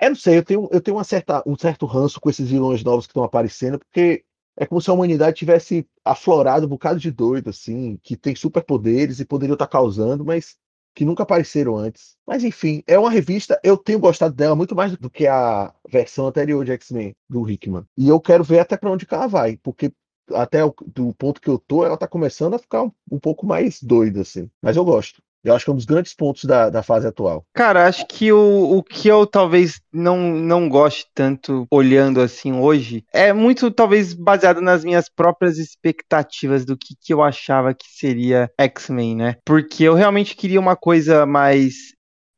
Eu 0.00 0.10
não 0.10 0.16
sei, 0.16 0.38
eu 0.38 0.44
tenho, 0.44 0.68
eu 0.72 0.80
tenho 0.80 0.96
uma 0.96 1.04
certa, 1.04 1.42
um 1.46 1.56
certo 1.56 1.86
ranço 1.86 2.20
com 2.20 2.28
esses 2.28 2.50
vilões 2.50 2.82
novos 2.82 3.06
que 3.06 3.10
estão 3.10 3.22
aparecendo, 3.22 3.78
porque 3.78 4.24
é 4.56 4.66
como 4.66 4.80
se 4.80 4.90
a 4.90 4.92
humanidade 4.92 5.36
tivesse 5.36 5.86
aflorado 6.04 6.66
um 6.66 6.68
bocado 6.68 6.98
de 7.00 7.10
doido, 7.10 7.50
assim, 7.50 7.98
que 8.02 8.16
tem 8.16 8.34
superpoderes 8.34 9.20
e 9.20 9.24
poderiam 9.24 9.54
estar 9.54 9.66
causando, 9.66 10.24
mas 10.24 10.56
que 10.94 11.04
nunca 11.04 11.22
apareceram 11.22 11.76
antes. 11.76 12.16
Mas 12.26 12.44
enfim, 12.44 12.82
é 12.86 12.98
uma 12.98 13.10
revista, 13.10 13.58
eu 13.64 13.76
tenho 13.76 13.98
gostado 13.98 14.34
dela 14.34 14.54
muito 14.54 14.74
mais 14.74 14.96
do 14.96 15.10
que 15.10 15.26
a 15.26 15.72
versão 15.88 16.26
anterior 16.26 16.64
de 16.64 16.72
X-Men, 16.72 17.14
do 17.28 17.48
Hickman. 17.48 17.84
E 17.96 18.08
eu 18.08 18.20
quero 18.20 18.44
ver 18.44 18.60
até 18.60 18.76
para 18.76 18.90
onde 18.90 19.06
ela 19.10 19.26
vai, 19.26 19.56
porque 19.56 19.92
até 20.34 20.64
o, 20.64 20.74
do 20.86 21.14
ponto 21.14 21.40
que 21.40 21.48
eu 21.48 21.58
tô, 21.58 21.84
ela 21.84 21.96
tá 21.96 22.06
começando 22.06 22.54
a 22.54 22.58
ficar 22.58 22.82
um, 22.84 22.92
um 23.10 23.18
pouco 23.18 23.46
mais 23.46 23.82
doida, 23.82 24.20
assim. 24.20 24.50
Mas 24.62 24.76
eu 24.76 24.84
gosto. 24.84 25.22
Eu 25.44 25.54
acho 25.54 25.64
que 25.64 25.70
é 25.70 25.74
um 25.74 25.76
dos 25.76 25.84
grandes 25.84 26.14
pontos 26.14 26.44
da, 26.44 26.70
da 26.70 26.82
fase 26.82 27.06
atual. 27.06 27.44
Cara, 27.52 27.86
acho 27.86 28.06
que 28.06 28.32
o, 28.32 28.76
o 28.76 28.82
que 28.82 29.08
eu 29.08 29.26
talvez 29.26 29.80
não, 29.92 30.16
não 30.18 30.68
goste 30.68 31.06
tanto 31.14 31.66
olhando 31.70 32.20
assim 32.20 32.52
hoje 32.52 33.04
é 33.12 33.32
muito, 33.32 33.70
talvez, 33.70 34.14
baseado 34.14 34.60
nas 34.60 34.84
minhas 34.84 35.08
próprias 35.08 35.58
expectativas 35.58 36.64
do 36.64 36.76
que, 36.76 36.94
que 37.00 37.12
eu 37.12 37.22
achava 37.22 37.74
que 37.74 37.86
seria 37.88 38.50
X-Men, 38.58 39.16
né? 39.16 39.36
Porque 39.44 39.84
eu 39.84 39.94
realmente 39.94 40.36
queria 40.36 40.60
uma 40.60 40.76
coisa 40.76 41.26
mais 41.26 41.92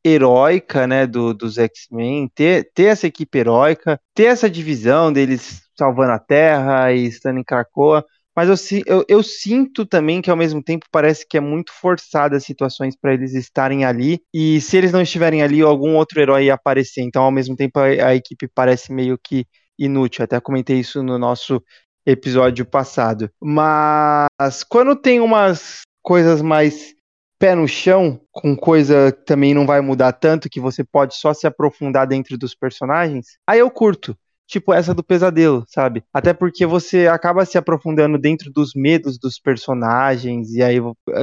heróica, 0.06 0.86
né, 0.86 1.06
do, 1.06 1.32
dos 1.32 1.56
X-Men, 1.56 2.30
ter, 2.34 2.70
ter 2.74 2.84
essa 2.84 3.06
equipe 3.06 3.38
heróica, 3.38 3.98
ter 4.14 4.24
essa 4.24 4.50
divisão 4.50 5.10
deles 5.10 5.62
salvando 5.76 6.12
a 6.12 6.18
Terra 6.18 6.92
e 6.92 7.06
estando 7.06 7.38
em 7.38 7.44
Krakoa, 7.44 8.04
mas 8.36 8.48
eu, 8.48 8.82
eu, 8.86 9.04
eu, 9.08 9.22
sinto 9.22 9.86
também 9.86 10.20
que 10.20 10.30
ao 10.30 10.36
mesmo 10.36 10.62
tempo 10.62 10.86
parece 10.90 11.26
que 11.26 11.36
é 11.36 11.40
muito 11.40 11.72
forçada 11.72 12.36
as 12.36 12.44
situações 12.44 12.96
para 12.96 13.14
eles 13.14 13.32
estarem 13.34 13.84
ali. 13.84 14.20
E 14.32 14.60
se 14.60 14.76
eles 14.76 14.92
não 14.92 15.02
estiverem 15.02 15.42
ali, 15.42 15.60
algum 15.62 15.96
outro 15.96 16.20
herói 16.20 16.46
ia 16.46 16.54
aparecer. 16.54 17.02
Então, 17.02 17.22
ao 17.22 17.30
mesmo 17.30 17.54
tempo, 17.54 17.78
a, 17.78 17.84
a 17.84 18.14
equipe 18.14 18.48
parece 18.48 18.92
meio 18.92 19.16
que 19.16 19.46
inútil. 19.78 20.24
Até 20.24 20.40
comentei 20.40 20.80
isso 20.80 21.02
no 21.02 21.18
nosso 21.18 21.62
episódio 22.04 22.66
passado. 22.66 23.30
Mas 23.40 24.64
quando 24.68 24.96
tem 24.96 25.20
umas 25.20 25.82
coisas 26.02 26.42
mais 26.42 26.94
pé 27.38 27.54
no 27.54 27.68
chão, 27.68 28.20
com 28.32 28.56
coisa 28.56 29.12
que 29.12 29.24
também 29.24 29.54
não 29.54 29.66
vai 29.66 29.80
mudar 29.80 30.12
tanto, 30.12 30.48
que 30.48 30.60
você 30.60 30.82
pode 30.84 31.14
só 31.16 31.32
se 31.34 31.46
aprofundar 31.46 32.06
dentro 32.06 32.38
dos 32.38 32.54
personagens, 32.54 33.38
aí 33.46 33.58
eu 33.58 33.70
curto 33.70 34.16
tipo 34.46 34.72
essa 34.72 34.94
do 34.94 35.02
pesadelo, 35.02 35.64
sabe? 35.68 36.04
Até 36.12 36.34
porque 36.34 36.66
você 36.66 37.06
acaba 37.06 37.44
se 37.44 37.56
aprofundando 37.58 38.18
dentro 38.18 38.50
dos 38.52 38.72
medos 38.74 39.18
dos 39.18 39.38
personagens 39.38 40.52
e 40.52 40.62
aí 40.62 40.78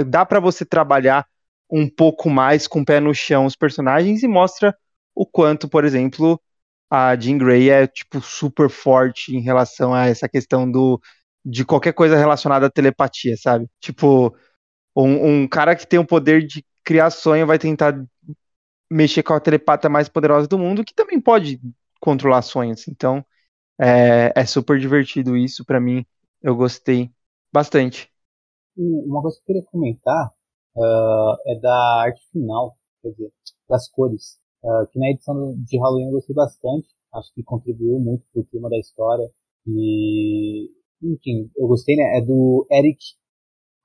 dá 0.07 0.26
para 0.26 0.39
você 0.39 0.65
trabalhar 0.65 1.26
um 1.69 1.89
pouco 1.89 2.30
mais 2.30 2.68
com 2.68 2.81
o 2.81 2.85
pé 2.85 2.99
no 2.99 3.14
chão 3.14 3.45
os 3.45 3.56
personagens 3.56 4.23
e 4.23 4.27
mostra 4.27 4.76
o 5.15 5.26
quanto, 5.26 5.69
por 5.69 5.85
exemplo, 5.85 6.41
a 6.89 7.15
Jean 7.15 7.38
Grey 7.38 7.69
é 7.69 7.88
tipo 7.88 8.22
super 8.22 8.69
forte 8.69 9.35
em 9.35 9.41
relação 9.41 9.93
a 9.93 10.07
essa 10.07 10.27
questão 10.27 10.69
do 10.69 10.99
de 11.43 11.65
qualquer 11.65 11.93
coisa 11.93 12.15
relacionada 12.18 12.68
à 12.68 12.69
telepatia, 12.69 13.35
sabe? 13.38 13.68
Tipo, 13.80 14.35
um, 14.95 15.43
um 15.43 15.48
cara 15.48 15.76
que 15.76 15.88
tem 15.88 15.99
o 15.99 16.06
poder 16.06 16.45
de 16.45 16.64
criar 16.84 17.10
sonho 17.10 17.48
vai 17.48 17.57
tentar 17.57 17.95
mexer 18.91 19.23
com 19.23 19.34
a 19.34 19.39
telepata 19.39 19.89
mais 19.89 20.10
poderosa 20.10 20.48
do 20.48 20.57
mundo, 20.60 20.84
que 20.84 20.93
também 20.93 21.19
pode 21.19 21.60
controlar 22.02 22.44
sonhos. 22.44 22.90
Então, 22.90 23.26
é, 23.80 24.34
é 24.36 24.45
super 24.45 24.80
divertido 24.80 25.38
isso 25.38 25.65
para 25.65 25.80
mim. 25.80 26.06
Eu 26.41 26.56
gostei 26.56 27.11
bastante. 27.53 28.10
Uma 28.78 29.22
coisa 29.22 29.38
que 29.38 29.44
eu 29.44 29.45
queria 29.48 29.64
comentar 29.72 30.32
uh, 30.76 31.36
é 31.48 31.60
da 31.60 32.02
arte 32.02 32.22
final, 32.32 32.78
quer 33.02 33.11
dizer, 33.11 33.34
das 33.69 33.90
cores. 33.90 34.40
Uh, 34.64 34.88
que 34.91 34.99
na 34.99 35.10
edição 35.10 35.56
de 35.57 35.78
Halloween 35.80 36.07
eu 36.07 36.11
gostei 36.14 36.36
bastante. 36.36 36.90
Acho 37.14 37.34
que 37.34 37.44
contribuiu 37.44 37.99
muito 37.99 38.26
pro 38.34 38.45
clima 38.45 38.69
da 38.69 38.78
história. 38.80 39.30
E, 39.68 40.69
enfim, 41.03 41.52
eu 41.57 41.68
gostei, 41.68 41.95
né? 41.95 42.19
É 42.19 42.22
do 42.22 42.68
Eric 42.72 42.99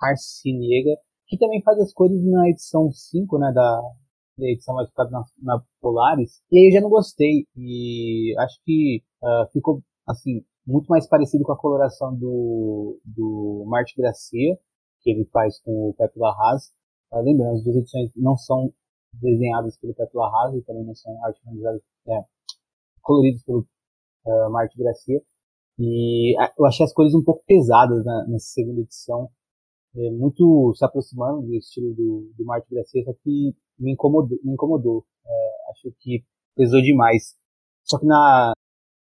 Arciniega, 0.01 0.97
que 1.27 1.37
também 1.39 1.63
faz 1.63 1.79
as 1.81 1.93
cores 1.93 2.25
na 2.25 2.49
edição 2.49 2.91
5, 2.93 3.39
né? 3.39 3.53
Da, 3.53 3.83
edição 4.39 4.75
mais 4.75 4.89
focada 4.89 5.11
na, 5.11 5.25
na, 5.43 5.63
Polaris, 5.81 6.43
e 6.51 6.59
aí 6.59 6.69
eu 6.69 6.73
já 6.73 6.81
não 6.81 6.91
gostei, 6.91 7.47
e 7.57 8.35
acho 8.39 8.61
que 8.65 9.03
uh, 9.23 9.51
ficou, 9.53 9.83
assim, 10.07 10.45
muito 10.67 10.89
mais 10.89 11.07
parecido 11.07 11.45
com 11.45 11.53
a 11.53 11.59
coloração 11.59 12.15
do, 12.15 12.99
do 13.05 13.65
Marte 13.67 13.95
Gracia, 13.97 14.59
que 15.01 15.11
ele 15.11 15.25
faz 15.27 15.61
com 15.61 15.91
o 15.91 15.95
Pepe 15.95 16.19
Larraz. 16.19 16.73
Uh, 17.13 17.21
lembrando, 17.23 17.57
as 17.57 17.63
duas 17.63 17.77
edições 17.77 18.11
não 18.17 18.37
são 18.37 18.73
desenhadas 19.13 19.79
pelo 19.79 19.95
Pepe 19.95 20.17
Larraz 20.17 20.55
e 20.55 20.63
também 20.63 20.85
não 20.85 20.95
são 20.95 21.25
arte 21.25 21.41
é, 22.09 22.25
coloridas 23.01 23.43
pelo 23.45 23.67
uh, 24.27 24.51
Marte 24.51 24.77
Gracia. 24.77 25.23
E 25.79 26.35
eu 26.59 26.67
achei 26.67 26.85
as 26.85 26.93
cores 26.93 27.15
um 27.15 27.23
pouco 27.23 27.45
pesadas 27.47 28.05
né, 28.05 28.27
nessa 28.29 28.47
segunda 28.47 28.81
edição, 28.81 29.31
é, 29.97 30.11
muito 30.11 30.75
se 30.75 30.85
aproximando 30.85 31.47
do 31.47 31.55
estilo 31.55 31.95
do, 31.95 32.31
do 32.37 32.45
Marte 32.45 32.69
Gracia, 32.71 33.03
só 33.05 33.13
que 33.15 33.55
me 33.79 33.93
incomodou. 33.93 34.39
Me 34.45 34.53
incomodou. 34.53 35.05
É, 35.27 35.71
acho 35.73 35.95
que 36.01 36.23
pesou 36.55 36.81
demais. 36.83 37.35
Só 37.83 37.99
que 37.99 38.07
na, 38.07 38.53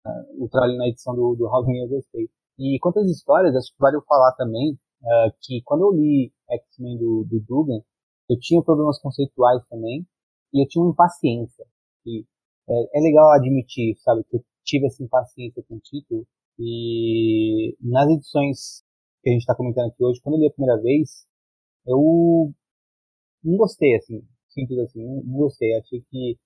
na 0.04 0.24
o 0.38 0.48
trabalho 0.48 0.76
na 0.76 0.88
edição 0.88 1.14
do, 1.14 1.36
do 1.36 1.46
Halloween 1.46 1.82
eu 1.82 1.88
gostei. 1.88 2.28
E 2.58 2.78
quanto 2.80 2.98
às 3.00 3.08
histórias, 3.08 3.54
acho 3.54 3.72
que 3.72 3.80
vale 3.80 3.96
eu 3.96 4.02
falar 4.02 4.32
também 4.32 4.78
é, 5.02 5.30
que 5.40 5.62
quando 5.64 5.82
eu 5.82 5.92
li 5.92 6.32
X-Men 6.50 6.98
do, 6.98 7.24
do 7.24 7.40
Dugan, 7.40 7.80
eu 8.28 8.38
tinha 8.38 8.62
problemas 8.62 9.00
conceituais 9.00 9.62
também 9.68 10.06
e 10.52 10.62
eu 10.62 10.68
tinha 10.68 10.82
uma 10.82 10.92
impaciência. 10.92 11.64
E 12.06 12.24
é, 12.68 12.98
é 12.98 13.00
legal 13.00 13.30
admitir, 13.32 13.96
sabe, 13.98 14.24
que 14.24 14.36
eu 14.36 14.44
tive 14.64 14.86
essa 14.86 15.02
impaciência 15.02 15.62
com 15.68 15.76
o 15.76 15.80
título 15.80 16.26
E 16.58 17.76
nas 17.80 18.08
edições 18.10 18.84
que 19.22 19.30
a 19.30 19.32
gente 19.32 19.42
está 19.42 19.54
comentando 19.54 19.88
aqui 19.88 20.02
hoje, 20.02 20.20
quando 20.20 20.36
eu 20.36 20.40
li 20.40 20.46
a 20.46 20.52
primeira 20.52 20.80
vez, 20.80 21.26
eu 21.86 22.52
não 23.44 23.56
gostei, 23.56 23.96
assim, 23.96 24.22
simples 24.48 24.78
assim, 24.80 25.04
não, 25.04 25.22
gostei. 25.38 25.74
Achei 25.78 26.02
que 26.10 26.38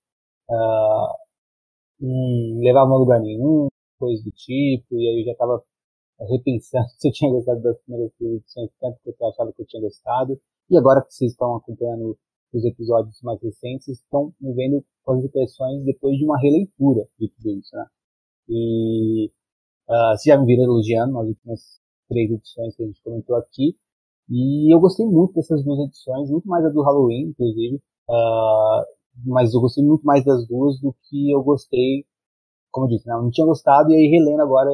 uh, 0.49 1.13
não 1.99 2.59
levava 2.59 2.91
a 2.91 2.97
lugar 2.97 3.21
nenhum, 3.21 3.67
coisa 3.99 4.23
do 4.23 4.31
tipo, 4.31 4.95
e 4.95 5.07
aí 5.07 5.19
eu 5.21 5.25
já 5.25 5.31
estava 5.33 5.63
repensando 6.29 6.87
se 6.97 7.07
eu 7.07 7.11
tinha 7.11 7.31
gostado 7.31 7.61
das 7.61 7.77
primeiras 7.81 8.11
edições 8.19 8.69
tanto 8.79 8.99
que 9.03 9.09
eu 9.09 9.27
achava 9.27 9.53
que 9.53 9.61
eu 9.61 9.67
tinha 9.67 9.81
gostado. 9.81 10.39
E 10.69 10.77
agora 10.77 11.01
que 11.03 11.13
vocês 11.13 11.31
estão 11.31 11.55
acompanhando 11.55 12.17
os 12.53 12.63
episódios 12.65 13.21
mais 13.21 13.41
recentes, 13.41 13.87
estão 13.87 14.33
me 14.39 14.53
vendo 14.53 14.83
com 15.03 15.13
as 15.13 15.23
impressões 15.23 15.83
depois 15.83 16.17
de 16.17 16.25
uma 16.25 16.39
releitura 16.39 17.05
de 17.19 17.29
tudo 17.29 17.59
isso, 17.59 17.75
né? 17.75 17.85
E 18.47 19.31
uh, 19.89 20.17
vocês 20.17 20.33
já 20.33 20.39
me 20.39 20.45
viram 20.45 20.63
elogiando 20.63 21.13
nas 21.13 21.27
últimas 21.27 21.81
três 22.07 22.31
edições 22.31 22.75
que 22.75 22.83
a 22.83 22.85
gente 22.85 23.01
comentou 23.03 23.35
aqui. 23.35 23.75
E 24.29 24.73
eu 24.73 24.79
gostei 24.79 25.05
muito 25.05 25.33
dessas 25.33 25.63
duas 25.63 25.79
edições, 25.87 26.29
muito 26.29 26.47
mais 26.47 26.65
a 26.65 26.69
do 26.69 26.81
Halloween, 26.81 27.29
inclusive. 27.29 27.75
Uh, 28.09 28.85
mas 29.25 29.53
eu 29.53 29.61
gostei 29.61 29.83
muito 29.83 30.03
mais 30.03 30.23
das 30.25 30.47
duas 30.47 30.79
do 30.79 30.95
que 31.03 31.31
eu 31.31 31.43
gostei, 31.43 32.05
como 32.71 32.87
eu 32.87 32.89
disse, 32.89 33.07
né? 33.07 33.13
eu 33.13 33.23
não 33.23 33.31
tinha 33.31 33.45
gostado, 33.45 33.91
e 33.91 33.95
aí 33.95 34.07
relendo 34.07 34.41
agora 34.41 34.69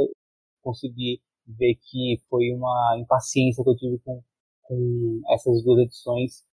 consegui 0.62 1.22
ver 1.48 1.76
que 1.76 2.18
foi 2.30 2.52
uma 2.54 2.98
impaciência 3.00 3.64
que 3.64 3.70
eu 3.70 3.76
tive 3.76 4.00
com, 4.00 4.22
com 4.64 5.22
essas 5.30 5.64
duas 5.64 5.80
edições. 5.80 6.44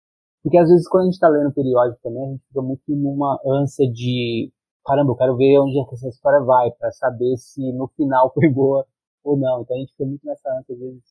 Porque 0.42 0.58
às 0.58 0.68
vezes 0.68 0.88
quando 0.88 1.02
a 1.02 1.04
gente 1.06 1.14
está 1.14 1.28
lendo 1.28 1.52
periódico 1.52 2.00
também, 2.02 2.24
a 2.24 2.30
gente 2.32 2.44
fica 2.48 2.62
muito 2.62 2.82
numa 2.88 3.38
ânsia 3.46 3.90
de 3.90 4.52
caramba, 4.88 5.12
eu 5.12 5.16
quero 5.16 5.36
ver 5.36 5.58
onde 5.60 5.78
essa 5.92 6.08
história 6.08 6.40
vai, 6.40 6.70
para 6.72 6.90
saber 6.92 7.36
se 7.36 7.60
no 7.72 7.88
final 7.88 8.32
foi 8.34 8.48
boa 8.48 8.86
ou 9.24 9.36
não. 9.36 9.62
Então 9.62 9.76
a 9.76 9.80
gente 9.80 9.92
fica 9.92 10.04
muito 10.04 10.24
nessa 10.26 10.48
ânsia, 10.58 10.74
às 10.74 10.80
vezes 10.80 11.02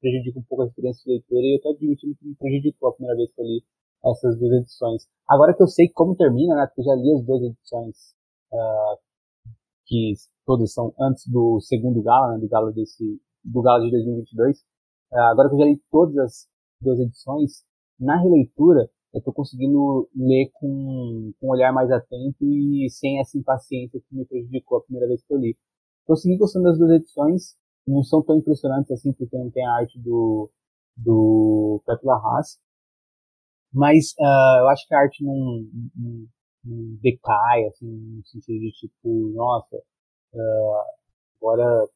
prejudica 0.00 0.38
um 0.38 0.42
pouco 0.42 0.62
a 0.62 0.66
experiência 0.66 1.02
de 1.04 1.12
leitura, 1.12 1.42
e 1.42 1.56
eu 1.56 1.60
tô 1.60 1.68
admitindo 1.70 2.16
que 2.16 2.26
me 2.26 2.34
prejudicou 2.34 2.88
a 2.88 2.92
primeira 2.94 3.16
vez 3.16 3.32
que 3.32 3.40
eu 3.40 3.44
li 3.44 3.62
essas 4.04 4.38
duas 4.38 4.52
edições. 4.62 5.06
Agora 5.28 5.54
que 5.54 5.62
eu 5.62 5.68
sei 5.68 5.88
como 5.90 6.16
termina, 6.16 6.56
né, 6.56 6.66
porque 6.66 6.80
eu 6.80 6.84
já 6.84 6.94
li 6.94 7.12
as 7.12 7.24
duas 7.24 7.42
edições, 7.42 7.96
uh, 8.52 8.96
que 9.86 10.14
todas 10.46 10.72
são 10.72 10.94
antes 10.98 11.26
do 11.26 11.60
segundo 11.60 12.02
Gala, 12.02 12.32
né, 12.32 12.40
do 12.40 12.48
Gala 12.48 12.72
desse, 12.72 13.20
do 13.44 13.60
Gala 13.60 13.84
de 13.84 13.90
2022, 13.90 14.58
uh, 14.58 14.62
ah, 15.12 15.30
agora 15.30 15.48
que 15.48 15.54
eu 15.56 15.58
já 15.58 15.66
li 15.66 15.82
todas 15.90 16.16
as 16.16 16.48
duas 16.80 16.98
edições, 16.98 17.64
na 17.98 18.16
releitura, 18.20 18.88
eu 19.12 19.18
estou 19.18 19.34
conseguindo 19.34 20.08
ler 20.14 20.50
com, 20.54 21.32
com 21.38 21.46
um 21.48 21.50
olhar 21.50 21.72
mais 21.72 21.90
atento 21.90 22.44
e 22.44 22.88
sem 22.88 23.20
essa 23.20 23.36
impaciência 23.36 24.00
que 24.00 24.16
me 24.16 24.24
prejudicou 24.24 24.78
a 24.78 24.82
primeira 24.82 25.08
vez 25.08 25.22
que 25.22 25.34
eu 25.34 25.38
li. 25.38 25.56
Seguindo 26.16 26.38
gostando 26.38 26.64
das 26.64 26.78
duas 26.78 26.90
edições, 26.92 27.56
não 27.86 28.02
são 28.02 28.22
tão 28.22 28.36
impressionantes 28.36 28.90
assim, 28.90 29.12
porque 29.12 29.36
não 29.36 29.50
tem 29.50 29.64
a 29.66 29.74
arte 29.74 29.98
do, 29.98 30.50
do 30.96 31.82
Pepe 31.86 32.06
Larraz, 32.06 32.58
mas 33.72 34.12
uh, 34.18 34.60
eu 34.60 34.68
acho 34.68 34.86
que 34.86 34.94
a 34.94 34.98
arte 34.98 35.24
não, 35.24 35.34
não, 35.94 36.26
não, 36.64 36.96
decai, 37.00 37.64
assim, 37.66 37.86
no 37.86 38.24
sentido 38.26 38.58
de 38.60 38.72
tipo, 38.72 39.32
nossa, 39.34 39.76
uh, 39.76 40.82
agora 41.40 41.88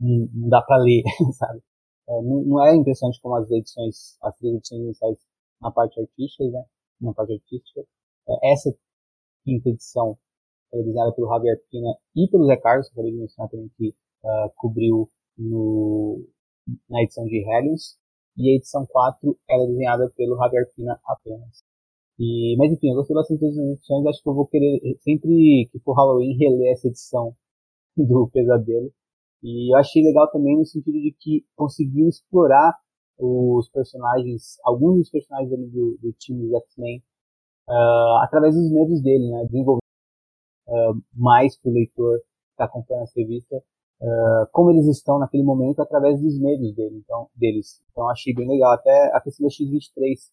não, 0.00 0.28
não, 0.32 0.48
dá 0.48 0.62
para 0.62 0.82
ler, 0.82 1.02
sabe? 1.38 1.62
É, 2.08 2.22
não, 2.22 2.42
não, 2.44 2.64
é 2.64 2.74
impressionante 2.74 3.20
como 3.20 3.36
as 3.36 3.50
edições, 3.50 4.16
as 4.22 4.36
três 4.38 4.56
edições 4.56 4.82
iniciais 4.82 5.18
na 5.60 5.70
parte 5.70 6.00
artística, 6.00 6.44
né? 6.44 6.64
Na 7.00 7.14
parte 7.14 7.34
artística. 7.34 7.80
É, 8.28 8.52
essa 8.52 8.74
quinta 9.44 9.68
edição 9.70 10.18
desenhada 10.78 11.12
pelo 11.12 11.28
Javier 11.28 11.60
Pina 11.70 11.94
e 12.16 12.28
pelo 12.28 12.46
Zé 12.46 12.56
Carlos, 12.56 12.88
que 12.88 12.92
eu 12.92 13.02
acabei 13.02 13.12
de 13.12 13.18
mencionar 13.18 13.50
também, 13.50 13.70
que 13.76 13.88
uh, 14.24 14.50
cobriu 14.56 15.08
no, 15.36 16.24
na 16.88 17.02
edição 17.02 17.24
de 17.26 17.38
Helios. 17.38 17.96
E 18.36 18.50
a 18.50 18.56
edição 18.56 18.86
4 18.86 19.38
ela 19.48 19.64
é 19.64 19.66
desenhada 19.66 20.10
pelo 20.16 20.36
Javier 20.36 20.70
Pina 20.74 20.98
apenas. 21.04 21.62
E, 22.18 22.56
mas 22.56 22.72
enfim, 22.72 22.90
eu 22.90 22.96
gostei 22.96 23.14
bastante 23.14 23.40
das 23.40 23.56
edições, 23.56 24.06
acho 24.06 24.22
que 24.22 24.28
eu 24.28 24.34
vou 24.34 24.46
querer, 24.46 24.80
sempre 25.00 25.68
que 25.70 25.78
for 25.80 25.94
Halloween, 25.94 26.36
reler 26.38 26.72
essa 26.72 26.88
edição 26.88 27.34
do 27.96 28.28
Pesadelo. 28.32 28.92
E 29.42 29.74
eu 29.74 29.78
achei 29.78 30.02
legal 30.02 30.30
também 30.30 30.56
no 30.56 30.64
sentido 30.64 30.94
de 31.00 31.14
que 31.18 31.44
conseguiu 31.56 32.08
explorar 32.08 32.74
os 33.18 33.68
personagens, 33.70 34.56
alguns 34.64 34.98
dos 34.98 35.10
personagens 35.10 35.50
do, 35.50 35.98
do 36.00 36.12
time 36.18 36.42
dos 36.48 36.54
X-Men, 36.64 37.02
uh, 37.68 38.22
através 38.22 38.54
dos 38.54 38.70
medos 38.70 39.02
dele, 39.02 39.30
né? 39.30 39.46
Uh, 40.72 41.02
mais 41.14 41.58
para 41.58 41.70
o 41.70 41.74
leitor 41.74 42.18
que 42.18 42.52
está 42.52 42.64
acompanhando 42.64 43.04
essa 43.04 43.20
revista, 43.20 43.56
uh, 43.56 44.46
como 44.50 44.70
eles 44.70 44.86
estão 44.86 45.18
naquele 45.18 45.42
momento 45.42 45.80
através 45.80 46.20
dos 46.20 46.38
medos 46.40 46.74
dele, 46.74 46.96
então, 47.04 47.28
deles. 47.34 47.82
Então 47.90 48.08
achei 48.08 48.34
bem 48.34 48.48
legal. 48.48 48.72
Até 48.72 49.14
a 49.14 49.20
questão 49.20 49.46
da 49.46 49.50
X-23, 49.50 50.30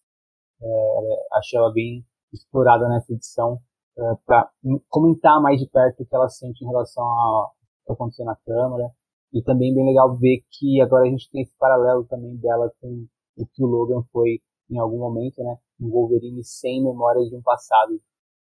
uh, 0.62 1.18
achei 1.32 1.58
ela 1.58 1.72
bem 1.72 2.04
explorada 2.32 2.88
nessa 2.88 3.12
edição, 3.12 3.60
uh, 3.98 4.16
para 4.24 4.50
comentar 4.88 5.40
mais 5.40 5.60
de 5.60 5.68
perto 5.68 6.02
o 6.02 6.06
que 6.06 6.14
ela 6.14 6.28
sente 6.28 6.64
em 6.64 6.68
relação 6.68 7.04
ao 7.04 7.52
que 7.86 7.92
aconteceu 7.92 8.24
na 8.24 8.36
Câmara, 8.36 8.90
e 9.32 9.42
também 9.42 9.74
bem 9.74 9.86
legal 9.86 10.16
ver 10.16 10.42
que 10.50 10.80
agora 10.80 11.06
a 11.06 11.10
gente 11.10 11.30
tem 11.30 11.42
esse 11.42 11.56
paralelo 11.56 12.04
também 12.04 12.36
dela 12.36 12.72
com 12.80 13.06
o 13.36 13.46
que 13.46 13.62
o 13.62 13.66
Logan 13.66 14.02
foi 14.12 14.40
em 14.68 14.78
algum 14.78 14.98
momento, 14.98 15.42
né? 15.42 15.56
Um 15.80 15.90
Wolverine 15.90 16.44
sem 16.44 16.82
memórias 16.82 17.28
de 17.28 17.36
um 17.36 17.42
passado. 17.42 18.00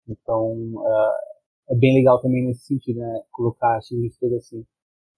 Então, 0.07 0.51
uh, 0.51 1.13
é 1.69 1.75
bem 1.75 1.95
legal 1.95 2.21
também 2.21 2.45
nesse 2.45 2.65
sentido, 2.65 2.99
né? 2.99 3.23
Colocar 3.31 3.81
X-23 3.81 4.37
assim. 4.37 4.65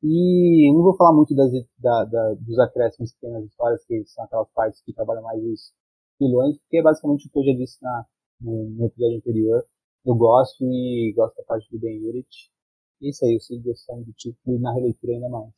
E 0.03 0.71
não 0.73 0.83
vou 0.83 0.95
falar 0.97 1.13
muito 1.13 1.35
das, 1.35 1.51
da, 1.79 2.05
da, 2.05 2.33
dos 2.35 2.59
acréscimos 2.59 3.13
que 3.13 3.19
tem 3.21 3.31
nas 3.31 3.45
histórias, 3.45 3.83
que 3.85 4.05
são 4.05 4.23
aquelas 4.25 4.49
partes 4.53 4.81
que 4.81 4.93
trabalham 4.93 5.23
mais 5.23 5.41
os 5.43 5.73
vilões, 6.19 6.57
porque 6.59 6.77
é 6.77 6.83
basicamente 6.83 7.27
o 7.27 7.31
que 7.31 7.39
eu 7.39 7.43
já 7.45 7.53
disse 7.53 7.81
na, 7.83 8.05
no, 8.41 8.69
no 8.69 8.85
episódio 8.85 9.17
anterior. 9.17 9.65
Eu 10.05 10.15
gosto 10.15 10.63
e 10.63 11.13
gosto 11.15 11.35
da 11.37 11.43
parte 11.43 11.69
do 11.71 11.79
Ben 11.79 11.99
Urich. 12.07 12.51
Isso 13.01 13.25
aí, 13.25 13.33
eu 13.35 13.39
sigo 13.41 13.63
gostando 13.63 14.03
do 14.05 14.13
título 14.13 14.57
e 14.57 14.59
na 14.59 14.73
releitura 14.73 15.13
ainda 15.13 15.29
mais. 15.29 15.53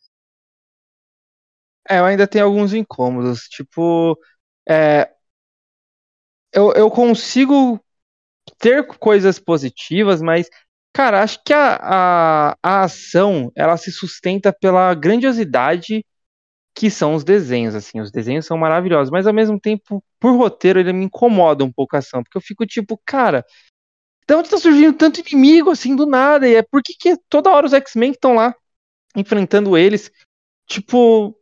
É, 1.90 2.00
eu 2.00 2.06
ainda 2.06 2.28
tenho 2.28 2.46
alguns 2.46 2.74
incômodos. 2.74 3.48
Tipo, 3.50 4.18
é, 4.68 5.10
eu, 6.54 6.74
eu 6.74 6.90
consigo 6.90 7.80
ter 8.58 8.86
coisas 8.98 9.40
positivas, 9.40 10.22
mas, 10.22 10.50
cara, 10.98 11.22
acho 11.22 11.40
que 11.45 11.53
a, 11.53 11.76
a, 11.80 12.57
a 12.64 12.84
ação 12.86 13.52
ela 13.56 13.78
se 13.78 13.91
sustenta 13.91 14.52
pela 14.52 14.91
grandiosidade 14.95 16.03
que 16.76 16.90
são 16.90 17.14
os 17.14 17.24
desenhos, 17.24 17.76
assim, 17.76 18.02
os 18.02 18.11
desenhos 18.11 18.48
são 18.48 18.57
maravilhosos, 18.57 19.11
mas 19.11 19.28
ao 19.28 19.34
mesmo 19.34 19.60
tempo, 19.60 20.03
por 20.19 20.36
roteiro, 20.36 20.80
ele 20.80 20.91
me 20.94 21.06
incomoda 21.06 21.64
um 21.64 21.72
pouco 21.72 21.95
a 21.95 21.99
ação, 21.99 22.24
porque 22.24 22.36
eu 22.36 22.41
fico 22.41 22.65
tipo, 22.65 22.99
cara, 23.06 23.45
de 24.28 24.34
onde 24.34 24.49
tá 24.49 24.57
surgindo 24.57 24.98
tanto 24.98 25.19
inimigo 25.19 25.69
assim 25.69 25.95
do 25.95 26.07
nada? 26.07 26.49
E 26.49 26.56
é 26.56 26.64
por 26.64 26.82
que, 26.82 26.95
que 26.99 27.15
toda 27.30 27.52
hora 27.52 27.68
os 27.68 27.74
X-Men 27.74 28.11
estão 28.11 28.34
lá 28.34 28.56
enfrentando 29.15 29.78
eles? 29.78 30.11
Tipo. 30.68 31.38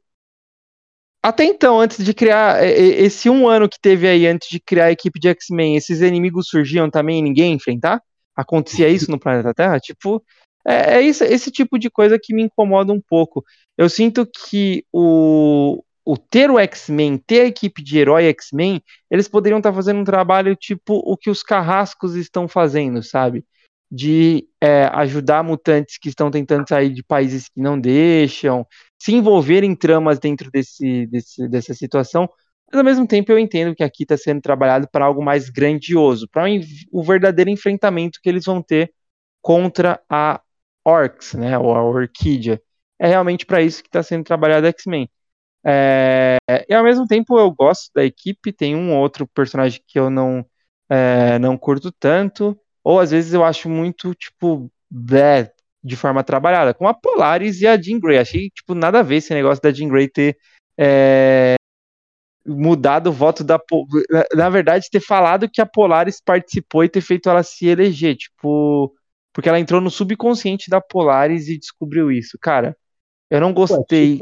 Até 1.24 1.46
então, 1.46 1.80
antes 1.80 2.04
de 2.04 2.14
criar. 2.14 2.62
Esse 2.64 3.30
um 3.30 3.48
ano 3.48 3.70
que 3.70 3.80
teve 3.82 4.08
aí, 4.08 4.28
antes 4.28 4.50
de 4.50 4.60
criar 4.60 4.86
a 4.86 4.92
equipe 4.92 5.18
de 5.20 5.30
X-Men, 5.30 5.78
esses 5.78 6.02
inimigos 6.02 6.48
surgiam 6.50 6.90
também 6.90 7.20
e 7.20 7.22
ninguém 7.22 7.54
enfrentar? 7.54 8.02
Acontecia 8.36 8.90
isso 8.90 9.10
no 9.10 9.20
planeta 9.20 9.54
Terra? 9.54 9.80
Tipo. 9.80 10.24
É, 10.68 11.00
é 11.00 11.06
esse 11.06 11.52
tipo 11.52 11.78
de 11.78 11.92
coisa 11.92 12.18
que 12.20 12.34
me 12.34 12.42
incomoda 12.42 12.92
um 12.92 13.00
pouco. 13.00 13.46
Eu 13.78 13.88
sinto 13.88 14.26
que 14.26 14.84
o, 14.92 15.84
o 16.06 16.18
ter 16.18 16.52
o 16.52 16.60
X-Men, 16.60 17.18
ter 17.18 17.42
a 17.42 17.46
equipe 17.46 17.84
de 17.84 17.98
herói 17.98 18.26
X-Men, 18.26 18.82
eles 19.10 19.28
poderiam 19.28 19.58
estar 19.58 19.72
tá 19.72 19.76
fazendo 19.76 20.00
um 20.00 20.04
trabalho 20.04 20.56
tipo 20.56 20.96
o 21.04 21.18
que 21.18 21.30
os 21.32 21.42
carrascos 21.42 22.16
estão 22.16 22.48
fazendo, 22.48 23.02
sabe? 23.02 23.44
De 23.92 24.48
é, 24.62 24.86
ajudar 24.94 25.44
mutantes 25.44 25.98
que 25.98 26.10
estão 26.10 26.30
tentando 26.30 26.68
sair 26.70 26.92
de 26.92 27.04
países 27.04 27.50
que 27.50 27.60
não 27.60 27.80
deixam, 27.80 28.66
se 29.00 29.14
envolver 29.14 29.64
em 29.64 29.76
tramas 29.76 30.20
dentro 30.20 30.52
desse, 30.52 31.08
desse 31.08 31.48
dessa 31.48 31.74
situação. 31.74 32.30
Mas 32.72 32.80
ao 32.80 32.84
mesmo 32.84 33.08
tempo 33.08 33.32
eu 33.32 33.40
entendo 33.40 33.76
que 33.76 33.84
aqui 33.84 34.04
está 34.04 34.18
sendo 34.18 34.42
trabalhado 34.42 34.88
para 34.92 35.06
algo 35.06 35.24
mais 35.24 35.50
grandioso, 35.50 36.28
para 36.30 36.46
o 36.92 37.04
verdadeiro 37.04 37.50
enfrentamento 37.50 38.20
que 38.22 38.30
eles 38.30 38.46
vão 38.46 38.62
ter 38.62 38.94
contra 39.42 40.02
a 40.10 40.42
Orcs, 40.84 41.34
né? 41.36 41.58
Ou 41.58 41.76
a 41.76 41.84
Orquídea. 41.84 42.62
É 43.00 43.08
realmente 43.08 43.46
para 43.46 43.62
isso 43.62 43.82
que 43.84 43.90
está 43.90 44.02
sendo 44.04 44.24
trabalhado 44.24 44.68
X-Men. 44.68 45.10
É, 45.66 46.38
e 46.70 46.74
ao 46.74 46.84
mesmo 46.84 47.08
tempo 47.08 47.40
eu 47.40 47.52
gosto 47.52 47.92
da 47.94 48.06
equipe, 48.06 48.54
tem 48.54 48.76
um 48.76 48.96
outro 48.96 49.28
personagem 49.28 49.82
que 49.88 50.00
eu 50.00 50.10
não, 50.10 50.46
é, 50.90 51.40
não 51.40 51.58
curto 51.58 51.92
tanto, 51.92 52.58
ou 52.84 53.00
às 53.00 53.12
vezes 53.12 53.34
eu 53.34 53.44
acho 53.44 53.68
muito, 53.68 54.14
tipo, 54.14 54.72
blé, 54.90 55.52
de 55.84 55.96
forma 55.96 56.24
trabalhada, 56.24 56.74
como 56.74 56.90
a 56.90 56.94
Polaris 56.94 57.62
e 57.62 57.68
a 57.68 57.80
Jean 57.82 58.00
Grey. 58.00 58.20
Achei, 58.20 58.50
tipo, 58.52 58.76
nada 58.76 59.00
a 59.00 59.04
ver 59.04 59.18
esse 59.18 59.34
negócio 59.34 59.62
da 59.62 59.72
Jean 59.72 59.90
Grey 59.90 60.08
ter 60.08 60.38
é, 60.78 61.56
mudado 62.46 63.08
o 63.08 63.14
voto 63.14 63.44
da. 63.44 63.60
Na 64.34 64.50
verdade, 64.50 64.90
ter 64.92 65.00
falado 65.00 65.50
que 65.50 65.62
a 65.62 65.66
Polaris 65.66 66.22
participou 66.22 66.84
e 66.84 66.90
ter 66.90 67.02
feito 67.02 67.30
ela 67.30 67.44
se 67.44 67.68
eleger, 67.68 68.16
tipo. 68.16 68.94
Porque 69.34 69.50
ela 69.50 69.60
entrou 69.60 69.82
no 69.82 69.90
subconsciente 69.90 70.70
da 70.70 70.80
Polaris 70.80 71.50
e 71.50 71.58
descobriu 71.58 72.10
isso. 72.12 72.38
Cara, 72.40 72.78
Eu 73.30 73.42
não 73.42 73.54
gostei. 73.54 74.14
É 74.14 74.18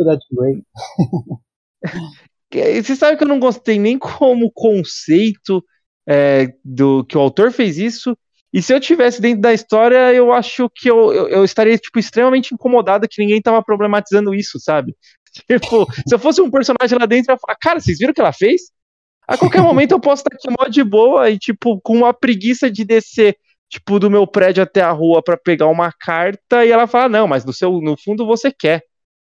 Você 2.83 2.95
sabe 2.95 3.17
que 3.17 3.23
eu 3.23 3.27
não 3.27 3.39
gostei 3.39 3.77
nem 3.77 3.97
como 3.97 4.51
conceito 4.51 5.63
é, 6.07 6.53
do 6.63 7.03
que 7.03 7.17
o 7.17 7.21
autor 7.21 7.51
fez 7.51 7.77
isso. 7.77 8.17
E 8.53 8.61
se 8.61 8.71
eu 8.71 8.79
tivesse 8.79 9.19
dentro 9.19 9.41
da 9.41 9.51
história, 9.51 10.13
eu 10.13 10.31
acho 10.31 10.69
que 10.69 10.89
eu, 10.89 11.11
eu, 11.11 11.27
eu 11.27 11.43
estaria 11.43 11.75
tipo 11.77 11.97
extremamente 11.97 12.53
incomodado 12.53 13.07
que 13.09 13.21
ninguém 13.21 13.41
tava 13.41 13.63
problematizando 13.63 14.33
isso, 14.33 14.59
sabe? 14.59 14.95
Tipo, 15.49 15.91
se 16.07 16.13
eu 16.13 16.19
fosse 16.19 16.41
um 16.41 16.51
personagem 16.51 16.97
lá 16.97 17.05
dentro, 17.05 17.31
eu 17.31 17.35
ia 17.35 17.39
falar, 17.39 17.57
cara, 17.59 17.79
vocês 17.79 17.97
viram 17.97 18.11
o 18.11 18.13
que 18.13 18.21
ela 18.21 18.33
fez? 18.33 18.71
A 19.27 19.37
qualquer 19.37 19.61
momento 19.61 19.91
eu 19.91 19.99
posso 19.99 20.21
estar 20.21 20.35
aqui 20.35 20.49
mó 20.49 20.67
de 20.67 20.83
boa 20.83 21.29
e, 21.29 21.39
tipo, 21.39 21.79
com 21.81 21.97
uma 21.97 22.13
preguiça 22.13 22.69
de 22.69 22.83
descer, 22.83 23.37
tipo, 23.69 23.99
do 23.99 24.09
meu 24.09 24.27
prédio 24.27 24.61
até 24.61 24.81
a 24.81 24.91
rua 24.91 25.23
para 25.23 25.37
pegar 25.37 25.67
uma 25.67 25.91
carta 25.91 26.65
e 26.65 26.71
ela 26.71 26.87
fala, 26.87 27.09
não, 27.09 27.27
mas 27.27 27.45
no, 27.45 27.53
seu, 27.53 27.79
no 27.81 27.97
fundo 27.97 28.25
você 28.25 28.51
quer. 28.51 28.83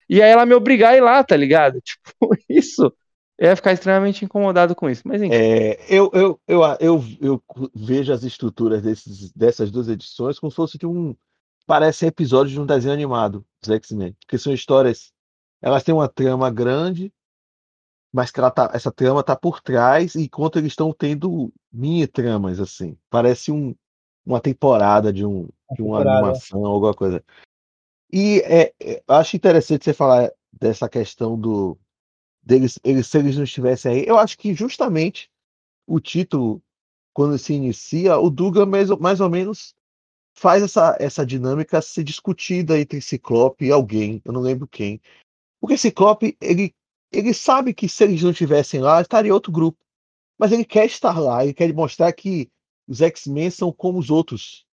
E 0.10 0.22
aí 0.22 0.30
ela 0.30 0.46
me 0.46 0.54
obrigar 0.54 0.94
a 0.94 0.98
ir 0.98 1.02
lá, 1.02 1.24
tá 1.24 1.36
ligado? 1.36 1.80
Tipo, 1.86 2.36
isso. 2.50 2.94
Eu 3.38 3.50
ia 3.50 3.56
ficar 3.56 3.74
extremamente 3.74 4.24
incomodado 4.24 4.76
com 4.76 4.90
isso. 4.90 5.02
Mas 5.06 5.22
enfim. 5.22 5.34
É, 5.34 5.80
eu, 5.90 6.12
eu, 6.14 6.40
eu, 6.48 6.62
eu, 6.80 7.04
eu 7.20 7.44
vejo 7.74 8.14
as 8.14 8.24
estruturas 8.24 8.84
desses, 8.84 9.32
dessas 9.32 9.72
duas 9.72 9.88
edições 9.88 10.38
como 10.38 10.52
se 10.52 10.56
fosse 10.56 10.78
de 10.78 10.86
um. 10.86 11.16
Parece 11.66 12.06
episódio 12.06 12.54
de 12.54 12.60
um 12.60 12.66
desenho 12.66 12.94
animado 12.94 13.46
dos 13.62 13.72
X-Men. 13.72 14.16
Porque 14.20 14.38
são 14.38 14.54
histórias 14.54 15.12
elas 15.62 15.84
têm 15.84 15.94
uma 15.94 16.10
trama 16.10 16.50
grande, 16.50 17.14
mas 18.12 18.32
que 18.32 18.40
ela 18.40 18.52
tá, 18.52 18.72
essa 18.74 18.92
trama 18.92 19.24
tá 19.24 19.36
por 19.36 19.62
trás, 19.62 20.16
enquanto 20.16 20.58
eles 20.58 20.74
estão 20.74 20.92
tendo 20.92 21.54
mini 21.72 22.08
tramas, 22.08 22.60
assim. 22.60 22.98
Parece 23.10 23.52
um, 23.52 23.76
uma 24.26 24.42
temporada 24.42 25.14
de, 25.14 25.26
um, 25.26 25.48
de 25.74 25.82
uma 25.82 26.00
temporada. 26.00 26.28
animação, 26.28 26.66
alguma 26.66 26.94
coisa. 26.94 27.24
E 28.12 28.40
é, 28.40 28.74
é, 28.82 29.04
acho 29.08 29.36
interessante 29.36 29.86
você 29.86 29.94
falar 29.94 30.32
dessa 30.52 30.90
questão 30.90 31.40
do 31.40 31.78
deles, 32.44 32.78
eles, 32.84 33.08
se 33.08 33.18
eles 33.18 33.38
não 33.38 33.44
estivessem 33.44 33.92
aí. 33.92 34.06
Eu 34.06 34.18
acho 34.18 34.38
que 34.38 34.54
justamente 34.54 35.32
o 35.88 36.00
título, 36.00 36.62
quando 37.14 37.38
se 37.38 37.54
inicia, 37.54 38.18
o 38.18 38.30
Duga 38.30 38.66
mais, 38.66 38.90
mais 38.90 39.22
ou 39.22 39.30
menos 39.30 39.74
faz 40.34 40.64
essa, 40.64 40.98
essa 41.00 41.26
dinâmica 41.26 41.82
ser 41.82 42.04
discutida 42.04 42.80
entre 42.80 43.02
Ciclope 43.02 43.66
e 43.66 43.72
alguém, 43.72 44.22
eu 44.26 44.34
não 44.34 44.42
lembro 44.42 44.68
quem. 44.68 45.00
Porque 45.62 45.78
Ciclope, 45.78 46.36
ele, 46.42 46.74
ele 47.12 47.34
sabe 47.36 47.72
que 47.72 47.88
se 47.88 48.04
eles 48.04 48.24
não 48.24 48.32
estivessem 48.32 48.82
lá, 48.82 49.00
estaria 49.00 49.34
outro 49.34 49.52
grupo. 49.52 49.78
Mas 50.38 50.52
ele 50.52 50.66
quer 50.66 50.86
estar 50.88 51.20
lá, 51.20 51.44
ele 51.44 51.54
quer 51.54 51.72
mostrar 51.72 52.12
que 52.14 52.50
os 52.88 53.00
X-Men 53.00 53.52
são 53.52 53.72
como 53.72 54.00
os 54.00 54.10
outros. 54.10 54.66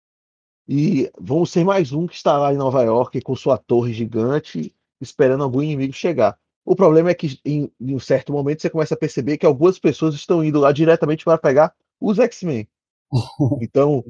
E 0.67 1.11
vão 1.21 1.45
ser 1.45 1.63
mais 1.63 1.93
um 1.93 2.07
que 2.07 2.15
está 2.15 2.39
lá 2.39 2.55
em 2.55 2.57
Nova 2.57 2.83
York 2.83 3.21
com 3.21 3.37
sua 3.37 3.59
torre 3.59 3.93
gigante, 3.93 4.75
esperando 4.99 5.45
algum 5.45 5.63
inimigo 5.63 5.93
chegar. 5.93 6.39
O 6.65 6.75
problema 6.75 7.11
é 7.11 7.15
que 7.15 7.39
em, 7.45 7.71
em 7.79 7.95
um 7.95 8.01
certo 8.01 8.33
momento 8.33 8.63
você 8.63 8.71
começa 8.71 8.95
a 8.95 8.99
perceber 8.99 9.37
que 9.37 9.47
algumas 9.47 9.79
pessoas 9.79 10.15
estão 10.15 10.43
indo 10.43 10.59
lá 10.59 10.73
diretamente 10.73 11.25
para 11.25 11.37
pegar 11.37 11.75
os 12.01 12.19
X-Men. 12.19 12.67
Então, 13.61 14.05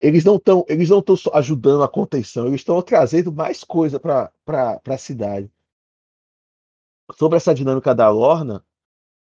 eles 0.00 0.24
não 0.24 0.36
estão 0.36 0.64
eles 0.68 0.88
não 0.90 0.98
estão 0.98 1.16
ajudando 1.34 1.82
a 1.82 1.88
contenção, 1.88 2.46
eles 2.46 2.62
estão 2.62 2.80
trazendo 2.82 3.32
mais 3.32 3.62
coisa 3.64 4.00
para 4.00 4.30
a 4.86 4.98
cidade 4.98 5.50
sobre 7.14 7.36
essa 7.36 7.54
dinâmica 7.54 7.94
da 7.94 8.08
Lorna, 8.10 8.64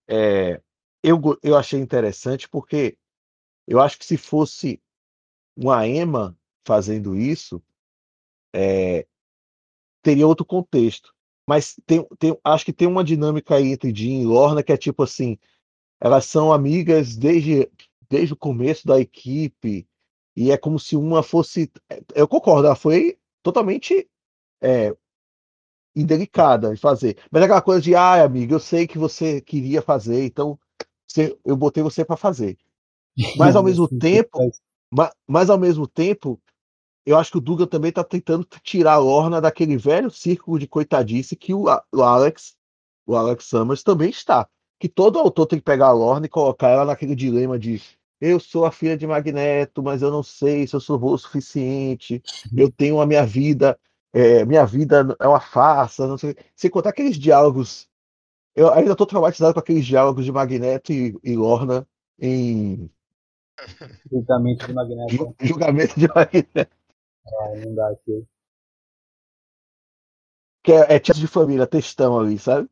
é, 0.07 0.61
eu, 1.03 1.19
eu 1.41 1.57
achei 1.57 1.79
interessante 1.79 2.47
porque 2.47 2.97
eu 3.67 3.79
acho 3.79 3.97
que 3.97 4.05
se 4.05 4.17
fosse 4.17 4.81
uma 5.55 5.87
Emma 5.87 6.37
fazendo 6.65 7.15
isso, 7.15 7.61
é, 8.53 9.05
teria 10.01 10.27
outro 10.27 10.45
contexto. 10.45 11.13
Mas 11.47 11.75
tem, 11.85 12.05
tem, 12.19 12.37
acho 12.43 12.65
que 12.65 12.73
tem 12.73 12.87
uma 12.87 13.03
dinâmica 13.03 13.55
aí 13.55 13.71
entre 13.71 13.93
Jean 13.93 14.21
e 14.21 14.25
Lorna 14.25 14.63
que 14.63 14.71
é 14.71 14.77
tipo 14.77 15.03
assim: 15.03 15.37
elas 15.99 16.25
são 16.25 16.53
amigas 16.53 17.15
desde, 17.15 17.69
desde 18.09 18.33
o 18.33 18.37
começo 18.37 18.87
da 18.87 18.99
equipe, 18.99 19.87
e 20.35 20.51
é 20.51 20.57
como 20.57 20.79
se 20.79 20.95
uma 20.95 21.23
fosse. 21.23 21.71
Eu 22.13 22.27
concordo, 22.27 22.67
ela 22.67 22.75
foi 22.75 23.17
totalmente 23.43 24.09
é, 24.61 24.95
indelicada 25.95 26.73
de 26.73 26.79
fazer. 26.79 27.17
Mas 27.29 27.41
é 27.41 27.45
aquela 27.45 27.61
coisa 27.61 27.81
de, 27.81 27.95
ah, 27.95 28.23
amigo, 28.23 28.53
eu 28.53 28.59
sei 28.59 28.87
que 28.87 28.97
você 28.97 29.41
queria 29.41 29.81
fazer, 29.81 30.25
então 30.25 30.57
você, 31.07 31.37
eu 31.45 31.55
botei 31.55 31.83
você 31.83 32.05
para 32.05 32.17
fazer. 32.17 32.57
Mas 33.37 33.55
ao 33.55 33.63
mesmo 33.63 33.87
tempo, 33.87 34.51
mas, 34.89 35.11
mas, 35.27 35.49
ao 35.49 35.57
mesmo 35.57 35.85
tempo, 35.85 36.41
eu 37.05 37.17
acho 37.17 37.31
que 37.31 37.37
o 37.37 37.41
Dugan 37.41 37.65
também 37.65 37.89
está 37.89 38.03
tentando 38.03 38.45
tirar 38.63 38.93
a 38.93 38.97
Lorna 38.97 39.41
daquele 39.41 39.77
velho 39.77 40.09
círculo 40.09 40.59
de 40.59 40.67
coitadice 40.67 41.35
que 41.35 41.53
o, 41.53 41.65
o 41.93 42.01
Alex, 42.01 42.55
o 43.05 43.15
Alex 43.15 43.45
Summers 43.45 43.83
também 43.83 44.09
está. 44.09 44.47
Que 44.79 44.89
todo 44.89 45.19
autor 45.19 45.45
tem 45.45 45.59
que 45.59 45.65
pegar 45.65 45.87
a 45.87 45.91
Lorna 45.93 46.25
e 46.25 46.29
colocar 46.29 46.69
ela 46.69 46.85
naquele 46.85 47.15
dilema 47.15 47.57
de 47.57 47.81
eu 48.19 48.39
sou 48.39 48.65
a 48.65 48.71
filha 48.71 48.95
de 48.95 49.07
Magneto, 49.07 49.81
mas 49.81 50.01
eu 50.01 50.11
não 50.11 50.21
sei 50.21 50.67
se 50.67 50.75
eu 50.75 50.79
sou 50.79 50.99
boa 50.99 51.15
o 51.15 51.17
suficiente, 51.17 52.21
eu 52.55 52.71
tenho 52.71 53.01
a 53.01 53.05
minha 53.05 53.25
vida, 53.25 53.79
é, 54.13 54.45
minha 54.45 54.65
vida 54.65 55.15
é 55.19 55.27
uma 55.27 55.39
farsa, 55.39 56.07
não 56.07 56.17
sei. 56.17 56.35
Sem 56.55 56.69
contar 56.69 56.89
aqueles 56.89 57.17
diálogos. 57.17 57.89
Eu 58.53 58.71
ainda 58.73 58.91
estou 58.91 59.07
traumatizado 59.07 59.53
com 59.53 59.59
aqueles 59.59 59.85
diálogos 59.85 60.25
de 60.25 60.31
Magneto 60.31 60.91
e, 60.91 61.17
e 61.23 61.35
Lorna 61.35 61.87
em. 62.19 62.89
Julgamento 64.11 64.67
de 64.67 64.73
Magneto. 64.73 65.35
Julgamento 65.41 65.99
de 65.99 66.07
Magneto. 66.13 66.77
Ah, 67.25 67.55
não 67.63 67.75
dá 67.75 67.89
aqui. 67.89 68.25
Que 70.63 70.73
é, 70.73 70.95
é 70.95 70.99
tipo 70.99 71.19
de 71.19 71.27
família, 71.27 71.65
textão 71.65 72.19
ali, 72.19 72.37
sabe? 72.37 72.69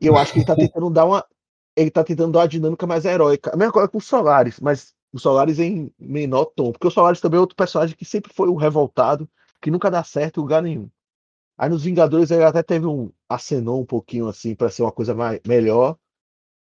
E 0.00 0.06
eu 0.06 0.16
acho 0.16 0.32
que 0.32 0.38
ele 0.38 0.44
está 0.44 0.54
tentando 0.56 0.90
dar 0.90 1.04
uma. 1.06 1.26
Ele 1.74 1.90
tá 1.90 2.04
tentando 2.04 2.32
dar 2.32 2.40
uma 2.40 2.48
dinâmica 2.48 2.86
mais 2.86 3.04
heróica. 3.04 3.52
A 3.52 3.56
mesma 3.56 3.72
coisa 3.72 3.88
com 3.88 3.98
o 3.98 4.00
Solaris, 4.00 4.60
mas 4.60 4.94
o 5.12 5.18
Solaris 5.18 5.58
em 5.58 5.92
menor 5.98 6.46
tom. 6.46 6.70
Porque 6.70 6.86
o 6.86 6.90
Solaris 6.90 7.20
também 7.20 7.38
é 7.38 7.40
outro 7.40 7.56
personagem 7.56 7.96
que 7.96 8.04
sempre 8.04 8.32
foi 8.32 8.48
o 8.48 8.54
revoltado 8.54 9.28
que 9.60 9.70
nunca 9.70 9.90
dá 9.90 10.02
certo 10.04 10.38
em 10.38 10.42
lugar 10.42 10.62
nenhum. 10.62 10.90
Aí 11.58 11.70
nos 11.70 11.84
Vingadores 11.84 12.30
ele 12.30 12.44
até 12.44 12.62
teve 12.62 12.86
um 12.86 13.10
acenou 13.28 13.80
um 13.80 13.86
pouquinho 13.86 14.28
assim 14.28 14.54
para 14.54 14.70
ser 14.70 14.82
uma 14.82 14.92
coisa 14.92 15.14
mais, 15.14 15.40
melhor. 15.46 15.96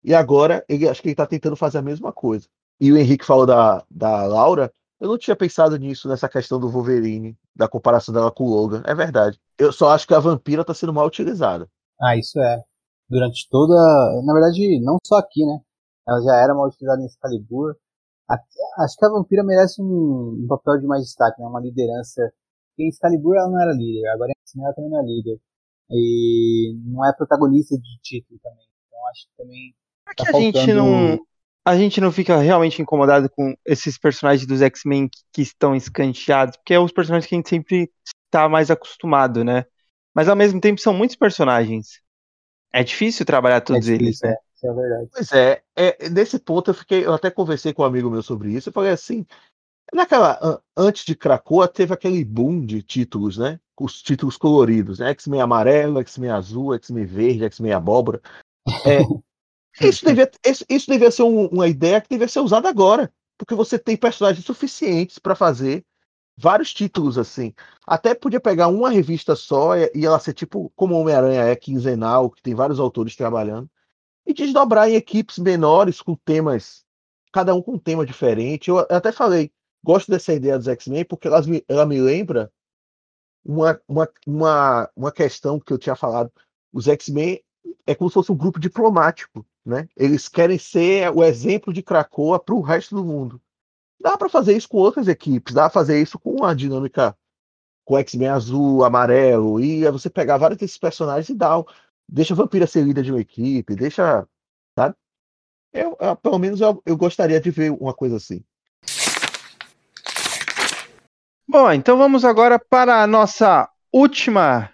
E 0.03 0.13
agora 0.13 0.63
ele 0.69 0.87
acho 0.87 1.01
que 1.01 1.09
ele 1.09 1.15
tá 1.15 1.25
tentando 1.25 1.55
fazer 1.55 1.79
a 1.79 1.81
mesma 1.81 2.13
coisa. 2.13 2.47
E 2.79 2.91
o 2.91 2.97
Henrique 2.97 3.25
falou 3.25 3.45
da, 3.45 3.83
da 3.89 4.25
Laura. 4.25 4.71
Eu 4.99 5.09
não 5.09 5.17
tinha 5.17 5.35
pensado 5.35 5.77
nisso, 5.77 6.07
nessa 6.07 6.29
questão 6.29 6.59
do 6.59 6.69
Wolverine, 6.69 7.37
da 7.55 7.67
comparação 7.67 8.13
dela 8.13 8.31
com 8.31 8.45
o 8.45 8.49
Logan. 8.49 8.81
É 8.85 8.93
verdade. 8.93 9.39
Eu 9.57 9.73
só 9.73 9.89
acho 9.89 10.07
que 10.07 10.13
a 10.13 10.19
vampira 10.19 10.63
tá 10.63 10.73
sendo 10.73 10.93
mal 10.93 11.07
utilizada. 11.07 11.67
Ah, 12.01 12.15
isso 12.15 12.39
é. 12.39 12.63
Durante 13.09 13.47
toda. 13.49 13.73
Na 14.23 14.33
verdade, 14.33 14.79
não 14.81 14.97
só 15.05 15.17
aqui, 15.17 15.45
né? 15.45 15.59
Ela 16.07 16.21
já 16.21 16.35
era 16.35 16.53
mal 16.53 16.67
utilizada 16.67 17.01
em 17.01 17.05
Excalibur. 17.05 17.75
Acho 18.29 18.97
que 18.97 19.05
a 19.05 19.09
vampira 19.09 19.43
merece 19.43 19.81
um, 19.81 20.43
um 20.43 20.47
papel 20.47 20.79
de 20.79 20.87
mais 20.87 21.03
destaque, 21.03 21.41
né? 21.41 21.47
Uma 21.47 21.61
liderança 21.61 22.21
porque 22.76 22.84
em 22.84 22.89
Excalibur 22.89 23.38
ela 23.38 23.49
não 23.49 23.61
era 23.61 23.72
líder, 23.72 24.07
agora 24.10 24.31
em 24.31 24.41
X-Men 24.45 24.65
ela 24.65 24.76
também 24.76 24.91
não 24.91 24.99
é 24.99 25.03
líder. 25.03 25.39
E 25.89 26.76
não 26.84 27.07
é 27.07 27.14
protagonista 27.14 27.77
de 27.77 27.99
título 28.02 28.39
também. 28.43 28.65
Então 28.88 29.07
acho 29.07 29.27
que 29.27 29.38
também. 29.38 29.76
Por 30.06 30.15
que 30.15 30.31
tá 30.31 30.38
a 30.38 30.41
gente 30.41 30.73
não. 30.73 31.26
A 31.68 31.76
gente 31.76 31.99
não 31.99 32.11
fica 32.11 32.38
realmente 32.38 32.80
incomodado 32.80 33.27
com 33.27 33.56
esses 33.65 33.97
personagens 33.97 34.45
dos 34.45 34.61
X-Men 34.61 35.10
que, 35.10 35.19
que, 35.34 35.41
estão 35.41 35.76
escanteados, 35.76 36.57
porque 36.57 36.76
é 36.76 36.80
os 36.80 36.91
personagens 36.91 37.27
que 37.27 37.34
a 37.34 37.39
gente 37.39 37.49
sempre 37.49 37.91
está 38.26 38.47
mais 38.47 38.69
acostumado, 38.69 39.43
né? 39.43 39.65
Mas 40.14 40.30
ao 40.30 40.35
mesmo 40.35 40.61
tempo 40.61 40.80
são 40.80 40.93
muitos 40.93 41.15
personagens. 41.15 42.02
É 42.72 42.84
difícil 42.84 43.26
trabalhar 43.26 43.61
todos 43.61 43.88
é 43.88 43.93
difícil, 43.93 44.06
eles, 44.06 44.19
né? 44.22 44.35
É, 44.64 44.68
é 44.68 44.73
verdade. 44.73 45.10
Pois 45.11 45.31
é, 45.31 45.64
é, 45.76 46.10
nesse 46.10 46.38
ponto 46.38 46.69
eu 46.69 46.76
fiquei, 46.76 47.03
eu 47.03 47.14
até 47.14 47.31
conversei 47.31 47.73
com 47.73 47.81
um 47.81 47.85
amigo 47.85 48.11
meu 48.11 48.22
sobre 48.22 48.53
isso, 48.53 48.69
eu 48.69 48.73
falei 48.73 48.91
assim, 48.91 49.26
Naquela, 49.93 50.61
antes 50.75 51.05
de 51.05 51.15
Krakoa, 51.15 51.67
teve 51.67 51.93
aquele 51.93 52.23
boom 52.23 52.65
de 52.65 52.81
títulos, 52.81 53.37
né? 53.37 53.59
Os 53.79 54.01
títulos 54.01 54.37
coloridos, 54.37 54.99
né? 54.99 55.09
X-Men 55.11 55.41
amarelo, 55.41 55.99
X-Men 55.99 56.31
azul, 56.31 56.73
X-Men 56.75 57.05
verde, 57.05 57.45
X-Men 57.45 57.73
abóbora. 57.73 58.21
É, 58.85 58.99
isso, 59.87 60.05
devia, 60.05 60.29
isso 60.69 60.89
devia 60.89 61.11
ser 61.11 61.23
um, 61.23 61.47
uma 61.47 61.67
ideia 61.67 62.01
que 62.01 62.09
devia 62.09 62.27
ser 62.27 62.39
usada 62.39 62.67
agora, 62.67 63.11
porque 63.37 63.53
você 63.53 63.77
tem 63.77 63.95
personagens 63.95 64.45
suficientes 64.45 65.19
para 65.19 65.35
fazer 65.35 65.85
vários 66.37 66.73
títulos 66.73 67.17
assim. 67.17 67.53
Até 67.87 68.13
podia 68.13 68.39
pegar 68.39 68.67
uma 68.67 68.89
revista 68.89 69.35
só 69.35 69.77
e 69.77 70.05
ela 70.05 70.19
ser 70.19 70.33
tipo 70.33 70.71
como 70.75 70.95
Homem-Aranha 70.95 71.43
é 71.43 71.55
quinzenal, 71.55 72.29
que 72.29 72.41
tem 72.41 72.53
vários 72.53 72.79
autores 72.79 73.15
trabalhando, 73.15 73.69
e 74.25 74.33
desdobrar 74.33 74.89
em 74.89 74.95
equipes 74.95 75.37
menores 75.37 76.01
com 76.01 76.15
temas, 76.15 76.83
cada 77.31 77.53
um 77.53 77.61
com 77.61 77.73
um 77.73 77.79
tema 77.79 78.05
diferente. 78.05 78.69
Eu 78.69 78.79
até 78.79 79.11
falei, 79.11 79.51
gosto 79.85 80.09
dessa 80.09 80.33
ideia 80.33 80.57
dos 80.57 80.67
X-Men 80.67 81.05
porque 81.05 81.27
ela 81.27 81.41
me, 81.43 81.63
ela 81.67 81.85
me 81.85 82.01
lembra 82.01 82.51
uma, 83.45 83.79
uma, 83.87 84.09
uma, 84.25 84.89
uma 84.95 85.11
questão 85.11 85.59
que 85.59 85.71
eu 85.71 85.77
tinha 85.77 85.95
falado. 85.95 86.31
Os 86.73 86.87
X-Men 86.87 87.41
é 87.85 87.93
como 87.93 88.09
se 88.09 88.15
fosse 88.15 88.31
um 88.31 88.37
grupo 88.37 88.59
diplomático, 88.59 89.45
né? 89.63 89.87
Eles 89.95 90.27
querem 90.27 90.57
ser 90.57 91.11
o 91.11 91.23
exemplo 91.23 91.71
de 91.71 91.83
Krakoa 91.83 92.39
para 92.39 92.55
o 92.55 92.61
resto 92.61 92.95
do 92.95 93.05
mundo. 93.05 93.39
Dá 94.01 94.17
para 94.17 94.27
fazer 94.27 94.57
isso 94.57 94.67
com 94.67 94.77
outras 94.77 95.07
equipes, 95.07 95.53
dá 95.53 95.63
para 95.63 95.69
fazer 95.69 96.01
isso 96.01 96.19
com 96.19 96.31
uma 96.31 96.55
dinâmica 96.55 97.15
com 97.85 97.97
X-Men 97.99 98.29
azul, 98.29 98.83
amarelo, 98.83 99.59
e 99.59 99.89
você 99.91 100.09
pegar 100.09 100.37
vários 100.37 100.59
desses 100.59 100.77
personagens 100.77 101.29
e 101.29 101.35
dar. 101.35 101.63
Deixa 102.09 102.33
a 102.33 102.37
Vampira 102.37 102.65
ser 102.67 102.83
líder 102.83 103.03
de 103.03 103.11
uma 103.11 103.21
equipe, 103.21 103.75
deixa. 103.75 104.27
Sabe? 104.77 104.95
Eu, 105.71 105.95
eu 105.99 106.15
pelo 106.15 106.39
menos 106.39 106.61
eu, 106.61 106.81
eu 106.85 106.97
gostaria 106.97 107.39
de 107.39 107.51
ver 107.51 107.71
uma 107.71 107.93
coisa 107.93 108.17
assim. 108.17 108.43
Bom, 111.47 111.72
então 111.72 111.97
vamos 111.97 112.26
agora 112.26 112.57
para 112.57 113.03
a 113.03 113.07
nossa 113.07 113.69
última 113.93 114.72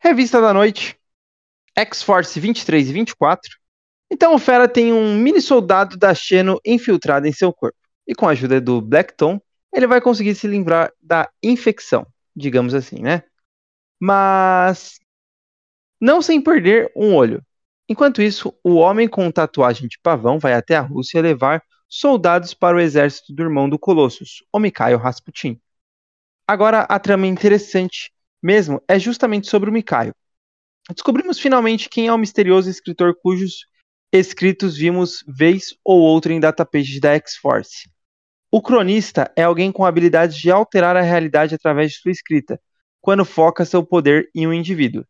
revista 0.00 0.40
da 0.40 0.52
noite, 0.52 0.98
X-Force 1.76 2.38
23 2.40 2.88
e 2.88 2.92
24. 2.92 3.58
Então 4.10 4.34
o 4.34 4.38
Fera 4.38 4.66
tem 4.66 4.92
um 4.92 5.14
mini 5.16 5.40
soldado 5.40 5.96
da 5.96 6.14
Xeno 6.14 6.58
infiltrado 6.64 7.26
em 7.26 7.32
seu 7.32 7.52
corpo. 7.52 7.76
E 8.06 8.14
com 8.14 8.26
a 8.26 8.32
ajuda 8.32 8.60
do 8.60 8.80
Blackton, 8.80 9.40
ele 9.74 9.86
vai 9.86 10.00
conseguir 10.00 10.34
se 10.34 10.46
livrar 10.46 10.92
da 11.02 11.28
infecção, 11.42 12.06
digamos 12.34 12.74
assim, 12.74 13.00
né? 13.00 13.22
Mas 14.00 14.98
não 16.00 16.22
sem 16.22 16.40
perder 16.40 16.90
um 16.96 17.14
olho. 17.14 17.42
Enquanto 17.88 18.22
isso, 18.22 18.54
o 18.64 18.76
homem 18.76 19.06
com 19.08 19.30
tatuagem 19.30 19.88
de 19.88 19.98
pavão 20.02 20.38
vai 20.38 20.54
até 20.54 20.76
a 20.76 20.80
Rússia 20.80 21.20
levar 21.20 21.62
soldados 21.88 22.54
para 22.54 22.76
o 22.76 22.80
exército 22.80 23.34
do 23.34 23.42
irmão 23.42 23.68
do 23.68 23.78
Colossus, 23.78 24.42
o 24.52 24.58
Mikhail 24.58 24.98
Rasputin. 24.98 25.60
Agora, 26.46 26.80
a 26.82 26.98
trama 26.98 27.26
interessante 27.26 28.12
mesmo 28.42 28.82
é 28.86 28.98
justamente 28.98 29.48
sobre 29.48 29.70
o 29.70 29.72
Mikhail. 29.72 30.12
Descobrimos 30.90 31.38
finalmente 31.38 31.88
quem 31.88 32.08
é 32.08 32.12
o 32.12 32.18
misterioso 32.18 32.68
escritor 32.68 33.14
cujos 33.22 33.66
escritos 34.12 34.76
vimos 34.76 35.24
vez 35.26 35.74
ou 35.82 36.00
outra 36.00 36.32
em 36.32 36.38
datapage 36.38 37.00
da 37.00 37.14
X-Force. 37.14 37.88
O 38.50 38.62
cronista 38.62 39.32
é 39.34 39.42
alguém 39.42 39.72
com 39.72 39.84
habilidades 39.84 40.36
de 40.36 40.50
alterar 40.50 40.96
a 40.96 41.00
realidade 41.00 41.54
através 41.54 41.92
de 41.92 41.98
sua 41.98 42.12
escrita, 42.12 42.60
quando 43.00 43.24
foca 43.24 43.64
seu 43.64 43.84
poder 43.84 44.30
em 44.34 44.46
um 44.46 44.52
indivíduo. 44.52 45.04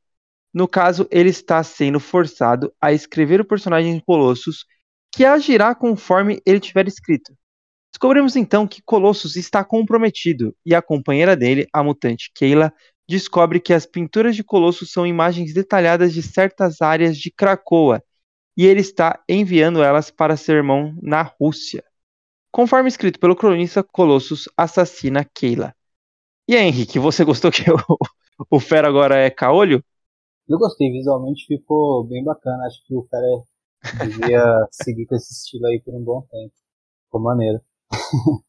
No 0.54 0.66
caso, 0.66 1.06
ele 1.10 1.28
está 1.28 1.62
sendo 1.62 1.98
forçado 2.00 2.72
a 2.80 2.92
escrever 2.92 3.40
o 3.40 3.44
personagem 3.44 4.00
Colossus, 4.00 4.64
que 5.12 5.24
agirá 5.24 5.74
conforme 5.74 6.40
ele 6.46 6.60
tiver 6.60 6.86
escrito. 6.86 7.36
Descobrimos 7.94 8.34
então 8.34 8.66
que 8.66 8.82
Colossus 8.82 9.36
está 9.36 9.64
comprometido 9.64 10.52
e 10.66 10.74
a 10.74 10.82
companheira 10.82 11.36
dele, 11.36 11.68
a 11.72 11.80
mutante 11.80 12.28
Keila, 12.34 12.74
descobre 13.08 13.60
que 13.60 13.72
as 13.72 13.86
pinturas 13.86 14.34
de 14.34 14.42
Colossus 14.42 14.90
são 14.90 15.06
imagens 15.06 15.54
detalhadas 15.54 16.12
de 16.12 16.20
certas 16.20 16.82
áreas 16.82 17.16
de 17.16 17.30
Krakoa 17.30 18.02
e 18.56 18.66
ele 18.66 18.80
está 18.80 19.22
enviando 19.28 19.80
elas 19.80 20.10
para 20.10 20.36
seu 20.36 20.56
irmão 20.56 20.92
na 21.00 21.22
Rússia. 21.22 21.84
Conforme 22.50 22.88
escrito 22.88 23.20
pelo 23.20 23.36
cronista, 23.36 23.80
Colossus 23.84 24.48
assassina 24.56 25.24
Keila. 25.24 25.72
E 26.48 26.56
aí, 26.56 26.66
Henrique, 26.66 26.98
você 26.98 27.24
gostou 27.24 27.52
que 27.52 27.62
o, 27.70 27.76
o 28.50 28.58
Fera 28.58 28.88
agora 28.88 29.18
é 29.18 29.30
caolho? 29.30 29.84
Eu 30.48 30.58
gostei, 30.58 30.90
visualmente 30.90 31.46
ficou 31.46 32.02
bem 32.02 32.24
bacana. 32.24 32.66
Acho 32.66 32.84
que 32.84 32.92
o 32.92 33.06
Fera 33.08 34.04
devia 34.04 34.66
seguir 34.72 35.06
com 35.06 35.14
esse 35.14 35.32
estilo 35.32 35.66
aí 35.66 35.80
por 35.80 35.94
um 35.94 36.02
bom 36.02 36.22
tempo. 36.22 36.52
Ficou 37.04 37.20
maneiro. 37.20 37.60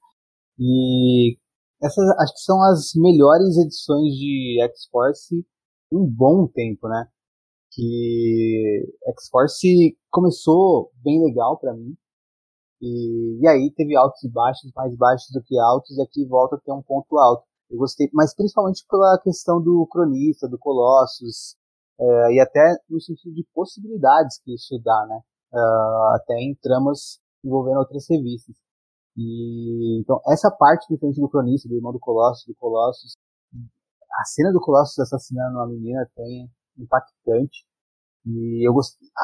e 0.60 1.38
essas 1.82 2.08
acho 2.20 2.34
que 2.34 2.40
são 2.40 2.62
as 2.64 2.92
melhores 2.96 3.58
edições 3.58 4.14
de 4.14 4.60
X-Force 4.62 5.46
um 5.92 6.06
bom 6.06 6.48
tempo, 6.48 6.88
né? 6.88 7.08
Que 7.72 8.94
X-Force 9.08 9.98
começou 10.10 10.92
bem 11.04 11.24
legal 11.24 11.58
para 11.60 11.74
mim. 11.74 11.96
E, 12.82 13.40
e 13.42 13.48
aí 13.48 13.72
teve 13.76 13.96
altos 13.96 14.24
e 14.24 14.30
baixos, 14.30 14.72
mais 14.76 14.96
baixos 14.96 15.30
do 15.32 15.42
que 15.44 15.58
altos, 15.60 15.98
e 15.98 16.02
aqui 16.02 16.26
volta 16.26 16.56
a 16.56 16.60
ter 16.60 16.72
um 16.72 16.82
ponto 16.82 17.18
alto. 17.18 17.44
Eu 17.70 17.78
gostei, 17.78 18.10
mas 18.14 18.36
principalmente 18.36 18.86
pela 18.90 19.20
questão 19.24 19.62
do 19.62 19.88
cronista, 19.88 20.48
do 20.48 20.58
Colossus, 20.60 21.56
é, 22.00 22.34
e 22.34 22.40
até 22.40 22.78
no 22.90 23.00
sentido 23.02 23.34
de 23.34 23.46
possibilidades 23.54 24.40
que 24.44 24.54
isso 24.54 24.80
dá, 24.84 25.06
né? 25.08 25.22
Uh, 25.54 26.16
até 26.16 26.36
em 26.36 26.54
tramas 26.56 27.20
envolvendo 27.44 27.80
outras 27.80 28.06
revistas. 28.10 28.56
E 29.18 30.00
então 30.02 30.20
essa 30.28 30.52
parte 30.52 30.88
diferente 30.90 31.22
do 31.22 31.30
cronista, 31.30 31.70
do 31.70 31.76
irmão 31.76 31.94
do 31.94 32.00
Colossus, 32.00 32.46
do 32.46 32.56
Colossus, 32.56 33.16
a 33.54 34.26
cena 34.26 34.52
do 34.52 34.60
Colossus 34.60 35.00
assassinando 35.00 35.58
uma 35.58 35.68
menina 35.68 36.08
é 36.18 36.48
impactante. 36.78 37.66
E 38.26 38.68
eu 38.68 38.74
gostei. 38.74 39.08
A, 39.18 39.24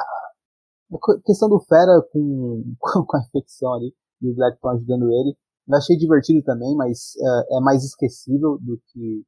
a 0.95 1.22
questão 1.26 1.49
do 1.49 1.59
Fera 1.59 2.01
com, 2.11 2.76
com 2.80 3.18
a 3.18 3.22
infecção 3.22 3.73
ali 3.73 3.93
e 4.22 4.30
o 4.30 4.35
Blackton 4.35 4.69
ajudando 4.69 5.11
ele, 5.11 5.35
eu 5.68 5.77
achei 5.77 5.97
divertido 5.97 6.43
também, 6.43 6.76
mas 6.76 7.13
uh, 7.18 7.57
é 7.57 7.59
mais 7.61 7.84
esquecível 7.84 8.57
do 8.59 8.80
que 8.88 9.23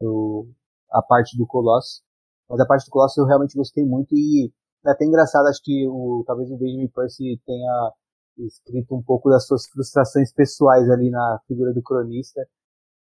o, 0.00 0.48
a 0.90 1.02
parte 1.02 1.36
do 1.36 1.46
Colossus. 1.46 2.02
Mas 2.48 2.60
a 2.60 2.66
parte 2.66 2.86
do 2.86 2.90
Colossus 2.90 3.18
eu 3.18 3.26
realmente 3.26 3.56
gostei 3.56 3.84
muito 3.84 4.14
e 4.14 4.52
é 4.84 4.90
até 4.90 5.04
engraçado, 5.04 5.46
acho 5.46 5.62
que 5.62 5.86
o, 5.86 6.24
talvez 6.26 6.50
o 6.50 6.56
Benjamin 6.56 6.88
Percy 6.88 7.40
tenha 7.46 7.92
escrito 8.38 8.94
um 8.94 9.02
pouco 9.02 9.30
das 9.30 9.46
suas 9.46 9.66
frustrações 9.66 10.32
pessoais 10.32 10.88
ali 10.90 11.10
na 11.10 11.40
figura 11.46 11.72
do 11.72 11.82
cronista. 11.82 12.46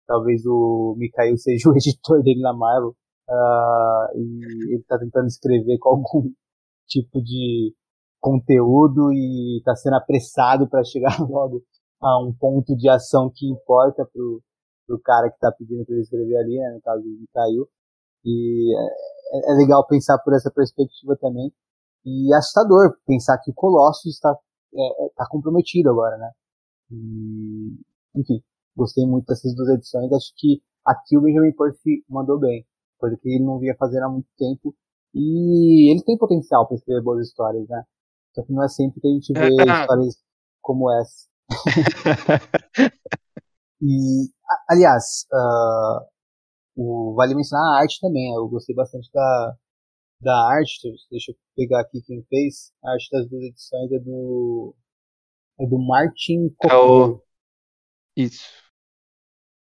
Talvez 0.07 0.45
o 0.47 0.95
Mikhail 0.99 1.37
seja 1.37 1.69
o 1.71 1.77
editor 1.77 2.23
dele 2.23 2.41
na 2.41 2.53
Marvel. 2.53 2.95
Uh, 3.29 4.19
e 4.19 4.73
ele 4.73 4.81
está 4.81 4.99
tentando 4.99 5.27
escrever 5.27 5.79
com 5.79 5.91
algum 5.91 6.31
tipo 6.89 7.23
de 7.23 7.75
conteúdo 8.21 9.13
e 9.13 9.59
está 9.59 9.75
sendo 9.75 9.97
apressado 9.97 10.69
para 10.69 10.85
chegar 10.85 11.19
logo 11.29 11.63
a 12.01 12.23
um 12.23 12.33
ponto 12.33 12.77
de 12.77 12.89
ação 12.89 13.31
que 13.35 13.47
importa 13.47 14.05
pro, 14.13 14.43
pro 14.87 15.01
cara 15.01 15.29
que 15.29 15.37
está 15.37 15.53
pedindo 15.53 15.85
para 15.85 15.95
ele 15.95 16.03
escrever 16.03 16.37
ali, 16.37 16.59
né, 16.59 16.73
no 16.75 16.81
caso 16.81 17.03
do 17.03 17.09
Mikhail. 17.09 17.69
E 18.25 18.75
é, 18.77 19.53
é, 19.53 19.55
legal 19.57 19.87
pensar 19.87 20.19
por 20.19 20.35
essa 20.35 20.51
perspectiva 20.51 21.17
também. 21.17 21.53
E 22.05 22.35
é 22.35 22.37
assustador 22.37 22.97
pensar 23.07 23.39
que 23.39 23.51
o 23.51 23.55
Colossus 23.55 24.15
está 24.15 24.37
é, 24.75 25.07
é, 25.07 25.09
tá 25.17 25.27
comprometido 25.29 25.91
agora, 25.91 26.17
né? 26.17 26.31
E, 26.91 27.81
enfim, 28.17 28.43
gostei 28.77 29.07
muito 29.07 29.27
dessas 29.27 29.55
duas 29.55 29.69
edições. 29.71 30.13
Acho 30.13 30.33
que 30.37 30.63
aqui 30.85 31.17
o 31.17 31.23
Benjamin 31.23 31.53
Percy 31.53 32.05
mandou 32.09 32.39
bem, 32.39 32.67
coisa 32.99 33.17
que 33.17 33.29
ele 33.29 33.45
não 33.45 33.59
via 33.59 33.77
fazer 33.79 34.03
há 34.03 34.09
muito 34.09 34.29
tempo. 34.37 34.75
E 35.15 35.91
ele 35.91 36.03
tem 36.05 36.17
potencial 36.17 36.67
para 36.67 36.77
escrever 36.77 37.03
boas 37.03 37.27
histórias, 37.27 37.69
né? 37.69 37.83
Só 38.35 38.43
que 38.43 38.53
não 38.53 38.65
é 38.65 38.69
sempre 38.69 39.01
que 39.01 39.09
a 39.09 39.11
gente 39.11 39.33
vê 39.33 39.49
histórias 39.49 40.17
como 40.63 40.91
essa. 40.91 41.29
e, 43.83 44.31
aliás, 44.71 45.27
uh, 45.31 46.07
o, 46.77 47.15
vale 47.15 47.35
mencionar 47.35 47.77
a 47.77 47.83
arte 47.83 48.01
também. 48.01 48.35
Eu 48.35 48.49
gostei 48.49 48.75
bastante 48.75 49.11
da, 49.13 49.57
da 50.23 50.35
arte, 50.55 50.89
deixa 51.11 51.33
eu 51.33 51.37
pegar 51.57 51.81
aqui 51.81 52.01
quem 52.03 52.23
fez, 52.25 52.73
a 52.83 52.93
arte 52.93 53.11
das 53.11 53.29
duas 53.29 53.43
edições 53.43 53.93
é 53.93 53.99
do 53.99 54.75
é 55.61 55.67
do 55.67 55.79
Martin 55.79 56.49
Coppola. 56.57 57.15
É 57.15 57.17
o... 57.17 57.23
Isso. 58.17 58.45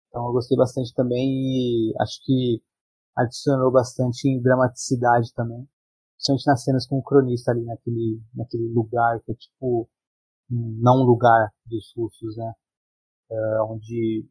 Então 0.09 0.27
eu 0.27 0.33
gostei 0.33 0.57
bastante 0.57 0.93
também 0.95 1.29
e 1.29 1.95
acho 2.01 2.21
que 2.25 2.63
adicionou 3.17 3.71
bastante 3.71 4.29
em 4.29 4.41
dramaticidade 4.41 5.33
também. 5.35 5.69
Principalmente 6.17 6.47
nas 6.47 6.65
cenas 6.65 6.87
com 6.87 6.99
o 6.99 7.03
cronista 7.03 7.53
ali 7.53 7.65
naquele, 7.65 8.21
naquele 8.35 8.69
lugar 8.73 9.21
que 9.25 9.33
é 9.33 9.35
tipo 9.35 9.89
um 10.51 10.79
não 10.81 11.05
lugar 11.05 11.53
dos 11.67 11.93
russos, 11.97 12.37
né? 12.37 12.53
É, 13.31 13.63
onde 13.63 14.27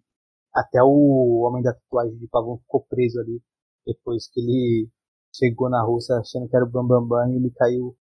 até 0.53 0.81
o 0.83 1.41
homem 1.45 1.63
da 1.63 1.73
tatuagem 1.73 2.17
de 2.17 2.27
pavão 2.27 2.57
ficou 2.59 2.81
preso 2.89 3.19
ali 3.19 3.41
depois 3.85 4.27
que 4.29 4.39
ele 4.39 4.89
chegou 5.37 5.69
na 5.69 5.83
Rússia 5.83 6.17
achando 6.17 6.49
que 6.49 6.55
era 6.55 6.65
o 6.65 6.69
Bambambam 6.69 7.07
Bam, 7.07 7.27
Bam, 7.27 7.33
e 7.33 7.37
o 7.37 7.41
Mikhail 7.41 7.95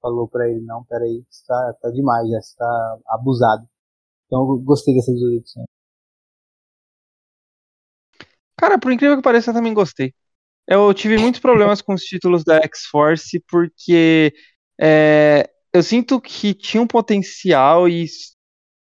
falou 0.00 0.28
para 0.28 0.48
ele, 0.48 0.60
não, 0.60 0.84
peraí, 0.84 1.24
está 1.30 1.74
tá 1.80 1.90
demais, 1.90 2.28
já 2.28 2.38
está 2.38 2.98
abusado. 3.08 3.66
Então 4.26 4.40
eu 4.40 4.58
gostei 4.58 4.94
dessas 4.94 5.14
duas 5.18 5.34
edições. 5.34 5.66
Cara, 8.56 8.78
por 8.78 8.92
incrível 8.92 9.16
que 9.16 9.22
pareça, 9.22 9.50
eu 9.50 9.54
também 9.54 9.72
gostei. 9.72 10.12
Eu 10.66 10.92
tive 10.92 11.16
muitos 11.18 11.40
problemas 11.40 11.80
com 11.80 11.94
os 11.94 12.02
títulos 12.02 12.44
da 12.44 12.56
X-Force 12.62 13.42
porque 13.48 14.34
é, 14.80 15.48
eu 15.72 15.82
sinto 15.82 16.20
que 16.20 16.54
tinha 16.54 16.82
um 16.82 16.86
potencial 16.86 17.88
e 17.88 18.06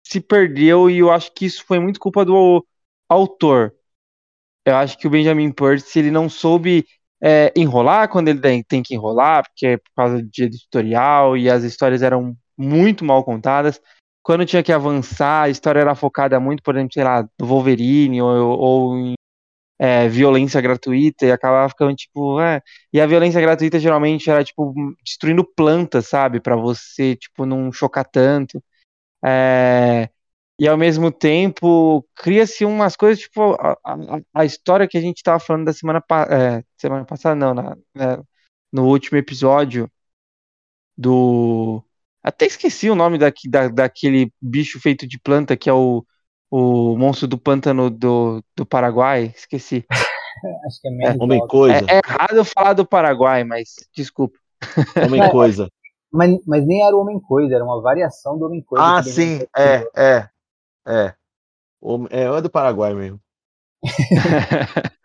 se 0.04 0.20
perdeu 0.20 0.90
e 0.90 0.98
eu 0.98 1.10
acho 1.10 1.32
que 1.32 1.46
isso 1.46 1.64
foi 1.64 1.78
muito 1.78 2.00
culpa 2.00 2.24
do 2.24 2.66
autor. 3.08 3.74
Eu 4.64 4.76
acho 4.76 4.98
que 4.98 5.06
o 5.06 5.10
Benjamin 5.10 5.52
Percy 5.52 6.00
ele 6.00 6.10
não 6.10 6.28
soube 6.28 6.86
é, 7.22 7.52
enrolar 7.56 8.08
quando 8.08 8.28
ele 8.28 8.40
tem, 8.40 8.82
que 8.82 8.94
enrolar, 8.94 9.44
porque 9.44 9.66
é 9.66 9.76
por 9.76 9.92
causa 9.94 10.22
de 10.22 10.44
editorial 10.44 11.36
e 11.36 11.48
as 11.48 11.62
histórias 11.62 12.02
eram 12.02 12.36
muito 12.58 13.04
mal 13.04 13.22
contadas. 13.24 13.80
Quando 14.22 14.46
tinha 14.46 14.62
que 14.62 14.72
avançar, 14.72 15.42
a 15.42 15.48
história 15.48 15.80
era 15.80 15.94
focada 15.94 16.38
muito, 16.40 16.62
por 16.62 16.74
exemplo, 16.74 16.92
sei 16.92 17.04
lá, 17.04 17.28
no 17.38 17.46
Wolverine 17.46 18.20
ou, 18.22 18.58
ou 18.58 18.98
em 18.98 19.14
é, 19.78 20.08
violência 20.08 20.60
gratuita 20.60 21.26
e 21.26 21.32
acabava 21.32 21.68
ficando 21.68 21.94
tipo, 21.94 22.40
é. 22.40 22.60
E 22.92 23.00
a 23.00 23.06
violência 23.06 23.40
gratuita 23.40 23.78
geralmente 23.80 24.30
era 24.30 24.44
tipo 24.44 24.74
destruindo 25.04 25.44
plantas, 25.44 26.08
sabe, 26.08 26.40
para 26.40 26.56
você 26.56 27.16
tipo 27.16 27.46
não 27.46 27.72
chocar 27.72 28.04
tanto. 28.04 28.62
É, 29.24 30.08
e 30.62 30.68
ao 30.68 30.78
mesmo 30.78 31.10
tempo 31.10 32.06
cria-se 32.14 32.64
umas 32.64 32.94
coisas, 32.94 33.24
tipo, 33.24 33.54
a, 33.54 33.76
a, 33.84 33.96
a, 34.32 34.44
história 34.44 34.86
que 34.86 34.96
a 34.96 35.00
gente 35.00 35.16
estava 35.16 35.40
falando 35.40 35.64
da 35.64 35.72
semana, 35.72 36.00
é, 36.30 36.62
semana 36.76 37.04
passada, 37.04 37.34
não, 37.34 37.52
na, 37.52 37.76
é, 37.96 38.22
no 38.72 38.86
último 38.86 39.18
episódio 39.18 39.90
do. 40.96 41.82
Até 42.22 42.46
esqueci 42.46 42.88
o 42.88 42.94
nome 42.94 43.18
daqui, 43.18 43.50
da, 43.50 43.66
daquele 43.66 44.32
bicho 44.40 44.78
feito 44.78 45.04
de 45.04 45.18
planta 45.18 45.56
que 45.56 45.68
é 45.68 45.72
o, 45.72 46.06
o 46.48 46.96
monstro 46.96 47.26
do 47.26 47.36
pântano 47.36 47.90
do, 47.90 48.40
do 48.56 48.64
Paraguai. 48.64 49.34
Esqueci. 49.36 49.84
Acho 50.64 50.80
que 50.80 50.88
é. 50.88 51.08
É, 51.08 51.16
homem 51.18 51.44
coisa. 51.48 51.84
É, 51.88 51.96
é 51.96 52.00
errado 52.06 52.44
falar 52.44 52.74
do 52.74 52.86
Paraguai, 52.86 53.42
mas 53.42 53.74
desculpa. 53.92 54.38
Homem 55.10 55.28
coisa. 55.28 55.68
Mas, 56.12 56.38
mas 56.46 56.64
nem 56.64 56.86
era 56.86 56.94
o 56.94 57.00
Homem 57.00 57.18
Coisa, 57.18 57.52
era 57.52 57.64
uma 57.64 57.80
variação 57.80 58.38
do 58.38 58.44
Homem 58.44 58.62
Coisa. 58.62 58.84
Ah, 58.84 59.02
sim, 59.02 59.40
é, 59.56 59.88
é, 59.96 60.28
é. 60.86 61.14
É, 62.10 62.22
é 62.24 62.40
do 62.40 62.50
Paraguai 62.50 62.94
mesmo. 62.94 63.20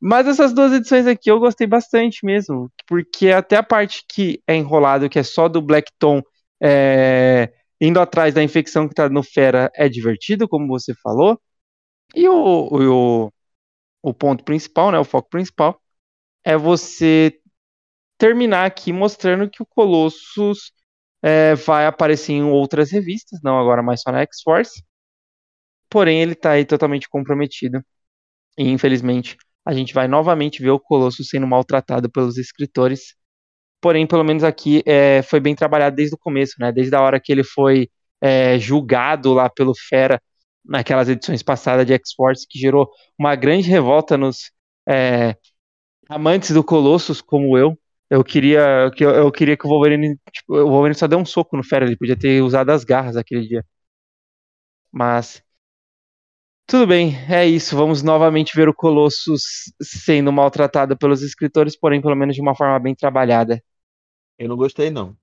Mas 0.00 0.26
essas 0.26 0.52
duas 0.52 0.72
edições 0.72 1.06
aqui 1.06 1.30
eu 1.30 1.38
gostei 1.38 1.66
bastante 1.66 2.24
mesmo, 2.26 2.72
porque 2.88 3.30
até 3.30 3.56
a 3.56 3.62
parte 3.62 4.04
que 4.08 4.42
é 4.46 4.56
enrolado, 4.56 5.08
que 5.08 5.18
é 5.18 5.22
só 5.22 5.48
do 5.48 5.62
Blackton 5.62 6.20
é, 6.60 7.52
indo 7.80 8.00
atrás 8.00 8.34
da 8.34 8.42
infecção 8.42 8.88
que 8.88 8.94
tá 8.94 9.08
no 9.08 9.22
Fera, 9.22 9.70
é 9.74 9.88
divertido, 9.88 10.48
como 10.48 10.66
você 10.68 10.94
falou. 11.02 11.40
E 12.14 12.28
o, 12.28 13.26
o, 13.26 13.32
o 14.02 14.14
ponto 14.14 14.44
principal, 14.44 14.92
né, 14.92 14.98
o 14.98 15.04
foco 15.04 15.30
principal, 15.30 15.80
é 16.44 16.56
você 16.56 17.38
terminar 18.18 18.66
aqui 18.66 18.92
mostrando 18.92 19.50
que 19.50 19.62
o 19.62 19.66
Colossus 19.66 20.72
é, 21.22 21.54
vai 21.54 21.86
aparecer 21.86 22.32
em 22.32 22.42
outras 22.44 22.90
revistas, 22.90 23.40
não 23.42 23.58
agora 23.58 23.82
mais 23.82 24.02
só 24.02 24.12
na 24.12 24.20
X-Force. 24.22 24.82
Porém, 25.90 26.22
ele 26.22 26.34
tá 26.34 26.52
aí 26.52 26.64
totalmente 26.64 27.08
comprometido. 27.08 27.84
E 28.58 28.68
infelizmente 28.70 29.36
a 29.64 29.72
gente 29.74 29.94
vai 29.94 30.08
novamente 30.08 30.62
ver 30.62 30.70
o 30.70 30.80
Colosso 30.80 31.24
sendo 31.24 31.46
maltratado 31.46 32.10
pelos 32.10 32.38
escritores. 32.38 33.14
Porém, 33.80 34.06
pelo 34.06 34.24
menos 34.24 34.44
aqui 34.44 34.82
é, 34.86 35.22
foi 35.22 35.40
bem 35.40 35.54
trabalhado 35.54 35.96
desde 35.96 36.14
o 36.14 36.18
começo, 36.18 36.54
né? 36.60 36.72
Desde 36.72 36.94
a 36.94 37.00
hora 37.02 37.20
que 37.20 37.32
ele 37.32 37.44
foi 37.44 37.90
é, 38.20 38.58
julgado 38.58 39.32
lá 39.34 39.50
pelo 39.50 39.74
Fera 39.74 40.20
naquelas 40.64 41.08
edições 41.08 41.42
passadas 41.42 41.86
de 41.86 41.92
X-Force, 41.94 42.46
que 42.48 42.58
gerou 42.58 42.88
uma 43.18 43.34
grande 43.36 43.68
revolta 43.68 44.16
nos 44.16 44.52
é, 44.88 45.36
amantes 46.08 46.52
do 46.52 46.64
Colossus, 46.64 47.20
como 47.20 47.58
eu. 47.58 47.78
Eu 48.12 48.22
queria 48.22 48.90
que 48.94 49.02
eu, 49.02 49.32
queria 49.32 49.56
que 49.56 49.66
o 49.66 49.70
Wolverine, 49.70 50.18
tipo, 50.30 50.54
o 50.54 50.68
Wolverine 50.68 50.94
só 50.98 51.06
deu 51.06 51.18
um 51.18 51.24
soco 51.24 51.56
no 51.56 51.64
Fera, 51.64 51.86
ele 51.86 51.96
podia 51.96 52.14
ter 52.14 52.42
usado 52.42 52.68
as 52.68 52.84
garras 52.84 53.16
aquele 53.16 53.48
dia. 53.48 53.64
Mas 54.90 55.42
tudo 56.66 56.86
bem, 56.86 57.14
é 57.30 57.46
isso. 57.46 57.74
Vamos 57.74 58.02
novamente 58.02 58.54
ver 58.54 58.68
o 58.68 58.74
Colossus 58.74 59.72
sendo 59.82 60.30
maltratado 60.30 60.94
pelos 60.94 61.22
escritores, 61.22 61.74
porém, 61.74 62.02
pelo 62.02 62.14
menos 62.14 62.36
de 62.36 62.42
uma 62.42 62.54
forma 62.54 62.78
bem 62.78 62.94
trabalhada. 62.94 63.62
Eu 64.38 64.50
não 64.50 64.58
gostei, 64.58 64.90
não. 64.90 65.16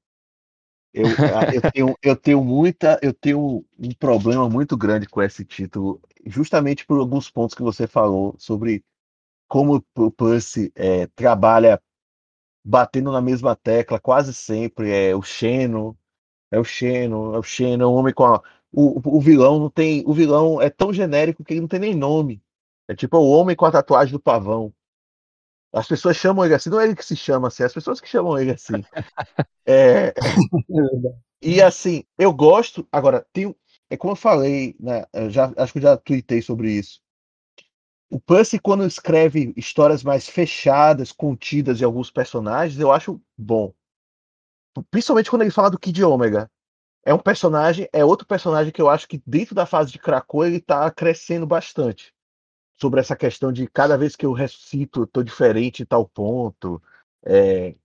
Eu, 0.91 1.05
eu, 1.53 1.71
tenho, 1.71 1.95
eu 2.01 2.15
tenho 2.15 2.43
muita. 2.43 2.99
Eu 3.03 3.13
tenho 3.13 3.63
um 3.77 3.91
problema 3.99 4.49
muito 4.49 4.75
grande 4.75 5.07
com 5.07 5.21
esse 5.21 5.45
título, 5.45 6.01
justamente 6.25 6.87
por 6.87 6.97
alguns 6.97 7.29
pontos 7.29 7.53
que 7.53 7.61
você 7.61 7.85
falou 7.85 8.33
sobre 8.39 8.83
como 9.47 9.85
o 9.95 10.11
Percy 10.11 10.71
é, 10.75 11.05
trabalha 11.15 11.79
batendo 12.63 13.11
na 13.11 13.21
mesma 13.21 13.55
tecla 13.55 13.99
quase 13.99 14.33
sempre. 14.33 14.91
É 14.91 15.15
o 15.15 15.21
Xeno, 15.21 15.97
é 16.51 16.59
o 16.59 16.63
Xeno, 16.63 17.35
é 17.35 17.39
o 17.39 17.43
Xeno, 17.43 17.83
é 17.83 17.87
um 17.87 17.93
homem 17.93 18.13
com 18.13 18.25
a, 18.25 18.41
o, 18.71 19.17
o 19.17 19.21
vilão 19.21 19.59
não 19.59 19.69
tem. 19.69 20.03
O 20.05 20.13
vilão 20.13 20.61
é 20.61 20.69
tão 20.69 20.93
genérico 20.93 21.43
que 21.43 21.53
ele 21.53 21.61
não 21.61 21.67
tem 21.67 21.79
nem 21.79 21.95
nome. 21.95 22.41
É 22.87 22.95
tipo 22.95 23.17
o 23.17 23.29
homem 23.29 23.55
com 23.55 23.65
a 23.65 23.71
tatuagem 23.71 24.13
do 24.13 24.19
pavão. 24.19 24.73
As 25.71 25.87
pessoas 25.87 26.17
chamam 26.17 26.45
ele 26.45 26.55
assim, 26.55 26.69
não 26.69 26.79
é 26.79 26.85
ele 26.85 26.95
que 26.95 27.05
se 27.05 27.15
chama 27.15 27.47
assim, 27.47 27.61
é 27.63 27.65
as 27.67 27.73
pessoas 27.73 28.01
que 28.01 28.07
chamam 28.07 28.37
ele 28.39 28.51
assim. 28.51 28.83
É... 29.65 30.13
e 31.41 31.61
assim, 31.61 32.03
eu 32.17 32.33
gosto. 32.33 32.87
Agora, 32.91 33.25
tem, 33.31 33.55
é 33.89 33.95
como 33.97 34.13
eu 34.13 34.15
falei, 34.15 34.75
né? 34.79 35.05
Eu 35.13 35.29
já, 35.29 35.53
acho 35.57 35.73
que 35.73 35.79
eu 35.79 35.83
já 35.83 35.97
tuitei 35.97 36.41
sobre 36.41 36.71
isso. 36.71 37.01
O 38.09 38.19
Percy, 38.19 38.59
quando 38.59 38.85
escreve 38.85 39.53
histórias 39.55 40.03
mais 40.03 40.27
fechadas, 40.27 41.11
contidas 41.11 41.77
de 41.77 41.85
alguns 41.85 42.09
personagens, 42.09 42.79
eu 42.79 42.91
acho 42.91 43.21
bom. 43.37 43.73
Principalmente 44.89 45.29
quando 45.29 45.43
ele 45.43 45.51
fala 45.51 45.69
do 45.69 45.79
Kid 45.79 46.03
Omega 46.03 46.49
é 47.03 47.13
um 47.13 47.19
personagem, 47.19 47.87
é 47.93 48.03
outro 48.03 48.27
personagem 48.27 48.71
que 48.71 48.81
eu 48.81 48.89
acho 48.89 49.07
que 49.07 49.21
dentro 49.25 49.55
da 49.55 49.65
fase 49.65 49.91
de 49.91 49.99
Krakow 49.99 50.45
ele 50.45 50.59
tá 50.59 50.89
crescendo 50.91 51.45
bastante. 51.45 52.13
Sobre 52.79 52.99
essa 52.99 53.15
questão 53.15 53.51
de 53.51 53.67
cada 53.67 53.97
vez 53.97 54.15
que 54.15 54.25
eu 54.25 54.31
ressuscito, 54.31 55.01
eu 55.01 55.07
tô 55.07 55.23
diferente 55.23 55.83
em 55.83 55.85
tal 55.85 56.07
ponto. 56.07 56.81
É, 57.25 57.75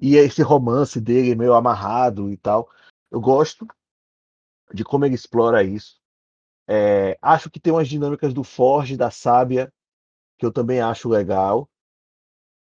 e 0.00 0.16
esse 0.16 0.42
romance 0.42 1.00
dele 1.00 1.34
meio 1.34 1.54
amarrado 1.54 2.30
e 2.30 2.36
tal. 2.36 2.68
Eu 3.10 3.20
gosto 3.20 3.66
de 4.74 4.84
como 4.84 5.04
ele 5.04 5.14
explora 5.14 5.62
isso. 5.62 6.01
É, 6.68 7.18
acho 7.20 7.50
que 7.50 7.60
tem 7.60 7.72
umas 7.72 7.88
dinâmicas 7.88 8.32
do 8.32 8.44
Forge, 8.44 8.96
da 8.96 9.10
Sábia, 9.10 9.72
que 10.38 10.46
eu 10.46 10.52
também 10.52 10.80
acho 10.80 11.08
legal. 11.08 11.68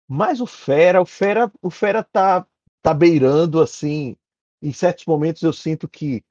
Mas 0.08 0.40
o 0.40 0.46
Fera, 0.46 1.00
o 1.00 1.06
Fera, 1.06 1.50
o 1.62 1.70
Fera 1.70 2.02
tá, 2.02 2.46
tá 2.82 2.92
beirando 2.92 3.60
assim 3.60 4.16
em 4.62 4.72
certos 4.72 5.06
momentos 5.06 5.42
eu 5.42 5.52
sinto 5.52 5.88
que 5.88 6.24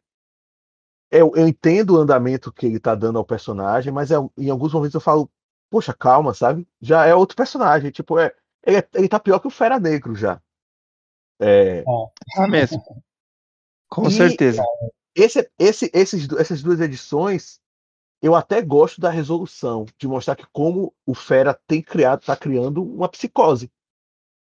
eu, 1.11 1.31
eu 1.35 1.47
entendo 1.47 1.95
o 1.95 1.97
andamento 1.97 2.51
que 2.51 2.67
ele 2.67 2.77
está 2.77 2.93
dando 2.93 3.17
ao 3.17 3.25
personagem, 3.25 3.91
mas 3.91 4.11
é, 4.11 4.15
em 4.37 4.49
alguns 4.49 4.73
momentos 4.73 4.93
eu 4.93 5.01
falo, 5.01 5.29
poxa, 5.69 5.91
calma, 5.91 6.35
sabe? 6.35 6.67
Já 6.79 7.05
é 7.05 7.15
outro 7.15 7.35
personagem, 7.35 7.89
tipo, 7.89 8.19
é, 8.19 8.31
ele, 8.63 8.77
é, 8.77 8.87
ele 8.93 9.09
tá 9.09 9.19
pior 9.19 9.39
que 9.39 9.47
o 9.47 9.51
Fera 9.51 9.79
Negro 9.79 10.13
já. 10.13 10.39
É, 11.39 11.83
é 12.37 12.47
mesmo. 12.47 12.79
Com 13.89 14.07
e, 14.07 14.11
certeza. 14.11 14.63
Esse, 15.21 15.49
esse, 15.57 15.91
esses, 15.93 16.27
essas 16.33 16.61
duas 16.61 16.79
edições, 16.79 17.59
eu 18.21 18.35
até 18.35 18.61
gosto 18.61 19.01
da 19.01 19.09
resolução, 19.09 19.85
de 19.97 20.07
mostrar 20.07 20.35
que 20.35 20.45
como 20.51 20.93
o 21.05 21.13
Fera 21.13 21.53
tem 21.67 21.81
criado, 21.81 22.25
tá 22.25 22.35
criando 22.35 22.83
uma 22.83 23.09
psicose 23.09 23.71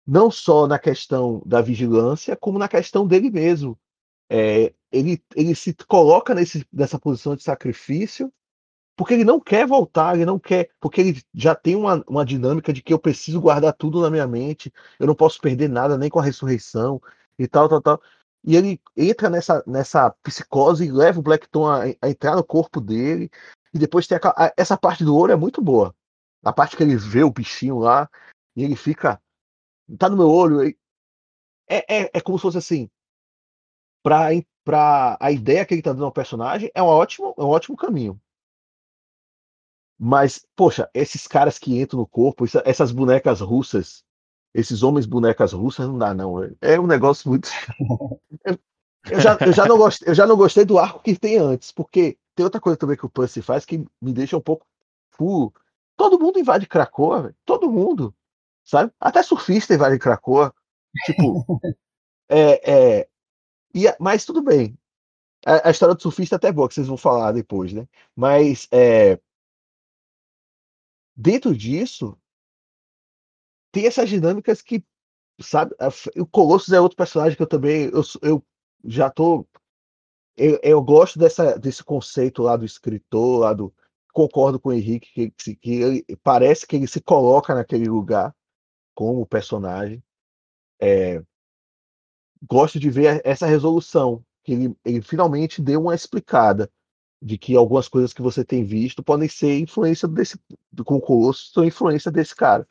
não 0.07 0.31
só 0.31 0.67
na 0.67 0.79
questão 0.79 1.43
da 1.47 1.61
vigilância, 1.61 2.37
como 2.37 2.59
na 2.59 2.69
questão 2.69 3.07
dele 3.07 3.31
mesmo. 3.31 3.79
É, 4.29 4.73
ele, 4.91 5.23
ele 5.35 5.55
se 5.55 5.75
coloca 5.87 6.35
nesse, 6.35 6.67
nessa 6.73 6.99
posição 6.99 7.37
de 7.37 7.43
sacrifício 7.43 8.33
porque 8.97 9.15
ele 9.15 9.25
não 9.25 9.41
quer 9.41 9.67
voltar, 9.67 10.15
ele 10.15 10.27
não 10.27 10.39
quer, 10.39 10.71
porque 10.79 11.01
ele 11.01 11.23
já 11.35 11.55
tem 11.55 11.75
uma, 11.75 12.05
uma 12.07 12.25
dinâmica 12.25 12.73
de 12.73 12.83
que 12.83 12.93
eu 12.93 12.99
preciso 12.99 13.41
guardar 13.41 13.73
tudo 13.73 14.01
na 14.01 14.11
minha 14.11 14.27
mente, 14.27 14.73
eu 14.99 15.07
não 15.07 15.15
posso 15.15 15.41
perder 15.41 15.69
nada 15.69 15.97
nem 15.97 16.11
com 16.11 16.21
a 16.21 16.23
ressurreição 16.23 17.01
e 17.39 17.49
tal, 17.49 17.69
tal, 17.69 17.81
tal. 17.81 18.03
E 18.45 18.57
ele 18.57 18.81
entra 18.97 19.31
nessa, 19.31 19.63
nessa 19.67 20.11
psicose 20.23 20.85
e 20.85 20.91
leva 20.91 21.21
o 21.21 21.23
Blackton 21.23 21.67
a, 21.67 21.83
a 22.01 22.09
entrar 22.09 22.37
no 22.37 22.45
corpo 22.45 22.81
dele. 22.81 23.31
E 23.73 23.79
depois 23.79 24.07
tem 24.07 24.19
a, 24.19 24.47
a, 24.47 24.53
essa 24.57 24.77
parte 24.77 25.05
do 25.05 25.17
olho 25.17 25.33
é 25.33 25.37
muito 25.37 25.63
boa. 25.63 25.95
A 26.45 26.53
parte 26.53 26.77
que 26.77 26.83
ele 26.83 26.97
vê 26.97 27.23
o 27.23 27.31
bichinho 27.31 27.79
lá 27.79 28.09
e 28.57 28.65
ele 28.65 28.75
fica 28.75 29.21
tá 29.99 30.09
no 30.09 30.17
meu 30.17 30.29
olho. 30.29 30.63
É, 31.69 32.03
é, 32.03 32.11
é 32.15 32.21
como 32.21 32.39
se 32.39 32.43
fosse 32.43 32.59
assim. 32.59 32.91
Pra, 34.03 34.29
pra 34.65 35.17
a 35.21 35.31
ideia 35.31 35.65
que 35.65 35.75
ele 35.75 35.83
tá 35.83 35.93
dando 35.93 36.05
ao 36.05 36.13
personagem, 36.13 36.71
é 36.75 36.83
um 36.83 36.87
ótimo, 36.87 37.35
é 37.39 37.43
um 37.43 37.49
ótimo 37.49 37.77
caminho. 37.77 38.21
Mas, 39.99 40.45
poxa, 40.57 40.91
esses 40.93 41.29
caras 41.29 41.59
que 41.59 41.81
entram 41.81 42.01
no 42.01 42.07
corpo, 42.07 42.45
essas 42.65 42.91
bonecas 42.91 43.41
russas, 43.41 44.05
esses 44.55 44.83
homens 44.83 45.07
bonecas 45.07 45.53
russas, 45.53 45.87
não 45.87 45.99
dá, 45.99 46.13
não. 46.15 46.37
É 46.61 46.79
um 46.79 46.87
negócio 46.87 47.29
muito. 47.29 47.49
eu, 49.11 49.21
já, 49.21 49.39
eu, 49.41 49.53
já 49.53 49.67
não 49.67 49.77
gostei, 49.77 50.09
eu 50.09 50.15
já 50.15 50.27
não 50.27 50.37
gostei 50.37 50.65
do 50.65 50.79
arco 50.79 51.03
que 51.03 51.17
tem 51.17 51.39
antes, 51.39 51.73
porque 51.73 52.19
tem 52.35 52.45
outra 52.45 52.61
coisa 52.61 52.77
também 52.77 52.97
que 52.97 53.07
o 53.07 53.11
Percy 53.11 53.43
faz 53.43 53.65
que 53.65 53.85
me 54.01 54.13
deixa 54.13 54.37
um 54.37 54.41
pouco 54.41 54.67
full. 55.11 55.53
Todo 55.97 56.19
mundo 56.19 56.39
invade 56.39 56.67
Krakoa, 56.67 57.35
todo 57.45 57.71
mundo 57.71 58.15
sabe? 58.65 58.93
Até 59.01 59.23
surfista 59.23 59.75
em 59.75 59.99
Cracoa. 59.99 60.55
Tipo, 61.05 61.45
é, 62.29 62.99
é, 63.01 63.09
e, 63.75 63.85
mas 63.99 64.25
tudo 64.25 64.43
bem. 64.43 64.77
A, 65.45 65.69
a, 65.69 65.71
história 65.71 65.95
do 65.95 66.03
surfista 66.03 66.37
é 66.37 66.39
até 66.39 66.53
boa, 66.53 66.69
que 66.69 66.75
vocês 66.75 66.87
vão 66.87 66.97
falar 66.97 67.33
depois, 67.33 67.73
né? 67.73 67.87
Mas 68.15 68.69
é, 68.71 69.19
dentro 71.17 71.55
disso, 71.57 72.17
tem 73.73 73.87
essas 73.87 74.09
dinâmicas 74.09 74.63
que, 74.63 74.85
sabe? 75.41 75.75
O 76.17 76.27
Colossus 76.27 76.73
é 76.73 76.81
outro 76.81 76.97
personagem 76.97 77.37
que 77.37 77.43
eu 77.43 77.47
também 77.49 77.91
eu, 77.93 78.03
eu 78.23 78.45
já 78.85 79.11
tô. 79.11 79.47
Eu, 80.37 80.59
eu 80.63 80.83
gosto 80.83 81.19
dessa, 81.19 81.59
desse 81.59 81.83
conceito 81.83 82.43
lá 82.43 82.57
do 82.57 82.65
escritor, 82.65 83.41
lá 83.41 83.53
do. 83.53 83.75
Concordo 84.13 84.61
com 84.61 84.69
o 84.69 84.73
Henrique, 84.75 85.33
que, 85.33 85.57
que 85.57 85.71
ele, 85.73 86.05
parece 86.23 86.67
que 86.67 86.77
ele 86.77 86.87
se 86.87 87.01
coloca 87.01 87.55
naquele 87.55 87.89
lugar 87.89 88.35
como 88.95 89.27
personagem. 89.27 90.03
É, 90.81 91.23
gosto 92.47 92.79
de 92.79 92.91
ver 92.91 93.23
essa 93.25 93.47
resolução, 93.47 94.23
que 94.45 94.53
ele, 94.53 94.77
ele 94.85 95.01
finalmente 95.01 95.63
deu 95.63 95.81
uma 95.81 95.95
explicada. 95.95 96.71
de 97.23 97.39
que 97.39 97.57
algumas 97.57 97.89
coisas 97.89 98.13
que 98.13 98.21
você 98.21 98.45
tem 98.45 98.65
visto 98.65 99.03
podem 99.03 99.29
ser 99.29 99.59
influência 99.61 100.09
desse 100.09 100.39
com 100.85 100.97
o 100.97 101.01
Colosso, 101.01 101.53
são 101.53 101.65
influência 101.65 102.11
desse 102.11 102.35
cara. 102.35 102.67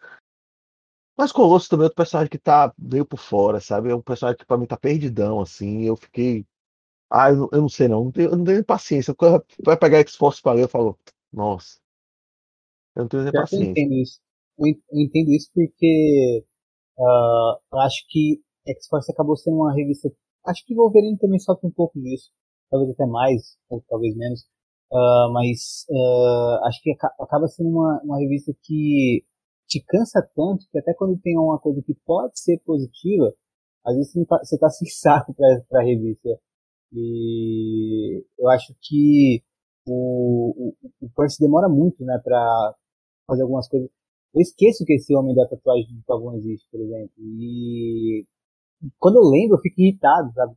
Mas 1.21 1.31
Colosso 1.31 1.69
também 1.69 1.83
é 1.83 1.85
outro 1.85 1.97
personagem 1.97 2.31
que 2.31 2.39
tá 2.39 2.73
meio 2.75 3.05
por 3.05 3.19
fora, 3.19 3.59
sabe? 3.59 3.91
É 3.91 3.95
um 3.95 4.01
personagem 4.01 4.39
que 4.39 4.45
pra 4.45 4.57
mim 4.57 4.65
tá 4.65 4.75
perdidão, 4.75 5.39
assim. 5.39 5.83
Eu 5.83 5.95
fiquei. 5.95 6.47
Ah, 7.11 7.29
eu 7.29 7.35
não, 7.35 7.49
eu 7.51 7.61
não 7.61 7.69
sei 7.69 7.87
não. 7.87 8.05
não 8.05 8.11
tenho, 8.11 8.31
eu 8.31 8.37
não 8.37 8.43
tenho 8.43 8.65
paciência. 8.65 9.13
Quando 9.13 9.45
vai 9.63 9.77
pegar 9.77 9.99
X-Force 9.99 10.41
pra 10.41 10.53
ler, 10.53 10.63
eu 10.63 10.67
falo, 10.67 10.97
nossa. 11.31 11.79
Eu 12.95 13.03
não 13.03 13.07
tenho 13.07 13.21
nem 13.21 13.31
paciência. 13.31 13.65
Eu 13.65 13.69
entendo 13.69 13.93
isso. 13.93 14.19
Eu 14.57 14.99
entendo 14.99 15.29
isso 15.29 15.51
porque 15.53 16.43
uh, 16.97 17.59
eu 17.71 17.79
acho 17.81 18.03
que 18.09 18.41
X-Force 18.65 19.11
acabou 19.11 19.37
sendo 19.37 19.57
uma 19.57 19.75
revista. 19.75 20.11
Acho 20.47 20.65
que 20.65 20.73
Wolverine 20.73 21.19
também 21.19 21.37
sofre 21.37 21.67
um 21.67 21.71
pouco 21.71 22.01
disso. 22.01 22.31
Talvez 22.71 22.95
até 22.95 23.05
mais, 23.05 23.59
ou 23.69 23.79
talvez 23.87 24.17
menos. 24.17 24.41
Uh, 24.91 25.31
mas 25.31 25.85
uh, 25.87 26.65
acho 26.65 26.81
que 26.81 26.95
acaba 27.19 27.47
sendo 27.47 27.69
uma, 27.69 28.01
uma 28.03 28.17
revista 28.17 28.51
que 28.63 29.23
te 29.71 29.81
cansa 29.87 30.21
tanto 30.35 30.67
que 30.69 30.77
até 30.77 30.93
quando 30.93 31.17
tem 31.21 31.37
uma 31.37 31.57
coisa 31.57 31.81
que 31.81 31.95
pode 32.05 32.37
ser 32.37 32.59
positiva, 32.65 33.33
às 33.85 33.95
vezes 33.95 34.11
você 34.11 34.25
tá, 34.25 34.37
tá 34.59 34.69
sem 34.69 34.89
saco 34.89 35.33
pra, 35.33 35.47
pra 35.69 35.83
revista. 35.83 36.29
E 36.91 38.25
eu 38.37 38.49
acho 38.49 38.75
que 38.81 39.41
o, 39.87 40.73
o, 40.73 41.05
o 41.05 41.09
Percy 41.15 41.39
demora 41.39 41.69
muito, 41.69 42.03
né, 42.03 42.19
pra 42.21 42.75
fazer 43.25 43.43
algumas 43.43 43.69
coisas. 43.69 43.89
Eu 44.33 44.41
esqueço 44.41 44.83
que 44.85 44.93
esse 44.93 45.15
homem 45.15 45.33
da 45.33 45.47
tatuagem 45.47 45.87
de 45.87 46.03
Pavão 46.03 46.35
existe, 46.35 46.67
por 46.69 46.81
exemplo. 46.81 47.11
E 47.17 48.25
quando 48.99 49.17
eu 49.17 49.29
lembro, 49.29 49.55
eu 49.55 49.61
fico 49.61 49.79
irritado, 49.79 50.33
sabe? 50.33 50.53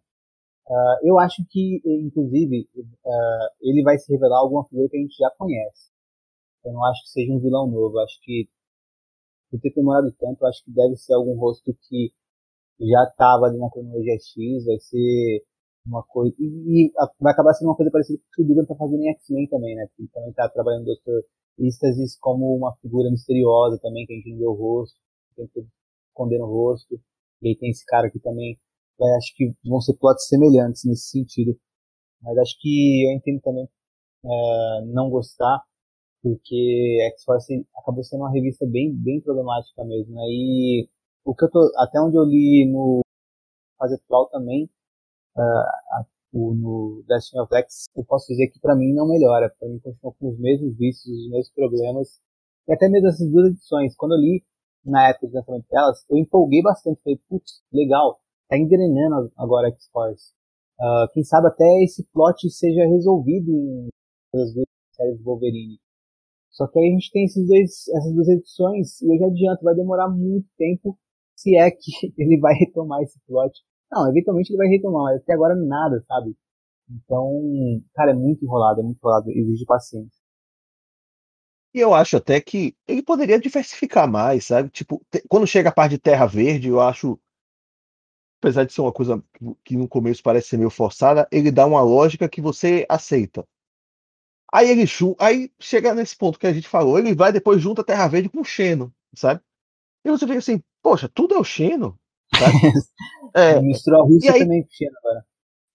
Uh, 0.66 1.08
eu 1.08 1.18
acho 1.20 1.44
que, 1.50 1.80
inclusive, 1.84 2.68
uh, 2.74 3.48
ele 3.60 3.82
vai 3.82 3.96
se 3.98 4.12
revelar 4.12 4.40
alguma 4.40 4.64
figura 4.64 4.88
que 4.88 4.96
a 4.96 5.00
gente 5.00 5.16
já 5.16 5.30
conhece. 5.38 5.90
Eu 6.64 6.72
não 6.72 6.84
acho 6.86 7.02
que 7.02 7.10
seja 7.10 7.32
um 7.32 7.40
vilão 7.40 7.66
novo. 7.68 7.98
Eu 7.98 8.02
acho 8.02 8.18
que 8.22 8.48
por 9.50 9.60
ter 9.60 9.72
demorado 9.74 10.12
tanto, 10.18 10.44
acho 10.46 10.64
que 10.64 10.72
deve 10.72 10.96
ser 10.96 11.14
algum 11.14 11.36
rosto 11.38 11.74
que 11.88 12.12
já 12.80 13.04
estava 13.04 13.46
ali 13.46 13.58
na 13.58 13.70
cronologia 13.70 14.14
X, 14.14 14.64
vai 14.64 14.78
ser 14.80 15.44
uma 15.86 16.02
coisa. 16.02 16.34
E, 16.38 16.88
e, 16.88 16.92
vai 17.20 17.32
acabar 17.32 17.54
sendo 17.54 17.68
uma 17.68 17.76
coisa 17.76 17.90
parecida 17.90 18.18
com 18.18 18.24
o 18.24 18.30
que 18.34 18.42
o 18.42 18.46
Dugan 18.46 18.66
tá 18.66 18.74
fazendo 18.74 19.02
em 19.02 19.10
X-Men 19.10 19.48
também, 19.48 19.76
né? 19.76 19.86
Porque 19.86 20.02
ele 20.02 20.10
também 20.12 20.32
tá 20.32 20.48
trabalhando 20.48 20.88
o 20.88 20.94
Dr. 20.94 21.26
Istasis 21.58 22.18
como 22.18 22.56
uma 22.56 22.74
figura 22.76 23.10
misteriosa 23.10 23.78
também, 23.80 24.06
que 24.06 24.12
a 24.12 24.16
gente 24.16 24.30
não 24.30 24.38
vê 24.38 24.46
o 24.46 24.52
rosto, 24.54 24.96
tem 25.36 25.46
que 25.48 25.60
esconder 26.08 26.40
o 26.40 26.46
rosto. 26.46 27.00
E 27.42 27.48
aí 27.48 27.56
tem 27.56 27.70
esse 27.70 27.84
cara 27.84 28.08
aqui 28.08 28.18
também. 28.20 28.58
Acho 29.18 29.34
que 29.36 29.52
vão 29.64 29.80
ser 29.80 29.94
plots 29.98 30.26
semelhantes 30.28 30.84
nesse 30.84 31.08
sentido. 31.10 31.56
Mas 32.22 32.38
acho 32.38 32.56
que 32.60 33.06
eu 33.06 33.12
entendo 33.16 33.40
também 33.42 33.68
é, 34.24 34.84
não 34.86 35.10
gostar 35.10 35.60
porque 36.24 36.96
X-Force 37.12 37.66
acabou 37.76 38.02
sendo 38.02 38.20
uma 38.20 38.32
revista 38.32 38.64
bem, 38.66 38.90
bem 38.96 39.20
problemática 39.20 39.84
mesmo, 39.84 40.14
né? 40.14 40.22
E 40.24 40.88
o 41.22 41.34
que 41.34 41.44
eu 41.44 41.50
tô, 41.50 41.70
até 41.76 42.00
onde 42.00 42.16
eu 42.16 42.24
li 42.24 42.66
no 42.72 43.02
fase 43.78 43.96
atual 43.96 44.30
também, 44.30 44.70
uh, 45.36 46.04
no 46.32 47.04
Destiny 47.06 47.42
of 47.42 47.54
X, 47.54 47.84
eu 47.94 48.04
posso 48.06 48.28
dizer 48.28 48.48
que 48.48 48.58
para 48.58 48.74
mim 48.74 48.94
não 48.94 49.06
melhora, 49.06 49.54
para 49.60 49.68
mim 49.68 49.78
continua 49.80 50.14
com 50.18 50.30
os 50.30 50.38
mesmos 50.38 50.74
vícios, 50.78 51.14
os 51.14 51.30
mesmos 51.30 51.50
problemas, 51.50 52.20
e 52.66 52.72
até 52.72 52.88
mesmo 52.88 53.08
essas 53.08 53.30
duas 53.30 53.50
edições, 53.50 53.94
quando 53.94 54.12
eu 54.12 54.18
li 54.18 54.42
na 54.82 55.10
época 55.10 55.28
de 55.28 55.34
lançamento 55.34 55.66
delas, 55.68 56.06
eu 56.08 56.16
empolguei 56.16 56.62
bastante, 56.62 57.02
falei, 57.02 57.20
putz, 57.28 57.62
legal, 57.70 58.18
tá 58.48 58.56
engrenando 58.56 59.30
agora 59.36 59.68
X-Force. 59.68 60.32
Uh, 60.80 61.06
quem 61.12 61.22
sabe 61.22 61.48
até 61.48 61.82
esse 61.82 62.02
plot 62.14 62.48
seja 62.48 62.86
resolvido 62.86 63.50
em 63.50 63.88
as 64.34 64.54
duas 64.54 64.66
séries 64.96 65.18
do 65.18 65.24
Wolverine. 65.24 65.78
Só 66.54 66.68
que 66.68 66.78
aí 66.78 66.88
a 66.88 66.92
gente 66.92 67.10
tem 67.10 67.24
esses 67.24 67.46
dois, 67.48 67.88
essas 67.88 68.14
duas 68.14 68.28
edições, 68.28 69.02
e 69.02 69.12
eu 69.12 69.18
já 69.18 69.26
adianto, 69.26 69.64
vai 69.64 69.74
demorar 69.74 70.08
muito 70.08 70.46
tempo 70.56 70.96
se 71.36 71.56
é 71.56 71.70
que 71.70 71.90
ele 72.16 72.38
vai 72.38 72.54
retomar 72.54 73.02
esse 73.02 73.18
plot. 73.26 73.52
Não, 73.92 74.08
eventualmente 74.08 74.50
ele 74.50 74.58
vai 74.58 74.68
retomar, 74.68 75.04
mas 75.04 75.22
até 75.22 75.34
agora 75.34 75.54
nada, 75.56 76.02
sabe? 76.06 76.34
Então, 76.88 77.30
cara, 77.94 78.12
é 78.12 78.14
muito 78.14 78.44
enrolado, 78.44 78.80
é 78.80 78.84
muito 78.84 78.98
enrolado, 78.98 79.30
exige 79.30 79.64
paciência. 79.66 80.22
E 81.74 81.80
eu 81.80 81.92
acho 81.92 82.16
até 82.16 82.40
que 82.40 82.76
ele 82.86 83.02
poderia 83.02 83.38
diversificar 83.40 84.08
mais, 84.08 84.46
sabe? 84.46 84.70
Tipo, 84.70 85.04
quando 85.28 85.46
chega 85.46 85.70
a 85.70 85.72
parte 85.72 85.92
de 85.92 85.98
Terra 85.98 86.26
Verde, 86.26 86.68
eu 86.68 86.80
acho, 86.80 87.18
apesar 88.40 88.64
de 88.64 88.72
ser 88.72 88.80
uma 88.80 88.92
coisa 88.92 89.22
que 89.64 89.76
no 89.76 89.88
começo 89.88 90.22
parece 90.22 90.48
ser 90.50 90.56
meio 90.56 90.70
forçada, 90.70 91.26
ele 91.32 91.50
dá 91.50 91.66
uma 91.66 91.82
lógica 91.82 92.28
que 92.28 92.40
você 92.40 92.86
aceita. 92.88 93.44
Aí 94.54 94.70
ele 94.70 94.84
aí 95.18 95.50
chega 95.58 95.92
nesse 95.96 96.16
ponto 96.16 96.38
que 96.38 96.46
a 96.46 96.52
gente 96.52 96.68
falou, 96.68 96.96
ele 96.96 97.12
vai 97.12 97.32
depois 97.32 97.60
junta 97.60 97.80
a 97.80 97.84
Terra 97.84 98.06
Verde 98.06 98.28
com 98.28 98.40
o 98.40 98.44
Xeno, 98.44 98.94
sabe? 99.12 99.40
E 100.04 100.08
você 100.08 100.24
fica 100.28 100.38
assim, 100.38 100.62
poxa, 100.80 101.10
tudo 101.12 101.34
é 101.34 101.38
o 101.40 101.42
Xeno, 101.42 101.98
sabe? 102.32 102.52
é, 103.34 103.60
Misturou 103.60 104.02
a 104.02 104.04
Rússia 104.04 104.32
aí, 104.32 104.38
também 104.38 104.62
com 104.62 104.68
o 104.68 104.72
Xeno 104.72 104.96
agora. 104.98 105.26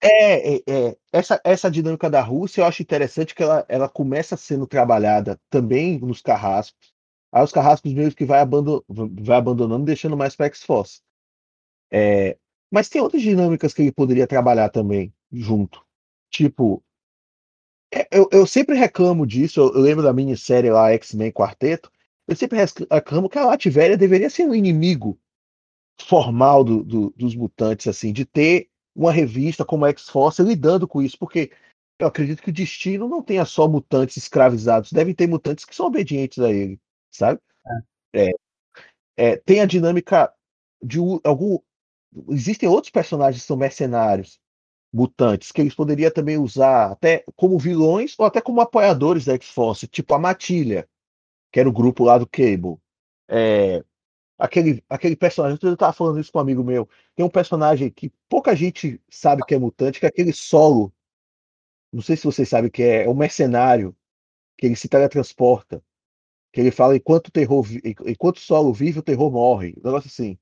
É, 0.02 0.54
é, 0.54 0.62
é, 0.66 0.96
essa, 1.12 1.38
essa 1.44 1.70
dinâmica 1.70 2.08
da 2.08 2.22
Rússia 2.22 2.62
eu 2.62 2.64
acho 2.64 2.80
interessante 2.80 3.34
que 3.34 3.42
ela, 3.42 3.66
ela 3.68 3.86
começa 3.86 4.34
sendo 4.34 4.66
trabalhada 4.66 5.38
também 5.50 5.98
nos 5.98 6.22
carrascos. 6.22 6.94
Aí 7.30 7.44
os 7.44 7.52
carrascos 7.52 7.92
meio 7.92 8.14
que 8.14 8.24
vai, 8.24 8.40
abandon, 8.40 8.82
vai 8.88 9.36
abandonando, 9.36 9.84
deixando 9.84 10.16
mais 10.16 10.34
para 10.34 10.46
X-Force. 10.46 11.02
É, 11.92 12.38
mas 12.72 12.88
tem 12.88 13.02
outras 13.02 13.20
dinâmicas 13.20 13.74
que 13.74 13.82
ele 13.82 13.92
poderia 13.92 14.26
trabalhar 14.26 14.70
também 14.70 15.12
junto. 15.30 15.84
Tipo, 16.30 16.82
eu, 18.10 18.28
eu 18.30 18.46
sempre 18.46 18.76
reclamo 18.76 19.26
disso, 19.26 19.60
eu, 19.60 19.74
eu 19.74 19.80
lembro 19.80 20.02
da 20.04 20.12
minissérie 20.12 20.70
lá, 20.70 20.90
X-Men 20.92 21.32
Quarteto, 21.32 21.90
eu 22.28 22.36
sempre 22.36 22.58
reclamo 22.90 23.28
que 23.28 23.38
a 23.38 23.44
Latvéria 23.44 23.96
deveria 23.96 24.30
ser 24.30 24.44
um 24.46 24.54
inimigo 24.54 25.18
formal 26.00 26.62
do, 26.62 26.84
do, 26.84 27.10
dos 27.16 27.34
mutantes, 27.34 27.88
assim, 27.88 28.12
de 28.12 28.24
ter 28.24 28.68
uma 28.94 29.12
revista 29.12 29.64
como 29.64 29.86
X-Force 29.86 30.42
lidando 30.42 30.86
com 30.86 31.02
isso, 31.02 31.18
porque 31.18 31.50
eu 31.98 32.06
acredito 32.06 32.42
que 32.42 32.50
o 32.50 32.52
destino 32.52 33.08
não 33.08 33.22
tenha 33.22 33.44
só 33.44 33.68
mutantes 33.68 34.16
escravizados, 34.16 34.92
devem 34.92 35.14
ter 35.14 35.26
mutantes 35.26 35.64
que 35.64 35.74
são 35.74 35.86
obedientes 35.86 36.38
a 36.38 36.50
ele, 36.50 36.80
sabe? 37.10 37.40
É. 38.14 38.28
É, 38.28 38.32
é, 39.16 39.36
tem 39.36 39.60
a 39.60 39.66
dinâmica 39.66 40.32
de 40.82 40.98
algum. 41.22 41.58
Existem 42.30 42.68
outros 42.68 42.90
personagens 42.90 43.42
que 43.42 43.46
são 43.46 43.56
mercenários, 43.56 44.39
mutantes, 44.92 45.52
que 45.52 45.60
eles 45.60 45.74
poderiam 45.74 46.10
também 46.10 46.36
usar 46.38 46.92
até 46.92 47.24
como 47.36 47.58
vilões 47.58 48.14
ou 48.18 48.26
até 48.26 48.40
como 48.40 48.60
apoiadores 48.60 49.24
da 49.24 49.34
X-Force, 49.34 49.86
tipo 49.86 50.14
a 50.14 50.18
Matilha, 50.18 50.88
que 51.52 51.60
era 51.60 51.68
o 51.68 51.72
grupo 51.72 52.04
lá 52.04 52.18
do 52.18 52.26
Cable. 52.26 52.76
É, 53.28 53.84
aquele, 54.38 54.82
aquele 54.88 55.16
personagem, 55.16 55.58
eu 55.62 55.74
estava 55.74 55.92
falando 55.92 56.20
isso 56.20 56.32
com 56.32 56.38
um 56.38 56.42
amigo 56.42 56.64
meu, 56.64 56.88
tem 57.14 57.24
um 57.24 57.30
personagem 57.30 57.90
que 57.90 58.12
pouca 58.28 58.56
gente 58.56 59.00
sabe 59.08 59.44
que 59.46 59.54
é 59.54 59.58
mutante, 59.58 60.00
que 60.00 60.06
é 60.06 60.08
aquele 60.08 60.32
solo. 60.32 60.92
Não 61.92 62.02
sei 62.02 62.16
se 62.16 62.24
vocês 62.24 62.48
sabem 62.48 62.70
que 62.70 62.82
é, 62.82 63.04
é 63.04 63.08
um 63.08 63.14
mercenário, 63.14 63.96
que 64.56 64.66
ele 64.66 64.76
se 64.76 64.88
teletransporta. 64.88 65.82
Que 66.52 66.60
ele 66.60 66.70
fala 66.72 66.96
enquanto 66.96 67.30
terror, 67.30 67.64
enquanto 68.04 68.38
o 68.38 68.40
solo 68.40 68.72
vive, 68.72 68.98
o 68.98 69.02
terror 69.02 69.30
morre. 69.30 69.74
Um 69.78 69.86
negócio 69.86 70.08
assim. 70.08 70.36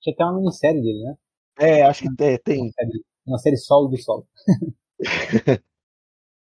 Tinha 0.00 0.12
até 0.14 0.24
uma 0.24 0.38
minissérie 0.38 0.82
dele, 0.82 1.04
né? 1.04 1.16
É, 1.58 1.82
acho 1.82 2.02
que 2.02 2.24
é, 2.24 2.38
tem. 2.38 2.72
Uma 3.30 3.38
série, 3.38 3.56
solo 3.56 3.86
do 3.86 3.96
solo. 3.96 4.26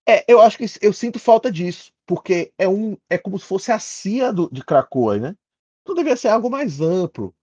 é, 0.09 0.24
eu 0.28 0.40
acho 0.40 0.56
que 0.56 0.64
eu 0.80 0.92
sinto 0.92 1.18
falta 1.18 1.50
disso, 1.50 1.92
porque 2.06 2.52
é 2.56 2.68
um 2.68 2.96
é 3.10 3.18
como 3.18 3.36
se 3.36 3.44
fosse 3.44 3.72
a 3.72 3.80
CIA 3.80 4.32
do, 4.32 4.48
de 4.48 4.64
Krakoa, 4.64 5.18
né? 5.18 5.36
Então 5.82 5.96
devia 5.96 6.16
ser 6.16 6.28
algo 6.28 6.48
mais 6.48 6.80
amplo. 6.80 7.34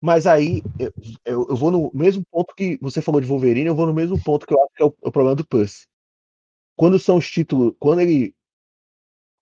Mas 0.00 0.26
aí 0.26 0.62
eu, 0.78 1.46
eu, 1.50 1.54
vou 1.54 1.70
no 1.70 1.90
mesmo 1.92 2.24
ponto 2.30 2.54
que 2.54 2.78
você 2.80 3.02
falou 3.02 3.20
de 3.20 3.26
Wolverine, 3.26 3.66
eu 3.66 3.74
vou 3.74 3.86
no 3.86 3.92
mesmo 3.92 4.18
ponto 4.24 4.46
que 4.46 4.54
eu 4.54 4.62
acho 4.62 4.72
que 4.74 4.82
é 4.82 4.86
o, 4.86 4.94
o 5.02 5.12
problema 5.12 5.36
do 5.36 5.46
Puss. 5.46 5.86
Quando 6.74 6.98
são 6.98 7.18
os 7.18 7.30
títulos, 7.30 7.74
quando 7.78 8.00
ele 8.00 8.34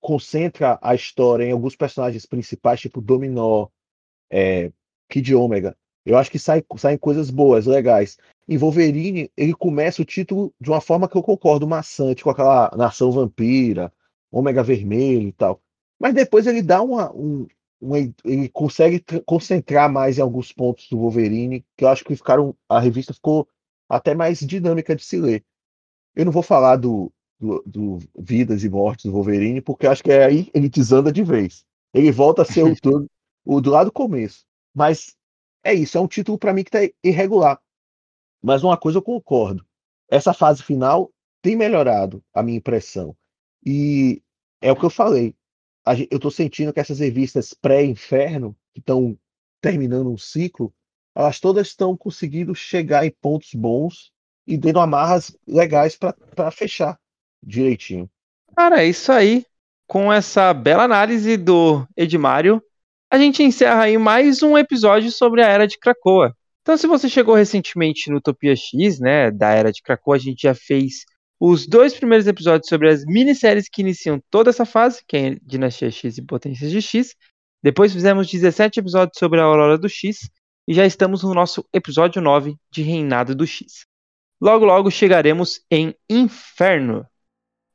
concentra 0.01 0.77
a 0.83 0.93
história 0.93 1.45
em 1.45 1.53
alguns 1.53 1.77
personagens 1.77 2.27
principais, 2.27 2.81
tipo 2.81 3.01
Dominó, 3.01 3.69
é, 4.29 4.73
Kid 5.09 5.33
Omega, 5.37 5.77
eu 6.09 6.17
acho 6.17 6.31
que 6.31 6.39
sai, 6.39 6.65
saem 6.79 6.97
coisas 6.97 7.29
boas, 7.29 7.67
legais. 7.67 8.17
Em 8.49 8.57
Wolverine, 8.57 9.31
ele 9.37 9.53
começa 9.53 10.01
o 10.01 10.07
título 10.07 10.55
de 10.59 10.71
uma 10.71 10.81
forma 10.81 11.07
que 11.07 11.15
eu 11.15 11.23
concordo, 11.23 11.69
maçante, 11.69 12.25
com 12.25 12.31
aquela 12.31 12.71
nação 12.75 13.13
vampira, 13.13 13.93
ômega 14.33 14.63
vermelho 14.63 15.29
e 15.29 15.33
tal. 15.33 15.61
Mas 16.01 16.15
depois 16.15 16.47
ele 16.47 16.63
dá 16.63 16.81
uma. 16.81 17.15
Um, 17.15 17.47
uma 17.79 17.99
ele 17.99 18.49
consegue 18.49 19.05
concentrar 19.27 19.93
mais 19.93 20.17
em 20.17 20.23
alguns 20.23 20.51
pontos 20.51 20.89
do 20.89 20.97
Wolverine, 20.97 21.63
que 21.77 21.85
eu 21.85 21.89
acho 21.89 22.03
que 22.03 22.17
ficaram. 22.17 22.57
A 22.67 22.81
revista 22.81 23.13
ficou 23.13 23.47
até 23.87 24.15
mais 24.15 24.39
dinâmica 24.39 24.97
de 24.97 25.05
se 25.05 25.19
ler. 25.19 25.45
Eu 26.17 26.25
não 26.25 26.33
vou 26.33 26.43
falar 26.43 26.77
do, 26.77 27.13
do, 27.39 27.63
do 27.67 27.99
Vidas 28.19 28.65
e 28.65 28.71
Mortes 28.71 29.05
do 29.05 29.13
Wolverine, 29.13 29.61
porque 29.61 29.87
acho 29.87 30.03
que 30.03 30.11
é 30.11 30.25
aí 30.25 30.51
ele 30.55 30.71
desanda 30.71 31.13
de 31.13 31.23
vez. 31.23 31.67
Ele 31.93 32.11
volta 32.11 32.41
a 32.41 32.45
ser 32.47 32.65
o, 32.65 32.73
o 33.45 33.61
do 33.61 33.71
lado 33.71 33.89
do 33.89 33.93
começo. 33.93 34.47
Mas 34.75 35.18
é 35.63 35.75
isso, 35.75 35.99
é 35.99 36.01
um 36.01 36.09
título 36.09 36.39
para 36.39 36.53
mim 36.53 36.65
que 36.65 36.71
tá 36.71 36.79
irregular. 37.03 37.61
Mas 38.43 38.63
uma 38.63 38.77
coisa 38.77 38.99
eu 38.99 39.03
concordo. 39.03 39.65
Essa 40.09 40.33
fase 40.33 40.63
final 40.63 41.13
tem 41.43 41.57
melhorado 41.57 42.23
a 42.33 42.43
minha 42.43 42.59
impressão. 42.59 43.17
E 43.65 44.23
é 44.61 44.71
o 44.73 44.77
que 44.77 44.85
eu 44.85 44.91
falei. 44.91 45.35
Eu 46.11 46.17
estou 46.17 46.31
sentindo 46.31 46.73
que 46.73 46.81
essas 46.81 46.99
revistas 46.99 47.55
pré-inferno, 47.55 48.57
que 48.73 48.81
estão 48.81 49.19
terminando 49.61 50.11
um 50.11 50.19
ciclo, 50.19 50.73
elas 51.15 51.41
todas 51.41 51.69
estão 51.69 51.97
conseguindo 51.97 52.55
chegar 52.55 53.05
em 53.05 53.11
pontos 53.11 53.55
bons 53.55 54.13
e 54.47 54.57
dando 54.57 54.81
amarras 54.81 55.37
legais 55.47 55.97
para 55.97 56.51
fechar 56.51 56.99
direitinho. 57.43 58.09
Cara, 58.57 58.83
é 58.83 58.87
isso 58.87 59.11
aí. 59.11 59.45
Com 59.87 60.13
essa 60.13 60.53
bela 60.53 60.85
análise 60.85 61.37
do 61.37 61.87
Edmário, 61.97 62.63
a 63.11 63.19
gente 63.19 63.43
encerra 63.43 63.85
aí 63.85 63.97
mais 63.97 64.43
um 64.43 64.57
episódio 64.57 65.11
sobre 65.11 65.43
a 65.43 65.47
Era 65.47 65.67
de 65.67 65.79
Krakoa. 65.79 66.35
Então, 66.61 66.77
se 66.77 66.87
você 66.87 67.09
chegou 67.09 67.35
recentemente 67.35 68.11
no 68.11 68.19
Utopia 68.19 68.55
X, 68.55 69.01
né, 69.01 69.31
da 69.31 69.51
Era 69.51 69.73
de 69.73 69.81
Krakoa, 69.83 70.17
a 70.17 70.19
gente 70.19 70.43
já 70.43 70.55
fez 70.55 71.07
os 71.41 71.67
dois 71.67 71.95
primeiros 71.95 72.27
episódios 72.27 72.69
sobre 72.69 72.91
as 72.91 73.05
minisséries 73.07 73.69
que 73.71 73.81
iniciam 73.81 74.21
toda 74.31 74.51
essa 74.51 74.67
fase, 74.67 75.03
que 75.09 75.17
é 75.17 75.37
Dinastia 75.43 75.91
X 75.91 76.19
e 76.19 76.23
Potências 76.23 76.71
de 76.71 76.83
X. 76.83 77.15
Depois 77.63 77.93
fizemos 77.93 78.31
17 78.31 78.81
episódios 78.81 79.19
sobre 79.19 79.41
a 79.41 79.45
Aurora 79.45 79.79
do 79.79 79.89
X 79.89 80.29
e 80.67 80.75
já 80.75 80.85
estamos 80.85 81.23
no 81.23 81.33
nosso 81.33 81.65
episódio 81.73 82.21
9 82.21 82.57
de 82.71 82.83
Reinado 82.83 83.35
do 83.35 83.47
X. 83.47 83.87
Logo 84.39 84.67
logo 84.67 84.91
chegaremos 84.91 85.63
em 85.71 85.95
Inferno. 86.11 87.07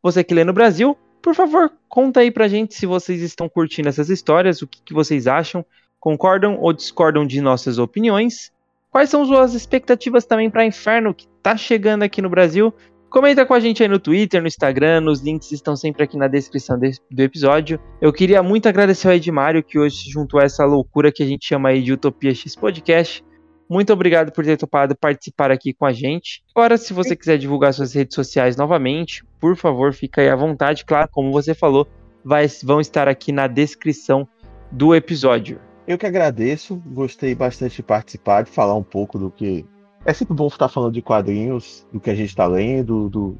Você 0.04 0.24
que 0.24 0.34
lê 0.34 0.44
no 0.44 0.54
Brasil, 0.54 0.96
por 1.24 1.34
favor, 1.34 1.72
conta 1.88 2.20
aí 2.20 2.30
pra 2.30 2.50
gente 2.50 2.76
se 2.76 2.86
vocês 2.86 3.22
estão 3.22 3.48
curtindo 3.48 3.88
essas 3.88 4.10
histórias, 4.10 4.62
o 4.62 4.68
que, 4.68 4.82
que 4.84 4.94
vocês 4.94 5.26
acham, 5.26 5.66
concordam 5.98 6.58
ou 6.60 6.74
discordam 6.74 7.26
de 7.26 7.40
nossas 7.40 7.78
opiniões. 7.78 8.52
Quais 8.92 9.10
são 9.10 9.26
suas 9.26 9.54
expectativas 9.54 10.26
também 10.26 10.50
para 10.50 10.66
Inferno, 10.66 11.14
que 11.14 11.26
tá 11.42 11.56
chegando 11.56 12.04
aqui 12.04 12.22
no 12.22 12.30
Brasil? 12.30 12.74
Comenta 13.10 13.46
com 13.46 13.54
a 13.54 13.60
gente 13.62 13.82
aí 13.82 13.88
no 13.88 14.00
Twitter, 14.00 14.42
no 14.42 14.48
Instagram, 14.48 15.06
os 15.06 15.22
links 15.22 15.50
estão 15.54 15.78
sempre 15.78 16.04
aqui 16.04 16.18
na 16.18 16.28
descrição 16.28 16.78
do 16.78 17.22
episódio. 17.22 17.80
Eu 18.02 18.12
queria 18.12 18.44
muito 18.44 18.68
agradecer 18.68 19.08
ao 19.08 19.14
Edmário, 19.14 19.64
que 19.64 19.80
hoje 19.80 19.96
se 19.96 20.10
juntou 20.12 20.42
a 20.42 20.44
essa 20.44 20.66
loucura 20.66 21.10
que 21.10 21.24
a 21.24 21.26
gente 21.26 21.48
chama 21.48 21.70
aí 21.70 21.82
de 21.82 21.94
Utopia 21.94 22.36
X 22.36 22.54
Podcast. 22.54 23.24
Muito 23.70 23.92
obrigado 23.94 24.32
por 24.32 24.44
ter 24.44 24.58
topado 24.58 24.96
participar 24.96 25.52
aqui 25.52 25.74
com 25.74 25.86
a 25.86 25.94
gente. 25.94 26.44
Agora, 26.54 26.78
se 26.78 26.94
você 26.94 27.16
quiser 27.16 27.38
divulgar 27.38 27.74
suas 27.74 27.94
redes 27.94 28.16
sociais 28.16 28.58
novamente, 28.58 29.24
por 29.40 29.56
favor, 29.56 29.94
fica 29.94 30.22
aí 30.22 30.30
à 30.30 30.36
vontade. 30.36 30.86
Claro, 30.86 31.10
como 31.12 31.32
você 31.32 31.54
falou, 31.54 31.88
vai, 32.24 32.48
vão 32.64 32.80
estar 32.80 33.08
aqui 33.08 33.32
na 33.32 33.48
descrição 33.48 34.28
do 34.72 34.94
episódio. 34.96 35.60
Eu 35.88 35.98
que 35.98 36.06
agradeço, 36.06 36.82
gostei 36.88 37.36
bastante 37.36 37.78
de 37.78 37.84
participar, 37.84 38.44
de 38.44 38.50
falar 38.50 38.76
um 38.76 38.84
pouco 38.84 39.20
do 39.20 39.30
que. 39.30 39.66
É 40.06 40.14
sempre 40.14 40.34
bom 40.34 40.48
estar 40.48 40.68
falando 40.68 40.94
de 40.94 41.02
quadrinhos, 41.02 41.88
do 41.92 42.00
que 42.00 42.10
a 42.10 42.16
gente 42.16 42.30
está 42.30 42.46
lendo, 42.46 43.10
do, 43.10 43.38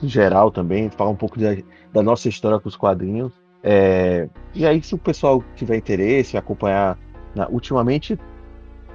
do, 0.00 0.08
geral 0.08 0.50
também, 0.50 0.90
falar 0.90 1.10
um 1.10 1.16
pouco 1.16 1.38
de, 1.38 1.64
da 1.92 2.02
nossa 2.02 2.28
história 2.28 2.58
com 2.58 2.68
os 2.68 2.76
quadrinhos. 2.76 3.32
É... 3.62 4.28
E 4.54 4.66
aí, 4.66 4.82
se 4.82 4.94
o 4.94 4.98
pessoal 4.98 5.44
tiver 5.54 5.76
interesse 5.76 6.36
acompanhar, 6.36 6.98
na... 7.34 7.48
ultimamente, 7.48 8.18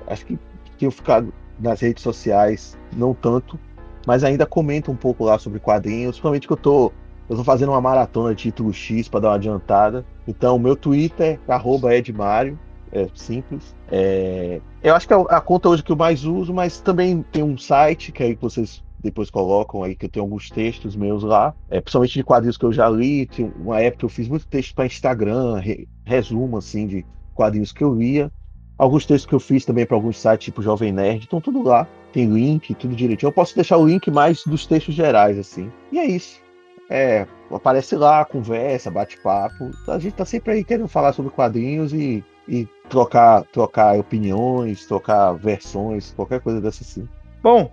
acho 0.07 0.25
que 0.25 0.39
tenho 0.75 0.91
ficado 0.91 1.33
nas 1.59 1.81
redes 1.81 2.03
sociais, 2.03 2.77
não 2.95 3.13
tanto, 3.13 3.59
mas 4.05 4.23
ainda 4.23 4.45
comento 4.45 4.91
um 4.91 4.95
pouco 4.95 5.25
lá 5.25 5.37
sobre 5.39 5.59
quadrinhos, 5.59 6.11
principalmente 6.11 6.47
que 6.47 6.53
eu 6.53 6.57
tô, 6.57 6.91
eu 7.29 7.37
tô 7.37 7.43
fazendo 7.43 7.69
uma 7.69 7.81
maratona 7.81 8.35
de 8.35 8.43
título 8.43 8.73
X 8.73 9.07
para 9.07 9.21
dar 9.21 9.29
uma 9.29 9.35
adiantada. 9.35 10.05
Então, 10.27 10.59
meu 10.59 10.75
Twitter 10.75 11.39
é 11.47 11.97
@edmario, 11.97 12.59
é 12.91 13.07
simples. 13.13 13.75
É, 13.91 14.61
eu 14.83 14.95
acho 14.95 15.07
que 15.07 15.13
é 15.13 15.17
a 15.29 15.41
conta 15.41 15.69
hoje 15.69 15.83
que 15.83 15.91
eu 15.91 15.95
mais 15.95 16.23
uso, 16.25 16.53
mas 16.53 16.79
também 16.79 17.23
tem 17.31 17.43
um 17.43 17.57
site 17.57 18.11
que 18.11 18.23
aí 18.23 18.35
vocês 18.35 18.83
depois 18.99 19.29
colocam 19.29 19.83
aí 19.83 19.95
que 19.95 20.05
eu 20.05 20.09
tenho 20.09 20.25
alguns 20.25 20.49
textos 20.49 20.95
meus 20.95 21.23
lá, 21.23 21.53
é, 21.69 21.79
principalmente 21.79 22.13
de 22.13 22.23
quadrinhos 22.23 22.57
que 22.57 22.65
eu 22.65 22.73
já 22.73 22.89
li. 22.89 23.27
Tem 23.27 23.51
uma 23.57 23.79
época 23.79 24.05
eu 24.05 24.09
fiz 24.09 24.27
muito 24.27 24.47
texto 24.47 24.73
para 24.73 24.85
Instagram, 24.85 25.57
re, 25.59 25.87
resumo 26.03 26.57
assim 26.57 26.87
de 26.87 27.05
quadrinhos 27.33 27.71
que 27.71 27.83
eu 27.83 27.93
lia. 27.93 28.31
Alguns 28.77 29.05
textos 29.05 29.25
que 29.25 29.33
eu 29.33 29.39
fiz 29.39 29.63
também 29.63 29.85
para 29.85 29.95
alguns 29.95 30.19
sites, 30.19 30.45
tipo 30.45 30.61
Jovem 30.61 30.91
Nerd, 30.91 31.23
estão 31.23 31.39
tudo 31.39 31.63
lá. 31.63 31.87
Tem 32.11 32.25
link, 32.27 32.73
tudo 32.75 32.95
direitinho. 32.95 33.29
Eu 33.29 33.33
posso 33.33 33.55
deixar 33.55 33.77
o 33.77 33.87
link 33.87 34.11
mais 34.11 34.43
dos 34.45 34.65
textos 34.65 34.93
gerais, 34.93 35.37
assim. 35.37 35.71
E 35.91 35.99
é 35.99 36.05
isso. 36.05 36.41
É, 36.89 37.25
aparece 37.51 37.95
lá, 37.95 38.25
conversa, 38.25 38.91
bate-papo. 38.91 39.71
A 39.87 39.97
gente 39.97 40.15
tá 40.15 40.25
sempre 40.25 40.53
aí 40.53 40.63
querendo 40.63 40.87
falar 40.87 41.13
sobre 41.13 41.31
quadrinhos 41.31 41.93
e, 41.93 42.23
e 42.47 42.67
trocar, 42.89 43.43
trocar 43.45 43.97
opiniões, 43.97 44.85
trocar 44.85 45.33
versões, 45.33 46.13
qualquer 46.15 46.41
coisa 46.41 46.61
dessa 46.61 46.83
assim. 46.83 47.07
Bom, 47.41 47.71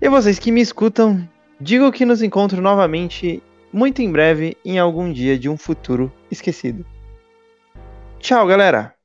e 0.00 0.08
vocês 0.08 0.38
que 0.38 0.50
me 0.50 0.60
escutam, 0.60 1.28
digo 1.60 1.92
que 1.92 2.06
nos 2.06 2.22
encontro 2.22 2.60
novamente 2.62 3.42
muito 3.72 4.02
em 4.02 4.10
breve 4.10 4.56
em 4.64 4.78
algum 4.78 5.12
dia 5.12 5.38
de 5.38 5.48
um 5.48 5.56
futuro 5.56 6.10
esquecido. 6.30 6.84
Tchau, 8.18 8.46
galera! 8.46 8.99